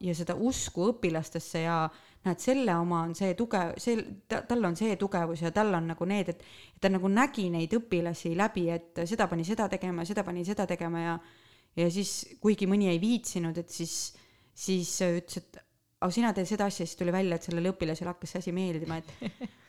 ja 0.00 0.14
seda 0.16 0.36
usku 0.40 0.86
õpilastesse 0.92 1.66
ja 1.66 1.80
näed, 2.24 2.40
selle 2.40 2.76
oma 2.80 3.02
on 3.04 3.12
see 3.14 3.34
tugev, 3.36 3.74
see, 3.82 3.98
tal 4.28 4.64
on 4.64 4.78
see 4.78 4.94
tugevus 4.96 5.42
ja 5.44 5.50
tal 5.54 5.74
on 5.76 5.90
nagu 5.92 6.08
need, 6.08 6.30
et, 6.32 6.46
et 6.72 6.80
ta 6.80 6.90
nagu 6.90 7.10
nägi 7.12 7.50
neid 7.52 7.74
õpilasi 7.76 8.32
läbi, 8.38 8.70
et 8.72 9.02
seda 9.04 9.28
pani 9.28 9.44
seda 9.44 9.68
tegema 9.68 10.02
ja 10.02 10.14
seda 10.14 10.24
pani 10.24 10.46
seda 10.48 10.66
tegema 10.70 11.02
ja 11.02 11.18
ja 11.76 11.90
siis, 11.92 12.12
kuigi 12.40 12.68
mõni 12.68 12.88
ei 12.88 13.00
viitsinud, 13.00 13.58
et 13.60 13.68
siis, 13.72 14.14
siis 14.56 14.90
ütles, 15.04 15.42
et 15.42 15.60
aga 16.00 16.12
sina 16.14 16.32
teed 16.36 16.48
seda 16.48 16.68
asja, 16.70 16.86
siis 16.86 16.98
tuli 16.98 17.14
välja, 17.14 17.38
et 17.38 17.46
sellele 17.46 17.72
õpilasele 17.74 18.12
hakkas 18.12 18.36
see 18.36 18.44
asi 18.44 18.56
meeldima, 18.56 18.98
et 19.00 19.14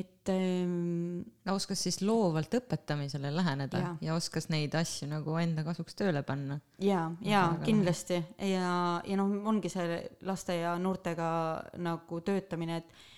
et 0.00 0.28
ähm,. 0.28 1.22
ta 1.44 1.54
oskas 1.56 1.80
siis 1.86 2.02
loovalt 2.04 2.52
õpetamisele 2.58 3.30
läheneda 3.32 3.78
ja, 3.80 3.92
ja 4.04 4.16
oskas 4.18 4.50
neid 4.52 4.74
asju 4.76 5.08
nagu 5.08 5.38
enda 5.40 5.64
kasuks 5.64 5.96
tööle 5.96 6.20
panna. 6.26 6.58
ja, 6.84 7.06
ja 7.24 7.46
kindlasti 7.64 8.18
ja, 8.44 8.74
ja 9.00 9.16
noh, 9.16 9.32
ongi 9.48 9.72
see 9.72 10.02
laste 10.28 10.58
ja 10.60 10.74
noortega 10.78 11.30
nagu 11.80 12.20
töötamine, 12.26 12.82
et 12.82 13.08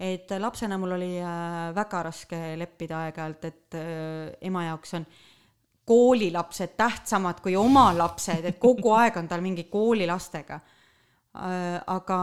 et 0.00 0.32
lapsena 0.40 0.78
mul 0.80 0.94
oli 0.96 1.10
äh, 1.20 1.74
väga 1.76 2.04
raske 2.06 2.38
leppida 2.56 3.02
aeg-ajalt, 3.06 3.42
et 3.48 3.76
äh, 3.76 4.30
ema 4.48 4.64
jaoks 4.70 4.96
on 4.96 5.04
koolilapsed 5.90 6.76
tähtsamad 6.78 7.42
kui 7.42 7.56
oma 7.58 7.90
lapsed, 7.98 8.46
et 8.46 8.60
kogu 8.62 8.94
aeg 9.00 9.18
on 9.18 9.28
tal 9.30 9.42
mingi 9.42 9.66
koolilastega 9.72 10.60
Äh, 11.30 11.78
aga 11.86 12.16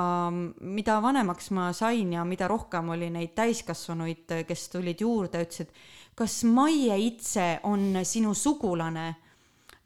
mida 0.67 0.97
vanemaks 0.99 1.53
ma 1.55 1.69
sain 1.71 2.09
ja 2.11 2.25
mida 2.27 2.49
rohkem 2.51 2.89
oli 2.91 3.07
neid 3.07 3.31
täiskasvanuid, 3.37 4.33
kes 4.49 4.65
tulid 4.73 4.99
juurde, 4.99 5.45
ütlesid, 5.45 5.71
kas 6.17 6.41
Maie 6.43 6.97
Itse 7.05 7.45
on 7.71 8.01
sinu 8.03 8.33
sugulane, 8.35 9.05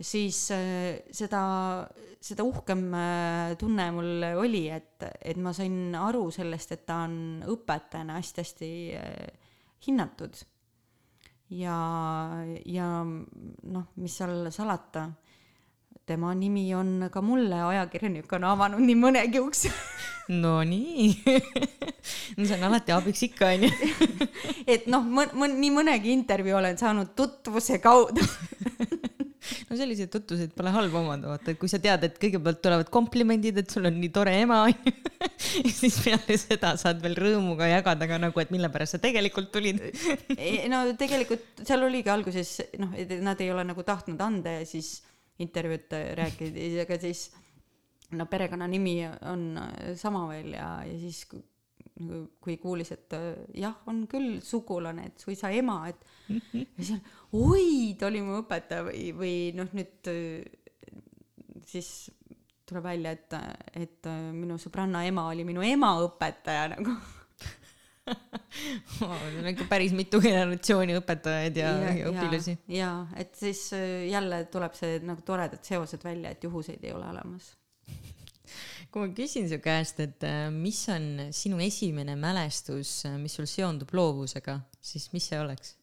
siis 0.01 0.39
äh, 0.55 1.03
seda, 1.13 1.43
seda 2.17 2.47
uhkem 2.49 2.81
äh, 2.97 3.53
tunne 3.61 3.91
mul 3.93 4.25
oli, 4.41 4.63
et, 4.73 5.05
et 5.21 5.37
ma 5.37 5.53
sain 5.53 5.93
aru 6.01 6.31
sellest, 6.33 6.73
et 6.73 6.87
ta 6.89 7.03
on 7.05 7.45
õpetajana 7.45 8.17
hästi-hästi 8.17 8.71
hinnatud. 9.85 10.41
Ja, 11.51 11.77
ja 12.65 12.87
noh, 13.03 13.85
mis 13.99 14.15
seal 14.17 14.47
salata 14.51 15.09
tema 16.07 16.33
nimi 16.35 16.65
on 16.75 17.09
ka 17.11 17.21
mulle 17.21 17.61
ajakirjanikuna 17.69 18.55
avanud 18.55 18.81
nii 18.83 18.97
mõnegi 18.99 19.41
ukse. 19.43 19.71
Nonii 20.31 21.07
no 22.37 22.45
see 22.45 22.55
on 22.55 22.65
alati 22.69 22.93
abiks 22.95 23.23
ikka 23.27 23.51
onju. 23.55 23.69
Et 24.73 24.87
noh, 24.91 25.03
mõn-, 25.03 25.57
nii 25.59 25.73
mõnegi 25.75 26.13
intervjuu 26.15 26.57
olen 26.61 26.79
saanud 26.79 27.13
tutvuse 27.17 27.81
kaudu 27.83 28.23
no 29.71 29.77
selliseid 29.79 30.11
tutvuseid 30.11 30.51
pole 30.55 30.71
halb 30.75 30.95
omada, 30.99 31.29
vaata, 31.31 31.53
et 31.53 31.59
kui 31.59 31.71
sa 31.71 31.79
tead, 31.81 32.03
et 32.03 32.17
kõigepealt 32.19 32.59
tulevad 32.63 32.89
komplimendid, 32.91 33.61
et 33.61 33.71
sul 33.71 33.87
on 33.87 33.95
nii 33.95 34.11
tore 34.13 34.33
ema 34.41 34.65
ja 34.71 35.71
siis 35.71 36.01
peale 36.03 36.37
seda 36.39 36.73
saad 36.81 36.99
veel 37.03 37.15
rõõmuga 37.15 37.69
jagada 37.71 38.09
ka 38.09 38.19
nagu, 38.19 38.43
et 38.43 38.51
mille 38.51 38.67
pärast 38.73 38.97
sa 38.97 39.01
tegelikult 39.03 39.51
tulid. 39.55 39.79
No 40.71 40.83
tegelikult 40.99 41.63
seal 41.67 41.83
oligi 41.83 42.11
alguses 42.11 42.57
noh, 42.81 42.91
et 42.99 43.11
nad 43.23 43.39
ei 43.43 43.51
ole 43.53 43.63
nagu 43.67 43.83
tahtnud 43.87 44.19
anda 44.23 44.57
ja 44.59 44.67
siis 44.67 44.99
intervjuud 45.41 45.95
rääkides, 46.19 46.77
aga 46.83 46.97
siis 47.01 47.25
no 48.17 48.27
perekonnanimi 48.29 48.95
on 49.31 49.45
sama 49.99 50.25
veel 50.31 50.55
ja, 50.57 50.69
ja 50.87 50.99
siis 50.99 51.23
kui 52.41 52.57
kuulis, 52.61 52.91
et 52.95 53.13
jah, 53.59 53.75
on 53.91 54.05
küll 54.09 54.39
sugulane, 54.45 55.11
et 55.11 55.21
suisa 55.21 55.51
ema, 55.53 55.83
et 55.91 56.20
ja 56.77 56.87
siis 56.87 56.97
oi, 57.37 57.93
ta 57.99 58.09
oli 58.09 58.23
mu 58.25 58.41
õpetaja 58.41 58.87
või, 58.89 59.05
või 59.17 59.35
noh, 59.57 59.71
nüüd 59.77 60.11
siis 61.67 62.11
tuleb 62.67 62.85
välja, 62.87 63.15
et, 63.15 63.39
et 63.75 64.11
minu 64.35 64.57
sõbranna 64.61 65.03
ema 65.07 65.27
oli 65.31 65.43
minu 65.47 65.63
ema 65.65 65.95
õpetaja 66.05 66.69
nagu 66.75 66.95
on 69.01 69.47
ikka 69.51 69.65
päris 69.69 69.93
mitu 69.95 70.21
generatsiooni 70.23 70.95
õpetajaid 70.99 71.57
ja, 71.59 71.71
ja, 71.83 71.93
ja 71.99 72.11
õpilasi. 72.11 72.55
ja, 72.71 72.91
et 73.19 73.33
siis 73.37 73.67
äh, 73.77 74.07
jälle 74.09 74.43
tuleb 74.51 74.75
see 74.77 74.99
nagu 75.05 75.23
toredad 75.25 75.63
seosed 75.65 76.03
välja, 76.05 76.33
et 76.33 76.43
juhuseid 76.43 76.83
ei 76.83 76.93
ole 76.95 77.07
olemas. 77.11 77.51
kui 78.91 79.05
ma 79.05 79.11
küsin 79.15 79.47
su 79.49 79.61
käest, 79.63 80.01
et 80.03 80.25
äh, 80.27 80.47
mis 80.53 80.81
on 80.91 81.27
sinu 81.35 81.61
esimene 81.63 82.17
mälestus, 82.19 83.01
äh, 83.09 83.17
mis 83.21 83.37
sul 83.37 83.49
seondub 83.49 83.93
loovusega, 83.95 84.59
siis 84.81 85.11
mis 85.15 85.29
see 85.31 85.39
oleks? 85.41 85.75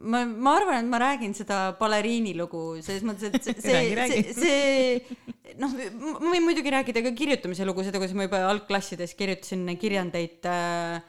Ma, 0.00 0.24
ma 0.24 0.54
arvan, 0.58 0.80
et 0.80 0.90
ma 0.90 1.00
räägin 1.02 1.34
seda 1.36 1.60
baleriini 1.78 2.32
lugu 2.38 2.80
selles 2.84 3.04
mõttes, 3.06 3.32
et 3.32 3.60
see, 3.60 3.82
see, 4.10 4.22
see, 4.32 4.34
see 4.36 5.30
noh, 5.60 5.72
ma 6.20 6.32
võin 6.32 6.44
muidugi 6.46 6.72
rääkida 6.72 7.02
ka 7.04 7.14
kirjutamise 7.16 7.66
lugu, 7.68 7.84
seda, 7.86 8.00
kuidas 8.00 8.16
ma 8.16 8.26
juba 8.26 8.42
algklassides 8.50 9.14
kirjutasin 9.18 9.66
kirjandeid 9.80 10.48
äh, 10.48 11.00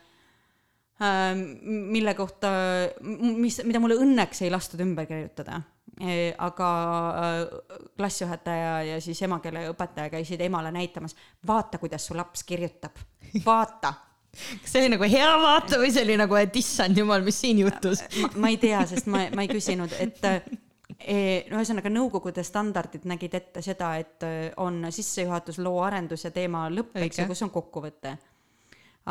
äh, 1.01 1.31
mille 1.35 2.15
kohta, 2.17 2.51
mis, 3.01 3.61
mida 3.67 3.83
mulle 3.83 3.99
õnneks 4.01 4.43
ei 4.45 4.53
lastud 4.53 4.83
ümber 4.83 5.09
kirjutada. 5.09 5.61
Aga 6.41 6.67
äh, 7.21 7.41
klassijuhataja 7.99 8.77
ja 8.87 9.01
siis 9.03 9.19
emakeeleõpetaja 9.27 10.09
käisid 10.13 10.41
emale 10.41 10.71
näitamas, 10.73 11.13
vaata, 11.47 11.77
kuidas 11.81 12.07
su 12.07 12.17
laps 12.17 12.45
kirjutab, 12.47 12.97
vaata 13.45 13.93
kas 14.31 14.73
see 14.73 14.83
oli 14.83 14.93
nagu 14.95 15.07
hea 15.11 15.29
vaata 15.41 15.79
või 15.81 15.91
see 15.93 16.05
oli 16.05 16.17
nagu, 16.21 16.37
et 16.39 16.55
issand 16.55 16.97
jumal, 16.97 17.23
mis 17.25 17.39
siin 17.43 17.61
juhtus? 17.63 18.03
ma 18.35 18.51
ei 18.51 18.59
tea, 18.61 18.83
sest 18.89 19.09
ma, 19.11 19.25
ma 19.35 19.45
ei 19.45 19.51
küsinud, 19.51 19.93
et 20.01 20.23
e, 20.25 21.17
no 21.51 21.59
ühesõnaga 21.59 21.91
nõukogude 21.91 22.43
standardid 22.47 23.07
nägid 23.11 23.37
ette 23.41 23.63
seda, 23.65 23.93
et 24.01 24.27
on 24.63 24.85
sissejuhatus, 24.89 25.61
loo 25.63 25.81
arendus 25.83 26.25
ja 26.27 26.33
teema 26.35 26.67
lõpp, 26.71 26.95
eks 27.05 27.23
ju, 27.23 27.29
kus 27.31 27.45
on 27.47 27.53
kokkuvõte. 27.53 28.17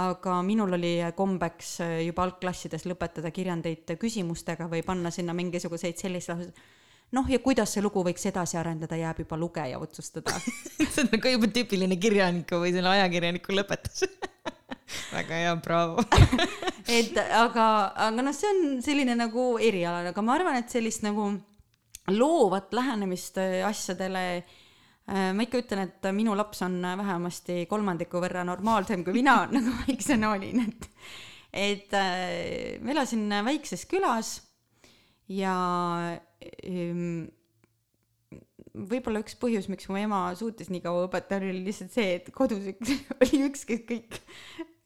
aga 0.00 0.40
minul 0.46 0.72
oli 0.78 0.96
kombeks 1.16 1.78
juba 2.06 2.28
algklassides 2.28 2.86
lõpetada 2.86 3.32
kirjandeid 3.34 3.96
küsimustega 4.00 4.68
või 4.70 4.84
panna 4.86 5.10
sinna 5.10 5.34
mingisuguseid 5.36 5.98
selliseid 5.98 6.36
lauseid 6.36 6.68
noh, 7.16 7.26
ja 7.30 7.40
kuidas 7.42 7.74
see 7.74 7.82
lugu 7.84 8.02
võiks 8.06 8.24
edasi 8.30 8.58
arendada, 8.60 8.98
jääb 8.98 9.22
juba 9.24 9.38
lugeja 9.40 9.80
otsustada. 9.82 10.36
See 10.80 11.04
on 11.04 11.10
nagu 11.12 11.34
juba 11.34 11.50
tüüpiline 11.54 11.98
kirjaniku 12.00 12.60
või 12.62 12.74
selle 12.74 12.92
ajakirjaniku 12.94 13.56
lõpetus. 13.56 14.04
Väga 15.14 15.38
hea, 15.38 15.52
braavo 15.62 16.02
et 16.98 17.14
aga, 17.18 17.66
aga 18.08 18.24
noh, 18.24 18.34
see 18.34 18.50
on 18.50 18.80
selline 18.82 19.14
nagu 19.18 19.52
eriala, 19.62 20.10
aga 20.10 20.24
ma 20.26 20.34
arvan, 20.34 20.58
et 20.58 20.72
sellist 20.72 21.04
nagu 21.06 21.28
loovat 22.10 22.74
lähenemist 22.74 23.38
äh, 23.38 23.60
asjadele 23.66 24.24
äh, 24.40 25.30
ma 25.34 25.46
ikka 25.46 25.62
ütlen, 25.62 25.84
et 25.86 26.10
minu 26.14 26.34
laps 26.38 26.64
on 26.66 26.80
vähemasti 26.82 27.64
kolmandiku 27.70 28.22
võrra 28.22 28.42
normaalsem, 28.46 29.04
kui 29.06 29.14
mina 29.20 29.44
nagu 29.50 29.76
väiksena 29.84 30.34
olin, 30.34 30.66
et 30.66 30.90
et 31.50 31.94
äh, 31.98 32.78
ma 32.82 32.94
elasin 32.94 33.26
väikses 33.46 33.86
külas 33.90 34.36
ja 35.30 35.54
võib-olla 38.90 39.22
üks 39.24 39.34
põhjus, 39.40 39.68
miks 39.70 39.88
mu 39.90 39.98
ema 40.00 40.22
suutis 40.38 40.70
nii 40.70 40.82
kaua 40.84 41.06
õpetada, 41.08 41.48
oli 41.48 41.64
lihtsalt 41.66 41.94
see, 41.94 42.16
et 42.20 42.30
kodus 42.34 42.68
üks, 42.72 42.92
oli 43.24 43.42
üks, 43.48 43.64
kes 43.68 43.82
kõik 43.88 44.20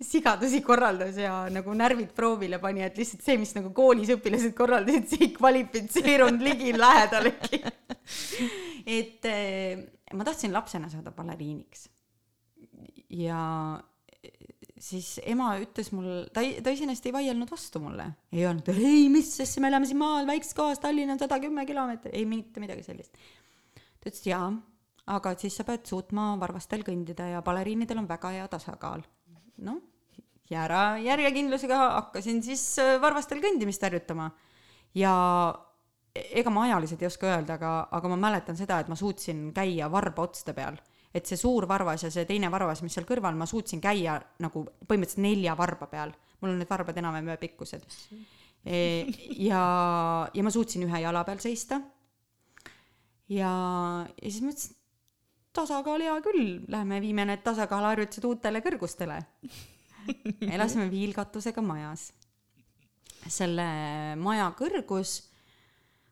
sigadusi 0.05 0.61
korraldas 0.65 1.19
ja 1.21 1.45
nagu 1.53 1.73
närvid 1.77 2.13
proovile 2.17 2.59
pani, 2.63 2.85
et 2.85 2.99
lihtsalt 3.01 3.25
see, 3.25 3.39
mis 3.41 3.55
nagu 3.57 3.71
koolis 3.77 4.13
õpilased 4.15 4.55
korraldasid, 4.57 5.09
see 5.11 5.27
ei 5.29 5.33
kvalifitseerunud 5.37 6.45
ligilähedalegi 6.45 7.63
et 8.99 9.29
eh, 9.31 9.85
ma 10.13 10.27
tahtsin 10.27 10.53
lapsena 10.55 10.91
saada 10.93 11.15
baleriiniks. 11.15 11.89
ja 13.15 13.41
siis 14.85 15.15
ema 15.25 15.55
ütles 15.63 15.89
mul, 15.95 16.27
ta 16.35 16.43
ei, 16.45 16.59
ta 16.65 16.73
iseenesest 16.75 17.09
ei 17.09 17.15
vaielnud 17.15 17.51
vastu 17.51 17.81
mulle, 17.83 18.11
ei 18.35 18.45
öelnud, 18.45 18.69
ei, 18.75 19.09
mis 19.13 19.33
asja, 19.45 19.63
me 19.65 19.71
elame 19.73 19.89
siin 19.89 20.01
maal, 20.01 20.29
väikses 20.29 20.57
kohas, 20.57 20.83
Tallinn 20.83 21.15
on 21.15 21.21
sada 21.23 21.39
kümme 21.43 21.65
kilomeetrit, 21.69 22.13
ei 22.15 22.27
mitte 22.29 22.63
midagi 22.63 22.85
sellist. 22.87 23.17
ta 23.75 24.11
ütles, 24.11 24.23
jaa, 24.29 24.51
aga 25.17 25.35
siis 25.41 25.57
sa 25.57 25.67
pead 25.69 25.89
suutma 25.89 26.33
varvastel 26.41 26.85
kõndida 26.87 27.31
ja 27.33 27.43
baleriinidel 27.45 28.03
on 28.03 28.09
väga 28.11 28.33
hea 28.37 28.47
tasakaal. 28.53 29.05
noh, 29.65 29.81
jäära 30.51 30.99
järjekindlusega 31.01 31.79
hakkasin 32.01 32.43
siis 32.45 32.65
äh, 32.83 32.97
varvastel 33.01 33.41
kõndimist 33.43 33.83
harjutama 33.83 34.31
ja 34.95 35.15
ega 36.15 36.51
ma 36.53 36.67
ajaliselt 36.69 37.03
ei 37.03 37.09
oska 37.09 37.31
öelda, 37.31 37.57
aga, 37.59 37.73
aga 37.91 38.11
ma 38.13 38.19
mäletan 38.29 38.59
seda, 38.59 38.79
et 38.81 38.91
ma 38.91 38.99
suutsin 38.99 39.49
käia 39.55 39.89
varba 39.91 40.29
otste 40.29 40.55
peal. 40.55 40.77
Et 41.15 41.31
see 41.31 41.39
suur 41.39 41.67
varvas 41.71 42.03
ja 42.03 42.11
see 42.11 42.27
teine 42.29 42.51
varvas, 42.51 42.83
mis 42.83 42.95
seal 42.97 43.07
kõrval, 43.09 43.37
ma 43.39 43.47
suutsin 43.47 43.83
käia 43.83 44.19
nagu 44.43 44.65
põhimõtteliselt 44.89 45.23
nelja 45.23 45.57
varba 45.59 45.87
peal. 45.91 46.15
mul 46.41 46.53
on 46.53 46.59
need 46.61 46.69
varbad 46.69 46.99
enam-vähem 47.01 47.31
ühepikkused 47.31 47.85
e,. 48.67 48.79
ja, 49.39 49.61
ja 50.35 50.43
ma 50.45 50.51
suutsin 50.51 50.85
ühe 50.89 51.01
jala 51.05 51.25
peal 51.25 51.39
seista. 51.43 51.81
ja, 53.29 53.53
ja 54.09 54.31
siis 54.31 54.43
mõtlesin, 54.43 54.81
tasakaal 55.55 56.03
hea 56.03 56.17
küll, 56.25 56.49
lähme 56.69 56.99
viime 57.01 57.29
need 57.31 57.45
tasakaaluharjutused 57.47 58.27
uutele 58.27 58.65
kõrgustele. 58.65 59.21
elasime 60.57 60.91
viilkatusega 60.91 61.63
majas. 61.63 62.11
selle 63.31 63.65
maja 64.21 64.51
kõrgus 64.59 65.21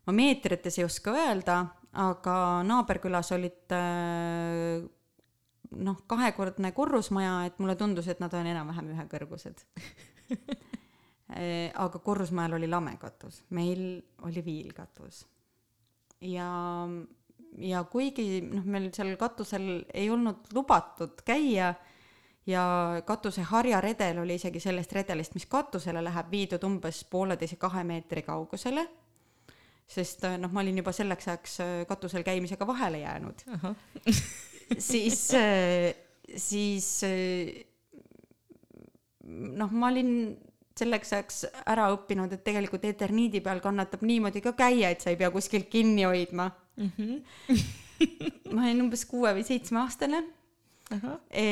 ma 0.07 0.15
meetrites 0.17 0.79
ei 0.79 0.87
oska 0.87 1.15
öelda, 1.15 1.59
aga 1.93 2.35
naaberkülas 2.65 3.33
olid 3.37 3.75
äh, 3.77 4.85
noh, 5.77 5.99
kahekordne 6.09 6.73
korrusmaja, 6.73 7.43
et 7.49 7.59
mulle 7.61 7.77
tundus, 7.77 8.09
et 8.09 8.21
nad 8.23 8.33
on 8.35 8.49
enam-vähem 8.49 8.93
ühekõrgused 8.95 9.65
äh, 11.37 11.69
aga 11.75 12.01
korrusmajal 12.05 12.59
oli 12.59 12.71
lamekatus, 12.71 13.43
meil 13.51 14.01
oli 14.25 14.45
viilkatus. 14.45 15.27
ja, 16.21 16.51
ja 17.59 17.85
kuigi 17.85 18.41
noh, 18.47 18.65
meil 18.65 18.91
seal 18.97 19.15
katusel 19.21 19.85
ei 19.93 20.09
olnud 20.11 20.49
lubatud 20.55 21.21
käia 21.27 21.75
ja 22.47 22.65
katuse 23.07 23.45
harjaredel 23.47 24.25
oli 24.25 24.41
isegi 24.41 24.61
sellest 24.61 24.93
redelist, 24.97 25.37
mis 25.37 25.47
katusele 25.47 26.03
läheb, 26.03 26.31
viidud 26.31 26.65
umbes 26.67 27.05
pooleteise, 27.05 27.61
kahe 27.61 27.85
meetri 27.85 28.25
kaugusele 28.27 28.89
sest 29.93 30.25
äh, 30.29 30.39
noh, 30.41 30.53
ma 30.53 30.63
olin 30.63 30.79
juba 30.81 30.95
selleks 30.97 31.29
ajaks 31.29 31.59
äh, 31.65 31.75
katusel 31.89 32.25
käimisega 32.27 32.67
vahele 32.69 33.03
jäänud. 33.03 33.45
siis, 34.91 35.27
äh, 35.37 35.93
siis 36.37 36.89
noh, 39.23 39.71
ma 39.71 39.91
olin 39.93 40.15
selleks 40.79 41.13
ajaks 41.13 41.43
ära 41.69 41.91
õppinud, 41.93 42.33
et 42.33 42.45
tegelikult 42.47 42.85
eterniidi 42.89 43.43
peal 43.45 43.61
kannatab 43.65 44.05
niimoodi 44.09 44.41
ka 44.45 44.55
käia, 44.57 44.93
et 44.93 45.05
sa 45.05 45.13
ei 45.13 45.19
pea 45.21 45.31
kuskilt 45.35 45.69
kinni 45.73 46.07
hoidma 46.09 46.49
mm. 46.77 46.93
-hmm. 46.97 47.59
ma 48.55 48.65
olin 48.65 48.87
umbes 48.87 49.05
kuue 49.07 49.35
või 49.37 49.45
seitsmeaastane. 49.47 50.23
E, 51.31 51.45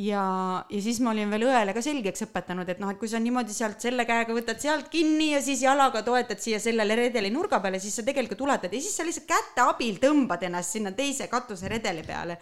ja, 0.00 0.24
ja 0.70 0.80
siis 0.82 1.00
ma 1.04 1.12
olin 1.12 1.30
veel 1.32 1.44
õele 1.48 1.74
ka 1.76 1.82
selgeks 1.84 2.24
õpetanud, 2.26 2.68
et 2.72 2.80
noh, 2.82 2.92
et 2.92 3.00
kui 3.00 3.10
sa 3.10 3.20
niimoodi 3.22 3.54
sealt 3.54 3.82
selle 3.82 4.06
käega 4.08 4.34
võtad 4.36 4.62
sealt 4.62 4.88
kinni 4.92 5.32
ja 5.34 5.42
siis 5.44 5.64
jalaga 5.66 6.02
toetad 6.06 6.40
siia 6.42 6.60
sellele 6.62 6.96
redeli 6.98 7.32
nurga 7.34 7.60
peale, 7.62 7.80
siis 7.82 7.98
sa 8.00 8.06
tegelikult 8.06 8.46
ulatad 8.46 8.72
ja 8.72 8.80
siis 8.80 8.96
sa 8.96 9.06
lihtsalt 9.06 9.28
käte 9.28 9.66
abil 9.66 10.00
tõmbad 10.02 10.46
ennast 10.48 10.76
sinna 10.76 10.94
teise 10.96 11.28
katuseredeli 11.32 12.06
peale. 12.06 12.40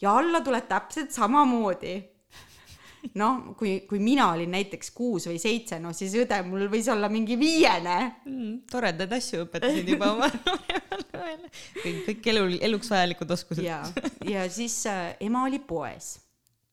ja 0.00 0.14
alla 0.18 0.42
tuled 0.44 0.68
täpselt 0.68 1.14
samamoodi. 1.14 1.96
noh, 3.14 3.54
kui, 3.56 3.80
kui 3.88 4.00
mina 4.02 4.32
olin 4.34 4.50
näiteks 4.50 4.90
kuus 4.90 5.28
või 5.30 5.38
seitse, 5.38 5.78
no 5.78 5.94
siis 5.94 6.16
õde 6.18 6.42
mul 6.44 6.66
võis 6.68 6.88
olla 6.92 7.08
mingi 7.08 7.38
viiene 7.38 7.98
mm,. 8.26 8.54
toredaid 8.70 9.12
asju 9.20 9.46
õpetasid 9.46 9.94
juba 9.94 10.12
oma 10.16 10.28
kõik, 11.82 12.00
kõik 12.10 12.32
elu, 12.34 12.46
eluks 12.68 12.90
vajalikud 12.90 13.36
oskused. 13.38 13.64
ja, 13.64 13.84
ja 14.26 14.48
siis 14.50 14.82
äh, 14.90 15.14
ema 15.24 15.46
oli 15.46 15.62
poes 15.62 16.16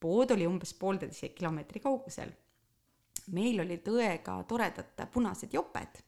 pood 0.05 0.33
oli 0.35 0.47
umbes 0.47 0.73
poolteise 0.77 1.31
kilomeetri 1.35 1.81
kaugusel. 1.83 2.33
meil 3.33 3.57
olid 3.63 3.87
õega 3.89 4.35
toredad 4.47 5.07
punased 5.13 5.53
joped. 5.53 6.01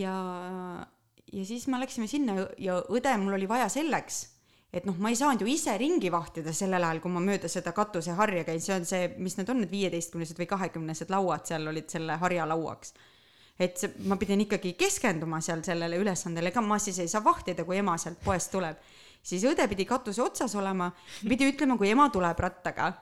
ja, 0.00 0.14
ja 1.32 1.44
siis 1.44 1.68
me 1.68 1.78
läksime 1.78 2.10
sinna 2.10 2.48
ja 2.58 2.80
õde 2.90 3.14
mul 3.22 3.38
oli 3.38 3.48
vaja 3.48 3.68
selleks, 3.70 4.24
et 4.72 4.84
noh, 4.88 4.98
ma 4.98 5.12
ei 5.12 5.16
saanud 5.16 5.44
ju 5.44 5.48
ise 5.48 5.76
ringi 5.78 6.10
vahtida 6.12 6.52
sellel 6.52 6.84
ajal, 6.84 7.00
kui 7.04 7.14
ma 7.14 7.22
mööda 7.24 7.48
seda 7.48 7.72
katuseharja 7.72 8.44
käin, 8.48 8.60
see 8.60 8.74
on 8.74 8.88
see, 8.88 9.12
mis 9.18 9.38
need 9.38 9.54
on, 9.54 9.62
need 9.62 9.72
viieteistkümnesed 9.72 10.42
või 10.42 10.50
kahekümnesed 10.50 11.14
lauad 11.14 11.46
seal 11.48 11.70
olid 11.70 11.88
selle 11.92 12.18
harja 12.20 12.48
lauaks 12.48 12.92
et 13.58 13.80
see, 13.80 13.90
ma 14.06 14.16
pidin 14.18 14.44
ikkagi 14.44 14.74
keskenduma 14.78 15.40
seal 15.42 15.64
sellele 15.66 15.98
ülesandele, 15.98 16.52
ega 16.52 16.62
ma 16.62 16.78
siis 16.82 17.00
ei 17.02 17.10
saa 17.10 17.24
vahtida, 17.24 17.64
kui 17.66 17.80
ema 17.80 17.96
sealt 17.98 18.20
poest 18.24 18.52
tuleb 18.54 18.78
siis 19.28 19.44
õde 19.48 19.66
pidi 19.70 19.86
katuse 19.88 20.22
otsas 20.24 20.54
olema, 20.58 20.90
pidi 21.28 21.48
ütlema, 21.52 21.76
kui 21.80 21.90
ema 21.92 22.08
tuleb 22.12 22.40
rattaga. 22.40 22.92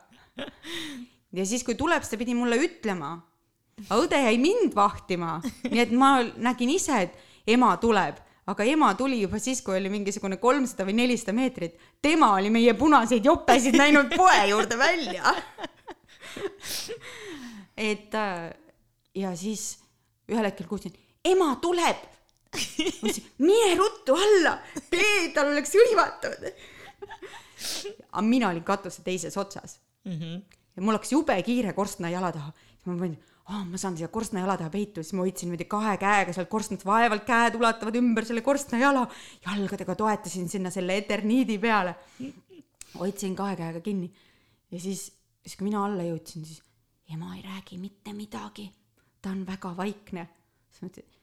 ja 1.37 1.47
siis, 1.47 1.63
kui 1.63 1.77
tuleb, 1.79 2.03
siis 2.03 2.15
ta 2.15 2.19
pidi 2.19 2.35
mulle 2.37 2.59
ütlema. 2.61 3.15
aga 3.87 3.99
õde 4.01 4.21
jäi 4.25 4.37
mind 4.41 4.75
vahtima, 4.75 5.37
nii 5.69 5.83
et 5.83 5.91
ma 5.93 6.17
nägin 6.49 6.73
ise, 6.73 7.03
et 7.07 7.53
ema 7.53 7.75
tuleb, 7.81 8.17
aga 8.47 8.65
ema 8.67 8.93
tuli 8.97 9.21
juba 9.21 9.39
siis, 9.39 9.61
kui 9.61 9.77
oli 9.77 9.91
mingisugune 9.93 10.39
kolmsada 10.41 10.87
või 10.87 10.97
nelisada 11.01 11.35
meetrit. 11.37 11.79
tema 12.01 12.33
oli 12.35 12.51
meie 12.53 12.73
punaseid 12.73 13.25
jopesid 13.25 13.77
näinud 13.77 14.15
poe 14.15 14.47
juurde 14.49 14.77
välja. 14.77 15.35
et 17.89 18.15
äh, 18.15 18.51
ja 19.15 19.35
siis 19.35 19.77
ühel 20.27 20.45
hetkel 20.49 20.67
kuulsin, 20.67 20.95
ema 21.25 21.55
tuleb 21.61 22.16
mine 23.47 23.75
ruttu 23.77 24.15
alla, 24.15 24.57
tee, 24.91 25.29
tal 25.35 25.51
oleks 25.51 25.73
hõivatud. 25.75 26.47
aga 28.11 28.25
mina 28.25 28.51
olin 28.51 28.63
katuse 28.65 29.01
teises 29.05 29.37
otsas 29.37 29.79
mm. 30.05 30.13
-hmm. 30.13 30.59
ja 30.75 30.81
mul 30.81 30.97
hakkas 30.97 31.11
jube 31.11 31.35
kiire 31.43 31.73
korstna 31.73 32.09
jala 32.09 32.31
taha. 32.31 32.51
siis 32.51 32.85
ma 32.85 32.93
mõtlesin, 32.93 33.17
aa, 33.47 33.63
ma 33.65 33.81
saan 33.81 33.97
siia 33.97 34.07
korstna 34.13 34.43
jala 34.43 34.57
taha 34.57 34.69
peitu, 34.69 35.03
siis 35.03 35.13
ma 35.17 35.25
hoidsin 35.25 35.49
niimoodi 35.49 35.65
kahe 35.71 35.97
käega 35.97 36.33
sealt 36.33 36.49
korstnast, 36.49 36.85
vaevalt 36.85 37.25
käed 37.25 37.57
ulatavad 37.59 37.95
ümber 37.95 38.25
selle 38.25 38.41
korstna 38.41 38.79
jala. 38.79 39.07
jalgadega 39.45 39.95
toetasin 39.95 40.49
sinna 40.49 40.69
selle 40.69 40.97
eterniidi 40.97 41.57
peale. 41.57 41.95
hoidsin 42.99 43.35
kahe 43.35 43.55
käega 43.55 43.81
kinni. 43.81 44.13
ja 44.71 44.79
siis, 44.79 45.11
siis 45.41 45.57
kui 45.57 45.69
mina 45.69 45.85
alla 45.85 46.03
jõudsin, 46.03 46.45
siis 46.45 46.63
ema 47.13 47.35
ei 47.35 47.41
räägi 47.41 47.77
mitte 47.77 48.13
midagi. 48.13 48.71
ta 49.21 49.29
on 49.29 49.45
väga 49.45 49.77
vaikne. 49.77 50.29
siis 50.69 50.81
ma 50.81 50.87
ütlesin 50.93 51.16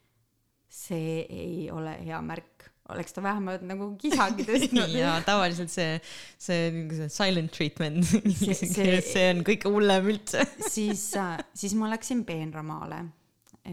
see 0.74 1.24
ei 1.30 1.70
ole 1.72 1.94
hea 2.02 2.18
märk, 2.24 2.66
oleks 2.92 3.14
ta 3.16 3.22
vähemalt 3.24 3.62
nagu 3.66 3.92
kisagi 4.00 4.44
tõstnud 4.48 4.92
ja 4.98 5.14
tavaliselt 5.24 5.72
see, 5.72 6.00
see, 6.36 6.70
see 6.90 7.10
silent 7.12 7.52
treatment 7.54 8.04
see, 8.42 8.56
see, 8.74 8.96
see 9.06 9.28
on 9.30 9.44
kõige 9.46 9.70
hullem 9.72 10.10
üldse 10.14 10.44
siis, 10.66 11.06
äh, 11.20 11.38
siis 11.56 11.76
ma 11.78 11.88
läksin 11.92 12.24
peenramaale. 12.28 13.04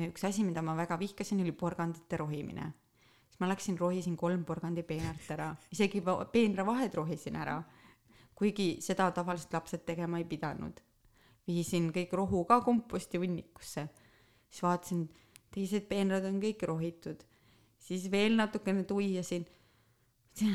üks 0.08 0.24
asi, 0.30 0.46
mida 0.48 0.64
ma 0.64 0.78
väga 0.78 1.00
vihkasin, 1.02 1.42
oli 1.44 1.52
porgandite 1.58 2.22
rohimine. 2.22 2.70
siis 3.28 3.42
ma 3.42 3.50
läksin, 3.52 3.80
rohisin 3.82 4.16
kolm 4.20 4.46
porgandi 4.48 4.86
peenart 4.88 5.34
ära, 5.34 5.50
isegi 5.74 6.04
peenravahed 6.32 6.96
rohisin 7.02 7.42
ära. 7.42 7.58
kuigi 8.38 8.76
seda 8.82 9.10
tavaliselt 9.16 9.58
lapsed 9.58 9.84
tegema 9.90 10.22
ei 10.22 10.30
pidanud. 10.30 10.80
viisin 11.50 11.90
kõik 11.92 12.14
rohu 12.14 12.46
ka 12.46 12.62
komposti 12.62 13.20
hunnikusse. 13.20 13.90
siis 14.48 14.64
vaatasin 14.64 15.10
teised 15.52 15.88
peenrad 15.90 16.26
on 16.30 16.40
kõik 16.42 16.64
rohitud. 16.68 17.24
siis 17.82 18.06
veel 18.12 18.38
natukene 18.38 18.84
tuiasin, 18.88 19.46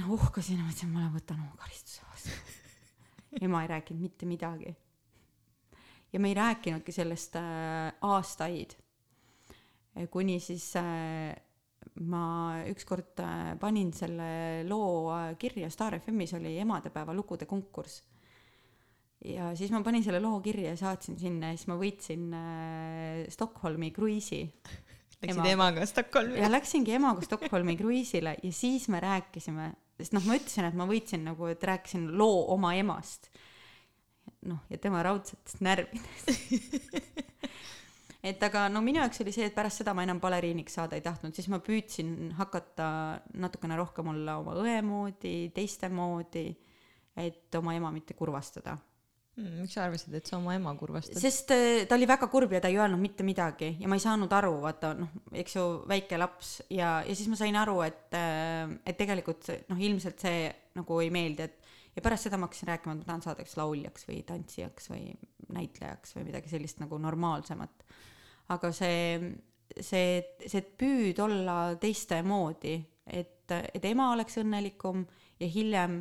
uhkasin, 0.08 0.62
mõtlesin, 0.62 0.92
ma 0.92 1.10
võtan 1.12 1.40
oma 1.42 1.56
karistuse 1.60 2.02
vastu 2.06 2.30
ema 3.44 3.62
ei 3.64 3.72
rääkinud 3.74 4.02
mitte 4.02 4.26
midagi. 4.26 4.74
ja 6.12 6.20
me 6.20 6.28
ei 6.28 6.34
rääkinudki 6.34 6.92
sellest 6.92 7.36
äh, 7.36 7.92
aastaid. 8.00 8.76
kuni 10.10 10.40
siis 10.40 10.74
äh, 10.76 11.34
ma 12.04 12.62
ükskord 12.68 13.20
äh, 13.20 13.56
panin 13.60 13.92
selle 13.92 14.64
loo 14.68 15.12
äh, 15.14 15.36
kirja, 15.38 15.70
Star 15.70 15.98
FM-is 15.98 16.34
oli 16.34 16.58
emadepäeva 16.58 17.14
lugude 17.14 17.46
konkurss 17.46 18.02
ja 19.24 19.50
siis 19.56 19.72
ma 19.72 19.80
panin 19.84 20.04
selle 20.04 20.20
loo 20.20 20.40
kirja 20.44 20.74
ja 20.74 20.80
saatsin 20.80 21.18
sinna 21.18 21.52
ja 21.52 21.58
siis 21.58 21.70
ma 21.70 21.78
võitsin 21.80 22.28
äh, 22.36 23.22
Stockholmi 23.32 23.90
kruiisi 23.96 24.42
Läksid 25.22 25.40
ema. 25.40 25.48
emaga 25.52 25.86
Stockholmi? 25.86 26.38
ja 26.40 26.50
läksingi 26.52 26.94
emaga 26.98 27.24
Stockholmi 27.24 27.76
kruiisile 27.76 28.36
ja 28.42 28.52
siis 28.52 28.88
me 28.92 29.00
rääkisime, 29.00 29.70
sest 29.96 30.12
noh, 30.16 30.24
ma 30.28 30.36
ütlesin, 30.36 30.68
et 30.68 30.76
ma 30.76 30.86
võitsin 30.88 31.24
nagu, 31.24 31.48
et 31.48 31.62
rääkisin 31.64 32.10
loo 32.18 32.44
oma 32.54 32.74
emast. 32.76 33.30
noh, 34.46 34.60
ja 34.70 34.78
tema 34.78 35.02
raudsetest 35.02 35.62
närvidest 35.64 37.16
et 38.26 38.42
aga 38.42 38.66
no 38.72 38.82
minu 38.84 39.00
jaoks 39.00 39.22
oli 39.22 39.32
see, 39.34 39.46
et 39.48 39.54
pärast 39.54 39.82
seda 39.82 39.94
ma 39.94 40.04
enam 40.06 40.20
baleriiniks 40.22 40.76
saada 40.78 40.98
ei 40.98 41.04
tahtnud, 41.04 41.34
siis 41.36 41.48
ma 41.52 41.60
püüdsin 41.64 42.32
hakata 42.38 42.88
natukene 43.38 43.78
rohkem 43.78 44.10
olla 44.12 44.38
oma 44.42 44.56
õe 44.62 44.80
moodi, 44.84 45.36
teiste 45.54 45.90
moodi, 45.92 46.48
et 47.22 47.54
oma 47.58 47.76
ema 47.76 47.92
mitte 47.94 48.16
kurvastada. 48.18 48.76
Miks 49.36 49.74
sa 49.76 49.84
arvasid, 49.84 50.14
et 50.16 50.28
sa 50.28 50.38
oma 50.38 50.54
ema 50.56 50.72
kurvastad? 50.78 51.20
sest 51.20 51.52
äh, 51.52 51.84
ta 51.88 51.96
oli 51.98 52.08
väga 52.08 52.28
kurb 52.32 52.54
ja 52.56 52.60
ta 52.64 52.70
ei 52.72 52.78
öelnud 52.80 53.00
mitte 53.02 53.24
midagi 53.26 53.74
ja 53.80 53.88
ma 53.90 53.98
ei 53.98 54.04
saanud 54.04 54.32
aru, 54.32 54.54
vaata 54.62 54.94
noh, 54.96 55.12
eks 55.36 55.58
ju, 55.58 55.64
väike 55.90 56.20
laps 56.20 56.54
ja, 56.72 56.98
ja 57.04 57.16
siis 57.16 57.28
ma 57.28 57.38
sain 57.38 57.58
aru, 57.60 57.80
et, 57.84 58.08
äh, 58.16 58.64
et 58.86 58.96
tegelikult 58.96 59.50
noh, 59.68 59.82
ilmselt 59.88 60.24
see 60.24 60.48
nagu 60.78 61.00
ei 61.04 61.12
meeldi, 61.12 61.48
et 61.50 61.74
ja 61.96 62.04
pärast 62.04 62.28
seda 62.28 62.40
ma 62.40 62.48
hakkasin 62.48 62.72
rääkima, 62.72 62.94
et 62.94 63.02
ma 63.02 63.10
tahan 63.10 63.24
saada 63.24 63.44
kas 63.44 63.56
lauljaks 63.60 64.08
või 64.08 64.22
tantsijaks 64.28 64.90
või 64.92 65.04
näitlejaks 65.56 66.16
või 66.16 66.26
midagi 66.30 66.52
sellist 66.52 66.80
nagu 66.82 66.98
normaalsemat. 67.00 67.86
aga 68.54 68.72
see, 68.72 69.32
see, 69.80 70.20
see 70.46 70.64
püüd 70.80 71.20
olla 71.24 71.74
teiste 71.80 72.22
moodi, 72.22 72.78
et, 73.06 73.48
et 73.52 73.84
ema 73.84 74.12
oleks 74.14 74.40
õnnelikum 74.42 75.04
ja 75.40 75.48
hiljem 75.48 76.00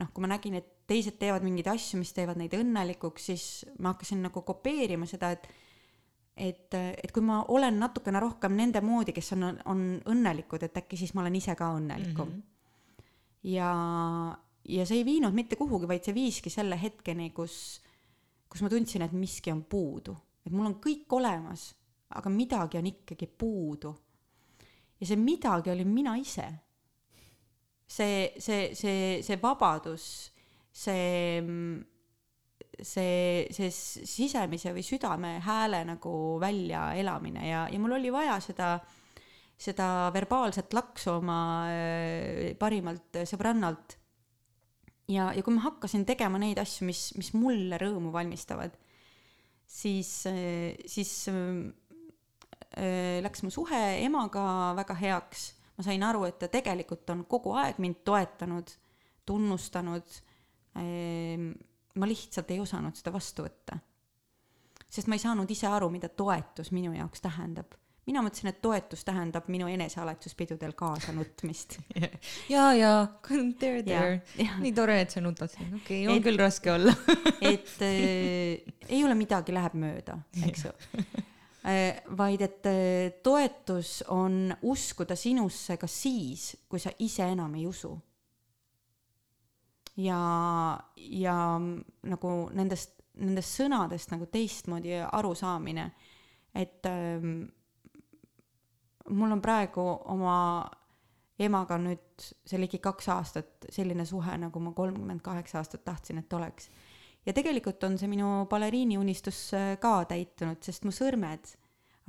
noh, 0.00 0.12
kui 0.12 0.24
ma 0.24 0.32
nägin, 0.34 0.56
et 0.60 0.81
teised 0.86 1.18
teevad 1.18 1.44
mingeid 1.46 1.68
asju, 1.72 1.98
mis 2.00 2.12
teevad 2.12 2.40
neid 2.40 2.54
õnnelikuks, 2.58 3.28
siis 3.30 3.44
ma 3.78 3.92
hakkasin 3.94 4.22
nagu 4.26 4.42
kopeerima 4.46 5.06
seda, 5.06 5.30
et 5.36 5.50
et, 6.36 6.74
et 6.74 7.12
kui 7.12 7.24
ma 7.24 7.42
olen 7.52 7.76
natukene 7.80 8.20
rohkem 8.22 8.54
nende 8.56 8.80
moodi, 8.84 9.12
kes 9.12 9.34
on, 9.36 9.50
on 9.68 9.82
õnnelikud, 10.08 10.64
et 10.64 10.78
äkki 10.80 10.96
siis 10.96 11.12
ma 11.14 11.20
olen 11.24 11.36
ise 11.36 11.54
ka 11.58 11.68
õnnelikum 11.76 12.28
mm. 12.28 12.38
-hmm. 12.38 13.50
ja, 13.52 13.72
ja 14.64 14.86
see 14.88 15.02
ei 15.02 15.04
viinud 15.04 15.36
mitte 15.36 15.56
kuhugi, 15.60 15.88
vaid 15.88 16.04
see 16.04 16.14
viiski 16.14 16.50
selle 16.50 16.78
hetkeni, 16.80 17.30
kus, 17.36 17.82
kus 18.48 18.62
ma 18.62 18.72
tundsin, 18.72 19.02
et 19.02 19.12
miski 19.12 19.52
on 19.52 19.64
puudu, 19.64 20.16
et 20.46 20.52
mul 20.52 20.70
on 20.72 20.80
kõik 20.80 21.12
olemas, 21.12 21.74
aga 22.08 22.30
midagi 22.30 22.78
on 22.78 22.86
ikkagi 22.86 23.26
puudu. 23.26 23.94
ja 25.00 25.06
see 25.06 25.16
midagi 25.16 25.70
olin 25.70 25.88
mina 25.88 26.16
ise. 26.16 26.48
see, 27.86 28.32
see, 28.38 28.74
see, 28.74 29.22
see 29.22 29.36
vabadus, 29.42 30.31
see, 30.72 31.42
see, 32.80 33.46
see 33.52 33.70
sisemise 33.70 34.72
või 34.72 34.84
südame 34.86 35.36
hääle 35.44 35.84
nagu 35.88 36.12
väljaelamine 36.42 37.46
ja, 37.48 37.66
ja 37.70 37.80
mul 37.80 37.98
oli 37.98 38.12
vaja 38.14 38.40
seda 38.42 38.74
seda 39.62 40.10
verbaalset 40.14 40.72
laksu 40.74 41.18
oma 41.18 41.40
äh, 41.70 42.54
parimalt 42.58 43.20
sõbrannalt 43.28 43.96
ja, 45.12 45.30
ja 45.34 45.42
kui 45.44 45.54
ma 45.54 45.66
hakkasin 45.68 46.06
tegema 46.08 46.40
neid 46.40 46.58
asju, 46.62 46.86
mis, 46.88 47.10
mis 47.18 47.32
mulle 47.36 47.78
rõõmu 47.80 48.12
valmistavad, 48.14 48.74
siis, 49.68 50.10
siis 50.88 51.12
äh, 51.30 53.20
läks 53.24 53.44
mu 53.44 53.52
suhe 53.54 53.82
emaga 54.02 54.72
väga 54.78 54.96
heaks. 54.98 55.52
ma 55.76 55.84
sain 55.86 56.02
aru, 56.04 56.26
et 56.28 56.38
ta 56.38 56.48
tegelikult 56.52 57.08
on 57.14 57.24
kogu 57.24 57.54
aeg 57.56 57.78
mind 57.82 58.02
toetanud, 58.04 58.76
tunnustanud 59.26 60.04
äh,. 60.04 60.31
Ma 60.74 62.06
lihtsalt 62.08 62.50
ei 62.50 62.60
osanud 62.62 62.96
seda 62.96 63.12
vastu 63.12 63.44
võtta. 63.44 63.76
sest 64.88 65.08
ma 65.08 65.16
ei 65.16 65.22
saanud 65.22 65.50
ise 65.50 65.66
aru, 65.68 65.90
mida 65.92 66.08
toetus 66.08 66.72
minu 66.72 66.92
jaoks 66.96 67.20
tähendab. 67.24 67.74
Mina 68.02 68.18
mõtlesin, 68.18 68.48
et 68.50 68.58
toetus 68.58 69.04
tähendab 69.06 69.46
minu 69.52 69.68
enesealetsuspidudel 69.70 70.72
kaasa 70.78 71.14
nutmist. 71.14 71.78
Ja, 72.50 72.72
ja 72.74 72.92
there, 73.58 73.82
there, 73.86 74.16
nii 74.60 74.72
tore, 74.74 74.98
et 75.04 75.14
sa 75.14 75.22
nutad 75.22 75.52
siin, 75.52 75.70
okei 75.76 76.02
okay,, 76.02 76.08
on 76.10 76.18
et, 76.18 76.24
küll 76.24 76.40
raske 76.40 76.72
olla. 76.72 76.94
et 77.52 77.70
äh, 77.86 78.72
ei 78.88 79.04
ole 79.06 79.14
midagi, 79.18 79.54
läheb 79.54 79.76
mööda, 79.78 80.18
eks 80.48 80.66
ju. 80.66 80.74
Äh, 81.62 82.02
vaid 82.18 82.42
et 82.42 82.66
äh, 82.66 83.20
toetus 83.22 84.00
on 84.10 84.50
uskuda 84.66 85.14
sinusse 85.14 85.76
ka 85.78 85.86
siis, 85.86 86.48
kui 86.66 86.82
sa 86.82 86.90
ise 86.98 87.28
enam 87.30 87.54
ei 87.54 87.68
usu. 87.70 87.92
Ja, 89.96 90.78
ja 90.96 91.36
nagu 92.08 92.34
nendest, 92.56 92.94
nendest 93.20 93.58
sõnadest 93.60 94.12
nagu 94.14 94.28
teistmoodi 94.32 94.96
arusaamine, 95.04 95.88
et 96.54 96.86
ähm, 96.88 97.42
mul 99.10 99.34
on 99.34 99.42
praegu 99.44 99.84
oma 100.12 100.36
emaga 101.42 101.78
nüüd 101.80 102.24
see 102.46 102.60
ligi 102.60 102.78
kaks 102.82 103.08
aastat 103.12 103.66
selline 103.72 104.04
suhe, 104.06 104.36
nagu 104.38 104.62
ma 104.62 104.72
kolmkümmend 104.76 105.22
kaheksa 105.24 105.60
aastat 105.62 105.84
tahtsin, 105.84 106.22
et 106.22 106.32
oleks. 106.32 106.70
ja 107.26 107.32
tegelikult 107.32 107.84
on 107.84 107.98
see 107.98 108.08
minu 108.10 108.46
baleriini 108.50 108.98
unistus 108.98 109.50
äh, 109.54 109.74
ka 109.80 110.04
täitunud, 110.10 110.62
sest 110.62 110.84
mu 110.84 110.94
sõrmed 110.94 111.56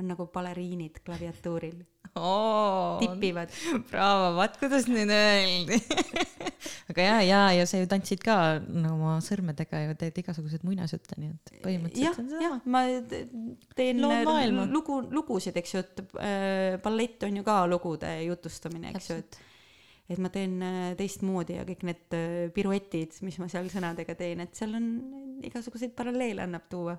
on 0.04 0.12
nagu 0.14 0.28
baleriinid 0.34 1.00
klaviatuuril 1.06 1.80
oh,. 2.20 3.00
tipivad. 3.02 3.54
Bravo, 3.90 4.34
vaat 4.38 4.60
kuidas 4.62 4.90
nüüd 4.92 5.12
öeldi 5.14 5.80
aga 6.92 7.06
ja, 7.06 7.16
ja, 7.26 7.40
ja 7.58 7.68
sa 7.70 7.80
ju 7.80 7.88
tantsid 7.90 8.22
ka 8.24 8.36
no 8.62 8.94
oma 8.98 9.14
sõrmedega 9.24 9.84
ju 9.86 9.96
teed 10.00 10.20
igasuguseid 10.24 10.66
muinasjutte, 10.68 11.18
nii 11.22 11.32
et 11.32 11.54
põhimõtteliselt 11.64 12.22
on 12.22 12.30
see 12.32 12.44
sama. 12.44 12.60
ma 12.66 12.84
teen 13.78 14.04
lugu, 14.74 15.00
lugusid, 15.14 15.58
eks 15.60 15.76
ju, 15.76 15.84
et 15.84 16.04
äh, 16.20 16.76
ballett 16.84 17.24
on 17.28 17.40
ju 17.40 17.46
ka 17.48 17.64
lugude 17.70 18.12
jutustamine, 18.28 18.94
eks 18.94 19.12
ju, 19.12 19.20
et 19.24 19.42
et 20.12 20.20
ma 20.20 20.28
teen 20.30 20.58
äh, 20.60 20.92
teistmoodi 21.00 21.56
ja 21.56 21.64
kõik 21.68 21.86
need 21.88 22.18
äh, 22.18 22.52
piruetid, 22.54 23.16
mis 23.24 23.40
ma 23.40 23.48
seal 23.52 23.70
sõnadega 23.72 24.18
teen, 24.20 24.44
et 24.44 24.60
seal 24.60 24.76
on 24.78 24.88
igasuguseid 25.48 25.96
paralleele 25.96 26.44
annab 26.44 26.68
tuua 26.72 26.98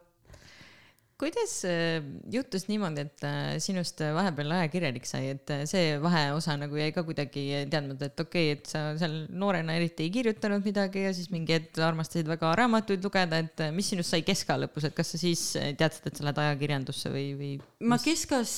kuidas 1.18 1.52
äh, 1.68 2.02
juhtus 2.32 2.66
niimoodi, 2.66 3.04
et 3.06 3.24
äh, 3.26 3.56
sinust 3.62 4.00
vahepeal 4.16 4.50
ajakirjanik 4.56 5.06
sai, 5.06 5.28
et 5.36 5.50
äh, 5.54 5.62
see 5.70 5.94
vaheosa 6.02 6.56
nagu 6.58 6.78
jäi 6.78 6.90
ka 6.94 7.04
kuidagi 7.06 7.44
teadmata, 7.70 8.08
et 8.10 8.22
okei 8.24 8.48
okay,, 8.50 8.58
et 8.58 8.70
sa 8.70 8.82
seal 8.98 9.14
noorena 9.30 9.76
eriti 9.78 10.08
ei 10.08 10.12
kirjutanud 10.14 10.66
midagi 10.66 11.04
ja 11.06 11.14
siis 11.14 11.30
mingi 11.34 11.54
hetk 11.54 11.78
armastasid 11.86 12.28
väga 12.30 12.50
raamatuid 12.58 13.06
lugeda, 13.06 13.40
et 13.44 13.64
mis 13.76 13.92
sinust 13.94 14.14
sai 14.14 14.24
keska 14.26 14.58
lõpus, 14.64 14.88
et 14.88 14.96
kas 14.96 15.14
sa 15.14 15.22
siis 15.22 15.44
teadsid, 15.54 16.10
et 16.10 16.18
sa 16.18 16.26
lähed 16.26 16.42
ajakirjandusse 16.48 17.14
või, 17.14 17.26
või 17.38 17.52
ma 17.86 18.00
keskas 18.02 18.56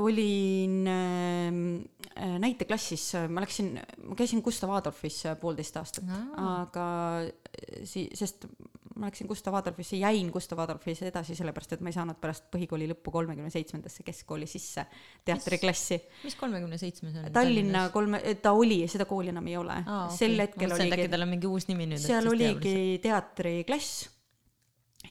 olin 0.00 0.82
näiteklassis, 2.42 3.12
ma 3.30 3.46
läksin, 3.46 3.76
ma 4.10 4.18
käisin 4.18 4.42
Gustav 4.42 4.74
Adolfis 4.74 5.22
poolteist 5.40 5.78
aastat, 5.78 6.14
aga 6.34 6.86
si-, 7.86 8.10
sest 8.18 8.48
ma 8.94 9.08
läksin 9.08 9.28
Gustav 9.28 9.54
Adolfisse, 9.54 9.96
jäin 9.96 10.30
Gustav 10.32 10.58
Adolfisse 10.62 11.08
edasi 11.08 11.34
sellepärast, 11.44 11.76
et 11.76 11.84
ma 11.84 11.92
ei 11.92 11.96
saanud 11.96 12.18
pärast 12.22 12.48
põhikooli 12.54 12.88
lõppu 12.90 13.12
kolmekümne 13.14 13.52
seitsmendasse 13.52 14.06
keskkooli 14.06 14.48
sisse 14.50 14.86
teatriklassi. 15.28 16.00
mis 16.24 16.38
kolmekümne 16.40 16.80
seitsmes 16.80 17.20
on? 17.20 17.30
Tallinna 17.34 17.86
kolme, 17.94 18.20
ta 18.42 18.54
oli, 18.56 18.82
seda 18.90 19.06
kooli 19.10 19.32
enam 19.34 19.52
ei 19.52 19.56
ole 19.60 19.78
ah,. 19.84 20.08
Okay. 20.08 20.18
sel 20.18 20.36
hetkel 20.40 20.74
oligi. 20.74 20.96
äkki 20.98 21.12
tal 21.12 21.26
on 21.26 21.32
mingi 21.36 21.50
uus 21.50 21.68
nimi 21.70 21.88
nüüd. 21.92 22.02
seal 22.02 22.28
oligi 22.32 22.76
teatriklass 23.04 24.08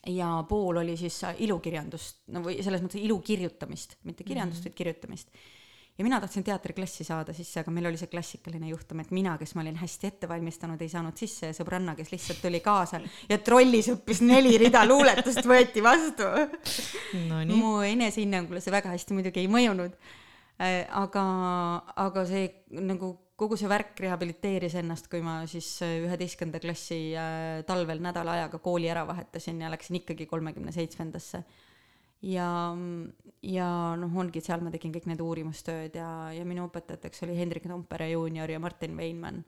ja 0.09 0.35
pool 0.49 0.81
oli 0.81 0.97
siis 0.99 1.19
ilukirjandust, 1.45 2.23
no 2.33 2.41
või 2.45 2.57
selles 2.65 2.81
mõttes 2.83 3.01
ilu 3.01 3.19
kirjutamist, 3.23 3.99
mitte 4.09 4.25
kirjandust 4.25 4.63
mm, 4.63 4.65
-hmm. 4.65 4.73
vaid 4.73 4.81
kirjutamist 4.81 5.43
ja 5.97 6.03
mina 6.03 6.19
tahtsin 6.21 6.43
teatriklassi 6.43 7.05
saada 7.05 7.33
sisse, 7.33 7.61
aga 7.61 7.71
meil 7.73 7.87
oli 7.89 7.99
see 8.01 8.09
klassikaline 8.09 8.71
juhtum, 8.71 9.03
et 9.03 9.11
mina, 9.13 9.35
kes 9.37 9.53
ma 9.55 9.61
olin 9.61 9.77
hästi 9.77 10.09
ette 10.09 10.29
valmistanud, 10.29 10.81
ei 10.81 10.89
saanud 10.89 11.17
sisse 11.19 11.51
ja 11.51 11.57
sõbranna, 11.57 11.95
kes 11.97 12.09
lihtsalt 12.13 12.41
tuli 12.41 12.63
kaasa 12.65 13.01
ja 13.29 13.37
trollis 13.45 13.91
õppis 13.93 14.23
neli 14.25 14.55
rida 14.61 14.83
luuletust, 14.89 15.45
võeti 15.49 15.83
vastu 15.85 16.29
no,. 17.29 17.43
mu 17.53 17.75
enesehinnangule 17.85 18.61
see 18.63 18.73
väga 18.73 18.93
hästi 18.95 19.17
muidugi 19.19 19.43
ei 19.43 19.51
mõjunud. 19.51 19.97
Äh, 20.61 20.83
aga, 20.93 21.23
aga 21.97 22.23
see 22.29 22.45
nagu 22.77 23.15
kogu 23.37 23.57
see 23.57 23.69
värk 23.69 23.97
rehabiliteeris 24.03 24.75
ennast, 24.79 25.09
kui 25.11 25.21
ma 25.25 25.39
siis 25.49 25.67
üheteistkümnenda 25.81 26.61
klassi 26.61 26.99
äh, 27.17 27.61
talvel 27.67 28.01
nädala 28.01 28.37
ajaga 28.37 28.61
kooli 28.61 28.89
ära 28.89 29.05
vahetasin 29.09 29.61
ja 29.65 29.71
läksin 29.73 29.97
ikkagi 30.01 30.29
kolmekümne 30.29 30.73
seitsmendasse 30.73 31.43
ja, 32.23 32.49
ja 33.43 33.69
noh, 33.99 34.17
ongi, 34.23 34.41
seal 34.43 34.63
ma 34.63 34.71
tegin 34.73 34.93
kõik 34.95 35.07
need 35.11 35.23
uurimustööd 35.23 35.95
ja, 35.99 36.09
ja 36.35 36.45
minu 36.47 36.67
õpetajateks 36.69 37.25
oli 37.27 37.37
Hendrik 37.37 37.67
Tompere 37.67 38.09
juunior 38.13 38.49
ja 38.51 38.61
Martin 38.63 38.97
Veinmann. 38.97 39.43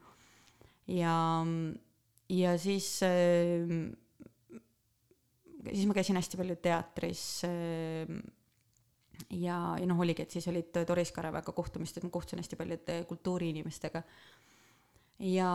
ja, 0.92 1.16
ja 2.30 2.56
siis 2.62 2.90
äh, 3.08 3.70
siis 5.72 5.86
ma 5.88 5.96
käisin 5.98 6.20
hästi 6.20 6.38
palju 6.38 6.58
teatris 6.62 7.24
äh, 7.48 8.12
ja, 9.32 9.58
ja 9.80 9.88
noh, 9.88 10.00
oligi, 10.04 10.26
et 10.26 10.36
siis 10.36 10.48
olid 10.52 10.76
Doris 10.88 11.14
Kareväega 11.16 11.56
kohtumised, 11.56 12.04
ma 12.04 12.12
kohtusin 12.14 12.42
hästi 12.44 12.60
paljude 12.60 13.00
kultuuriinimestega. 13.10 14.04
ja 15.32 15.52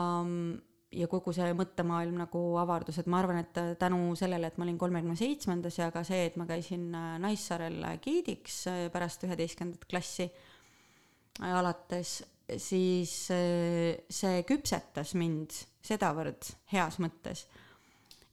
ja 0.90 1.06
kogu 1.10 1.32
see 1.34 1.52
mõttemaailm 1.54 2.18
nagu 2.18 2.40
avardus, 2.58 2.98
et 2.98 3.08
ma 3.10 3.20
arvan, 3.20 3.40
et 3.44 3.60
tänu 3.78 4.14
sellele, 4.18 4.50
et 4.50 4.58
ma 4.58 4.66
olin 4.66 4.78
kolmekümne 4.78 5.16
seitsmendas 5.18 5.78
ja 5.78 5.90
ka 5.94 6.02
see, 6.06 6.24
et 6.26 6.38
ma 6.40 6.46
käisin 6.48 6.88
äh, 6.96 7.14
Naissaarel 7.22 7.78
giidiks 8.02 8.64
äh, 8.70 8.80
pärast 8.92 9.24
üheteistkümnendat 9.26 9.86
klassi 9.90 10.26
äh, 10.30 11.52
alates, 11.54 12.20
siis 12.58 13.12
see 13.30 14.38
küpsetas 14.42 15.12
mind 15.14 15.54
sedavõrd 15.86 16.48
heas 16.72 16.96
mõttes, 16.98 17.44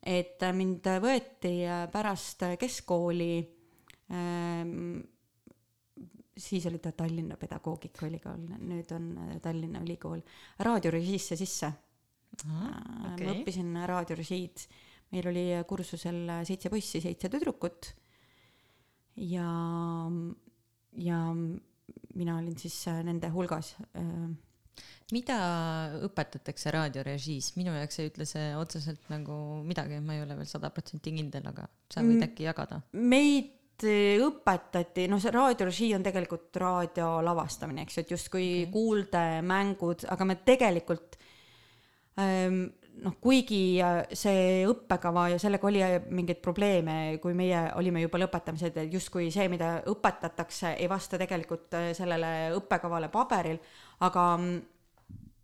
et 0.01 0.41
mind 0.57 0.89
võeti 1.03 1.59
pärast 1.93 2.41
keskkooli 2.57 3.29
ähm, 4.09 4.97
siis 6.38 6.65
oli 6.65 6.79
ta 6.79 6.91
Tallinna 6.91 7.38
Pedagoogikaülikool, 7.38 8.45
nüüd 8.59 8.91
on 8.95 9.09
äh, 9.17 9.35
Tallinna 9.41 9.81
Ülikool, 9.81 10.21
raadiorežiisse 10.59 11.35
sisse. 11.39 11.71
Okei 12.43 13.25
ma 13.25 13.33
õppisin 13.33 13.71
raadiorežiid, 13.89 14.67
meil 15.15 15.29
oli 15.31 15.45
kursusel 15.69 16.43
seitse 16.47 16.69
poissi, 16.73 17.01
seitse 17.03 17.31
tüdrukut 17.33 17.91
ja, 19.17 19.47
ja 20.97 21.21
mina 22.17 22.37
olin 22.37 22.57
siis 22.59 22.77
äh, 22.91 23.01
nende 23.05 23.29
hulgas. 23.33 23.75
äh, 23.97 24.29
mida 25.15 25.37
õpetatakse 26.07 26.71
raadiorežiis, 26.75 27.53
minu 27.57 27.75
jaoks 27.75 28.01
ei 28.01 28.11
ütle 28.11 28.27
see 28.29 28.49
otseselt 28.59 29.07
nagu 29.13 29.37
midagi, 29.67 30.01
ma 30.03 30.17
ei 30.17 30.25
ole 30.25 30.37
veel 30.39 30.49
sada 30.49 30.71
protsenti 30.73 31.13
kindel, 31.15 31.47
aga 31.53 31.67
sa 31.89 32.03
võid 32.03 32.17
Mm. 32.17 32.27
äkki 32.29 32.49
jagada? 32.49 32.81
meid 32.93 33.53
õpetati, 33.77 35.05
noh, 35.07 35.21
see 35.21 35.31
raadiorežii 35.31 35.93
on 35.93 36.03
tegelikult 36.05 36.55
raadio 36.57 37.21
lavastamine, 37.21 37.83
eks 37.85 37.97
ju, 37.97 38.03
et 38.03 38.13
justkui 38.15 38.47
okay. 38.63 38.71
kuuldemängud, 38.73 40.07
aga 40.09 40.25
me 40.25 40.35
tegelikult 40.41 41.17
noh, 43.03 43.15
kuigi 43.22 43.80
äh, 43.84 43.99
see 44.18 44.64
õppekava 44.68 45.27
ja 45.34 45.41
sellega 45.41 45.69
oli 45.69 45.81
äh, 45.84 45.98
mingeid 46.14 46.39
probleeme, 46.44 47.18
kui 47.23 47.35
meie 47.38 47.68
olime 47.77 48.02
juba 48.03 48.22
lõpetamised, 48.22 48.80
et 48.81 48.94
justkui 48.94 49.30
see, 49.34 49.48
mida 49.52 49.77
õpetatakse, 49.89 50.73
ei 50.77 50.89
vasta 50.89 51.19
tegelikult 51.22 51.77
äh, 51.77 51.91
sellele 51.98 52.53
õppekavale 52.57 53.11
paberil, 53.14 53.60
aga 54.06 54.26
mm, 54.38 54.56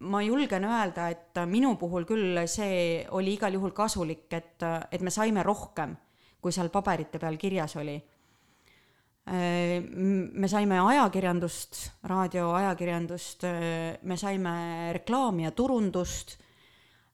ma 0.10 0.24
julgen 0.26 0.66
öelda, 0.68 1.10
et 1.14 1.44
minu 1.50 1.76
puhul 1.80 2.08
küll 2.10 2.41
see 2.50 3.04
oli 3.16 3.38
igal 3.38 3.56
juhul 3.56 3.76
kasulik, 3.76 4.28
et, 4.34 4.66
et 4.91 5.04
me 5.04 5.14
saime 5.14 5.45
rohkem, 5.45 5.95
kui 6.44 6.52
seal 6.52 6.74
paberite 6.74 7.22
peal 7.22 7.40
kirjas 7.40 7.78
oli. 7.80 7.95
me 9.24 10.48
saime 10.52 10.80
ajakirjandust, 10.84 11.78
raadioajakirjandust, 12.12 13.45
me 14.04 14.18
saime 14.20 14.56
reklaami 14.98 15.45
ja 15.45 15.52
turundust, 15.56 16.36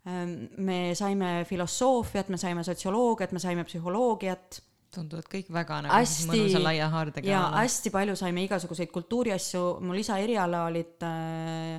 me 0.05 0.95
saime 0.95 1.43
filosoofiat, 1.45 2.29
me 2.31 2.37
saime 2.39 2.63
sotsioloogiat, 2.63 3.33
me 3.35 3.39
saime 3.43 3.65
psühholoogiat. 3.67 4.61
Tunduvad 4.95 5.27
kõik 5.29 5.51
väga 5.53 5.83
nagu 5.85 5.93
Hästi- 5.93 6.29
mõnusa 6.31 6.61
laia 6.63 6.87
haardega 6.89 7.29
ja 7.29 7.41
hästi 7.59 7.91
palju 7.93 8.15
saime 8.17 8.41
igasuguseid 8.47 8.89
kultuuriasju, 8.89 9.61
mu 9.85 9.93
lisaeriala 9.93 10.63
olid 10.65 11.05
äh, 11.05 11.75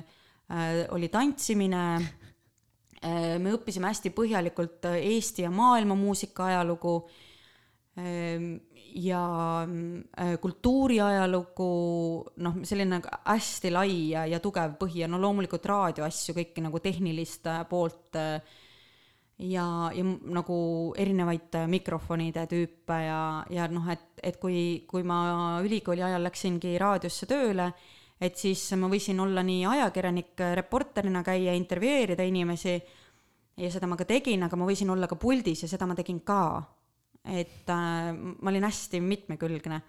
äh, 0.47 0.77
oli 0.95 1.09
tantsimine. 1.11 1.83
Äh,, 3.01 3.35
me 3.41 3.57
õppisime 3.57 3.89
hästi 3.89 4.13
põhjalikult 4.15 4.87
Eesti 4.93 5.43
ja 5.43 5.51
maailma 5.51 5.97
muusika 5.99 6.45
ajalugu. 6.53 6.95
Äh, 7.99 8.61
ja 8.95 9.21
äh, 9.63 10.33
kultuuriajalugu, 10.41 11.69
noh, 12.43 12.57
selline 12.67 13.01
hästi 13.25 13.71
lai 13.71 13.93
ja, 14.11 14.25
ja 14.29 14.39
tugev 14.43 14.75
põhi 14.79 15.03
ja 15.03 15.07
no 15.11 15.19
loomulikult 15.21 15.65
raadioasju, 15.69 16.35
kõiki 16.37 16.65
nagu 16.65 16.81
tehnilist 16.83 17.47
äh, 17.47 17.63
poolt 17.69 18.19
äh, 18.19 18.41
ja, 19.41 19.65
ja 19.95 20.03
nagu 20.05 20.57
erinevaid 20.99 21.57
mikrofonide 21.71 22.45
tüüpe 22.51 22.99
ja, 23.05 23.21
ja 23.49 23.67
noh, 23.71 23.87
et, 23.93 24.07
et 24.21 24.39
kui, 24.41 24.83
kui 24.87 25.05
ma 25.07 25.61
ülikooli 25.65 26.03
ajal 26.05 26.27
läksingi 26.27 26.75
raadiosse 26.81 27.29
tööle, 27.29 27.71
et 28.21 28.37
siis 28.37 28.67
ma 28.77 28.89
võisin 28.91 29.19
olla 29.23 29.43
nii 29.45 29.65
ajakirjanik, 29.65 30.35
reporterina 30.59 31.23
käia, 31.25 31.55
intervjueerida 31.57 32.27
inimesi 32.27 32.75
ja 33.57 33.71
seda 33.71 33.89
ma 33.89 33.97
ka 33.99 34.05
tegin, 34.09 34.45
aga 34.45 34.59
ma 34.59 34.67
võisin 34.69 34.91
olla 34.93 35.09
ka 35.09 35.17
puldis 35.19 35.65
ja 35.65 35.71
seda 35.71 35.87
ma 35.89 35.97
tegin 35.97 36.21
ka. 36.25 36.61
Et 37.25 37.69
äh, 37.69 38.13
ma 38.15 38.49
olin 38.49 38.65
hästi 38.65 39.01
mitmekülgne 39.01 39.81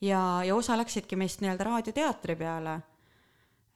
ja, 0.00 0.20
ja 0.44 0.54
osa 0.54 0.76
läksidki 0.76 1.16
meist 1.16 1.40
nii-öelda 1.40 1.64
raadioteatri 1.64 2.36
peale 2.36 2.80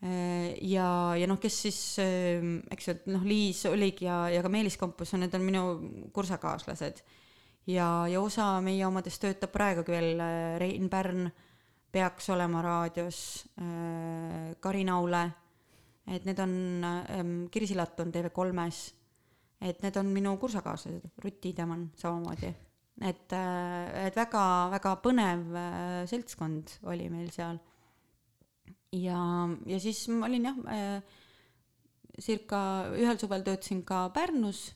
ja, 0.00 1.14
ja 1.16 1.26
noh, 1.28 1.38
kes 1.40 1.56
siis, 1.66 1.80
eks 2.00 2.86
ju, 2.86 2.94
et 2.94 3.08
noh, 3.12 3.24
Liis 3.26 3.60
oligi 3.68 4.06
ja, 4.06 4.22
ja 4.32 4.40
ka 4.44 4.48
Meelis 4.52 4.78
Kompus, 4.80 5.12
need 5.20 5.34
on 5.36 5.44
minu 5.44 5.64
kursakaaslased. 6.16 7.02
ja, 7.68 8.06
ja 8.08 8.20
osa 8.20 8.54
meie 8.64 8.86
omadest 8.86 9.20
töötab 9.20 9.52
praegugi 9.52 9.92
veel, 9.92 10.22
Rein 10.60 10.88
Pärn 10.88 11.28
peaks 11.92 12.30
olema 12.30 12.62
raadios, 12.62 13.20
Karin 14.60 14.88
Aule, 14.94 15.22
et 16.06 16.24
need 16.24 16.38
on, 16.38 16.56
Kirsi 17.50 17.76
Latt 17.76 18.00
on 18.00 18.12
TV3-s, 18.14 18.80
et 19.60 19.82
need 19.84 20.00
on 20.00 20.08
minu 20.14 20.36
kursakaaslased, 20.40 21.12
Rutt 21.20 21.40
Tiidemann 21.42 21.90
samamoodi. 22.00 22.54
Et, 23.00 23.32
et 23.32 24.16
väga-väga 24.16 24.94
põnev 25.04 25.56
äh, 25.56 26.02
seltskond 26.10 26.76
oli 26.90 27.08
meil 27.12 27.30
seal. 27.34 27.60
Ja, 28.96 29.22
ja 29.70 29.78
siis 29.82 30.02
ma 30.10 30.26
olin 30.26 30.48
jah 30.50 30.60
äh,, 30.74 31.18
circa 32.20 32.60
ühel 32.98 33.18
suvel 33.20 33.44
töötasin 33.46 33.82
ka 33.86 34.08
Pärnus 34.14 34.68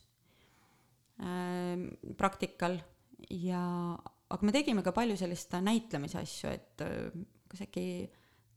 äh, 1.21 1.77
praktikal. 2.19 2.81
Ja, 3.31 3.63
aga 4.29 4.45
me 4.45 4.53
tegime 4.55 4.85
ka 4.85 4.93
palju 4.97 5.17
sellist 5.19 5.55
näitlemise 5.65 6.21
asju, 6.23 6.53
et 6.53 6.85
äh, 6.85 7.25
kas 7.51 7.65
äkki 7.67 7.87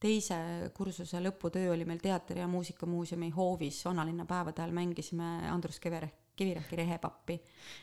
teise 0.02 0.38
kursuse 0.78 1.20
lõputöö 1.24 1.72
oli 1.74 1.86
meil 1.90 2.00
Teatri- 2.02 2.40
ja 2.42 2.48
Muusikamuuseumi 2.48 3.32
hoovis 3.34 3.84
vanalinna 3.86 4.28
päevade 4.30 4.62
ajal 4.62 4.76
mängisime 4.78 5.50
Andrus 5.50 5.80
Kivirähk, 5.82 6.27
Kivirähki 6.38 6.78
rehepappi. 6.78 7.40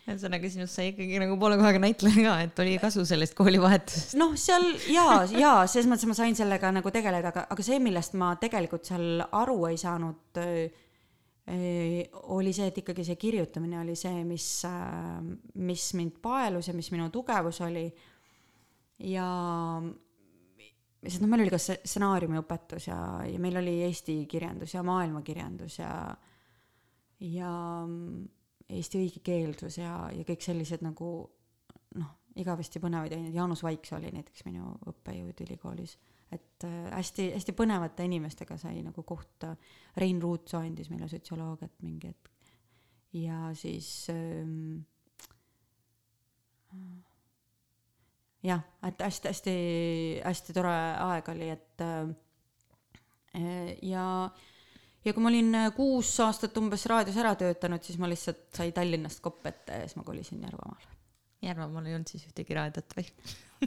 ühesõnaga 0.06 0.50
sinust 0.50 0.78
sai 0.78 0.92
ikkagi 0.92 1.18
nagu 1.22 1.36
poole 1.40 1.58
kohaga 1.58 1.80
näitleja 1.82 2.22
ka, 2.22 2.34
et 2.46 2.62
oli 2.62 2.76
kasu 2.82 3.02
sellest 3.08 3.34
koolivahetusest. 3.38 4.14
noh, 4.20 4.36
seal 4.38 4.68
jaa, 4.94 5.24
jaa, 5.34 5.64
selles 5.70 5.90
mõttes 5.90 6.08
ma 6.10 6.16
sain 6.18 6.38
sellega 6.38 6.70
nagu 6.74 6.94
tegeleda, 6.94 7.34
aga, 7.34 7.46
aga 7.50 7.66
see, 7.66 7.80
millest 7.82 8.14
ma 8.20 8.34
tegelikult 8.40 8.86
seal 8.86 9.24
aru 9.26 9.58
ei 9.72 9.80
saanud, 9.80 10.38
oli 12.34 12.54
see, 12.56 12.70
et 12.70 12.78
ikkagi 12.80 13.04
see 13.04 13.18
kirjutamine 13.20 13.82
oli 13.82 13.98
see, 13.98 14.22
mis, 14.24 14.46
mis 15.60 15.90
mind 15.98 16.16
paelus 16.24 16.70
ja 16.70 16.76
mis 16.76 16.88
minu 16.94 17.10
tugevus 17.12 17.60
oli. 17.66 17.84
ja 19.10 19.26
sest 21.04 21.20
noh, 21.20 21.28
meil 21.28 21.44
oli 21.44 21.52
ka 21.52 21.60
stsenaariumiõpetus 21.60 22.88
ja, 22.88 22.98
ja 23.28 23.40
meil 23.42 23.58
oli 23.60 23.80
eesti 23.88 24.22
kirjandus 24.30 24.72
ja 24.76 24.84
maailmakirjandus 24.86 25.78
ja, 25.82 25.90
ja 27.28 27.50
eesti 28.74 29.00
õigekeelsus 29.04 29.78
ja, 29.80 29.94
ja 30.14 30.26
kõik 30.26 30.44
sellised 30.44 30.84
nagu 30.84 31.10
noh, 32.00 32.10
igavesti 32.40 32.82
põnevaid 32.82 33.14
aineid, 33.14 33.34
Jaanus 33.36 33.62
Vaikse 33.64 33.96
oli 33.98 34.10
näiteks 34.14 34.44
minu 34.48 34.74
õppejõud 34.90 35.44
ülikoolis. 35.46 35.96
et 36.32 36.66
äh, 36.66 36.90
hästi, 36.90 37.30
hästi 37.36 37.54
põnevate 37.54 38.06
inimestega 38.08 38.56
sai 38.58 38.82
nagu 38.82 39.02
kohta, 39.06 39.54
Rein 39.96 40.22
Ruutsoo 40.22 40.60
andis 40.60 40.90
meile 40.90 41.08
sotsioloogiat 41.08 41.82
mingi 41.82 42.10
hetk. 42.10 42.30
ja 43.12 43.50
siis 43.54 44.08
ähm, 44.10 44.82
jah, 48.42 48.64
et 48.82 49.00
hästi-hästi-hästi 49.00 50.56
tore 50.56 50.74
aeg 51.04 51.30
oli, 51.32 51.50
et 51.54 51.86
äh, 51.86 52.10
ja 53.82 54.30
ja 55.04 55.12
kui 55.12 55.22
ma 55.22 55.30
olin 55.32 55.60
kuus 55.76 56.12
aastat 56.24 56.56
umbes 56.60 56.86
raadios 56.90 57.20
ära 57.20 57.34
töötanud, 57.38 57.84
siis 57.84 58.00
ma 58.00 58.10
lihtsalt 58.10 58.46
sai 58.56 58.72
Tallinnast 58.76 59.22
kopp 59.24 59.46
ette 59.50 59.80
ja 59.82 59.88
siis 59.88 59.98
ma 60.00 60.06
kolisin 60.06 60.42
Järvamaale 60.44 60.94
Järvamaal 61.44 61.88
ei 61.88 61.96
olnud 61.96 62.10
siis 62.10 62.24
ühtegi 62.28 62.56
raadiot 62.56 62.94
või? 62.96 63.04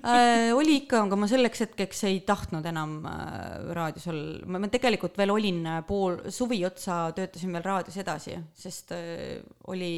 äh, 0.01 0.49
oli 0.55 0.77
ikka, 0.81 1.03
aga 1.05 1.19
ma 1.19 1.29
selleks 1.29 1.63
hetkeks 1.65 2.03
ei 2.09 2.19
tahtnud 2.27 2.65
enam 2.69 2.97
äh, 3.09 3.69
raadios 3.77 4.07
olla, 4.11 4.45
ma, 4.49 4.61
ma 4.63 4.69
tegelikult 4.73 5.17
veel 5.19 5.33
olin 5.33 5.61
äh, 5.65 5.81
pool 5.87 6.19
suvi 6.33 6.59
otsa, 6.67 7.07
töötasin 7.17 7.53
veel 7.55 7.65
raadios 7.65 7.99
edasi, 8.01 8.37
sest 8.57 8.93
äh, 8.97 9.37
oli 9.71 9.91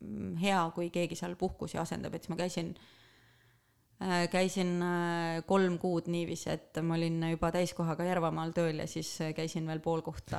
mm, 0.00 0.36
hea, 0.42 0.60
kui 0.76 0.90
keegi 0.94 1.18
seal 1.18 1.36
puhkusi 1.40 1.80
asendab, 1.82 2.16
et 2.16 2.26
siis 2.26 2.34
ma 2.34 2.40
käisin 2.40 2.74
äh,, 2.74 2.95
käisin 4.30 4.76
äh, 4.84 5.38
kolm 5.48 5.78
kuud 5.80 6.10
niiviisi, 6.12 6.50
et 6.52 6.82
ma 6.84 6.98
olin 6.98 7.22
juba 7.32 7.48
täiskohaga 7.54 8.04
Järvamaal 8.04 8.52
tööl 8.56 8.82
ja 8.82 8.88
siis 8.90 9.14
äh, 9.24 9.32
käisin 9.36 9.66
veel 9.68 9.80
pool 9.84 10.04
kohta 10.04 10.38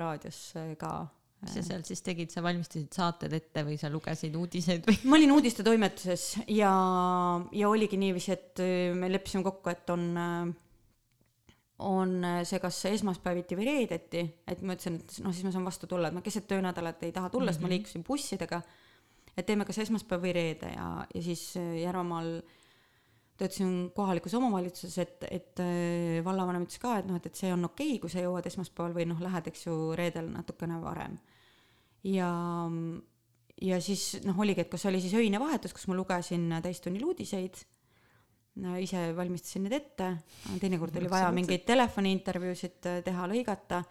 raadios 0.00 0.50
äh, 0.60 0.74
ka 0.80 1.06
mis 1.40 1.54
sa 1.56 1.62
seal 1.64 1.84
siis 1.88 2.02
tegid, 2.04 2.28
sa 2.28 2.42
valmistasid 2.44 2.92
saated 2.92 3.32
ette 3.32 3.62
või 3.64 3.78
sa 3.80 3.88
lugesid 3.88 4.34
uudiseid 4.36 4.84
või? 4.84 4.98
ma 5.08 5.16
olin 5.16 5.32
uudistetoimetuses 5.38 6.26
ja, 6.52 6.72
ja 7.56 7.70
oligi 7.72 7.96
niiviisi, 8.00 8.34
et 8.36 8.60
äh, 8.60 8.90
me 8.96 9.08
leppisime 9.08 9.46
kokku, 9.48 9.72
et 9.72 9.94
on, 9.96 10.04
on 11.88 12.14
see 12.44 12.60
kas 12.60 12.84
esmaspäeviti 12.92 13.56
või 13.56 13.70
reedeti, 13.70 14.26
et 14.44 14.60
ma 14.60 14.76
ütlesin, 14.76 15.00
et 15.00 15.18
noh, 15.24 15.32
siis 15.32 15.48
ma 15.48 15.56
saan 15.56 15.64
vastu 15.72 15.88
tulla, 15.88 16.12
et 16.12 16.20
ma 16.20 16.26
keset 16.26 16.44
töönädalat 16.52 17.08
ei 17.08 17.16
taha 17.16 17.32
tulla 17.32 17.48
mm, 17.48 17.48
-hmm. 17.48 17.56
sest 17.56 17.64
ma 17.64 17.72
liikusin 17.72 18.04
bussidega. 18.04 18.62
et 19.32 19.46
teeme 19.46 19.64
kas 19.64 19.78
esmaspäev 19.78 20.20
või 20.20 20.36
reede 20.36 20.76
ja, 20.76 21.06
ja 21.14 21.22
siis 21.24 21.54
äh, 21.56 21.78
Järvamaal 21.80 22.42
töötasin 23.40 23.74
kohalikus 23.96 24.34
omavalitsuses, 24.38 24.96
et, 25.02 25.26
et 25.30 25.62
äh, 25.64 26.20
vallavanem 26.24 26.66
ütles 26.66 26.80
ka, 26.82 26.98
et 27.00 27.08
noh, 27.08 27.18
et, 27.20 27.30
et 27.30 27.40
see 27.40 27.52
on 27.54 27.64
okei 27.70 27.94
okay,, 27.94 28.02
kui 28.02 28.12
sa 28.12 28.24
jõuad 28.24 28.46
esmaspäeval 28.50 28.96
või 28.96 29.08
noh, 29.10 29.20
lähed, 29.24 29.50
eks 29.50 29.66
ju, 29.66 29.76
reedel 29.98 30.30
natukene 30.34 30.80
varem. 30.82 31.18
ja, 32.06 32.30
ja 33.60 33.80
siis 33.84 34.20
noh, 34.26 34.38
oligi, 34.40 34.64
et 34.64 34.72
kas 34.72 34.86
oli 34.90 35.02
siis 35.02 35.16
öine 35.18 35.40
vahetus, 35.42 35.74
kus 35.76 35.88
ma 35.90 35.98
lugesin 35.98 36.48
täistunnil 36.64 37.06
uudiseid 37.08 37.62
ise 38.82 39.02
valmistasin 39.16 39.62
need 39.64 39.76
ette, 39.78 40.10
teinekord 40.60 40.96
oli 40.98 41.08
vaja 41.08 41.30
mingeid 41.32 41.62
telefoniintervjuusid 41.68 42.88
äh, 42.90 43.02
teha, 43.06 43.28
lõigata. 43.30 43.84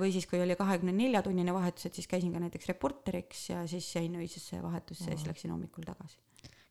või 0.00 0.08
siis, 0.08 0.24
kui 0.24 0.38
oli 0.40 0.54
kahekümne 0.56 0.94
nelja 0.96 1.20
tunnine 1.22 1.52
vahetus, 1.52 1.84
et 1.84 1.98
siis 1.98 2.06
käisin 2.08 2.32
ka 2.32 2.40
näiteks 2.40 2.70
reporteriks 2.70 3.50
ja 3.50 3.66
siis 3.68 3.90
jäin 3.94 4.14
öisesse 4.16 4.62
vahetusse 4.62 5.10
ja 5.10 5.18
siis 5.18 5.28
läksin 5.28 5.52
hommikul 5.52 5.84
tagasi. 5.84 6.16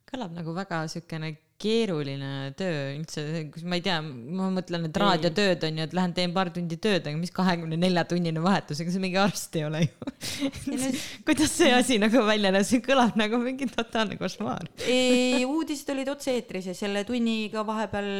Kõlab 0.07 0.34
nagu 0.38 0.53
väga 0.55 0.85
siukene 0.91 1.34
keeruline 1.57 2.51
töö 2.57 2.91
üldse, 2.93 3.23
kus 3.49 3.63
ma 3.65 3.79
ei 3.79 3.84
tea, 3.85 3.97
ma 4.01 4.51
mõtlen, 4.53 4.85
et 4.88 4.99
raadiotööd 5.01 5.63
on 5.65 5.79
ju, 5.79 5.88
et 5.88 5.95
lähen 5.97 6.13
teen 6.17 6.35
paar 6.35 6.51
tundi 6.53 6.77
tööd, 6.81 7.01
aga 7.01 7.17
mis 7.17 7.34
kahekümne 7.34 7.79
nelja 7.81 8.03
tunnine 8.07 8.43
vahetus, 8.43 8.84
ega 8.84 8.93
see 8.93 9.01
mingi 9.01 9.17
arst 9.17 9.57
ei 9.57 9.65
ole 9.65 9.81
ju. 9.88 10.11
Kuidas 11.27 11.55
see 11.57 11.71
asi 11.73 11.97
nagu 12.01 12.21
välja 12.29 12.53
näeb, 12.53 12.67
see 12.69 12.84
kõlab 12.85 13.17
nagu 13.17 13.41
mingi 13.41 13.69
totaalne 13.73 14.19
košmaar. 14.21 14.69
uudised 15.57 15.89
olid 15.95 16.13
otse-eetris 16.13 16.69
ja 16.69 16.77
selle 16.77 17.01
tunniga 17.09 17.65
vahepeal 17.65 18.11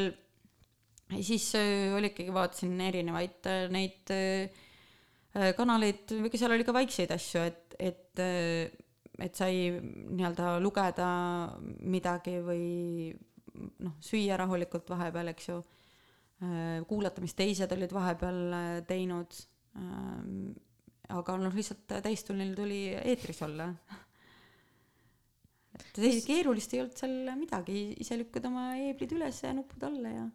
siis 1.22 1.52
äh, 1.56 1.94
oli 1.96 2.12
ikkagi, 2.12 2.34
vaatasin 2.34 2.82
erinevaid 2.90 3.48
äh, 3.48 3.68
neid 3.72 4.12
äh, 4.14 5.54
kanaleid, 5.58 6.10
seal 6.34 6.56
oli 6.56 6.66
ka 6.68 6.76
väikseid 6.76 7.14
asju, 7.14 7.46
et, 7.46 7.78
et, 7.80 8.22
et 9.24 9.36
sai 9.36 9.72
nii-öelda 9.74 10.58
lugeda 10.62 11.08
midagi 11.82 12.38
või 12.46 13.12
noh, 13.82 13.98
süüa 14.04 14.38
rahulikult 14.38 14.90
vahepeal, 14.94 15.34
eks 15.34 15.50
ju. 15.50 15.62
kuulata, 16.88 17.22
mis 17.24 17.34
teised 17.34 17.72
olid 17.74 17.94
vahepeal 17.94 18.42
äh, 18.54 18.66
teinud. 18.88 19.40
aga 21.10 21.38
noh, 21.42 21.54
lihtsalt 21.56 21.96
täistunnil 22.04 22.54
tuli 22.56 22.82
eetris 22.94 23.42
olla 23.46 23.72
ei, 25.98 26.22
keerulist 26.26 26.74
ei 26.76 26.82
olnud 26.84 26.98
seal 26.98 27.32
midagi, 27.38 27.82
ise 28.02 28.18
lükkad 28.20 28.46
oma 28.50 28.70
heeblid 28.76 29.14
üles 29.18 29.42
ja 29.44 29.54
nupud 29.56 29.84
alla 29.88 30.12
ja. 30.12 30.26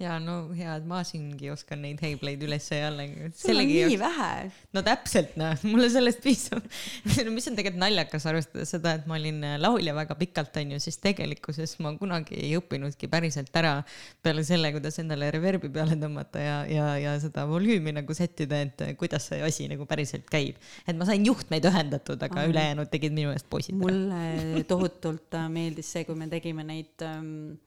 ja 0.00 0.16
no 0.22 0.36
hea, 0.56 0.76
et 0.80 0.86
ma 0.88 1.02
siingi 1.06 1.50
oskan 1.52 1.82
neid 1.84 2.00
heibleid 2.04 2.42
üles 2.46 2.68
ja 2.72 2.88
alla. 2.88 3.06
sul 3.36 3.60
on 3.60 3.68
nii 3.68 3.98
vähe. 4.00 4.30
no 4.76 4.84
täpselt 4.86 5.36
noh, 5.40 5.54
mulle 5.70 5.90
sellest 5.92 6.22
piisab 6.24 6.64
no 7.26 7.34
mis 7.34 7.48
on 7.50 7.58
tegelikult 7.58 7.82
naljakas, 7.82 8.26
arvestades 8.30 8.74
seda, 8.76 8.94
et 8.98 9.08
ma 9.10 9.18
olin 9.18 9.44
laulja 9.60 9.94
väga 9.96 10.16
pikalt 10.20 10.60
onju, 10.62 10.80
siis 10.82 11.00
tegelikkuses 11.04 11.76
ma 11.84 11.94
kunagi 12.00 12.38
ei 12.40 12.54
õppinudki 12.58 13.10
päriselt 13.12 13.54
ära 13.60 13.78
peale 14.24 14.44
selle, 14.46 14.72
kuidas 14.76 15.00
endale 15.02 15.30
reverbi 15.34 15.72
peale 15.72 15.98
tõmmata 16.00 16.44
ja, 16.44 16.56
ja, 16.70 16.88
ja 17.00 17.16
seda 17.22 17.46
volüümi 17.50 17.94
nagu 17.96 18.16
sättida, 18.16 18.62
et 18.66 18.84
kuidas 19.00 19.30
see 19.30 19.40
asi 19.44 19.68
nagu 19.70 19.86
päriselt 19.90 20.28
käib. 20.30 20.60
et 20.86 20.96
ma 20.96 21.08
sain 21.08 21.24
juhtmeid 21.26 21.66
ühendatud, 21.68 22.20
aga 22.20 22.42
Aha. 22.42 22.50
ülejäänud 22.50 22.90
tegid 22.92 23.14
minu 23.16 23.32
eest 23.34 23.48
poisid. 23.50 23.76
mulle 23.80 24.64
tohutult 24.70 24.89
äh, 24.98 25.48
meeldis 25.52 25.90
see, 25.94 26.04
kui 26.08 26.16
me 26.18 26.28
tegime 26.30 26.64
neid 26.66 27.04
ähm, 27.06 27.58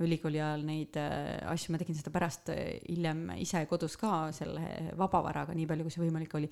ülikooli 0.00 0.40
ajal 0.40 0.64
neid 0.64 0.96
äh, 1.00 1.40
asju, 1.50 1.74
ma 1.74 1.80
tegin 1.80 1.98
seda 1.98 2.12
pärast 2.14 2.50
äh, 2.54 2.78
hiljem 2.88 3.26
ise 3.40 3.64
kodus 3.70 3.98
ka 4.00 4.30
selle 4.36 4.94
vabavaraga, 4.98 5.56
nii 5.56 5.68
palju 5.68 5.86
kui 5.86 5.94
see 5.94 6.04
võimalik 6.04 6.36
oli. 6.38 6.50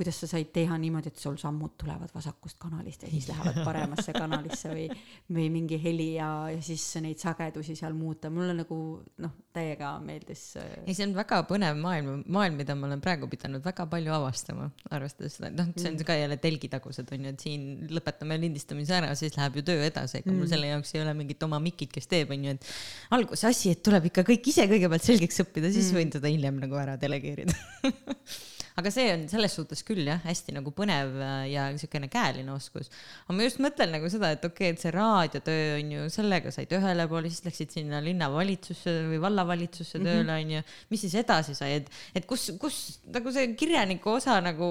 Kuidas 0.00 0.16
sa 0.22 0.26
said 0.30 0.48
teha 0.54 0.78
niimoodi, 0.80 1.10
et 1.12 1.20
sul 1.20 1.34
sammud 1.40 1.74
tulevad 1.80 2.08
vasakust 2.14 2.56
kanalist 2.60 3.02
ja 3.04 3.10
siis 3.12 3.26
lähevad 3.28 3.58
paremasse 3.66 4.14
kanalisse 4.16 4.70
või, 4.72 4.86
või 5.28 5.48
mingi 5.52 5.76
heli 5.82 6.14
ja, 6.14 6.28
ja 6.54 6.60
siis 6.64 6.84
neid 7.04 7.20
sagedusi 7.20 7.74
seal 7.76 7.92
muuta, 7.92 8.30
mulle 8.32 8.54
nagu 8.56 8.78
noh, 9.20 9.34
täiega 9.52 9.90
meeldis. 10.00 10.44
ei, 10.86 10.94
see 10.94 11.04
on 11.04 11.12
väga 11.18 11.42
põnev 11.48 11.76
maailm, 11.82 12.22
maailm, 12.32 12.56
mida 12.62 12.76
ma 12.78 12.88
olen 12.88 13.02
praegu 13.04 13.28
pidanud 13.28 13.64
väga 13.66 13.84
palju 13.92 14.14
avastama, 14.16 14.70
arvestades 14.88 15.36
seda, 15.36 15.50
noh, 15.58 15.68
see 15.76 15.90
on 15.92 15.98
ka 16.08 16.16
jälle 16.16 16.38
telgitagused 16.40 17.12
on 17.12 17.26
ju, 17.26 17.34
et 17.34 17.44
siin 17.44 17.66
lõpetame 17.92 18.38
lindistamise 18.40 18.96
ära, 19.02 19.12
siis 19.20 19.36
läheb 19.36 19.58
ju 19.60 19.66
töö 19.68 19.84
edasi, 19.84 20.22
ega 20.22 20.32
mul 20.32 20.48
selle 20.48 20.70
jaoks 20.70 20.94
ei 20.94 21.02
ole 21.02 21.12
mingit 21.18 21.44
oma 21.44 21.60
mikit, 21.60 21.92
kes 21.92 22.08
teeb, 22.08 22.32
on 22.32 22.48
ju, 22.48 22.56
et 22.56 22.72
alguse 23.18 23.50
asi, 23.50 23.74
et 23.76 23.84
tuleb 23.84 24.08
ikka 24.08 24.24
kõik 24.32 24.48
ise 24.54 24.64
kõigepealt 24.70 25.04
selgeks 25.10 25.44
õppida, 25.44 25.74
siis 25.76 25.92
võin 25.92 26.14
seda 26.16 26.32
hiljem 26.32 26.62
nagu 26.64 26.80
ära 26.80 26.96
delegeerida 27.00 27.58
aga 28.80 28.92
see 28.94 29.06
on 29.14 29.26
selles 29.30 29.54
suhtes 29.56 29.84
küll 29.86 30.02
jah, 30.08 30.20
hästi 30.26 30.54
nagu 30.56 30.72
põnev 30.76 31.14
äh, 31.20 31.44
ja 31.52 31.68
niisugune 31.72 32.08
käeline 32.12 32.52
oskus. 32.54 32.90
aga 33.26 33.36
ma 33.36 33.46
just 33.46 33.60
mõtlen 33.62 33.94
nagu 33.94 34.10
seda, 34.12 34.32
et 34.36 34.44
okei 34.46 34.70
okay,, 34.70 34.74
et 34.76 34.82
see 34.84 34.92
raadiotöö 34.94 35.66
on 35.78 35.92
ju, 35.96 36.06
sellega 36.12 36.52
said 36.54 36.72
ühele 36.76 37.06
poole, 37.10 37.30
siis 37.32 37.44
läksid 37.46 37.76
sinna 37.78 38.00
linnavalitsusse 38.04 38.96
või 39.12 39.20
vallavalitsusse 39.22 40.00
Mhm. 40.00 40.06
tööle 40.06 40.36
on 40.40 40.50
ju. 40.56 40.62
mis 40.90 41.00
siis 41.04 41.14
edasi 41.20 41.54
sai, 41.58 41.74
et, 41.80 41.90
et 42.16 42.26
kus, 42.28 42.48
kus 42.60 42.76
nagu 43.12 43.32
see 43.34 43.52
kirjaniku 43.58 44.16
osa 44.16 44.38
nagu 44.44 44.70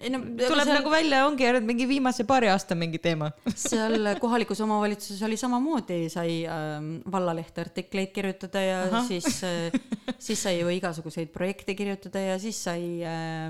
ei 0.00 0.10
no 0.12 0.20
tuleb 0.22 0.64
seal, 0.66 0.76
nagu 0.78 0.92
välja, 0.92 1.24
ongi 1.28 1.46
ainult 1.48 1.66
mingi 1.68 1.86
viimase 1.90 2.24
paari 2.28 2.48
aasta 2.52 2.76
mingi 2.78 2.98
teema 3.02 3.30
seal 3.68 4.14
kohalikus 4.22 4.60
omavalitsuses 4.64 5.20
oli 5.26 5.36
samamoodi, 5.40 6.00
sai 6.12 6.40
ähm, 6.48 6.92
vallalehte 7.10 7.64
artikleid 7.66 8.12
kirjutada 8.16 8.62
ja. 8.64 8.78
Aha. 8.88 9.02
siis 9.08 9.42
äh, 9.44 9.74
siis 10.18 10.40
sai 10.42 10.58
ju 10.60 10.70
igasuguseid 10.72 11.30
projekte 11.34 11.74
kirjutada 11.78 12.22
ja 12.22 12.38
siis 12.42 12.58
sai 12.64 13.02
ähm, 13.06 13.49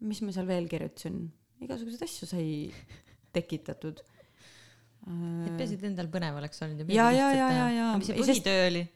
mis 0.00 0.22
ma 0.24 0.32
seal 0.34 0.48
veel 0.48 0.68
kirjutasin, 0.70 1.18
igasuguseid 1.64 2.06
asju 2.06 2.28
sai 2.30 2.46
tekitatud. 3.34 4.00
et 4.00 5.52
peaasi, 5.56 5.76
et 5.76 5.84
endal 5.88 6.08
põnev 6.12 6.38
oleks 6.40 6.62
olnud 6.64 6.90
Ja, 6.92 7.10
ja, 7.14 7.30
ja, 7.34 7.50
ja, 7.56 7.68
ja. 7.72 7.90
mis 7.98 8.10
see 8.10 8.18
põhitöö 8.20 8.64
oli? 8.70 8.86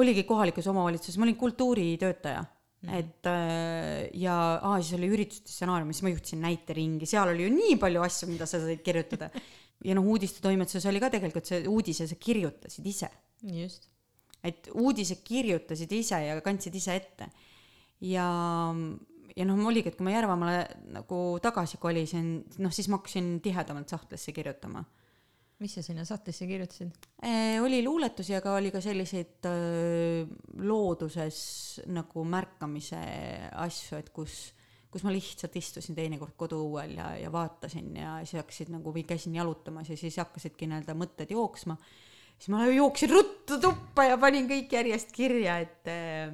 oligi 0.00 0.22
kohalikus 0.24 0.68
omavalitsuses, 0.70 1.18
ma 1.18 1.26
olin 1.26 1.36
kultuuritöötaja 1.36 2.40
mm., 2.40 2.92
et 2.94 3.28
äh, 3.28 4.06
ja 4.16 4.36
aa, 4.62 4.78
siis 4.80 4.94
oli 4.96 5.10
ürituste 5.12 5.50
stsenaarium, 5.52 5.90
siis 5.92 6.06
ma 6.06 6.12
juhtisin 6.14 6.44
näiteringi, 6.44 7.08
seal 7.10 7.32
oli 7.34 7.48
ju 7.48 7.52
nii 7.52 7.74
palju 7.82 8.04
asju, 8.06 8.30
mida 8.30 8.48
sa 8.48 8.62
said 8.62 8.84
kirjutada. 8.86 9.28
ja 9.88 9.96
noh, 9.98 10.06
uudistetoimetuses 10.14 10.86
oli 10.88 11.02
ka 11.02 11.10
tegelikult 11.12 11.50
see 11.50 11.64
uudise 11.68 12.06
sa 12.08 12.16
kirjutasid 12.20 12.86
ise, 12.88 13.10
just 13.50 13.90
et 14.44 14.68
uudise 14.74 15.18
kirjutasid 15.24 15.92
ise 15.96 16.20
ja 16.26 16.40
kandsid 16.44 16.74
ise 16.76 16.96
ette. 17.00 17.30
ja, 18.04 18.26
ja 19.36 19.46
noh, 19.48 19.62
oligi, 19.68 19.90
et 19.90 19.96
kui 19.96 20.06
ma 20.06 20.12
Järvamaale 20.16 20.58
nagu 20.94 21.22
tagasi 21.42 21.80
kolisin, 21.82 22.36
noh 22.58 22.74
siis 22.74 22.90
ma 22.92 23.00
hakkasin 23.00 23.38
tihedamalt 23.44 23.88
sahtlisse 23.88 24.36
kirjutama 24.36 24.84
mis 25.62 25.74
sa 25.76 25.84
sinna 25.84 26.04
sahtlisse 26.06 26.46
kirjutasid? 26.48 26.92
Eh, 27.22 27.60
oli 27.62 27.80
luuletusi, 27.84 28.34
aga 28.36 28.56
oli 28.58 28.72
ka 28.74 28.82
selliseid 28.84 29.46
öö, 29.48 30.24
looduses 30.66 31.38
nagu 31.94 32.24
märkamise 32.28 33.00
asju, 33.62 33.98
et 34.00 34.10
kus, 34.14 34.38
kus 34.92 35.04
ma 35.06 35.14
lihtsalt 35.14 35.54
istusin 35.60 35.96
teinekord 35.96 36.34
koduõuel 36.40 36.96
ja, 36.98 37.12
ja 37.22 37.32
vaatasin 37.32 37.94
ja 38.00 38.16
siis 38.24 38.42
hakkasid 38.42 38.74
nagu 38.74 38.94
või 38.94 39.06
käisin 39.08 39.36
jalutamas 39.38 39.92
ja 39.92 39.98
siis 40.00 40.18
hakkasidki 40.20 40.68
nii-öelda 40.68 40.98
mõtted 40.98 41.34
jooksma. 41.34 41.78
Siis 42.44 42.52
ma 42.52 42.66
jooksin 42.68 43.08
ruttu 43.08 43.56
tuppa 43.62 44.04
ja 44.10 44.18
panin 44.20 44.44
kõik 44.50 44.74
järjest 44.76 45.14
kirja, 45.16 45.56
et 45.64 45.88
öö, 45.88 46.28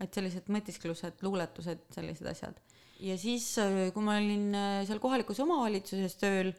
et 0.00 0.16
sellised 0.16 0.48
mõtisklused, 0.48 1.20
luuletused, 1.26 1.82
sellised 1.92 2.26
asjad. 2.30 2.56
ja 3.04 3.18
siis, 3.20 3.52
kui 3.92 4.04
ma 4.06 4.16
olin 4.16 4.48
öö, 4.54 4.82
seal 4.88 5.02
kohalikus 5.02 5.42
omavalitsuses 5.44 6.16
tööl 6.16 6.54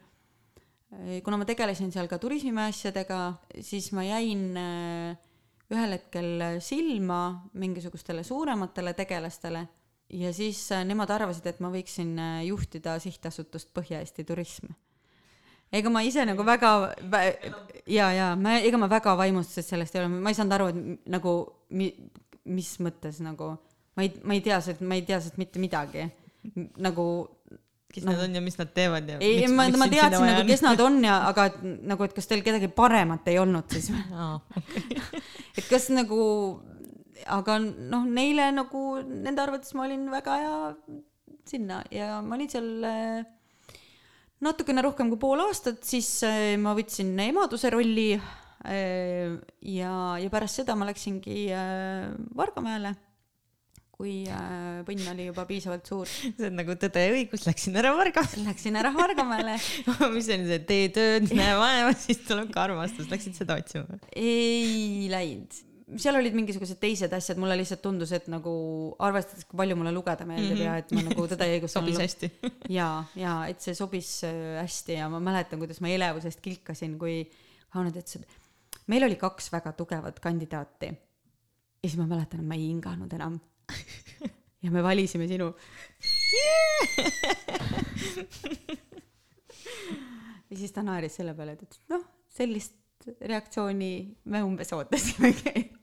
kuna 1.23 1.39
ma 1.39 1.47
tegelesin 1.47 1.91
seal 1.93 2.09
ka 2.11 2.19
turismi 2.19 2.51
asjadega, 2.65 3.19
siis 3.63 3.91
ma 3.95 4.03
jäin 4.03 4.57
äh, 4.59 5.19
ühel 5.71 5.95
hetkel 5.95 6.47
silma 6.63 7.21
mingisugustele 7.55 8.25
suurematele 8.27 8.93
tegelastele 8.97 9.65
ja 10.11 10.33
siis 10.35 10.65
äh, 10.75 10.83
nemad 10.87 11.13
arvasid, 11.15 11.47
et 11.47 11.61
ma 11.63 11.71
võiksin 11.71 12.17
äh, 12.19 12.41
juhtida 12.49 12.97
sihtasutust 12.99 13.71
Põhja-Eesti 13.75 14.27
Turism. 14.27 14.73
Ega 15.71 15.91
ma 15.93 16.03
ise 16.03 16.25
nagu 16.27 16.45
väga 16.47 16.71
vä, 17.11 17.21
ja, 17.87 18.11
ja 18.15 18.29
ma, 18.39 18.57
ega 18.59 18.79
ma 18.81 18.89
väga 18.91 19.15
vaimustuses 19.19 19.69
sellest 19.71 19.95
ei 19.95 20.03
ole, 20.03 20.11
ma 20.13 20.31
ei 20.31 20.37
saanud 20.37 20.57
aru, 20.57 20.69
et 20.71 21.11
nagu 21.15 21.35
mi, 21.77 21.91
mis 22.51 22.73
mõttes 22.83 23.21
nagu. 23.23 23.53
Ma 23.95 24.05
ei, 24.05 24.13
ma 24.23 24.35
ei 24.37 24.43
tea 24.43 24.59
sellest, 24.63 24.83
ma 24.87 24.97
ei 24.97 25.05
tea 25.07 25.19
sellest 25.19 25.39
mitte 25.41 25.61
midagi. 25.63 26.07
nagu 26.81 27.05
kes 27.91 28.05
Noh. 28.05 28.15
nad 28.15 28.23
on 28.23 28.35
ja 28.35 28.41
mis 28.41 28.57
nad 28.57 28.71
teevad 28.73 29.09
ja 29.09 29.17
ei, 29.21 29.47
ma, 29.51 29.67
ma 29.77 29.87
teadsin 29.91 30.25
nagu, 30.25 30.45
kes 30.47 30.63
nad 30.65 30.79
on 30.81 30.99
ja, 31.03 31.17
aga 31.29 31.47
et 31.51 31.57
nagu, 31.61 32.07
et 32.07 32.15
kas 32.15 32.29
teil 32.29 32.43
kedagi 32.45 32.71
paremat 32.73 33.27
ei 33.29 33.37
olnud 33.41 33.67
siis 33.73 33.91
aa, 34.15 34.39
et 35.57 35.67
kas 35.67 35.89
nagu, 35.93 36.21
aga 37.27 37.59
noh, 37.61 38.07
neile 38.07 38.47
nagu 38.55 38.85
nende 39.03 39.43
arvates 39.43 39.75
ma 39.77 39.85
olin 39.89 40.07
väga 40.13 40.39
hea 40.39 40.57
sinna 41.51 41.81
ja 41.91 42.21
ma 42.23 42.37
olin 42.39 42.51
seal 42.51 42.71
äh, 42.87 43.27
natukene 44.45 44.83
rohkem 44.85 45.11
kui 45.11 45.21
pool 45.21 45.43
aastat, 45.45 45.83
siis 45.85 46.09
äh, 46.27 46.55
ma 46.61 46.73
võtsin 46.77 47.13
emaduse 47.27 47.71
rolli 47.73 48.09
äh, 48.17 49.37
ja, 49.61 49.93
ja 50.21 50.33
pärast 50.33 50.61
seda 50.61 50.75
ma 50.77 50.89
läksingi 50.89 51.45
äh, 51.53 52.09
Vargamäele, 52.37 52.95
kui 54.01 54.23
põnn 54.87 55.09
oli 55.11 55.27
juba 55.27 55.45
piisavalt 55.45 55.85
suur. 55.85 56.09
see 56.09 56.47
on 56.47 56.55
nagu 56.57 56.73
Tõde 56.81 57.03
ja 57.05 57.13
õigus, 57.13 57.45
läksin 57.45 57.77
ära 57.77 57.91
Varga 57.93 58.23
Läksin 58.41 58.79
ära 58.81 58.89
Vargamäele 58.95 59.59
mis 60.15 60.29
on 60.33 60.47
see, 60.49 60.61
tee 60.65 60.87
tööd, 60.95 61.29
näe 61.37 61.57
vaeva, 61.59 61.93
siis 61.93 62.23
tuleb 62.25 62.49
ka 62.55 62.65
armastus, 62.65 63.11
läksid 63.13 63.37
seda 63.37 63.59
otsima? 63.61 64.01
ei 64.17 65.05
läinud. 65.11 65.67
Seal 65.99 66.17
olid 66.19 66.35
mingisugused 66.35 66.79
teised 66.81 67.13
asjad, 67.15 67.39
mulle 67.41 67.55
lihtsalt 67.59 67.81
tundus, 67.83 68.11
et 68.15 68.27
nagu 68.31 68.51
arvestades, 69.03 69.45
kui 69.49 69.59
palju 69.59 69.77
mulle 69.79 69.93
lugeda 69.95 70.25
meeldib 70.27 70.55
mm 70.55 70.61
-hmm. 70.61 70.65
ja 70.65 70.77
et 70.77 70.91
ma 70.95 71.03
nagu 71.07 71.27
Tõde 71.31 71.47
ja 71.47 71.57
õigust 71.57 71.75
sobis 71.79 71.99
hästi 71.99 72.31
ja, 72.79 73.03
ja 73.15 73.33
et 73.47 73.61
see 73.61 73.75
sobis 73.75 74.23
äh, 74.27 74.61
hästi 74.61 74.93
ja 74.99 75.09
ma 75.09 75.19
mäletan, 75.19 75.59
kuidas 75.59 75.81
ma 75.81 75.87
elevusest 75.89 76.41
kilkasin, 76.41 76.97
kui 76.99 77.29
Hanne 77.71 77.89
ütles, 77.91 78.15
et 78.15 78.27
meil 78.87 79.03
oli 79.03 79.15
kaks 79.15 79.51
väga 79.51 79.71
tugevat 79.71 80.19
kandidaati. 80.19 80.87
ja 81.83 81.89
siis 81.89 81.97
ma 81.97 82.07
mäletan, 82.07 82.39
et 82.39 82.47
ma 82.47 82.55
ei 82.55 82.67
hinganud 82.67 83.13
enam. 83.13 83.39
ja 84.63 84.71
me 84.71 84.83
valisime 84.83 85.27
sinu 85.27 85.53
ja 90.49 90.57
siis 90.57 90.71
ta 90.71 90.83
naeris 90.83 91.15
selle 91.15 91.33
peale, 91.33 91.51
et 91.51 91.63
ütles, 91.63 91.81
noh, 91.89 92.03
sellist 92.27 92.75
reaktsiooni 93.21 94.17
me 94.25 94.43
umbes 94.43 94.73
ootasimegi 94.73 95.80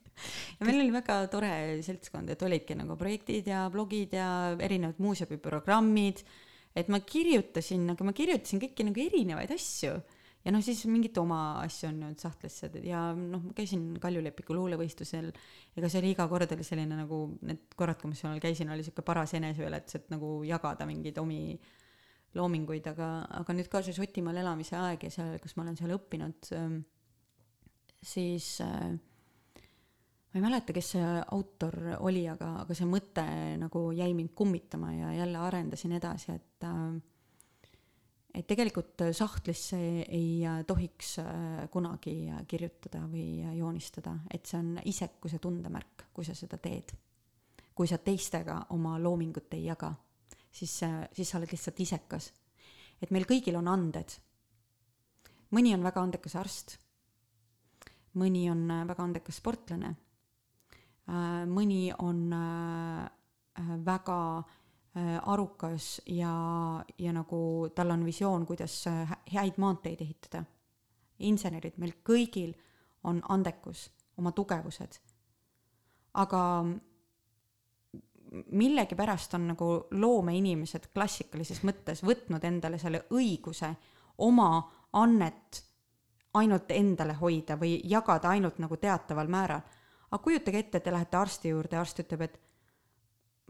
ja 0.59 0.67
meil 0.67 0.83
oli 0.83 0.93
väga 0.95 1.21
tore 1.33 1.51
seltskond, 1.85 2.31
et 2.35 2.45
olidki 2.45 2.77
nagu 2.79 2.97
projektid 2.99 3.49
ja 3.51 3.65
blogid 3.73 4.15
ja 4.19 4.29
erinevad 4.59 5.01
muuseumiprogrammid, 5.03 6.23
et 6.79 6.93
ma 6.93 7.01
kirjutasin, 7.03 7.89
aga 7.95 8.07
ma 8.07 8.15
kirjutasin 8.17 8.63
kõiki 8.63 8.87
nagu 8.89 9.05
erinevaid 9.05 9.53
asju. 9.55 9.99
Ja 10.47 10.53
noh, 10.55 10.63
siis 10.63 10.85
mingit 10.89 11.19
oma 11.19 11.59
asju 11.65 11.89
on 11.91 11.97
nüüd 12.01 12.21
sahtlisse. 12.23 12.71
Ja 12.87 13.09
noh, 13.13 13.43
ma 13.49 13.57
käisin 13.57 13.99
Kaljulepiku 14.01 14.55
luulevõistlusel, 14.57 15.33
ega 15.77 15.91
see 15.91 15.99
oli 16.01 16.13
iga 16.15 16.29
kord 16.31 16.55
oli 16.55 16.65
selline 16.65 17.01
nagu 17.01 17.19
need 17.43 17.75
korrad, 17.77 17.99
kui 18.01 18.13
ma 18.13 18.17
seal 18.17 18.39
käisin, 18.41 18.71
oli 18.73 18.87
sihuke 18.87 19.03
paras 19.05 19.35
eneseületus, 19.37 19.99
et 19.99 20.15
nagu 20.15 20.39
jagada 20.47 20.87
mingeid 20.89 21.19
omi 21.21 21.59
loominguid, 22.37 22.87
aga, 22.93 23.09
aga 23.41 23.57
nüüd 23.57 23.69
ka 23.73 23.83
see 23.85 23.97
Šotimaal 23.97 24.41
elamise 24.43 24.77
aeg 24.79 25.09
ja 25.09 25.13
seal, 25.13 25.37
kus 25.43 25.57
ma 25.57 25.65
olen 25.65 25.79
seal 25.79 25.95
õppinud, 25.97 26.51
ähm, 26.57 26.81
siis 28.05 28.59
äh, 28.65 28.93
ma 30.29 30.39
ei 30.39 30.45
mäleta, 30.45 30.75
kes 30.77 30.91
see 30.95 31.13
autor 31.35 31.77
oli, 32.05 32.27
aga, 32.29 32.51
aga 32.65 32.77
see 32.77 32.89
mõte 32.89 33.25
nagu 33.61 33.89
jäi 33.97 34.11
mind 34.15 34.35
kummitama 34.37 34.93
ja 34.93 35.13
jälle 35.23 35.39
arendasin 35.41 35.95
edasi, 35.97 36.35
et 36.37 36.67
äh, 36.69 36.99
et 38.39 38.47
tegelikult 38.47 39.07
sahtlisse 39.17 39.79
ei 40.05 40.43
tohiks 40.67 41.15
äh, 41.23 41.63
kunagi 41.73 42.29
kirjutada 42.47 43.07
või 43.09 43.41
joonistada, 43.57 44.19
et 44.31 44.47
see 44.47 44.61
on 44.61 44.77
isekuse 44.85 45.41
tundemärk, 45.43 46.11
kui 46.13 46.29
sa 46.29 46.37
seda 46.37 46.59
teed. 46.59 46.93
kui 47.79 47.87
sa 47.87 47.95
teistega 48.03 48.65
oma 48.75 48.97
loomingut 48.99 49.55
ei 49.55 49.69
jaga 49.69 49.93
siis, 50.53 50.81
siis 51.13 51.31
sa 51.31 51.39
oled 51.39 51.53
lihtsalt 51.53 51.81
isekas. 51.81 52.33
et 53.03 53.11
meil 53.11 53.27
kõigil 53.29 53.57
on 53.59 53.69
anded. 53.69 54.19
mõni 55.55 55.75
on 55.75 55.83
väga 55.83 56.03
andekas 56.03 56.37
arst, 56.37 56.79
mõni 58.15 58.49
on 58.51 58.71
äh, 58.71 58.87
väga 58.89 59.05
andekas 59.05 59.41
sportlane, 59.41 59.95
äh, 59.95 60.08
mõni 61.49 61.89
on 62.05 62.33
äh, 62.37 63.75
väga 63.85 64.21
arukas 65.29 66.01
ja, 66.11 66.33
ja 66.99 67.13
nagu 67.15 67.69
tal 67.75 67.93
on 67.95 68.03
visioon, 68.05 68.47
kuidas 68.47 68.75
häid 69.33 69.61
maanteid 69.61 70.01
ehitada. 70.03 70.43
insenerid, 71.19 71.79
meil 71.79 71.93
kõigil 72.05 72.53
on 73.05 73.21
andekus, 73.29 73.91
oma 74.19 74.33
tugevused. 74.33 74.99
aga 76.15 76.43
millegipärast 78.53 79.35
on 79.35 79.47
nagu 79.53 79.69
loomeinimesed 79.91 80.91
klassikalises 80.95 81.63
mõttes 81.65 82.03
võtnud 82.05 82.45
endale 82.45 82.79
selle 82.79 83.05
õiguse 83.15 83.71
oma 84.19 84.51
annet 84.93 85.63
ainult 86.39 86.71
endale 86.71 87.17
hoida 87.19 87.57
või 87.61 87.79
jagada 87.85 88.33
ainult 88.35 88.59
nagu 88.59 88.77
teataval 88.77 89.29
määral. 89.29 89.61
Aga 90.11 90.23
kujutage 90.23 90.59
ette, 90.59 90.81
te 90.81 90.93
lähete 90.93 91.17
arsti 91.17 91.53
juurde 91.53 91.77
arst 91.77 92.01
ütleb, 92.05 92.25
et 92.25 92.41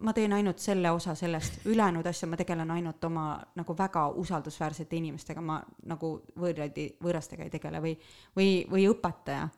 ma 0.03 0.13
teen 0.15 0.33
ainult 0.33 0.59
selle 0.63 0.91
osa 0.95 1.15
sellest, 1.19 1.65
ülejäänud 1.67 2.07
asja 2.07 2.29
ma 2.29 2.39
tegelen 2.39 2.71
ainult 2.71 3.05
oma 3.05 3.31
nagu 3.59 3.75
väga 3.79 4.09
usaldusväärsete 4.23 4.97
inimestega, 4.97 5.41
ma 5.41 5.59
nagu 5.91 6.13
võõraid, 6.39 6.79
võõrastega 7.03 7.47
ei 7.47 7.51
tegele 7.51 7.83
või, 7.83 7.97
või, 8.37 8.53
või 8.71 8.87
õpetaja. 8.91 9.49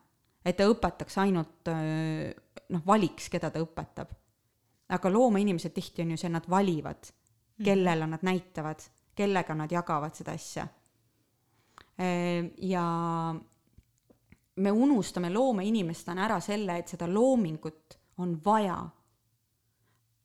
et 0.45 0.57
ta 0.57 0.69
õpetaks 0.69 1.19
ainult 1.21 1.69
noh, 1.69 2.87
valiks, 2.87 3.29
keda 3.29 3.51
ta 3.51 3.61
õpetab 3.61 4.17
aga 4.91 5.13
loomainimesed 5.13 5.75
tihti 5.75 6.05
on 6.05 6.15
ju 6.15 6.21
see, 6.21 6.33
nad 6.33 6.47
valivad, 6.51 7.07
mhm. 7.07 7.65
kellele 7.65 8.09
nad 8.11 8.27
näitavad, 8.27 8.85
kellega 9.17 9.55
nad 9.55 9.73
jagavad 9.73 10.17
seda 10.17 10.35
asja. 10.37 10.67
Ehm, 12.01 12.53
ja 12.65 12.85
me 14.61 14.71
unustame 14.71 15.31
loomeinimestena 15.33 16.25
ära 16.25 16.41
selle, 16.41 16.77
et 16.79 16.89
seda 16.89 17.09
loomingut 17.09 17.99
on 18.19 18.39
vaja. 18.45 18.79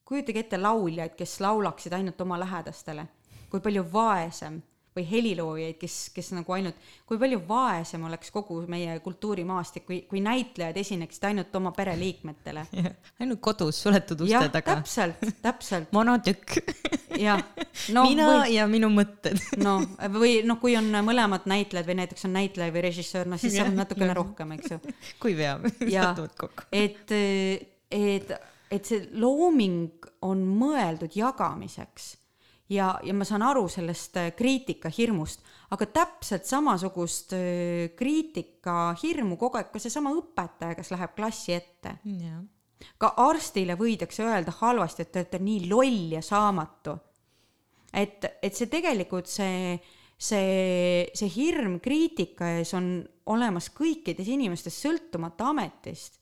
kujutage 0.05 0.39
ette 0.39 0.57
lauljaid, 0.57 1.15
kes 1.17 1.39
laulaksid 1.41 1.93
ainult 1.93 2.21
oma 2.21 2.37
lähedastele, 2.39 3.07
kui 3.49 3.59
palju 3.59 3.85
vaesem 3.93 4.61
või 4.95 5.03
heliloojaid, 5.09 5.75
kes, 5.79 5.95
kes 6.15 6.29
nagu 6.37 6.53
ainult, 6.55 6.77
kui 7.07 7.19
palju 7.19 7.41
vaesem 7.47 8.03
oleks 8.07 8.31
kogu 8.31 8.61
meie 8.71 8.93
kultuurimaastik, 9.03 9.83
kui, 9.87 9.97
kui 10.07 10.21
näitlejad 10.23 10.77
esineksid 10.79 11.27
ainult 11.31 11.55
oma 11.59 11.73
pereliikmetele. 11.75 12.63
ainult 13.19 13.41
kodus 13.43 13.81
suletud 13.83 14.23
uste 14.23 14.37
ja, 14.37 14.47
taga. 14.53 14.77
täpselt, 14.79 15.27
täpselt. 15.43 15.91
monotükk. 15.95 16.55
jah 17.19 17.43
no,. 17.91 18.05
mina 18.07 18.29
või, 18.29 18.55
ja 18.55 18.69
minu 18.71 18.89
mõtted. 18.93 19.41
no 19.67 19.77
või 20.15 20.39
noh, 20.47 20.61
kui 20.63 20.77
on 20.79 20.87
mõlemad 21.03 21.47
näitlejad 21.51 21.91
või 21.91 21.99
näiteks 21.99 22.27
on 22.29 22.37
näitleja 22.39 22.75
või 22.75 22.87
režissöör, 22.87 23.27
no 23.27 23.39
siis 23.41 23.59
saab 23.59 23.75
natukene 23.75 24.13
no. 24.13 24.19
rohkem, 24.23 24.55
eks 24.55 24.77
ju. 24.77 24.81
kui 25.23 25.35
veab, 25.35 25.67
satuvad 25.83 26.35
kokku. 26.39 26.69
et, 26.71 27.11
et, 27.11 28.37
et 28.71 28.93
see 28.93 29.09
looming 29.19 30.07
on 30.23 30.47
mõeldud 30.55 31.19
jagamiseks 31.19 32.13
ja, 32.69 32.95
ja 33.03 33.13
ma 33.13 33.25
saan 33.27 33.45
aru 33.45 33.67
sellest 33.71 34.17
äh, 34.19 34.31
kriitikahirmust, 34.37 35.43
aga 35.75 35.87
täpselt 35.93 36.47
samasugust 36.49 37.35
äh, 37.37 37.91
kriitikahirmu 37.97 39.37
kogu 39.41 39.59
aeg 39.59 39.71
ka 39.73 39.81
seesama 39.81 40.13
õpetaja, 40.17 40.77
kes 40.77 40.91
läheb 40.93 41.15
klassi 41.17 41.55
ette 41.57 41.97
yeah.. 42.09 42.41
ka 43.01 43.13
arstile 43.25 43.77
võidakse 43.79 44.25
öelda 44.25 44.55
halvasti, 44.61 45.05
et 45.05 45.13
te 45.13 45.23
olete 45.23 45.41
nii 45.43 45.69
loll 45.69 46.15
ja 46.17 46.23
saamatu. 46.25 46.97
et, 47.93 48.25
et 48.41 48.53
see 48.55 48.71
tegelikult 48.71 49.29
see, 49.29 49.77
see, 50.17 51.05
see 51.13 51.33
hirm 51.37 51.79
kriitika 51.83 52.55
ees 52.57 52.73
on 52.77 52.97
olemas 53.25 53.71
kõikides 53.73 54.27
inimestes, 54.29 54.77
sõltumata 54.81 55.51
ametist. 55.53 56.19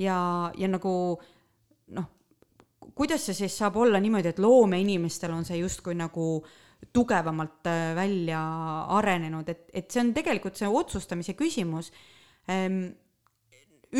ja, 0.00 0.52
ja 0.56 0.68
nagu 0.68 0.92
noh, 1.96 2.10
kuidas 2.94 3.26
see 3.26 3.36
siis 3.44 3.56
saab 3.58 3.76
olla 3.82 4.00
niimoodi, 4.02 4.32
et 4.32 4.42
loomeinimestel 4.42 5.32
on 5.34 5.46
see 5.48 5.60
justkui 5.62 5.94
nagu 5.98 6.26
tugevamalt 6.92 7.68
äh, 7.70 7.92
välja 7.96 8.40
arenenud, 8.98 9.48
et, 9.48 9.68
et 9.72 9.90
see 9.90 10.02
on 10.02 10.10
tegelikult 10.16 10.58
see 10.58 10.68
otsustamise 10.68 11.36
küsimus. 11.38 11.92
Ehm, 12.50 12.82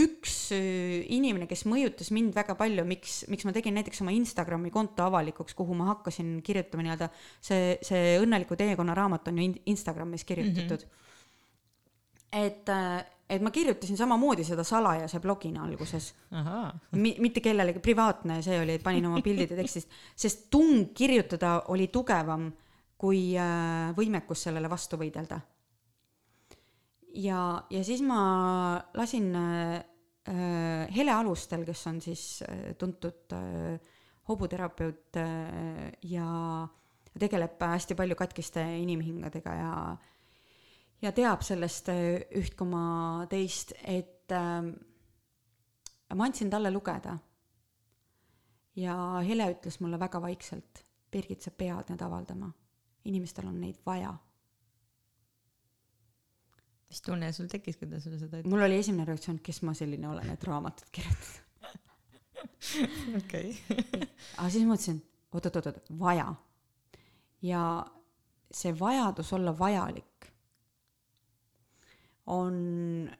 üks 0.02 0.34
äh, 0.56 1.04
inimene, 1.14 1.46
kes 1.50 1.66
mõjutas 1.68 2.10
mind 2.14 2.34
väga 2.34 2.56
palju, 2.58 2.84
miks, 2.88 3.22
miks 3.30 3.46
ma 3.46 3.54
tegin 3.54 3.76
näiteks 3.78 4.02
oma 4.02 4.14
Instagrami 4.16 4.72
konto 4.74 5.06
avalikuks, 5.06 5.54
kuhu 5.58 5.76
ma 5.78 5.90
hakkasin 5.92 6.40
kirjutama 6.44 6.86
nii-öelda 6.86 7.10
see, 7.14 7.76
see 7.84 8.16
õnneliku 8.22 8.58
teekonna 8.58 8.96
raamat 8.98 9.30
on 9.30 9.38
ju 9.38 9.48
Instagramis 9.72 10.24
kirjutatud 10.26 10.86
mm. 10.86 10.88
-hmm. 10.88 12.46
et 12.46 12.72
äh, 12.72 13.04
et 13.32 13.42
ma 13.44 13.50
kirjutasin 13.52 13.96
samamoodi 13.96 14.44
seda 14.46 14.64
salajase 14.66 15.20
blogina 15.22 15.64
alguses. 15.64 16.10
Mi-, 16.98 17.16
mitte 17.22 17.40
kellelegi, 17.44 17.80
privaatne 17.84 18.40
see 18.44 18.58
oli, 18.60 18.76
et 18.78 18.84
panin 18.84 19.08
oma 19.08 19.22
pildid 19.24 19.54
ja 19.54 19.58
tekstist, 19.58 19.90
sest 20.16 20.48
tung 20.52 20.92
kirjutada 20.96 21.54
oli 21.72 21.88
tugevam 21.92 22.50
kui 23.02 23.32
äh, 23.38 23.90
võimekus 23.96 24.44
sellele 24.46 24.70
vastu 24.70 24.98
võidelda. 25.00 25.40
ja, 27.18 27.40
ja 27.70 27.82
siis 27.84 28.02
ma 28.06 28.20
lasin 28.94 29.32
äh, 29.36 29.80
äh, 30.28 30.94
Hele 30.94 31.16
Alustel, 31.16 31.64
kes 31.66 31.86
on 31.90 32.00
siis 32.00 32.44
äh, 32.46 32.76
tuntud 32.78 33.34
äh, 33.34 33.80
hobuterapeut 34.28 35.18
äh, 35.18 35.90
ja 36.06 36.68
tegeleb 37.18 37.60
hästi 37.60 37.94
palju 37.98 38.16
katkiste 38.16 38.62
inimhingadega 38.78 39.54
ja 39.58 39.72
äh, 39.90 40.11
ja 41.02 41.12
teab 41.14 41.42
sellest 41.46 41.90
äh, 41.92 42.22
üht 42.38 42.56
koma 42.58 43.26
teist, 43.30 43.74
et 43.82 44.32
äh, 44.34 44.70
ma 46.14 46.26
andsin 46.28 46.50
talle 46.50 46.72
lugeda. 46.72 47.18
ja 48.76 48.96
Hele 49.26 49.50
ütles 49.52 49.80
mulle 49.80 50.00
väga 50.00 50.22
vaikselt, 50.22 50.84
Birgit, 51.12 51.42
sa 51.44 51.50
pead 51.50 51.90
need 51.92 52.02
avaldama, 52.02 52.48
inimestel 53.04 53.48
on 53.50 53.60
neid 53.60 53.80
vaja. 53.86 54.14
mis 56.88 57.00
tunne 57.00 57.32
sul 57.32 57.48
tekkis, 57.48 57.76
kui 57.80 57.88
ta 57.88 58.00
sulle 58.00 58.18
seda 58.20 58.38
ütles? 58.40 58.50
mul 58.52 58.66
oli 58.68 58.78
esimene 58.80 59.08
reaktsioon, 59.08 59.40
kes 59.44 59.62
ma 59.66 59.74
selline 59.74 60.08
olen, 60.08 60.30
et 60.30 60.44
raamatut 60.44 60.90
kirjutada. 60.92 61.40
okei. 63.20 63.52
aga 64.38 64.48
siis 64.50 64.66
mõtlesin, 64.68 65.02
oot-oot-oot, 65.32 65.92
vaja. 65.98 66.28
ja 67.42 67.62
see 68.52 68.74
vajadus 68.78 69.32
olla 69.32 69.54
vajalik 69.58 70.31
on 72.26 73.10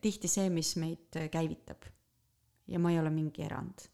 tihti 0.00 0.28
see, 0.30 0.50
mis 0.50 0.74
meid 0.80 1.18
käivitab. 1.32 1.90
ja 2.66 2.78
ma 2.78 2.90
ei 2.90 2.98
ole 2.98 3.10
mingi 3.10 3.42
erand. 3.44 3.88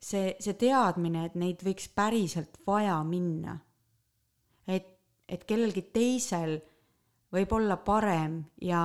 see, 0.00 0.34
see 0.40 0.54
teadmine, 0.54 1.24
et 1.26 1.34
neid 1.34 1.62
võiks 1.64 1.88
päriselt 1.94 2.60
vaja 2.66 2.98
minna, 3.04 3.56
et, 4.68 4.90
et 5.28 5.44
kellelgi 5.44 5.88
teisel 5.92 6.58
võib 7.32 7.52
olla 7.52 7.76
parem 7.76 8.42
ja 8.62 8.82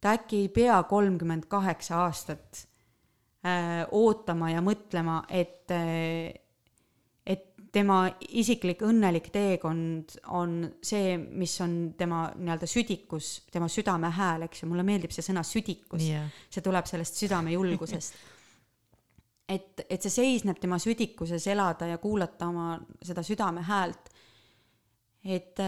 ta 0.00 0.16
äkki 0.18 0.44
ei 0.44 0.48
pea 0.48 0.82
kolmkümmend 0.88 1.46
kaheksa 1.48 2.02
aastat 2.04 2.66
äh, 3.46 3.86
ootama 3.90 4.50
ja 4.52 4.60
mõtlema, 4.64 5.22
et 5.28 5.70
äh, 5.74 6.34
tema 7.72 7.98
isiklik 8.32 8.82
õnnelik 8.86 9.28
teekond 9.34 10.14
on 10.36 10.60
see, 10.84 11.16
mis 11.18 11.52
on 11.64 11.76
tema 11.98 12.28
nii-öelda 12.36 12.68
südikus, 12.70 13.42
tema 13.52 13.68
südame 13.72 14.10
hääl, 14.16 14.46
eks 14.48 14.62
ju, 14.62 14.70
mulle 14.70 14.86
meeldib 14.86 15.12
see 15.14 15.26
sõna 15.26 15.44
südikus 15.46 16.06
yeah., 16.06 16.26
see 16.48 16.64
tuleb 16.64 16.88
sellest 16.88 17.20
südame 17.20 17.52
julgusest 17.52 18.18
et, 19.48 19.84
et 19.88 20.04
see 20.04 20.12
seisneb 20.12 20.60
tema 20.60 20.78
südikuses 20.82 21.46
elada 21.50 21.88
ja 21.88 21.98
kuulata 22.02 22.50
oma 22.50 22.76
seda 23.04 23.24
südame 23.24 23.64
häält. 23.64 24.10
et, 25.24 25.60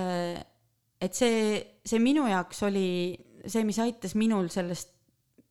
et 1.00 1.14
see, 1.16 1.36
see 1.84 2.00
minu 2.02 2.26
jaoks 2.28 2.62
oli 2.68 2.90
see, 3.46 3.64
mis 3.64 3.78
aitas 3.80 4.14
minul 4.20 4.50
sellest 4.52 4.92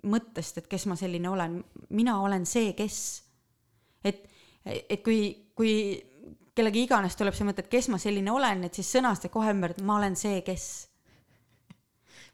mõttest, 0.10 0.62
et 0.62 0.68
kes 0.72 0.86
ma 0.88 0.96
selline 0.96 1.28
olen, 1.30 1.58
mina 1.98 2.20
olen 2.24 2.46
see, 2.48 2.72
kes. 2.78 3.00
et, 4.06 4.22
et 4.64 5.02
kui, 5.04 5.50
kui 5.58 5.74
kellegi 6.60 6.84
iganes 6.88 7.16
tuleb 7.20 7.36
see 7.38 7.48
mõte, 7.48 7.64
et 7.64 7.72
kes 7.72 7.90
ma 7.94 8.00
selline 8.02 8.32
olen, 8.34 8.66
et 8.68 8.76
siis 8.80 8.90
sõnasta 8.98 9.32
kohe 9.32 9.54
ümber, 9.54 9.76
et 9.76 9.84
ma 9.86 9.98
olen 10.00 10.18
see, 10.20 10.42
kes. 10.46 10.66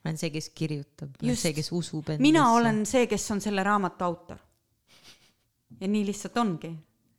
ma 0.02 0.12
olen 0.12 0.20
see, 0.22 0.32
kes 0.34 0.50
kirjutab, 0.58 1.14
ma 1.20 1.28
olen 1.28 1.40
see, 1.42 1.54
kes 1.58 1.72
usub 1.76 2.10
endasse. 2.10 2.26
mina 2.26 2.48
olen 2.56 2.84
see, 2.90 3.06
kes 3.12 3.30
on 3.36 3.44
selle 3.44 3.66
raamatu 3.66 4.08
autor. 4.08 4.42
ja 5.80 5.92
nii 5.92 6.06
lihtsalt 6.10 6.38
ongi. 6.42 6.72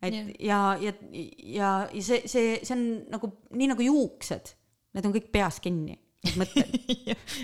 et 0.03 0.15
yeah. 0.15 0.33
ja, 0.41 0.63
ja, 0.81 0.95
ja, 1.13 1.71
ja 1.93 2.03
see, 2.03 2.25
see, 2.27 2.59
see 2.63 2.75
on 2.75 2.89
nagu 3.13 3.31
nii 3.55 3.71
nagu 3.75 3.87
juuksed, 3.87 4.57
need 4.97 5.09
on 5.09 5.15
kõik 5.15 5.31
peas 5.35 5.61
kinni 5.63 6.01
mõtted 6.35 6.73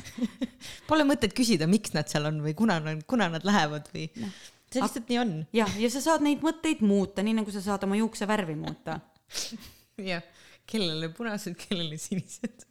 Pole 0.89 1.05
mõtet 1.07 1.35
küsida, 1.37 1.69
miks 1.71 1.95
nad 1.95 2.11
seal 2.11 2.27
on 2.27 2.41
või 2.43 2.57
kuna 2.59 2.81
nad, 2.83 3.05
kuna 3.07 3.29
nad 3.31 3.47
lähevad 3.47 3.87
või 3.95 4.09
no. 4.19 4.31
see 4.73 4.83
lihtsalt 4.83 5.13
nii 5.13 5.23
on. 5.23 5.33
jah, 5.55 5.71
ja 5.79 5.91
sa 5.93 6.03
saad 6.03 6.27
neid 6.27 6.43
mõtteid 6.43 6.83
muuta, 6.83 7.23
nii 7.23 7.37
nagu 7.39 7.55
sa 7.55 7.63
saad 7.63 7.87
oma 7.87 8.01
juukse 8.01 8.27
värvi 8.27 8.59
muuta 8.59 8.99
jah, 10.13 10.23
kellele 10.69 11.11
punased, 11.15 11.57
kellele 11.59 11.99
sinised. 12.01 12.67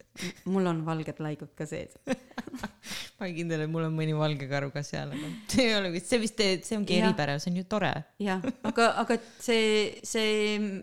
mul 0.52 0.66
on 0.68 0.82
valged 0.84 1.20
laigud 1.24 1.52
ka 1.56 1.64
sees 1.68 1.94
ma 3.16 3.24
olen 3.24 3.36
kindel, 3.36 3.64
et 3.64 3.70
mul 3.72 3.86
on 3.86 3.94
mõni 3.96 4.14
valge 4.16 4.48
karu 4.50 4.72
ka 4.74 4.82
seal, 4.86 5.12
aga 5.14 5.30
see 5.48 5.68
ei 5.68 5.76
ole 5.78 5.92
vist, 5.94 6.10
see 6.10 6.20
vist, 6.20 6.42
see 6.66 6.78
ongi 6.78 6.98
eripära, 6.98 7.38
see 7.40 7.52
on 7.52 7.60
ju 7.62 7.68
tore. 7.70 7.92
jah, 8.22 8.42
aga, 8.68 8.88
aga 9.02 9.16
see, 9.40 10.02
see 10.04 10.82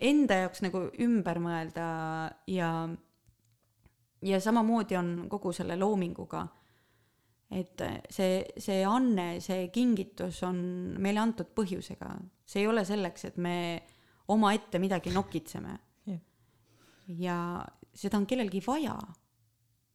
enda 0.00 0.40
jaoks 0.44 0.64
nagu 0.64 0.86
ümber 1.04 1.40
mõelda 1.42 1.86
ja, 2.48 2.70
ja 4.24 4.40
samamoodi 4.40 4.96
on 5.00 5.12
kogu 5.32 5.52
selle 5.56 5.76
loominguga. 5.80 6.46
et 7.50 7.82
see, 8.14 8.44
see 8.56 8.82
anne, 8.86 9.40
see 9.44 9.68
kingitus 9.74 10.42
on 10.46 10.60
meile 11.02 11.20
antud 11.24 11.50
põhjusega, 11.56 12.14
see 12.46 12.64
ei 12.64 12.70
ole 12.70 12.86
selleks, 12.86 13.26
et 13.32 13.36
me 13.36 13.56
omaette 14.30 14.78
midagi 14.78 15.10
nokitseme 15.14 15.78
ja 17.18 17.64
seda 17.94 18.18
on 18.20 18.26
kellelgi 18.26 18.62
vaja. 18.66 18.96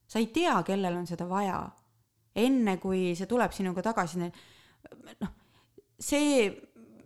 sa 0.07 0.19
ei 0.19 0.27
tea, 0.27 0.55
kellel 0.63 0.97
on 0.97 1.07
seda 1.07 1.27
vaja. 1.29 1.59
enne 2.35 2.77
kui 2.77 3.15
see 3.15 3.27
tuleb 3.31 3.53
sinuga 3.55 3.81
tagasi, 3.81 4.19
noh, 4.19 5.29
see, 5.99 6.49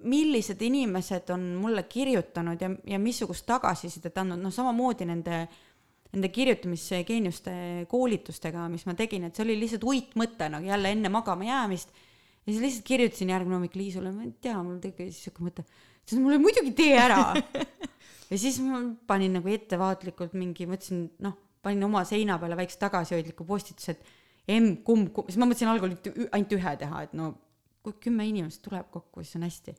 millised 0.09 0.61
inimesed 0.65 1.29
on 1.35 1.43
mulle 1.61 1.83
kirjutanud 1.83 2.61
ja, 2.61 2.69
ja 2.87 2.99
missugust 2.99 3.45
tagasisidet 3.45 4.17
andnud, 4.17 4.41
noh, 4.41 4.53
samamoodi 4.53 5.05
nende 5.09 5.47
nende 6.09 6.31
kirjutamisgeeniuste 6.33 7.51
koolitustega, 7.85 8.63
mis 8.73 8.87
ma 8.89 8.95
tegin, 8.97 9.27
et 9.27 9.37
see 9.37 9.43
oli 9.45 9.59
lihtsalt 9.61 9.83
uitmõte 9.85 10.47
nagu 10.49 10.65
jälle 10.65 10.89
enne 10.95 11.11
magama 11.13 11.45
jäämist. 11.45 11.93
ja 11.93 12.49
siis 12.49 12.63
lihtsalt 12.63 12.87
kirjutasin 12.87 13.29
järgmine 13.29 13.59
hommik 13.59 13.75
Liisule, 13.77 14.09
ma 14.11 14.25
ei 14.25 14.33
tea, 14.41 14.55
mul 14.63 14.79
tekkis 14.81 15.19
siuke 15.27 15.45
mõte 15.45 15.67
siis 16.09 16.21
mulle 16.21 16.39
muidugi 16.41 16.73
tee 16.77 16.95
ära 16.97 17.21
ja 18.31 18.37
siis 18.37 18.59
ma 18.63 18.81
panin 19.09 19.37
nagu 19.39 19.51
ettevaatlikult 19.53 20.33
mingi, 20.37 20.67
mõtlesin, 20.69 21.05
noh, 21.25 21.35
panin 21.65 21.85
oma 21.85 22.03
seina 22.07 22.39
peale 22.41 22.57
väikse 22.59 22.79
tagasihoidliku 22.81 23.45
postituse, 23.47 23.95
et 23.97 24.17
M, 24.49 24.79
kumb, 24.85 25.11
kumb, 25.13 25.29
siis 25.29 25.37
ma 25.37 25.45
mõtlesin 25.45 25.69
algul 25.69 25.93
ainult 25.93 26.53
ühe 26.57 26.75
teha, 26.81 27.05
et 27.05 27.15
no 27.17 27.33
kui 27.85 27.95
kümme 28.07 28.25
inimest 28.27 28.63
tuleb 28.65 28.89
kokku, 28.91 29.23
siis 29.23 29.37
on 29.37 29.45
hästi. 29.45 29.75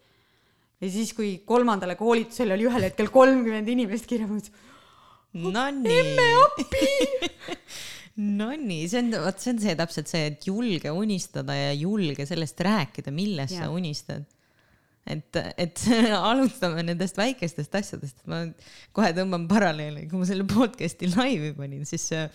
ja 0.80 0.90
siis, 0.90 1.12
kui 1.16 1.40
kolmandale 1.46 1.96
koolitusele 1.98 2.54
oli 2.56 2.68
ühel 2.70 2.86
hetkel 2.86 3.10
kolmkümmend 3.12 3.68
inimest 3.68 4.06
kirja, 4.10 4.28
ma 4.28 4.38
mõtlesin. 4.38 4.66
Nonii. 5.30 5.94
emme 5.94 6.24
appi 6.42 6.86
Nonii, 8.40 8.88
see 8.90 8.98
on, 8.98 9.12
vot 9.22 9.38
see 9.38 9.52
on 9.54 9.60
see 9.62 9.76
täpselt 9.78 10.10
see, 10.10 10.24
et 10.32 10.46
julge 10.48 10.90
unistada 10.90 11.54
ja 11.54 11.70
julge 11.78 12.26
sellest 12.26 12.58
rääkida, 12.66 13.14
millest 13.14 13.54
ja. 13.54 13.66
sa 13.66 13.74
unistad 13.74 14.26
et, 15.10 15.40
et 15.60 15.86
alustame 16.32 16.84
nendest 16.86 17.18
väikestest 17.20 17.74
asjadest, 17.80 18.20
ma 18.30 18.44
kohe 18.96 19.10
tõmban 19.16 19.48
paralleeli, 19.50 20.06
kui 20.10 20.20
ma 20.20 20.28
selle 20.28 20.46
podcast'i 20.48 21.10
laivi 21.12 21.54
panin, 21.58 21.86
siis 21.88 22.10
äh, 22.16 22.30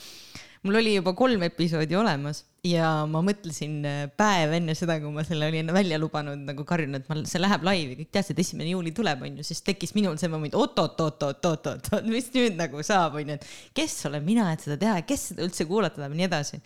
mul 0.66 0.80
oli 0.82 0.96
juba 0.96 1.14
kolm 1.18 1.44
episoodi 1.46 1.96
olemas 1.98 2.42
ja 2.66 2.88
ma 3.10 3.22
mõtlesin 3.26 3.76
äh, 3.86 4.00
päev 4.18 4.56
enne 4.58 4.74
seda, 4.78 4.98
kui 5.02 5.12
ma 5.14 5.24
selle 5.28 5.50
olin 5.52 5.70
välja 5.76 6.00
lubanud, 6.02 6.42
nagu 6.48 6.66
karjunud, 6.68 7.04
et 7.04 7.12
ma, 7.12 7.20
see 7.30 7.42
läheb 7.42 7.66
laivi, 7.68 8.00
kõik 8.00 8.12
teadsid, 8.18 8.42
esimene 8.42 8.72
juuli 8.72 8.94
tuleb, 8.96 9.22
onju, 9.28 9.46
siis 9.46 9.62
tekkis 9.66 9.94
minul 9.98 10.18
see 10.22 10.32
moment 10.32 10.58
oot-oot-oot-oot-oot-oot, 10.58 12.10
mis 12.10 12.32
nüüd 12.34 12.58
nagu 12.58 12.82
saab, 12.86 13.20
onju, 13.22 13.38
et 13.38 13.78
kes 13.78 14.00
olen 14.10 14.26
mina, 14.26 14.50
et 14.56 14.66
seda 14.66 14.80
teha, 14.82 14.98
kes 15.08 15.30
seda 15.32 15.46
üldse 15.46 15.70
kuulata 15.70 16.02
tahab 16.02 16.16
ja 16.16 16.22
nii 16.24 16.30
edasi. 16.32 16.62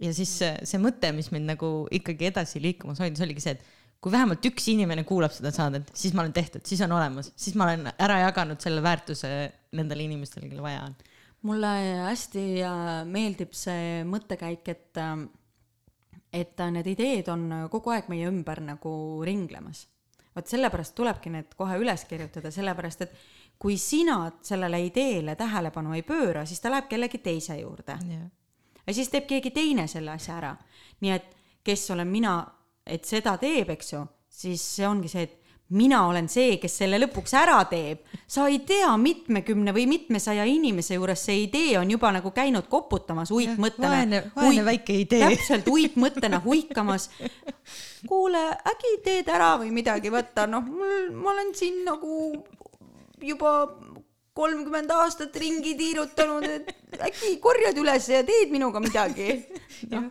ja 0.00 0.12
siis 0.16 0.36
see, 0.42 0.52
see 0.68 0.80
mõte, 0.80 1.12
mis 1.16 1.32
mind 1.32 1.54
nagu 1.54 1.72
ikkagi 1.96 2.28
edasi 2.30 2.60
liikumas 2.60 3.00
hoidis, 3.00 3.24
oligi 3.24 3.44
see, 3.44 3.56
et 3.56 3.79
kui 4.00 4.12
vähemalt 4.12 4.46
üks 4.48 4.68
inimene 4.72 5.04
kuulab 5.08 5.32
seda 5.34 5.52
saadet, 5.52 5.90
siis 5.96 6.14
ma 6.16 6.24
olen 6.24 6.32
tehtud, 6.32 6.64
siis 6.66 6.80
on 6.86 6.92
olemas, 6.96 7.32
siis 7.36 7.56
ma 7.58 7.66
olen 7.68 7.90
ära 7.92 8.20
jaganud 8.24 8.60
selle 8.62 8.82
väärtuse 8.84 9.30
nendele 9.76 10.06
inimestele, 10.06 10.48
kellel 10.48 10.64
vaja 10.64 10.86
on. 10.88 10.96
mulle 11.42 11.72
hästi 12.06 12.44
äh, 12.64 12.88
meeldib 13.08 13.52
see 13.56 14.00
mõttekäik, 14.08 14.68
et, 14.72 15.00
äh, 15.00 15.26
et 16.32 16.64
need 16.72 16.88
ideed 16.94 17.28
on 17.32 17.46
kogu 17.72 17.92
aeg 17.92 18.08
meie 18.12 18.28
ümber 18.28 18.62
nagu 18.64 18.92
ringlemas. 19.24 19.86
vot 20.36 20.46
sellepärast 20.46 20.94
tulebki 20.94 21.30
need 21.34 21.54
kohe 21.58 21.76
üles 21.82 22.04
kirjutada, 22.08 22.50
sellepärast 22.54 23.02
et 23.04 23.16
kui 23.60 23.76
sina 23.76 24.30
sellele 24.42 24.80
ideele 24.86 25.34
tähelepanu 25.36 25.92
ei 25.92 26.02
pööra, 26.02 26.46
siis 26.46 26.60
ta 26.60 26.70
läheb 26.70 26.88
kellegi 26.88 27.18
teise 27.18 27.58
juurde 27.60 27.98
yeah.. 28.08 28.24
ja 28.86 28.94
siis 28.94 29.12
teeb 29.12 29.28
keegi 29.28 29.50
teine 29.50 29.84
selle 29.92 30.14
asja 30.16 30.38
ära. 30.38 30.54
nii 31.00 31.12
et 31.12 31.36
kes 31.64 31.90
olen 31.92 32.08
mina 32.08 32.38
et 32.90 33.06
seda 33.08 33.36
teeb, 33.40 33.70
eks 33.76 33.94
ju, 33.94 34.04
siis 34.42 34.64
see 34.76 34.88
ongi 34.88 35.10
see, 35.12 35.28
et 35.28 35.40
mina 35.70 36.00
olen 36.08 36.26
see, 36.30 36.56
kes 36.58 36.74
selle 36.82 36.98
lõpuks 36.98 37.34
ära 37.38 37.60
teeb. 37.70 38.02
sa 38.30 38.46
ei 38.50 38.58
tea, 38.66 38.90
mitmekümne 38.98 39.74
või 39.74 39.86
mitmesaja 39.90 40.44
inimese 40.46 40.96
juures 40.98 41.22
see 41.28 41.44
idee 41.44 41.78
on 41.78 41.90
juba 41.90 42.10
nagu 42.14 42.32
käinud 42.34 42.66
koputamas 42.68 43.30
uitmõttena. 43.30 43.90
vaene, 43.90 44.22
vaene 44.34 44.64
väike 44.66 44.96
idee. 45.04 45.28
täpselt 45.36 45.68
uitmõttena 45.70 46.42
huikamas. 46.44 47.10
kuule, 48.08 48.42
äkki 48.72 48.96
teed 49.04 49.30
ära 49.30 49.56
või 49.62 49.70
midagi, 49.74 50.10
vaata 50.10 50.48
noh, 50.50 50.66
mul, 50.66 51.12
ma 51.14 51.30
olen 51.34 51.54
siin 51.54 51.84
nagu 51.86 52.34
juba 53.22 53.54
kolmkümmend 54.34 54.90
aastat 54.94 55.36
ringi 55.36 55.74
tiirutanud, 55.78 56.46
et 56.46 57.00
äkki 57.10 57.36
korjad 57.42 57.78
üles 57.78 58.08
ja 58.10 58.24
teed 58.26 58.50
minuga 58.50 58.82
midagi 58.82 59.36
no. 59.92 60.08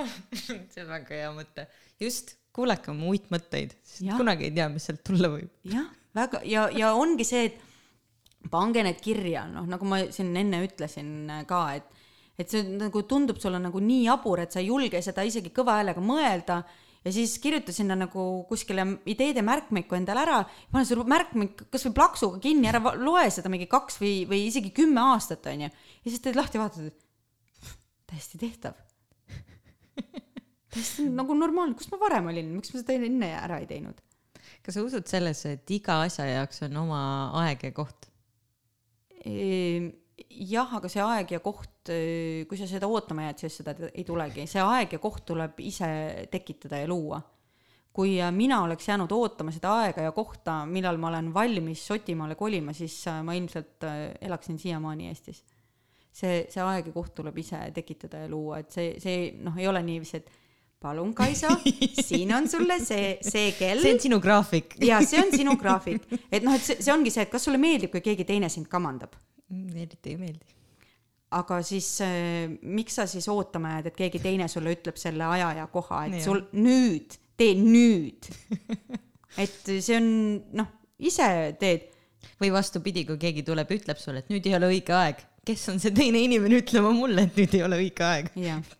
see 0.72 0.84
on 0.84 0.90
väga 0.92 1.18
hea 1.18 1.32
mõte. 1.34 1.66
just, 2.02 2.36
kuulake 2.52 2.92
oma 2.92 3.10
uitmõtteid, 3.12 3.74
sest 3.86 4.08
kunagi 4.18 4.48
ei 4.50 4.54
tea, 4.56 4.68
mis 4.72 4.86
sealt 4.88 5.02
tulla 5.06 5.30
võib. 5.32 5.50
jah, 5.72 5.88
väga 6.16 6.42
ja, 6.48 6.68
ja 6.76 6.92
ongi 6.98 7.26
see, 7.26 7.48
et 7.50 8.50
pange 8.52 8.82
need 8.84 9.00
kirja, 9.02 9.46
noh, 9.50 9.66
nagu 9.70 9.86
ma 9.88 10.02
siin 10.12 10.32
enne 10.36 10.62
ütlesin 10.66 11.12
ka, 11.48 11.64
et 11.78 12.00
et 12.40 12.48
see 12.48 12.64
nagu 12.64 13.02
tundub 13.06 13.38
sulle 13.38 13.60
nagu 13.60 13.80
nii 13.82 14.06
jabur, 14.06 14.40
et 14.42 14.54
sa 14.54 14.62
ei 14.62 14.70
julge 14.70 15.02
seda 15.04 15.22
isegi 15.28 15.52
kõva 15.54 15.76
häälega 15.78 16.02
mõelda 16.02 16.62
ja 17.04 17.12
siis 17.14 17.36
kirjuta 17.42 17.74
sinna 17.74 17.96
nagu 17.98 18.24
kuskile 18.48 18.86
ideede 19.10 19.44
märkmikku 19.46 19.98
endale 19.98 20.24
ära, 20.24 20.38
pane 20.72 20.88
selle 20.88 21.04
märkmik 21.12 21.66
kasvõi 21.72 21.94
plaksuga 21.98 22.40
kinni, 22.42 22.70
ära 22.70 22.80
loe 22.98 23.26
seda 23.30 23.52
mingi 23.52 23.68
kaks 23.70 24.00
või, 24.02 24.14
või 24.30 24.46
isegi 24.48 24.72
kümme 24.74 25.04
aastat, 25.12 25.46
onju. 25.52 25.68
ja 25.68 26.08
siis 26.08 26.24
teed 26.24 26.38
lahti 26.38 26.62
vaatad, 26.62 26.88
et 26.88 27.70
täiesti 28.10 28.40
tehtav 28.40 28.80
täiesti 30.72 31.08
nagu 31.12 31.36
normaalne, 31.36 31.76
kus 31.78 31.90
ma 31.92 32.00
varem 32.00 32.30
olin, 32.32 32.54
miks 32.56 32.72
ma 32.72 32.82
seda 32.82 32.96
enne 32.96 33.32
ära 33.40 33.60
ei 33.62 33.68
teinud? 33.70 34.00
kas 34.62 34.76
sa 34.76 34.84
usud 34.84 35.08
sellesse, 35.10 35.56
et 35.56 35.74
iga 35.74 36.00
asja 36.04 36.26
jaoks 36.28 36.64
on 36.68 36.78
oma 36.84 37.02
aeg 37.42 37.66
ja 37.66 37.74
koht 37.76 38.08
e,? 39.24 39.98
jah, 40.30 40.70
aga 40.78 40.90
see 40.90 41.02
aeg 41.02 41.34
ja 41.34 41.40
koht, 41.42 41.90
kui 42.48 42.58
sa 42.58 42.68
seda 42.70 42.88
ootama 42.90 43.26
jääd, 43.28 43.44
siis 43.44 43.58
seda 43.60 43.74
ei 43.90 44.04
tulegi, 44.06 44.46
see 44.50 44.62
aeg 44.62 44.96
ja 44.96 45.00
koht 45.02 45.24
tuleb 45.28 45.60
ise 45.64 45.88
tekitada 46.32 46.82
ja 46.82 46.88
luua. 46.90 47.20
kui 47.92 48.14
äh, 48.24 48.30
mina 48.32 48.62
oleks 48.64 48.86
jäänud 48.88 49.10
ootama 49.12 49.52
seda 49.52 49.74
aega 49.82 50.06
ja 50.06 50.12
kohta, 50.16 50.62
millal 50.64 50.96
ma 50.96 51.10
olen 51.10 51.26
valmis 51.34 51.82
Šotimaale 51.84 52.38
kolima, 52.40 52.72
siis 52.72 52.94
äh, 53.10 53.18
ma 53.20 53.34
ilmselt 53.36 53.84
äh, 53.84 54.14
elaksin 54.20 54.58
siiamaani 54.58 55.10
Eestis. 55.10 55.42
see, 56.12 56.44
see 56.52 56.62
aeg 56.62 56.90
ja 56.90 56.94
koht 56.94 57.14
tuleb 57.16 57.38
ise 57.40 57.58
tekitada 57.74 58.24
ja 58.24 58.30
luua, 58.30 58.62
et 58.62 58.72
see, 58.74 58.94
see 59.02 59.32
noh, 59.42 59.56
ei 59.58 59.68
ole 59.70 59.82
niiviisi, 59.86 60.22
et 60.22 60.30
palun, 60.82 61.12
Kaisa, 61.14 61.52
siin 62.08 62.32
on 62.34 62.48
sulle 62.50 62.78
see, 62.82 63.16
see 63.22 63.52
kell 63.58 63.82
see 63.84 63.94
on 63.96 64.02
sinu 64.02 64.18
graafik. 64.22 64.76
ja 64.82 65.00
see 65.06 65.22
on 65.22 65.30
sinu 65.34 65.56
graafik, 65.60 66.08
et 66.28 66.42
noh, 66.42 66.56
et 66.56 66.64
see, 66.64 66.80
see 66.82 66.94
ongi 66.94 67.12
see, 67.14 67.26
et 67.26 67.32
kas 67.32 67.46
sulle 67.48 67.60
meeldib, 67.62 67.92
kui 67.94 68.04
keegi 68.04 68.26
teine 68.28 68.50
sind 68.52 68.68
kamandab, 68.72 69.14
eriti 69.52 70.14
ei 70.14 70.18
meeldi. 70.20 70.58
aga 71.38 71.62
siis 71.64 71.88
äh, 72.04 72.50
miks 72.60 72.98
sa 72.98 73.06
siis 73.08 73.28
ootama 73.32 73.76
jääd, 73.76 73.92
et 73.92 73.98
keegi 74.02 74.20
teine 74.22 74.50
sulle 74.52 74.74
ütleb 74.74 75.00
selle 75.00 75.24
aja 75.32 75.52
ja 75.62 75.66
koha, 75.72 76.04
et 76.08 76.18
Jah. 76.18 76.26
sul 76.26 76.44
nüüd, 76.58 77.16
tee 77.40 77.56
nüüd. 77.56 78.28
et 79.42 79.72
see 79.72 79.96
on 79.96 80.08
noh, 80.60 80.68
ise 81.00 81.28
teed, 81.60 81.88
või 82.42 82.52
vastupidi, 82.54 83.06
kui 83.06 83.20
keegi 83.22 83.44
tuleb 83.46 83.70
ja 83.70 83.78
ütleb 83.78 84.00
sulle, 84.02 84.22
et 84.22 84.32
nüüd 84.32 84.46
ei 84.50 84.58
ole 84.58 84.68
õige 84.74 84.94
aeg, 84.98 85.22
kes 85.46 85.64
on 85.72 85.80
see 85.82 85.92
teine 85.94 86.20
inimene 86.22 86.60
ütlema 86.62 86.92
mulle, 86.94 87.26
et 87.26 87.38
nüüd 87.38 87.56
ei 87.58 87.62
ole 87.66 87.78
õige 87.82 88.06
aeg, 88.06 88.30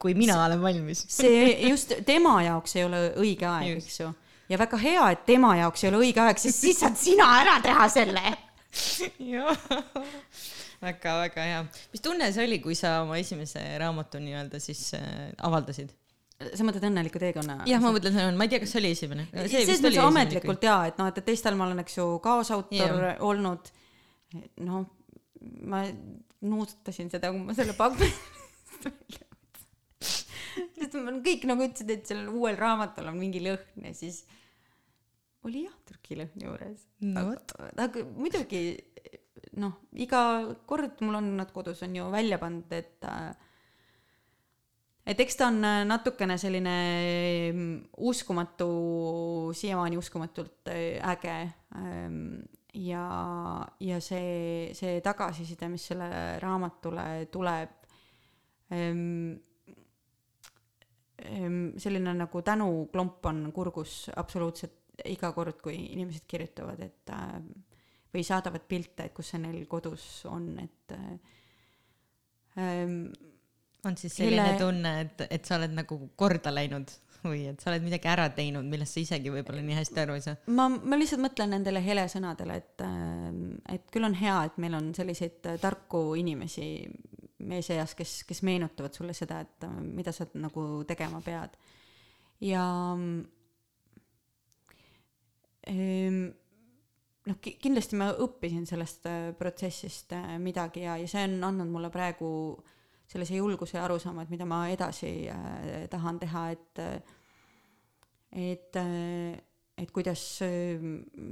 kui 0.02 0.14
mina 0.18 0.38
olen 0.44 0.62
valmis. 0.62 1.04
see 1.20 1.56
just 1.66 1.94
tema 2.06 2.38
jaoks 2.46 2.76
ei 2.78 2.86
ole 2.86 3.00
õige 3.22 3.48
aeg, 3.50 3.82
eks 3.82 4.00
ju. 4.04 4.10
ja 4.52 4.60
väga 4.60 4.78
hea, 4.82 5.08
et 5.16 5.24
tema 5.28 5.56
jaoks 5.58 5.84
ei 5.84 5.90
ole 5.90 6.04
õige 6.06 6.22
aeg, 6.22 6.42
sest 6.42 6.62
siis 6.62 6.82
saad 6.84 6.98
sina 7.00 7.28
ära 7.40 7.58
teha 7.64 7.88
selle. 7.92 8.36
väga-väga 10.82 11.48
hea. 11.48 11.64
mis 11.92 12.04
tunne 12.04 12.30
see 12.34 12.46
oli, 12.46 12.60
kui 12.62 12.78
sa 12.78 13.00
oma 13.02 13.18
esimese 13.20 13.64
raamatu 13.82 14.22
nii-öelda 14.22 14.62
siis 14.62 14.86
äh, 14.98 15.34
avaldasid? 15.44 15.90
sa 16.42 16.64
mõtled 16.66 16.86
Õnneliku 16.88 17.20
teekonna? 17.22 17.60
jah, 17.68 17.82
ma 17.82 17.92
mõtlen, 17.94 18.38
ma 18.38 18.46
ei 18.46 18.54
tea, 18.54 18.62
kas 18.62 18.72
see 18.74 18.82
oli 18.82 18.94
esimene. 18.96 19.28
selles 19.34 19.82
mõttes 19.82 20.02
ametlikult 20.02 20.66
jaa, 20.66 20.80
et 20.90 20.98
noh, 20.98 21.10
et 21.10 21.22
teistel 21.26 21.58
ma 21.58 21.68
olen, 21.68 21.82
eks 21.84 21.98
ju, 21.98 22.08
kaasautor 22.22 22.78
Jah. 22.78 23.22
olnud. 23.26 23.70
noh, 24.66 24.86
ma 25.68 25.84
nuusutasin 26.42 27.10
seda, 27.12 27.30
kui 27.32 27.42
ma 27.42 27.56
selle 27.56 27.74
pakkusin. 27.78 28.12
sest 30.76 30.96
ma 31.00 31.14
kõik 31.24 31.46
nagu 31.48 31.64
ütlesid, 31.64 31.90
et 31.94 32.08
sellel 32.08 32.30
uuel 32.34 32.58
raamatul 32.60 33.08
on 33.10 33.18
mingi 33.20 33.42
lõhn 33.44 33.86
ja 33.86 33.92
siis 33.96 34.22
oli 35.46 35.64
jah 35.66 35.76
Türgi 35.88 36.18
lõhn 36.20 36.44
juures. 36.46 36.86
no 37.06 37.24
vot, 37.30 37.54
aga 37.72 38.04
muidugi 38.16 38.62
noh, 39.60 39.78
iga 40.00 40.20
kord 40.68 41.00
mul 41.04 41.18
on 41.20 41.32
nad 41.40 41.50
kodus 41.54 41.82
on 41.86 41.96
ju 41.96 42.10
välja 42.12 42.38
pandud, 42.42 42.72
et 42.76 43.08
et 45.02 45.20
eks 45.24 45.38
ta 45.38 45.48
on 45.50 45.60
natukene 45.88 46.36
selline 46.38 46.76
uskumatu, 47.98 48.70
siiamaani 49.56 49.98
uskumatult 49.98 50.70
äge 50.70 51.38
ähm, 51.76 52.44
ja, 52.74 53.06
ja 53.80 54.00
see, 54.00 54.72
see 54.76 55.00
tagasiside, 55.04 55.68
mis 55.72 55.86
selle 55.92 56.08
raamatule 56.42 57.06
tuleb 57.32 57.74
ähm,, 58.72 59.34
selline 61.78 62.14
nagu 62.18 62.42
tänuklomp 62.42 63.26
on 63.30 63.44
kurgus 63.54 64.06
absoluutselt 64.16 64.80
iga 65.08 65.30
kord, 65.32 65.60
kui 65.62 65.76
inimesed 65.94 66.24
kirjutavad, 66.28 66.80
et 66.84 67.12
äh, 67.14 67.36
või 68.12 68.24
saadavad 68.26 68.64
pilte, 68.68 69.06
et 69.06 69.14
kus 69.16 69.32
see 69.32 69.40
neil 69.40 69.64
kodus 69.70 70.04
on, 70.28 70.50
et 70.60 70.96
äh, 70.96 71.36
ähm, 72.60 72.98
on 73.84 73.96
siis 73.96 74.16
selline 74.18 74.50
Kelle- 74.52 74.60
tunne, 74.60 74.92
et, 75.06 75.24
et 75.30 75.48
sa 75.48 75.56
oled 75.60 75.74
nagu 75.76 75.98
korda 76.16 76.52
läinud 76.54 76.92
või 77.24 77.46
et 77.50 77.62
sa 77.62 77.70
oled 77.70 77.84
midagi 77.86 78.10
ära 78.10 78.28
teinud, 78.34 78.66
millest 78.68 78.96
sa 78.96 79.02
isegi 79.02 79.30
võib-olla 79.32 79.62
nii 79.62 79.78
hästi 79.78 80.02
aru 80.02 80.16
ei 80.18 80.24
saa. 80.24 80.36
ma, 80.50 80.68
ma 80.68 80.98
lihtsalt 80.98 81.22
mõtlen 81.22 81.54
nendele 81.56 81.82
helesõnadele, 81.84 82.58
et, 82.62 82.84
et 83.76 83.88
küll 83.94 84.08
on 84.08 84.16
hea, 84.18 84.38
et 84.48 84.58
meil 84.62 84.78
on 84.78 84.92
selliseid 84.96 85.50
äh, 85.52 85.58
tarku 85.62 86.04
inimesi 86.18 86.68
meie 87.46 87.62
seas, 87.66 87.94
kes, 87.98 88.22
kes 88.28 88.42
meenutavad 88.46 88.94
sulle 88.94 89.14
seda, 89.16 89.40
et 89.42 89.66
äh, 89.66 89.80
mida 89.82 90.14
sa 90.14 90.26
nagu 90.38 90.66
tegema 90.88 91.22
pead. 91.24 91.56
ja 92.42 92.64
ehm, 95.70 96.22
noh, 97.28 97.38
kindlasti 97.42 97.98
ma 97.98 98.10
õppisin 98.12 98.66
sellest 98.68 99.06
äh, 99.10 99.30
protsessist 99.38 100.14
äh, 100.16 100.36
midagi 100.42 100.86
ja, 100.86 100.98
ja 101.00 101.10
see 101.10 101.26
on 101.28 101.38
andnud 101.52 101.70
mulle 101.70 101.90
praegu 101.94 102.30
sellise 103.12 103.36
julguse 103.36 103.78
ja 103.78 103.86
arusaama, 103.86 104.24
et 104.24 104.32
mida 104.32 104.46
ma 104.48 104.64
edasi 104.72 105.12
äh, 105.30 105.86
tahan 105.92 106.20
teha, 106.22 106.44
et 106.56 106.82
äh, 106.82 107.16
et 108.32 108.76
äh, 108.80 109.40
et 109.82 109.90
kuidas 109.90 110.20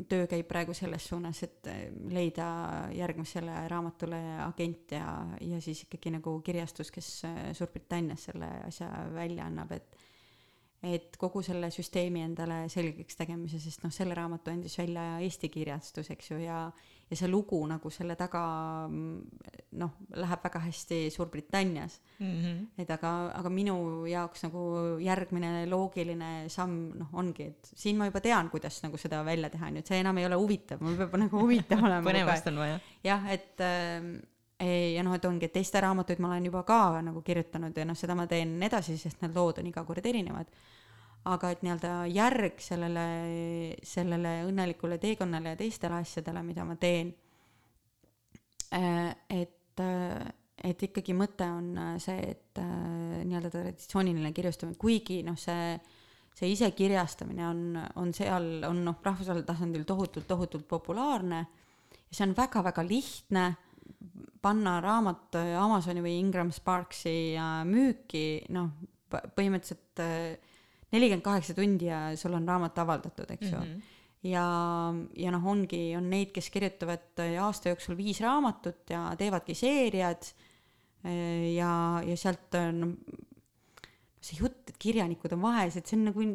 töö 0.08 0.24
käib 0.26 0.46
praegu 0.48 0.72
selles 0.74 1.04
suunas, 1.06 1.42
et 1.44 1.68
leida 2.10 2.46
järgmisele 2.96 3.52
raamatule 3.68 4.18
agent 4.42 4.94
ja, 4.96 5.10
ja 5.44 5.60
siis 5.62 5.84
ikkagi 5.84 6.10
nagu 6.16 6.32
kirjastus, 6.42 6.90
kes 6.90 7.10
Suurbritannias 7.58 8.24
selle 8.30 8.48
asja 8.64 8.88
välja 9.14 9.44
annab, 9.46 9.76
et 9.76 10.00
et 10.82 11.16
kogu 11.20 11.42
selle 11.44 11.68
süsteemi 11.70 12.24
endale 12.24 12.62
selgeks 12.72 13.18
tegemise, 13.18 13.60
sest 13.60 13.84
noh, 13.84 13.92
selle 13.92 14.16
raamatu 14.16 14.50
andis 14.50 14.78
välja 14.80 15.18
Eesti 15.20 15.50
kirjastus, 15.52 16.08
eks 16.10 16.30
ju, 16.32 16.40
ja 16.40 16.62
ja 17.10 17.16
see 17.18 17.26
lugu 17.28 17.58
nagu 17.66 17.90
selle 17.90 18.14
taga 18.16 18.40
mm, 18.86 19.20
noh, 19.82 19.90
läheb 20.14 20.42
väga 20.44 20.60
hästi 20.66 20.98
Suurbritannias 21.10 21.98
et 22.78 22.90
aga, 22.90 23.10
aga 23.34 23.50
minu 23.50 24.06
jaoks 24.06 24.44
nagu 24.46 24.62
järgmine 25.02 25.66
loogiline 25.66 26.48
samm 26.48 26.92
noh, 27.00 27.08
ongi, 27.18 27.48
et 27.50 27.70
siin 27.74 27.96
ma 27.98 28.06
juba 28.06 28.20
tean, 28.20 28.48
kuidas 28.50 28.82
nagu 28.84 28.96
seda 29.00 29.22
välja 29.26 29.50
teha, 29.50 29.66
on 29.66 29.76
ju, 29.80 29.84
et 29.84 29.86
see 29.90 30.00
enam 30.04 30.18
ei 30.18 30.26
ole 30.26 30.36
huvitav, 30.38 30.80
mul 30.80 30.96
peab 30.96 31.16
nagu 31.18 31.40
huvitav 31.42 31.82
olema 31.82 32.06
põnevast 32.06 32.46
on 32.52 32.58
vaja. 32.62 32.78
jah, 33.04 33.26
et 33.32 33.60
äh, 33.60 34.10
ei- 34.60 34.94
ja 34.94 35.02
noh, 35.02 35.14
et 35.16 35.24
ongi, 35.24 35.46
et 35.48 35.52
teiste 35.56 35.80
raamatuid 35.80 36.18
ma 36.20 36.28
olen 36.34 36.44
juba 36.50 36.62
ka 36.68 37.00
nagu 37.02 37.22
kirjutanud 37.26 37.76
ja 37.76 37.84
noh, 37.88 37.96
seda 37.96 38.14
ma 38.14 38.26
teen 38.30 38.54
edasi, 38.62 38.98
sest 39.00 39.22
need 39.22 39.34
lood 39.34 39.58
on 39.58 39.66
iga 39.66 39.82
kord 39.88 40.04
erinevad. 40.06 40.46
Aga 41.28 41.50
et 41.52 41.64
nii-öelda 41.64 41.94
järg 42.08 42.62
sellele, 42.64 43.06
sellele 43.84 44.36
õnnelikule 44.48 44.96
teekonnale 45.02 45.54
ja 45.54 45.58
teistele 45.60 46.00
asjadele, 46.00 46.42
mida 46.46 46.64
ma 46.64 46.76
teen, 46.80 47.12
et, 48.70 49.82
et 50.64 50.84
ikkagi 50.88 51.16
mõte 51.16 51.46
on 51.50 51.72
äh, 51.76 51.94
see, 52.00 52.20
et 52.32 52.60
äh, 52.62 53.22
nii-öelda 53.26 53.50
traditsiooniline 53.52 54.32
kirjastamine, 54.36 54.78
kuigi 54.80 55.20
noh, 55.26 55.38
see 55.40 55.74
see 56.40 56.52
isekirjastamine 56.54 57.42
on, 57.44 57.62
on 58.00 58.12
seal, 58.16 58.44
on 58.68 58.84
noh, 58.86 59.00
rahvusvahelisel 59.04 59.48
tasandil 59.48 59.82
tohutult, 59.88 60.28
tohutult 60.30 60.68
populaarne 60.70 61.40
ja 61.42 62.14
see 62.14 62.22
on 62.28 62.36
väga-väga 62.38 62.84
lihtne 62.86 63.48
panna 64.40 64.78
raamat 64.80 65.36
äh, 65.36 65.56
Amazoni 65.60 66.04
või 66.04 66.14
Ingram 66.20 66.52
Sparksi 66.54 67.34
äh, 67.36 67.60
müüki, 67.68 68.24
noh, 68.54 68.70
põhimõtteliselt 69.10 70.00
nelikümmend 70.92 71.24
kaheksa 71.24 71.54
tundi 71.54 71.88
ja 71.90 72.10
sul 72.18 72.34
on 72.34 72.48
raamat 72.48 72.78
avaldatud, 72.82 73.30
eks 73.36 73.50
ju 73.50 73.56
mm. 73.58 73.72
-hmm 73.72 73.96
ja, 74.26 74.44
ja 75.16 75.32
noh, 75.32 75.46
ongi, 75.52 75.80
on 75.96 76.10
neid, 76.12 76.32
kes 76.34 76.50
kirjutavad 76.52 77.22
äh, 77.24 77.38
aasta 77.42 77.72
jooksul 77.72 77.96
viis 77.98 78.20
raamatut 78.20 78.92
ja 78.92 79.06
teevadki 79.20 79.56
seeriad 79.56 80.28
äh, 80.28 81.54
ja, 81.56 81.72
ja 82.04 82.16
sealt 82.20 82.56
on 82.60 82.98
see 84.20 84.42
jutt, 84.42 84.68
et 84.68 84.76
kirjanikud 84.80 85.32
on 85.36 85.44
vaesed, 85.46 85.86
see 85.88 85.96
on 85.96 86.10
nagu, 86.10 86.26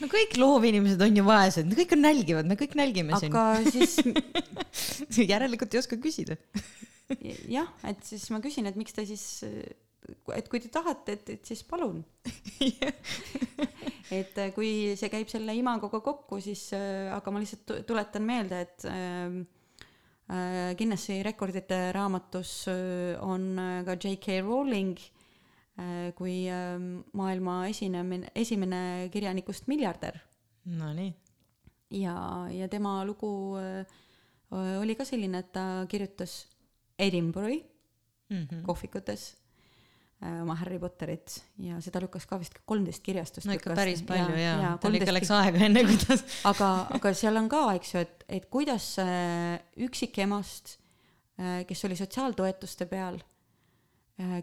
no 0.00 0.10
kõik 0.12 0.36
loovinimesed 0.38 1.02
on 1.02 1.18
ju 1.18 1.26
vaesed, 1.26 1.74
kõik 1.80 1.96
on 1.96 2.04
nälgivad, 2.06 2.46
me 2.46 2.58
kõik 2.60 2.76
nälgime 2.78 3.18
siin. 3.18 3.34
aga 3.34 3.64
siis 3.66 3.98
järelikult 5.32 5.74
ei 5.74 5.82
oska 5.82 5.98
küsida. 5.98 6.38
jah, 7.50 7.66
et 7.90 8.06
siis 8.06 8.28
ma 8.30 8.38
küsin, 8.44 8.70
et 8.70 8.78
miks 8.78 8.94
te 8.94 9.02
siis, 9.08 9.26
et 10.36 10.48
kui 10.48 10.60
te 10.60 10.68
tahate, 10.72 11.12
et, 11.18 11.30
et 11.36 11.44
siis 11.50 11.62
palun. 11.66 12.04
et 14.16 14.38
äh, 14.38 14.50
kui 14.54 14.70
see 14.98 15.10
käib 15.12 15.28
selle 15.30 15.54
imagoga 15.58 16.00
kokku, 16.04 16.38
siis 16.44 16.68
äh, 16.76 17.10
aga 17.16 17.32
ma 17.34 17.42
lihtsalt 17.42 17.64
tu- 17.68 17.82
tuletan 17.88 18.22
meelde, 18.26 18.60
et 18.66 18.86
äh, 18.90 19.36
äh, 20.30 20.70
Guinessi 20.78 21.20
rekordite 21.26 21.80
raamatus 21.96 22.52
äh, 22.72 23.16
on 23.24 23.48
äh, 23.58 23.84
ka 23.88 23.96
J.K. 23.98 24.40
Rowling 24.46 24.96
kui 26.16 26.46
äh, 26.48 26.78
maailma 27.12 27.66
esinemine, 27.68 28.30
esimene 28.34 28.78
kirjanikust 29.12 29.66
miljardär 29.68 30.16
Nonii, 30.64 31.10
ja, 32.00 32.14
ja 32.50 32.66
tema 32.72 32.94
lugu 33.04 33.28
oli 34.56 34.94
ka 34.96 35.04
selline, 35.04 35.42
et 35.44 35.50
ta 35.52 35.84
kirjutas 35.90 36.46
Edinburgh'i 36.98 37.60
Mhm. 38.26 38.64
kohvikutes 38.66 39.36
äh, 39.36 39.45
oma 40.16 40.54
Harry 40.56 40.78
Potterit 40.80 41.34
ja 41.60 41.76
seda 41.84 42.00
lükkas 42.00 42.24
ka 42.28 42.38
vist 42.40 42.54
kolmteist 42.64 43.02
kirjastust 43.04 43.44
no 43.44 43.52
ikka 43.52 43.70
lükkas. 43.70 43.82
päris 43.82 44.02
palju 44.08 44.38
ja, 44.40 44.54
ja, 44.62 44.70
tal 44.80 44.96
ikka 44.96 45.10
13 45.12 45.16
läks 45.18 45.32
aega 45.36 45.66
enne 45.68 45.82
kui 45.84 45.98
ta. 46.00 46.16
aga, 46.52 46.70
aga 46.96 47.12
seal 47.18 47.36
on 47.36 47.50
ka, 47.52 47.62
eks 47.76 47.92
ju, 47.92 48.04
et, 48.06 48.26
et 48.38 48.48
kuidas 48.52 48.88
see 48.96 49.58
üksikemast 49.86 50.78
kes 51.36 51.84
oli 51.84 51.96
sotsiaaltoetuste 51.96 52.86
peal, 52.88 53.18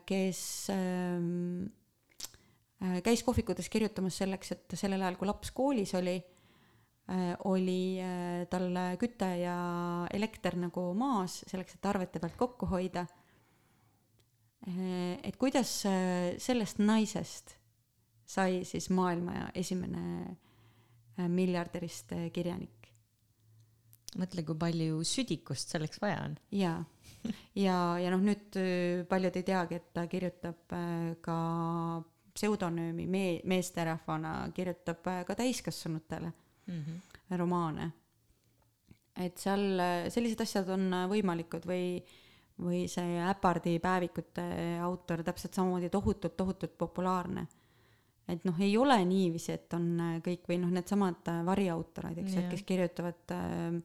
kes 0.06 0.42
ähm, 0.74 1.66
käis 3.06 3.24
kohvikutes 3.26 3.70
kirjutamas 3.74 4.20
selleks, 4.22 4.54
et 4.54 4.78
sellel 4.78 5.02
ajal, 5.02 5.18
kui 5.18 5.30
laps 5.30 5.52
koolis 5.56 5.96
oli, 5.98 6.20
oli 7.50 8.00
tal 8.52 8.78
küte 9.02 9.30
ja 9.42 9.58
elekter 10.14 10.56
nagu 10.62 10.86
maas, 10.98 11.42
selleks, 11.50 11.80
et 11.80 11.90
arvete 11.90 12.22
pealt 12.22 12.38
kokku 12.40 12.70
hoida. 12.70 13.08
Et 14.64 15.36
kuidas 15.36 15.72
sellest 16.40 16.78
naisest 16.80 17.58
sai 18.26 18.62
siis 18.64 18.90
maailma 18.90 19.50
esimene 19.60 20.38
miljardärist 21.28 22.14
kirjanik? 22.34 22.84
mõtle, 24.20 24.44
kui 24.46 24.58
palju 24.60 25.02
südikust 25.08 25.74
selleks 25.74 26.02
vaja 26.02 26.24
on. 26.28 26.36
jaa, 26.54 26.78
ja, 27.58 27.78
ja 28.02 28.12
noh, 28.14 28.24
nüüd 28.24 28.58
äh, 28.60 29.04
paljud 29.10 29.40
ei 29.40 29.48
teagi, 29.48 29.80
et 29.80 29.90
ta 29.96 30.06
kirjutab 30.12 30.76
äh, 30.76 31.14
ka 31.24 31.38
pseudonüümi 32.34 33.08
mee-, 33.10 33.42
meesterahvana, 33.50 34.36
kirjutab 34.56 35.06
äh, 35.12 35.22
ka 35.28 35.38
täiskasvanutele 35.40 36.32
mm 36.32 36.80
-hmm. 36.80 37.38
romaane. 37.38 37.92
et 39.16 39.38
seal 39.38 39.78
sellised 40.10 40.42
asjad 40.42 40.70
on 40.74 40.90
võimalikud 41.10 41.68
või, 41.70 42.02
või 42.62 42.86
see 42.92 43.18
Äpardi 43.26 43.80
päevikute 43.82 44.44
autor 44.86 45.24
täpselt 45.26 45.58
samamoodi 45.58 45.90
tohutult, 45.90 46.36
tohutult 46.38 46.78
populaarne 46.78 47.48
et 48.30 48.46
noh, 48.48 48.60
ei 48.62 48.78
ole 48.78 49.00
niiviisi, 49.06 49.52
et 49.52 49.74
on 49.76 50.20
kõik 50.24 50.46
või 50.48 50.62
noh, 50.62 50.70
needsamad 50.72 51.28
variautorid, 51.44 52.22
eks 52.22 52.38
ju, 52.38 52.44
et 52.44 52.54
kes 52.54 52.64
kirjutavad 52.68 53.34
äh, 53.36 53.82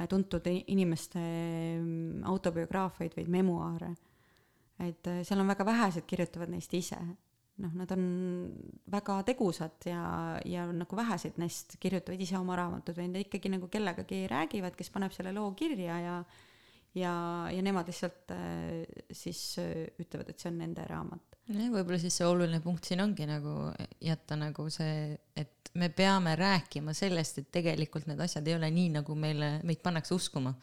Äh, 0.00 0.08
tuntud 0.08 0.46
inimeste 0.66 1.20
mm, 1.78 2.24
autobiograafiaid 2.26 3.14
või 3.14 3.28
memuaare. 3.30 3.92
et 4.82 5.06
äh, 5.06 5.20
seal 5.22 5.38
on 5.38 5.46
väga 5.46 5.64
vähesed 5.64 6.06
kirjutavad 6.06 6.50
neist 6.50 6.74
ise. 6.74 6.98
noh, 7.62 7.70
nad 7.78 7.90
on 7.94 8.06
väga 8.90 9.20
tegusad 9.22 9.86
ja, 9.86 10.40
ja 10.44 10.64
nagu 10.72 10.96
vähesed 10.96 11.38
neist 11.38 11.76
kirjutavad 11.78 12.20
ise 12.20 12.34
oma 12.38 12.56
raamatud 12.58 12.96
või 12.98 13.12
nad 13.12 13.22
ikkagi 13.22 13.52
nagu 13.52 13.68
kellegagi 13.70 14.24
räägivad, 14.26 14.74
kes 14.74 14.90
paneb 14.90 15.14
selle 15.14 15.30
loo 15.32 15.52
kirja 15.54 16.00
ja 16.02 16.16
ja, 16.94 17.14
ja 17.50 17.62
nemad 17.64 17.88
lihtsalt 17.90 18.34
äh, 18.34 18.84
siis 19.12 19.56
ütlevad, 19.60 20.30
et 20.30 20.40
see 20.40 20.50
on 20.52 20.60
nende 20.62 20.86
raamat. 20.88 21.40
jah, 21.48 21.72
võib-olla 21.74 22.00
siis 22.00 22.20
see 22.20 22.28
oluline 22.28 22.60
punkt 22.64 22.88
siin 22.88 23.02
ongi 23.04 23.26
nagu 23.28 23.70
jätta 24.04 24.38
nagu 24.40 24.68
see, 24.72 25.12
et 25.36 25.70
me 25.74 25.90
peame 25.90 26.36
rääkima 26.38 26.94
sellest, 26.94 27.42
et 27.42 27.50
tegelikult 27.54 28.06
need 28.06 28.20
asjad 28.22 28.46
ei 28.48 28.56
ole 28.56 28.70
nii, 28.70 28.92
nagu 29.00 29.16
meile, 29.18 29.58
meid 29.66 29.82
pannakse 29.82 30.14
uskuma. 30.14 30.54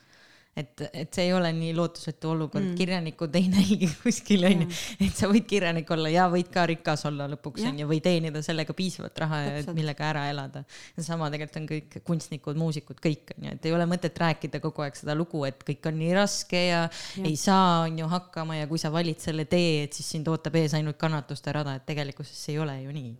Et, 0.56 0.82
et 0.92 1.08
see 1.14 1.24
ei 1.28 1.32
ole 1.32 1.48
nii 1.56 1.72
lootusetu 1.76 2.32
olukord. 2.34 2.66
Mm., 2.66 2.76
kirjanikud 2.76 3.36
ei 3.38 3.48
nälgi 3.54 3.88
kuskil 4.02 4.44
onju, 4.48 4.68
et 5.00 5.16
sa 5.16 5.30
võid 5.30 5.46
kirjanik 5.48 5.88
olla 5.94 6.12
ja 6.12 6.26
võid 6.32 6.50
ka 6.52 6.66
rikas 6.68 7.06
olla 7.08 7.28
lõpuks 7.32 7.64
onju, 7.70 7.88
või 7.88 8.02
teenida 8.04 8.42
sellega 8.44 8.76
piisavalt 8.76 9.22
raha, 9.24 9.40
millega 9.72 10.10
ära 10.10 10.26
elada. 10.32 10.64
ja 10.96 11.06
sama 11.06 11.30
tegelikult 11.32 11.60
on 11.62 11.68
kõik 11.70 11.98
kunstnikud, 12.08 12.60
muusikud, 12.60 13.00
kõik 13.02 13.34
onju, 13.36 13.56
et 13.56 13.68
ei 13.68 13.76
ole 13.76 13.88
mõtet 13.88 14.22
rääkida 14.24 14.60
kogu 14.64 14.84
aeg 14.84 14.98
seda 15.00 15.16
lugu, 15.16 15.44
et 15.48 15.64
kõik 15.64 15.88
on 15.88 15.98
nii 16.02 16.12
raske 16.20 16.66
ja, 16.68 16.84
ja. 16.84 17.24
ei 17.24 17.36
saa 17.40 17.86
onju 17.86 18.12
hakkama 18.12 18.60
ja 18.60 18.68
kui 18.70 18.80
sa 18.82 18.92
valid 18.92 19.24
selle 19.24 19.48
tee, 19.48 19.86
et 19.86 19.96
siis 19.96 20.12
sind 20.16 20.28
ootab 20.28 20.60
ees 20.60 20.76
ainult 20.76 21.00
kannatuste 21.00 21.54
rada, 21.56 21.78
et 21.78 21.88
tegelikkuses 21.88 22.36
see 22.36 22.58
ei 22.58 22.62
ole 22.62 22.76
ju 22.84 22.92
nii. 22.92 23.12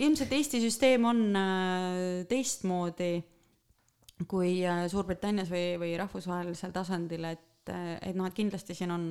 Ilmselt 0.00 0.32
Eesti 0.36 0.60
süsteem 0.62 1.04
on 1.08 1.22
äh, 1.34 2.24
teistmoodi 2.30 3.14
kui 4.28 4.58
äh, 4.66 4.84
Suurbritannias 4.90 5.52
või, 5.52 5.78
või 5.80 5.94
rahvusvahelisel 6.00 6.74
tasandil, 6.74 7.24
et, 7.30 7.70
äh, 7.72 7.96
et 8.10 8.18
noh, 8.18 8.28
et 8.28 8.36
kindlasti 8.36 8.76
siin 8.76 8.92
on 8.94 9.08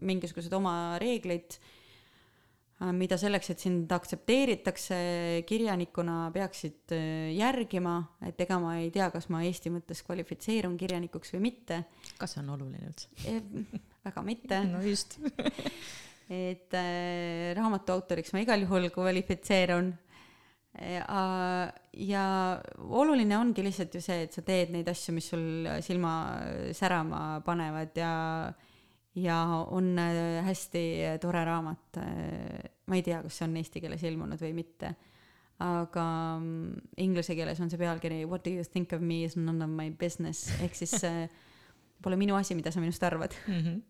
mingisugused 0.00 0.54
oma 0.56 0.96
reeglid, 1.02 1.58
mida 2.96 3.18
selleks, 3.20 3.50
et 3.52 3.60
sind 3.60 3.90
aktsepteeritakse 3.92 4.96
kirjanikuna, 5.44 6.30
peaksid 6.32 6.94
järgima, 7.36 7.98
et 8.24 8.40
ega 8.40 8.56
ma 8.62 8.78
ei 8.80 8.88
tea, 8.94 9.10
kas 9.12 9.28
ma 9.28 9.42
Eesti 9.44 9.68
mõttes 9.74 10.00
kvalifitseerun 10.06 10.78
kirjanikuks 10.80 11.34
või 11.34 11.42
mitte. 11.50 11.82
kas 12.16 12.38
see 12.38 12.40
on 12.40 12.54
oluline 12.56 12.88
üldse 12.88 13.12
eh,? 13.28 13.42
väga 14.00 14.24
mitte. 14.24 14.62
no 14.72 14.80
just 14.80 15.18
et 16.30 16.74
äh, 16.78 17.50
raamatu 17.58 17.96
autoriks 17.96 18.32
ma 18.34 18.44
igal 18.44 18.62
juhul 18.62 18.88
kvalifitseerun 18.94 19.90
äh,. 20.80 21.72
ja 21.92 22.24
oluline 22.78 23.36
ongi 23.38 23.64
lihtsalt 23.64 23.94
ju 23.94 24.00
see, 24.04 24.24
et 24.24 24.32
sa 24.32 24.42
teed 24.46 24.72
neid 24.74 24.88
asju, 24.88 25.14
mis 25.16 25.28
sul 25.32 25.68
silma 25.84 26.14
särama 26.76 27.40
panevad 27.44 27.98
ja, 27.98 28.12
ja 29.18 29.38
on 29.68 29.92
äh, 29.98 30.40
hästi 30.46 30.84
tore 31.20 31.44
raamat. 31.44 32.00
ma 32.86 32.96
ei 32.98 33.04
tea, 33.06 33.20
kas 33.22 33.38
see 33.38 33.48
on 33.48 33.56
eesti 33.60 33.84
keeles 33.84 34.02
ilmunud 34.08 34.40
või 34.40 34.54
mitte, 34.56 34.94
aga 35.60 36.06
mm, 36.40 36.90
inglise 37.04 37.36
keeles 37.38 37.60
on 37.60 37.70
see 37.70 37.78
pealkiri 37.78 38.24
What 38.24 38.44
do 38.44 38.50
you 38.50 38.64
think 38.64 38.92
of 38.96 39.04
me 39.04 39.24
is 39.24 39.36
none 39.36 39.62
of 39.64 39.70
my 39.70 39.90
business 39.90 40.48
ehk 40.64 40.74
siis 40.78 40.96
äh, 41.04 41.28
pole 42.02 42.16
minu 42.16 42.34
asi, 42.38 42.56
mida 42.56 42.72
sa 42.72 42.80
minust 42.80 43.02
arvad 43.04 43.36
mm. 43.46 43.62
-hmm 43.62 43.89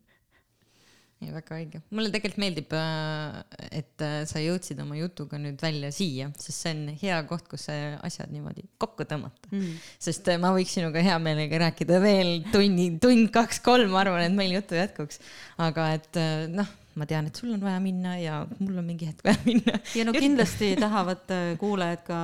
ei, 1.20 1.30
väga 1.34 1.56
õige. 1.58 1.80
mulle 1.92 2.10
tegelikult 2.12 2.40
meeldib, 2.40 2.74
äh, 2.76 3.68
et 3.80 4.04
äh, 4.04 4.16
sa 4.28 4.42
jõudsid 4.42 4.80
oma 4.82 4.98
jutuga 4.98 5.40
nüüd 5.40 5.60
välja 5.62 5.92
siia, 5.94 6.30
sest 6.40 6.64
see 6.64 6.74
on 6.74 6.82
hea 7.02 7.20
koht, 7.28 7.46
kus 7.50 7.68
asjad 7.70 8.32
niimoodi 8.32 8.66
kokku 8.80 9.06
tõmmata 9.08 9.52
mm.. 9.52 9.78
sest 10.00 10.32
äh, 10.32 10.40
ma 10.40 10.54
võiks 10.56 10.74
sinuga 10.78 11.04
hea 11.04 11.18
meelega 11.22 11.60
rääkida 11.66 12.00
veel 12.02 12.38
tunni, 12.52 12.92
tund, 13.02 13.28
kaks-kolm, 13.34 13.92
ma 13.92 14.04
arvan, 14.04 14.24
et 14.26 14.36
meil 14.36 14.56
juttu 14.56 14.78
jätkuks. 14.78 15.20
aga 15.68 15.90
et 15.98 16.22
noh 16.54 16.79
ma 16.98 17.06
tean, 17.06 17.28
et 17.30 17.38
sul 17.38 17.52
on 17.54 17.60
vaja 17.62 17.78
minna 17.82 18.16
ja 18.18 18.40
mul 18.58 18.80
on 18.80 18.86
mingi 18.86 19.06
hetk 19.08 19.22
vaja 19.26 19.38
minna. 19.48 19.78
ja 19.94 20.04
no 20.06 20.14
kindlasti 20.16 20.72
tahavad 20.80 21.30
äh, 21.34 21.52
kuulajad 21.60 22.02
ka 22.06 22.20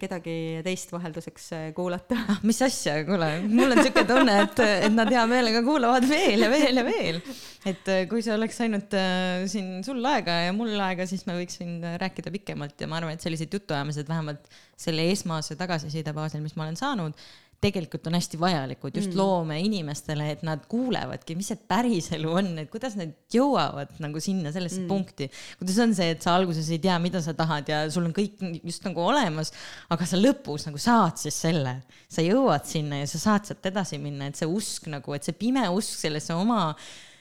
kedagi 0.00 0.36
teist 0.64 0.92
vahelduseks 0.94 1.48
äh, 1.56 1.66
kuulata. 1.76 2.16
ah, 2.32 2.40
mis 2.48 2.60
asja, 2.64 2.98
kuule, 3.08 3.30
mul 3.48 3.76
on 3.76 3.82
siuke 3.84 4.06
tunne, 4.08 4.38
et, 4.46 4.62
et 4.88 4.94
nad 4.94 5.12
hea 5.12 5.24
meelega 5.30 5.62
kuulavad 5.66 6.08
veel 6.08 6.46
ja 6.46 6.52
veel 6.52 6.80
ja 6.80 6.86
veel. 6.86 7.20
et 7.68 7.92
äh, 7.92 8.04
kui 8.10 8.24
see 8.24 8.32
oleks 8.34 8.62
ainult 8.64 8.96
äh, 8.96 9.44
siin 9.50 9.82
sul 9.86 10.00
aega 10.08 10.38
ja 10.46 10.54
mul 10.56 10.72
aega, 10.88 11.08
siis 11.10 11.26
me 11.28 11.36
võiksin 11.40 11.82
rääkida 12.00 12.32
pikemalt 12.34 12.80
ja 12.80 12.88
ma 12.88 13.02
arvan, 13.02 13.18
et 13.18 13.24
sellised 13.24 13.52
jutuajamised 13.58 14.08
vähemalt 14.08 14.48
selle 14.78 15.04
esmase 15.12 15.58
tagasiside 15.58 16.14
baasil, 16.16 16.40
mis 16.44 16.56
ma 16.56 16.64
olen 16.64 16.80
saanud 16.80 17.28
tegelikult 17.62 18.06
on 18.06 18.14
hästi 18.14 18.38
vajalikud 18.38 18.96
just 18.96 19.10
mm. 19.10 19.18
loomeinimestele, 19.18 20.28
et 20.34 20.44
nad 20.46 20.62
kuulevadki, 20.70 21.34
mis 21.38 21.50
see 21.50 21.58
päriselu 21.70 22.34
on, 22.40 22.52
et 22.62 22.70
kuidas 22.70 22.94
nad 22.98 23.14
jõuavad 23.34 23.96
nagu 24.02 24.22
sinna 24.22 24.52
sellesse 24.54 24.84
mm. 24.84 24.90
punkti. 24.90 25.28
kuidas 25.58 25.80
on 25.82 25.94
see, 25.98 26.12
et 26.14 26.22
sa 26.22 26.36
alguses 26.38 26.70
ei 26.70 26.78
tea, 26.82 26.94
mida 27.02 27.22
sa 27.24 27.34
tahad 27.38 27.70
ja 27.70 27.80
sul 27.90 28.06
on 28.06 28.14
kõik 28.16 28.38
just 28.62 28.86
nagu 28.86 29.02
olemas, 29.02 29.50
aga 29.90 30.06
sa 30.06 30.20
lõpus 30.20 30.68
nagu 30.68 30.78
saad 30.82 31.18
siis 31.18 31.40
selle, 31.48 31.80
sa 32.06 32.22
jõuad 32.22 32.68
sinna 32.68 33.02
ja 33.02 33.10
sa 33.10 33.22
saad 33.24 33.50
sealt 33.50 33.66
edasi 33.72 33.98
minna, 34.02 34.30
et 34.30 34.38
see 34.38 34.46
usk 34.46 34.86
nagu, 34.92 35.18
et 35.18 35.26
see 35.26 35.36
pime 35.38 35.66
usk 35.74 35.98
sellesse 36.06 36.36
oma 36.38 36.70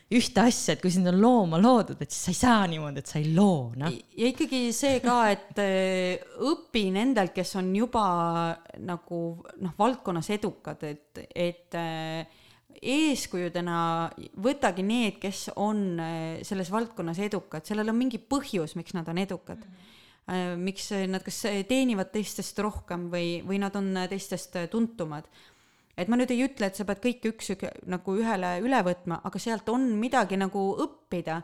ühte 0.08 0.40
asja, 0.40 0.76
et 0.76 0.84
kui 0.84 0.92
sind 0.94 1.10
on 1.10 1.18
looma 1.20 1.60
loodud, 1.60 2.00
et 2.00 2.14
siis 2.14 2.28
sa 2.30 2.32
ei 2.32 2.40
saa 2.40 2.68
niimoodi, 2.72 3.02
et 3.04 3.12
sa 3.12 3.20
ei 3.20 3.34
loo, 3.36 3.74
noh. 3.76 3.92
ja 3.92 4.30
ikkagi 4.32 4.62
see 4.76 5.02
ka, 5.04 5.18
et 5.34 5.60
äh, 5.60 6.22
õpi 6.48 6.86
nendelt, 6.96 7.34
kes 7.36 7.58
on 7.60 7.74
juba 7.76 8.06
nagu 8.88 9.22
noh, 9.60 9.74
valdkonnas 9.80 10.32
edukad, 10.38 10.86
et, 10.88 11.26
et 11.36 11.76
äh, 11.76 12.40
eeskujudena 12.78 13.80
võtagi 14.46 14.86
need, 14.88 15.20
kes 15.20 15.50
on 15.60 15.84
äh, 16.00 16.40
selles 16.48 16.72
valdkonnas 16.72 17.20
edukad, 17.28 17.68
sellel 17.68 17.92
on 17.92 18.00
mingi 18.00 18.22
põhjus, 18.22 18.78
miks 18.80 18.96
nad 18.96 19.08
on 19.12 19.24
edukad 19.26 19.60
mm. 19.60 19.70
-hmm 19.76 19.94
miks 20.60 20.90
nad 21.08 21.24
kas 21.24 21.38
teenivad 21.70 22.10
teistest 22.12 22.58
rohkem 22.60 23.06
või, 23.08 23.38
või 23.48 23.62
nad 23.64 23.72
on 23.80 23.94
teistest 24.12 24.58
tuntumad 24.68 25.24
et 25.98 26.10
ma 26.10 26.18
nüüd 26.19 26.32
ei 26.34 26.44
ütle, 26.45 26.69
et 26.69 26.78
sa 26.78 26.86
pead 26.88 27.02
kõike 27.03 27.32
üks 27.34 27.53
nagu 27.90 28.18
ühele 28.19 28.57
üle 28.64 28.82
võtma, 28.86 29.22
aga 29.26 29.41
sealt 29.41 29.69
on 29.74 29.90
midagi 29.99 30.38
nagu 30.38 30.69
õppida. 30.84 31.41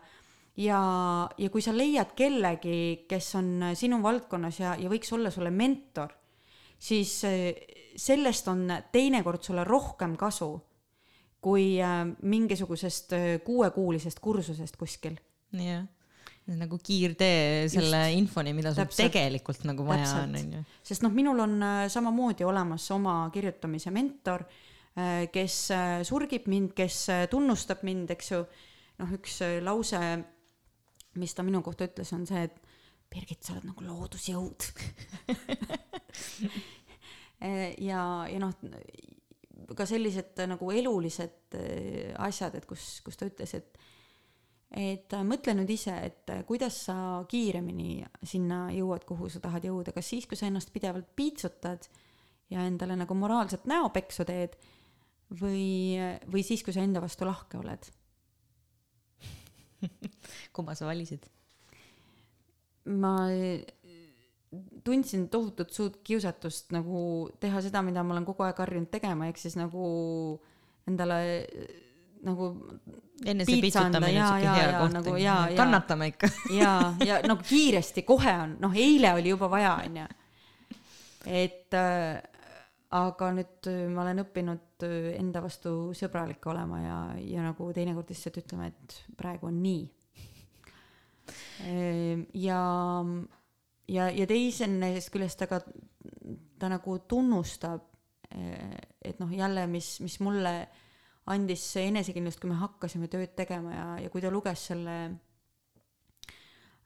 ja, 0.61 0.81
ja 1.37 1.49
kui 1.49 1.61
sa 1.65 1.73
leiad 1.73 2.13
kellegi, 2.15 3.05
kes 3.09 3.35
on 3.39 3.71
sinu 3.75 4.01
valdkonnas 4.03 4.59
ja, 4.59 4.75
ja 4.77 4.89
võiks 4.89 5.11
olla 5.13 5.31
sulle 5.33 5.49
mentor, 5.49 6.13
siis 6.77 7.23
eh, 7.25 7.55
sellest 7.95 8.47
on 8.47 8.67
teinekord 8.91 9.41
sulle 9.43 9.63
rohkem 9.63 10.15
kasu 10.15 10.53
kui 11.41 11.79
eh, 11.81 12.05
mingisugusest 12.21 13.17
eh, 13.17 13.27
kuuekuulisest 13.43 14.19
kursusest 14.19 14.77
kuskil. 14.77 15.17
jah 15.57 15.83
nagu 16.51 16.77
kiirtee 16.83 17.69
selle 17.71 18.01
Just. 18.09 18.19
infoni, 18.19 18.51
mida 18.55 18.73
sul 18.73 18.83
Täpselt. 18.83 19.07
tegelikult 19.07 19.63
nagu 19.67 19.85
vaja 19.87 20.03
Täpselt. 20.03 20.27
on, 20.27 20.35
onju. 20.41 20.63
sest 20.89 21.05
noh, 21.05 21.13
minul 21.15 21.39
on 21.45 21.55
äh, 21.63 21.83
samamoodi 21.91 22.43
olemas 22.47 22.85
oma 22.91 23.15
kirjutamise 23.33 23.93
mentor, 23.95 24.43
äh, 24.99 25.23
kes 25.31 25.57
äh, 25.71 26.01
surgib 26.07 26.49
mind, 26.51 26.73
kes 26.75 27.05
tunnustab 27.31 27.85
mind, 27.87 28.11
eks 28.15 28.33
ju. 28.33 28.41
noh, 28.99 29.15
üks 29.15 29.39
lause, 29.63 30.01
mis 31.17 31.33
ta 31.33 31.45
minu 31.47 31.63
kohta 31.65 31.87
ütles, 31.87 32.11
on 32.15 32.27
see, 32.29 32.43
et 32.49 32.59
Birgit, 33.13 33.43
sa 33.45 33.53
oled 33.53 33.67
nagu 33.69 33.83
loodusjõud 33.85 34.65
ja, 37.89 38.03
ja 38.25 38.39
noh, 38.41 38.53
ka 39.77 39.85
sellised 39.89 40.41
nagu 40.49 40.71
elulised 40.73 41.57
asjad, 42.25 42.57
et 42.57 42.65
kus, 42.69 42.83
kus 43.05 43.19
ta 43.19 43.29
ütles, 43.29 43.53
et 43.57 43.77
et 44.73 45.13
äh, 45.13 45.25
mõtle 45.27 45.55
nüüd 45.57 45.71
ise, 45.73 45.95
et 46.07 46.31
äh, 46.33 46.43
kuidas 46.47 46.79
sa 46.87 46.95
kiiremini 47.29 48.03
sinna 48.25 48.65
jõuad, 48.73 49.05
kuhu 49.07 49.29
sa 49.29 49.41
tahad 49.43 49.67
jõuda, 49.69 49.93
kas 49.95 50.09
siis, 50.13 50.27
kui 50.29 50.39
sa 50.39 50.49
ennast 50.49 50.73
pidevalt 50.73 51.09
piitsutad 51.17 51.87
ja 52.53 52.65
endale 52.67 52.97
nagu 52.99 53.17
moraalset 53.17 53.67
näopeksu 53.69 54.25
teed 54.29 54.57
või, 55.41 55.97
või 56.29 56.45
siis, 56.45 56.65
kui 56.65 56.75
sa 56.75 56.83
enda 56.85 57.01
vastu 57.03 57.27
lahke 57.27 57.59
oled 57.61 57.89
kumma 60.55 60.75
sa 60.77 60.87
valisid? 60.89 61.25
ma 62.83 63.15
tundsin 64.83 65.29
tohutut 65.31 65.71
suurt 65.71 66.01
kiusatust 66.03 66.73
nagu 66.75 67.29
teha 67.39 67.61
seda, 67.63 67.81
mida 67.85 68.03
ma 68.03 68.17
olen 68.17 68.25
kogu 68.27 68.43
aeg 68.45 68.59
harjunud 68.59 68.91
tegema, 68.91 69.29
ehk 69.29 69.39
siis 69.39 69.55
nagu 69.57 69.85
endale 70.89 71.19
nagu 72.23 72.49
enne 73.25 73.45
see 73.47 73.61
pitsutamine 73.63 74.19
on 74.23 74.27
siuke 74.33 74.57
hea 74.57 74.75
koht 74.79 74.95
nagu, 74.97 75.15
kannatame 75.57 76.09
ikka 76.13 76.29
ja, 76.55 76.73
ja 77.09 77.21
nagu 77.25 77.43
kiiresti, 77.47 78.05
kohe 78.07 78.35
on, 78.45 78.57
noh, 78.63 78.75
eile 78.75 79.13
oli 79.17 79.33
juba 79.33 79.49
vaja, 79.51 79.75
onju. 79.85 80.05
et 81.29 81.77
äh, 81.79 82.21
aga 82.93 83.31
nüüd 83.37 83.71
äh, 83.71 83.83
ma 83.91 84.05
olen 84.05 84.23
õppinud 84.25 84.87
äh, 84.87 85.09
enda 85.17 85.43
vastu 85.43 85.93
sõbralik 85.97 86.45
olema 86.51 86.81
ja, 86.83 86.99
ja 87.21 87.45
nagu 87.47 87.69
teinekord 87.75 88.11
lihtsalt 88.11 88.41
ütlema, 88.43 88.69
et 88.71 88.99
praegu 89.19 89.49
on 89.49 89.61
nii. 89.63 89.83
Ehm, 91.63 92.25
ja, 92.35 92.59
ja, 93.87 94.09
ja 94.11 94.27
teisest 94.27 95.11
küljest 95.13 95.43
aga 95.45 95.61
ta 96.59 96.69
nagu 96.71 96.97
tunnustab, 97.07 97.89
et 98.33 99.19
noh, 99.21 99.29
jälle, 99.29 99.67
mis, 99.69 99.99
mis 100.01 100.15
mulle 100.25 100.53
andis 101.25 101.75
enesekindlust, 101.79 102.39
kui 102.41 102.49
me 102.51 102.59
hakkasime 102.59 103.07
tööd 103.07 103.35
tegema 103.37 103.73
ja, 103.73 103.85
ja 104.03 104.09
kui 104.11 104.21
ta 104.21 104.31
luges 104.33 104.65
selle 104.71 104.97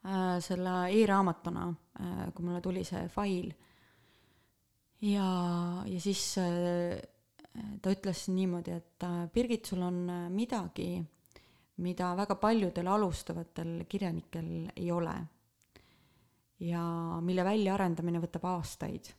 äh,, 0.05 0.37
selle 0.45 0.75
e-raamatuna 0.93 1.69
äh,, 1.71 2.27
kui 2.35 2.45
mulle 2.45 2.61
tuli 2.61 2.83
see 2.85 3.07
fail 3.09 3.49
ja, 5.01 5.27
ja 5.85 5.99
siis 6.01 6.23
äh, 6.41 6.97
ta 7.81 7.93
ütles 7.93 8.27
niimoodi, 8.33 8.77
et 8.77 9.05
äh, 9.05 9.25
Birgit, 9.33 9.65
sul 9.65 9.83
on 9.85 10.03
äh, 10.09 10.27
midagi, 10.33 10.97
mida 11.83 12.13
väga 12.17 12.37
paljudel 12.41 12.87
alustavatel 12.89 13.83
kirjanikel 13.89 14.69
ei 14.75 14.91
ole. 14.91 15.15
ja 16.59 16.81
mille 17.21 17.43
väljaarendamine 17.45 18.17
võtab 18.17 18.47
aastaid. 18.49 19.11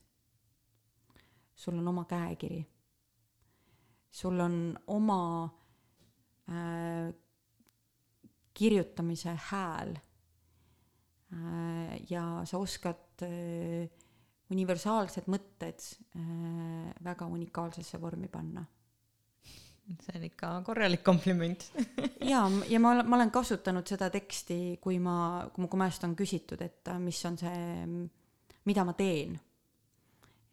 sul 1.54 1.78
on 1.78 1.88
oma 1.88 2.04
käekiri. 2.04 2.64
Sul 4.10 4.40
on 4.40 4.78
oma 4.86 5.22
äh, 6.48 7.14
kirjutamise 8.54 9.36
hääl 9.50 9.94
äh,. 11.32 12.00
ja 12.10 12.40
sa 12.44 12.58
oskad 12.58 13.22
äh, 13.22 13.88
universaalsed 14.52 15.28
mõtted 15.30 15.84
äh, 16.16 16.90
väga 17.04 17.28
unikaalsesse 17.28 18.00
vormi 18.00 18.28
panna. 18.32 18.64
see 19.88 20.18
on 20.18 20.24
ikka 20.26 20.48
korralik 20.66 21.00
kompliment 21.00 21.62
ja, 22.32 22.42
ja 22.68 22.80
ma, 22.80 22.90
ma 23.02 23.16
olen 23.16 23.30
kasutanud 23.32 23.88
seda 23.88 24.10
teksti, 24.12 24.76
kui 24.84 24.98
ma, 25.00 25.48
kui 25.52 25.64
mu 25.64 25.68
käest 25.72 26.04
on 26.04 26.16
küsitud, 26.16 26.60
et 26.64 26.90
äh, 26.92 26.98
mis 27.00 27.20
on 27.28 27.38
see, 27.40 27.86
mida 28.68 28.84
ma 28.84 28.96
teen. 28.98 29.38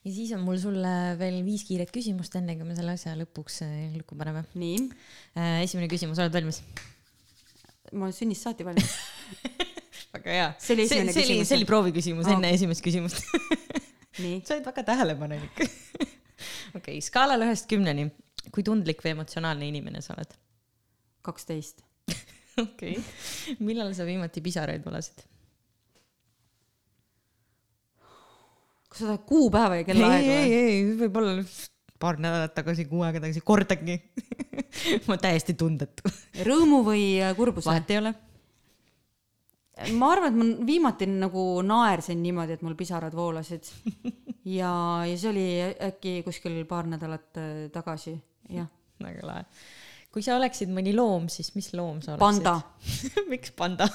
ja 0.05 0.13
siis 0.13 0.35
on 0.37 0.45
mul 0.45 0.61
sulle 0.61 0.95
veel 1.19 1.41
viis 1.47 1.65
kiiret 1.65 1.91
küsimust, 1.91 2.37
enne 2.37 2.59
kui 2.61 2.69
me 2.69 2.77
selle 2.77 2.99
asja 2.99 3.17
lõpuks 3.17 3.63
lukku 3.97 4.19
paneme. 4.21 4.45
nii. 4.61 4.91
esimene 5.65 5.89
küsimus, 5.89 6.21
oled 6.21 6.37
valmis? 6.37 6.61
Ma 7.93 8.07
olen 8.09 8.17
sünnist 8.17 8.47
saati 8.47 8.67
valmis 8.67 8.95
väga 10.15 10.37
hea. 10.37 10.49
see 10.59 10.77
oli 10.77 10.87
esimene 10.87 11.13
see, 11.13 11.25
küsimus. 11.25 11.49
see 11.51 11.59
oli 11.59 11.69
prooviküsimus 11.69 12.31
enne 12.33 12.53
esimest 12.57 12.85
küsimust 12.85 13.25
sa 14.15 14.55
oled 14.57 14.69
väga 14.71 14.87
tähelepanelik 14.87 15.61
okei 15.65 16.15
okay,, 16.79 17.03
skaalal 17.05 17.45
ühest 17.47 17.69
kümneni, 17.71 18.09
kui 18.55 18.65
tundlik 18.67 19.03
või 19.05 19.15
emotsionaalne 19.17 19.69
inimene 19.69 20.03
sa 20.05 20.15
oled? 20.17 20.35
kaksteist. 21.25 21.85
okei 22.63 22.97
okay., 22.99 23.57
millal 23.65 23.95
sa 23.97 24.07
viimati 24.09 24.43
pisaraid 24.45 24.85
valasid? 24.87 25.25
kas 28.89 29.03
sa 29.03 29.11
tahad 29.11 29.25
kuupäeva 29.29 29.81
ja 29.81 29.87
kellaaega 29.89 30.27
või? 30.27 30.35
ei, 30.35 30.59
ei, 30.59 30.75
ei, 30.75 30.99
võib-olla 31.03 31.39
paar 32.05 32.21
nädalat 32.21 32.55
tagasi, 32.57 32.87
kuu 32.91 33.03
aega 33.07 33.23
tagasi, 33.23 33.43
kordagi 33.47 33.99
ma 35.09 35.19
täiesti 35.21 35.57
tundetu. 35.59 36.13
rõõmu 36.47 36.83
või 36.87 37.05
äh, 37.23 37.35
kurbuse? 37.39 37.71
vahet 37.71 37.93
ei 37.95 38.01
ole. 38.03 38.15
ma 39.99 40.11
arvan, 40.15 40.33
et 40.33 40.39
ma 40.41 40.69
viimati 40.69 41.09
nagu 41.11 41.47
naersin 41.67 42.21
niimoodi, 42.23 42.59
et 42.59 42.67
mul 42.67 42.77
pisarad 42.79 43.17
voolasid. 43.17 43.71
ja, 44.59 44.75
ja 45.09 45.17
see 45.17 45.31
oli 45.33 45.47
äkki 45.91 46.19
kuskil 46.27 46.61
paar 46.71 46.91
nädalat 46.91 47.41
äh, 47.41 47.55
tagasi, 47.75 48.17
jah. 48.53 48.69
väga 49.03 49.31
lahe. 49.31 49.47
kui 50.15 50.23
sa 50.23 50.37
oleksid 50.39 50.71
mõni 50.71 50.95
loom, 50.95 51.31
siis 51.33 51.55
mis 51.57 51.73
loom 51.75 52.03
sa 52.05 52.15
oleksid? 52.15 52.27
panda 52.45 52.59
miks 53.33 53.55
panda 53.57 53.89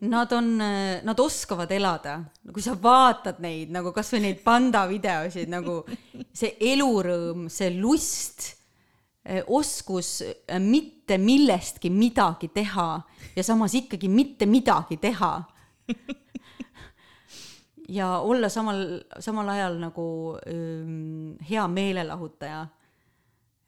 Nad 0.00 0.32
on, 0.32 0.58
nad 1.02 1.20
oskavad 1.20 1.70
elada, 1.72 2.18
kui 2.52 2.62
sa 2.64 2.74
vaatad 2.80 3.38
neid 3.44 3.70
nagu 3.72 3.92
kasvõi 3.94 4.20
neid 4.24 4.42
panda 4.44 4.84
videosid 4.90 5.50
nagu 5.52 5.78
see 6.34 6.56
elurõõm, 6.72 7.46
see 7.52 7.70
lust, 7.76 8.48
eh, 9.24 9.42
oskus 9.46 10.16
eh, 10.26 10.58
mitte 10.60 11.18
millestki 11.20 11.92
midagi 11.94 12.50
teha 12.54 12.88
ja 13.36 13.46
samas 13.46 13.74
ikkagi 13.78 14.10
mitte 14.10 14.48
midagi 14.50 14.98
teha. 15.00 15.32
ja 17.88 18.18
olla 18.18 18.48
samal, 18.48 19.02
samal 19.20 19.48
ajal 19.54 19.78
nagu 19.82 20.06
ähm, 20.48 21.36
hea 21.48 21.66
meelelahutaja 21.68 22.66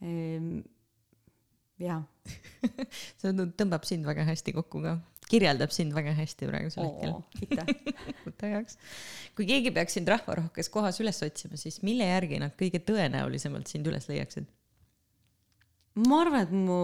ähm,. 0.02 0.64
jah 1.76 2.02
see 3.20 3.34
tõmbab 3.36 3.84
sind 3.84 4.08
väga 4.08 4.24
hästi 4.24 4.54
kokku 4.56 4.80
ka 4.80 4.96
kirjeldab 5.30 5.72
sind 5.74 5.94
väga 5.96 6.14
hästi 6.16 6.50
praegusel 6.50 6.86
hetkel. 6.86 7.94
võta 8.26 8.52
heaks. 8.52 8.78
kui 9.38 9.48
keegi 9.48 9.72
peaks 9.74 9.98
sind 9.98 10.10
rahvarohkes 10.12 10.70
kohas 10.72 11.00
üles 11.02 11.18
otsima, 11.26 11.58
siis 11.60 11.82
mille 11.86 12.06
järgi 12.08 12.42
nad 12.42 12.54
kõige 12.58 12.82
tõenäolisemalt 12.86 13.72
sind 13.72 13.88
üles 13.90 14.08
leiaksid? 14.10 14.46
ma 16.04 16.18
arvan, 16.20 16.44
et 16.44 16.52
mu 16.52 16.78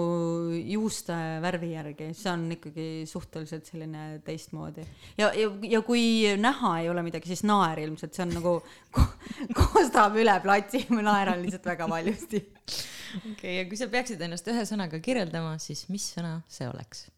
juuste 0.73 1.15
värvi 1.45 1.73
järgi, 1.75 2.09
see 2.17 2.31
on 2.33 2.47
ikkagi 2.55 2.87
suhteliselt 3.09 3.69
selline 3.69 4.05
teistmoodi. 4.25 4.87
ja, 5.21 5.29
ja, 5.37 5.51
ja 5.69 5.83
kui 5.85 6.03
näha 6.41 6.73
ei 6.81 6.89
ole 6.89 7.05
midagi, 7.05 7.29
siis 7.29 7.45
naer 7.45 7.83
ilmselt, 7.85 8.17
see 8.17 8.25
on 8.25 8.37
nagu 8.39 8.55
ko 9.57 9.69
kostab 9.77 10.17
üle 10.21 10.39
platsi, 10.45 10.87
ma 10.95 11.05
naeran 11.05 11.45
lihtsalt 11.45 11.69
väga 11.75 11.89
valjusti. 11.93 12.41
okei 13.19 13.35
okay,, 13.35 13.57
ja 13.61 13.67
kui 13.69 13.81
sa 13.81 13.91
peaksid 13.93 14.25
ennast 14.25 14.49
ühe 14.49 14.65
sõnaga 14.69 15.03
kirjeldama, 15.05 15.59
siis 15.61 15.85
mis 15.93 16.09
sõna 16.17 16.39
see 16.49 16.71
oleks? 16.73 17.11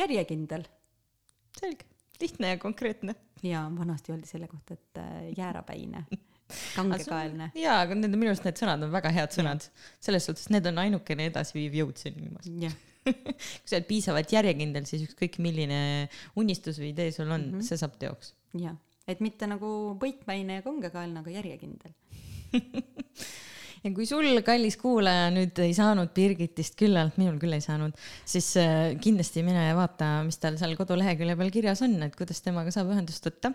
Järjekindel. 0.00 0.66
selge, 1.58 1.86
lihtne 2.20 2.54
ja 2.54 2.58
konkreetne. 2.58 3.14
ja 3.42 3.64
vanasti 3.78 4.12
öeldi 4.12 4.28
selle 4.28 4.48
kohta, 4.48 4.74
et 4.74 5.00
äh, 5.00 5.30
jäärapäine, 5.38 6.04
kangekaelne. 6.76 7.50
jaa, 7.54 7.80
aga 7.86 7.96
need 7.96 8.12
on 8.12 8.22
minu 8.22 8.34
arust 8.34 8.46
need 8.48 8.60
sõnad 8.60 8.86
on 8.86 8.92
väga 8.92 9.12
head 9.16 9.34
sõnad. 9.36 9.66
selles 10.00 10.28
suhtes, 10.28 10.50
need 10.54 10.68
on 10.70 10.80
ainukene 10.84 11.30
edasiviiv 11.30 11.80
jõud 11.82 12.00
siin 12.00 12.20
ilmas. 12.20 12.48
kui 13.04 13.64
sa 13.64 13.78
oled 13.78 13.88
piisavalt 13.88 14.32
järjekindel, 14.32 14.84
siis 14.88 15.06
ükskõik 15.08 15.40
milline 15.40 15.80
unistus 16.40 16.78
või 16.82 16.92
idee 16.92 17.14
sul 17.16 17.30
on 17.30 17.40
mm, 17.40 17.54
-hmm. 17.54 17.68
see 17.68 17.80
saab 17.80 17.96
teoks. 18.02 18.34
jah, 18.60 18.76
et 19.08 19.22
mitte 19.24 19.48
nagu 19.48 19.96
põikpäine 20.00 20.60
ja 20.60 20.66
kangekaelne, 20.66 21.24
aga 21.24 21.38
järjekindel 21.38 21.96
ja 23.84 23.92
kui 23.96 24.06
sul, 24.08 24.28
kallis 24.46 24.76
kuulaja, 24.80 25.28
nüüd 25.34 25.58
ei 25.64 25.72
saanud 25.76 26.12
Birgitist 26.16 26.76
küllalt, 26.80 27.16
minul 27.20 27.38
küll 27.42 27.56
ei 27.56 27.64
saanud, 27.64 27.96
siis 28.28 28.50
äh, 28.60 28.92
kindlasti 29.02 29.44
mine 29.46 29.68
ja 29.68 29.76
vaata, 29.78 30.10
mis 30.26 30.40
tal 30.42 30.58
seal 30.60 30.76
kodulehekülje 30.78 31.36
peal 31.40 31.54
kirjas 31.54 31.84
on, 31.86 31.96
et 32.06 32.16
kuidas 32.18 32.42
temaga 32.44 32.72
saab 32.74 32.92
ühendust 32.94 33.26
võtta. 33.26 33.54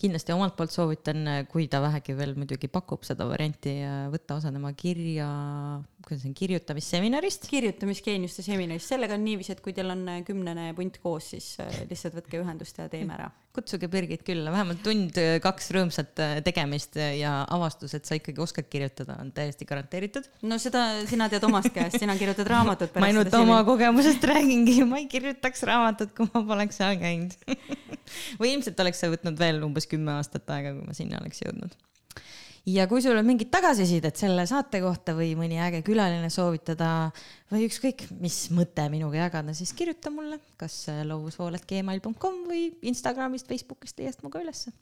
kindlasti 0.00 0.34
omalt 0.36 0.56
poolt 0.58 0.74
soovitan, 0.74 1.26
kui 1.50 1.66
ta 1.70 1.82
vähegi 1.84 2.16
veel 2.18 2.36
muidugi 2.38 2.70
pakub 2.72 3.04
seda 3.06 3.26
varianti, 3.30 3.76
võtta 4.12 4.38
osa 4.40 4.52
tema 4.54 4.72
kirja, 4.78 5.28
kuidas 6.04 6.24
see 6.24 6.32
on, 6.32 6.36
kirjutamisseminarist. 6.38 7.48
kirjutamisgeeniuste 7.50 8.44
seminarist, 8.46 8.90
sellega 8.92 9.16
on 9.18 9.24
niiviisi, 9.24 9.54
et 9.56 9.64
kui 9.64 9.76
teil 9.76 9.92
on 9.94 10.04
kümnene 10.26 10.70
punt 10.76 11.00
koos, 11.02 11.32
siis 11.34 11.54
äh, 11.64 11.80
lihtsalt 11.90 12.20
võtke 12.20 12.42
ühendust 12.42 12.78
ja 12.80 12.90
teeme 12.92 13.16
ära 13.16 13.30
kutsuge 13.54 13.86
Birgit 13.86 14.24
külla, 14.26 14.50
vähemalt 14.50 14.80
tund-kaks 14.82 15.68
rõõmsat 15.76 16.20
äh, 16.22 16.32
tegemist 16.42 16.98
ja 16.98 17.36
avastus, 17.54 17.94
et 17.94 18.08
sa 18.08 18.18
ikkagi 18.18 18.42
oskad 18.42 18.66
kirjutada, 18.70 19.14
on 19.22 19.30
täiesti 19.34 19.66
garanteeritud. 19.68 20.26
no 20.50 20.58
seda 20.62 20.82
sina 21.06 21.28
tead 21.30 21.46
omast 21.46 21.70
käest, 21.74 22.00
sina 22.02 22.18
kirjutad 22.18 22.50
raamatut. 22.50 22.96
ma 22.98 23.12
ainult 23.12 23.38
oma 23.38 23.60
kogemusest 23.66 24.26
räägingi, 24.26 24.80
ma 24.90 24.98
ei 24.98 25.06
kirjutaks 25.10 25.62
raamatut, 25.70 26.10
kui 26.18 26.26
ma 26.34 26.42
poleks 26.50 26.82
seal 26.82 26.98
käinud 26.98 27.38
või 28.40 28.56
ilmselt 28.56 28.82
oleks 28.82 29.04
see 29.04 29.14
võtnud 29.14 29.38
veel 29.38 29.62
umbes 29.66 29.86
kümme 29.90 30.18
aastat 30.18 30.50
aega, 30.56 30.74
kui 30.74 30.90
ma 30.90 30.98
sinna 30.98 31.22
oleks 31.22 31.46
jõudnud 31.46 31.78
ja 32.66 32.86
kui 32.88 33.02
sul 33.04 33.16
on 33.18 33.26
mingit 33.26 33.50
tagasisidet 33.52 34.16
selle 34.16 34.46
saate 34.48 34.80
kohta 34.84 35.14
või 35.16 35.34
mõni 35.38 35.58
äge 35.60 35.82
külaline 35.84 36.30
soovitada 36.32 36.88
või 37.52 37.66
ükskõik, 37.68 38.06
mis 38.22 38.46
mõte 38.56 38.86
minuga 38.92 39.26
jagada, 39.26 39.54
siis 39.56 39.74
kirjuta 39.76 40.12
mulle 40.14 40.40
kas 40.60 40.86
loovusvool.gmail.com 41.10 42.42
või 42.48 42.70
Instagramist, 42.88 43.48
Facebookist 43.50 44.00
leiad 44.00 44.20
mu 44.24 44.32
ka 44.32 44.40
ülesse. 44.44 44.72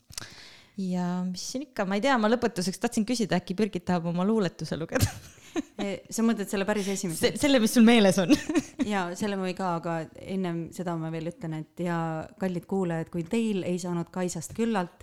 ja 0.78 1.24
mis 1.26 1.44
siin 1.52 1.66
ikka, 1.66 1.86
ma 1.88 1.98
ei 1.98 2.04
tea, 2.06 2.16
ma 2.18 2.30
lõpetuseks 2.30 2.80
tahtsin 2.80 3.06
küsida, 3.08 3.40
äkki 3.42 3.58
Birgit 3.58 3.84
tahab 3.88 4.06
oma 4.12 4.24
luuletuse 4.24 4.78
lugeda 4.78 5.10
e, 5.82 5.98
sa 6.08 6.22
mõtled 6.22 6.48
selle 6.48 6.68
päris 6.68 6.86
esimese? 6.94 7.34
selle, 7.40 7.58
mis 7.60 7.74
sul 7.74 7.84
meeles 7.86 8.22
on 8.22 8.30
ja 8.92 9.08
selle 9.18 9.36
ma 9.36 9.48
võin 9.48 9.58
ka, 9.58 9.74
aga 9.82 9.98
ennem 10.22 10.64
seda 10.72 10.94
ma 10.96 11.10
veel 11.12 11.34
ütlen, 11.34 11.58
et 11.64 11.82
ja 11.82 11.98
kallid 12.38 12.70
kuulajad, 12.70 13.10
kui 13.10 13.26
teil 13.26 13.66
ei 13.66 13.82
saanud 13.82 14.14
Kaisast 14.14 14.54
küllalt 14.54 15.02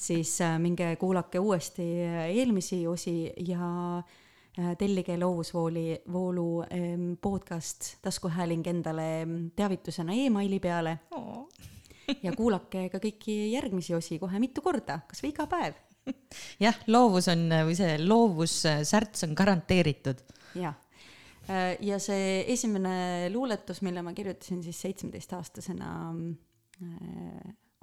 siis 0.00 0.40
äh, 0.40 0.56
minge 0.58 0.94
kuulake 0.96 1.38
uuesti 1.38 1.84
äh, 2.04 2.30
eelmisi 2.32 2.86
osi 2.88 3.32
ja 3.46 3.98
äh, 3.98 4.72
tellige 4.78 5.18
loovusvooli, 5.20 6.02
voolu 6.12 6.62
ähm, 6.62 7.12
podcast 7.20 7.96
taskuhääling 8.02 8.66
endale 8.66 9.08
ähm, 9.22 9.36
teavitusena 9.56 10.16
emaili 10.16 10.60
peale 10.60 10.98
oh. 11.10 11.48
ja 12.22 12.32
kuulake 12.36 12.88
ka 12.92 13.00
kõiki 13.02 13.36
järgmisi 13.52 13.94
osi 13.94 14.18
kohe 14.18 14.40
mitu 14.40 14.64
korda, 14.64 15.02
kasvõi 15.08 15.34
iga 15.34 15.46
päev. 15.50 15.76
jah, 16.64 16.78
loovus 16.88 17.28
on 17.28 17.50
või 17.68 17.76
see 17.78 17.98
loovussärts 18.00 19.28
on 19.28 19.36
garanteeritud. 19.36 20.24
jah, 20.56 20.80
ja 21.84 21.98
see 22.00 22.40
esimene 22.52 23.28
luuletus, 23.34 23.82
mille 23.84 24.02
ma 24.02 24.14
kirjutasin 24.16 24.62
siis 24.64 24.80
seitsmeteistaastasena, 24.80 25.92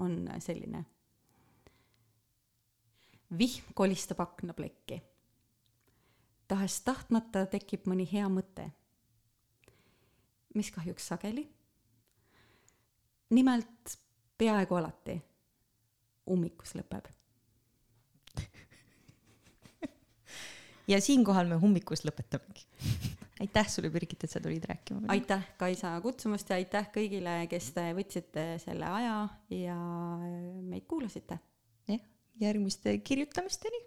on 0.01 0.13
selline 0.41 0.85
vihm 3.37 3.73
kolistab 3.73 4.19
aknaplekki. 4.19 5.01
tahes-tahtmata 6.47 7.45
tekib 7.51 7.89
mõni 7.91 8.05
hea 8.07 8.29
mõte, 8.31 8.69
mis 10.55 10.69
kahjuks 10.71 11.09
sageli, 11.11 11.43
nimelt 13.35 13.97
peaaegu 14.37 14.77
alati 14.79 15.17
ummikus 16.31 16.71
lõpeb 16.79 17.11
ja 20.91 21.01
siinkohal 21.03 21.51
me 21.51 21.59
ummikus 21.59 22.05
lõpetamegi 22.07 22.63
aitäh 23.39 23.69
sulle, 23.69 23.89
Birgit, 23.89 24.23
et 24.23 24.31
sa 24.31 24.39
tulid 24.39 24.63
rääkima. 24.63 25.01
aitäh, 25.07 25.47
Kaisa, 25.57 26.01
kutsumast 26.01 26.49
ja 26.49 26.55
aitäh 26.55 26.89
kõigile, 26.93 27.39
kes 27.49 27.71
te 27.75 27.85
võtsite 27.97 28.45
selle 28.63 28.89
aja 28.89 29.17
ja 29.53 29.77
meid 30.61 30.87
kuulasite 30.87 31.39
järgmiste 32.39 32.97
kirjutamisteni. 32.97 33.77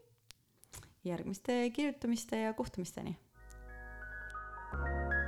järgmiste 1.04 1.70
kirjutamiste 1.70 2.40
ja 2.40 2.52
kohtumisteni. 2.52 3.16
thank 4.72 5.12
you 5.14 5.19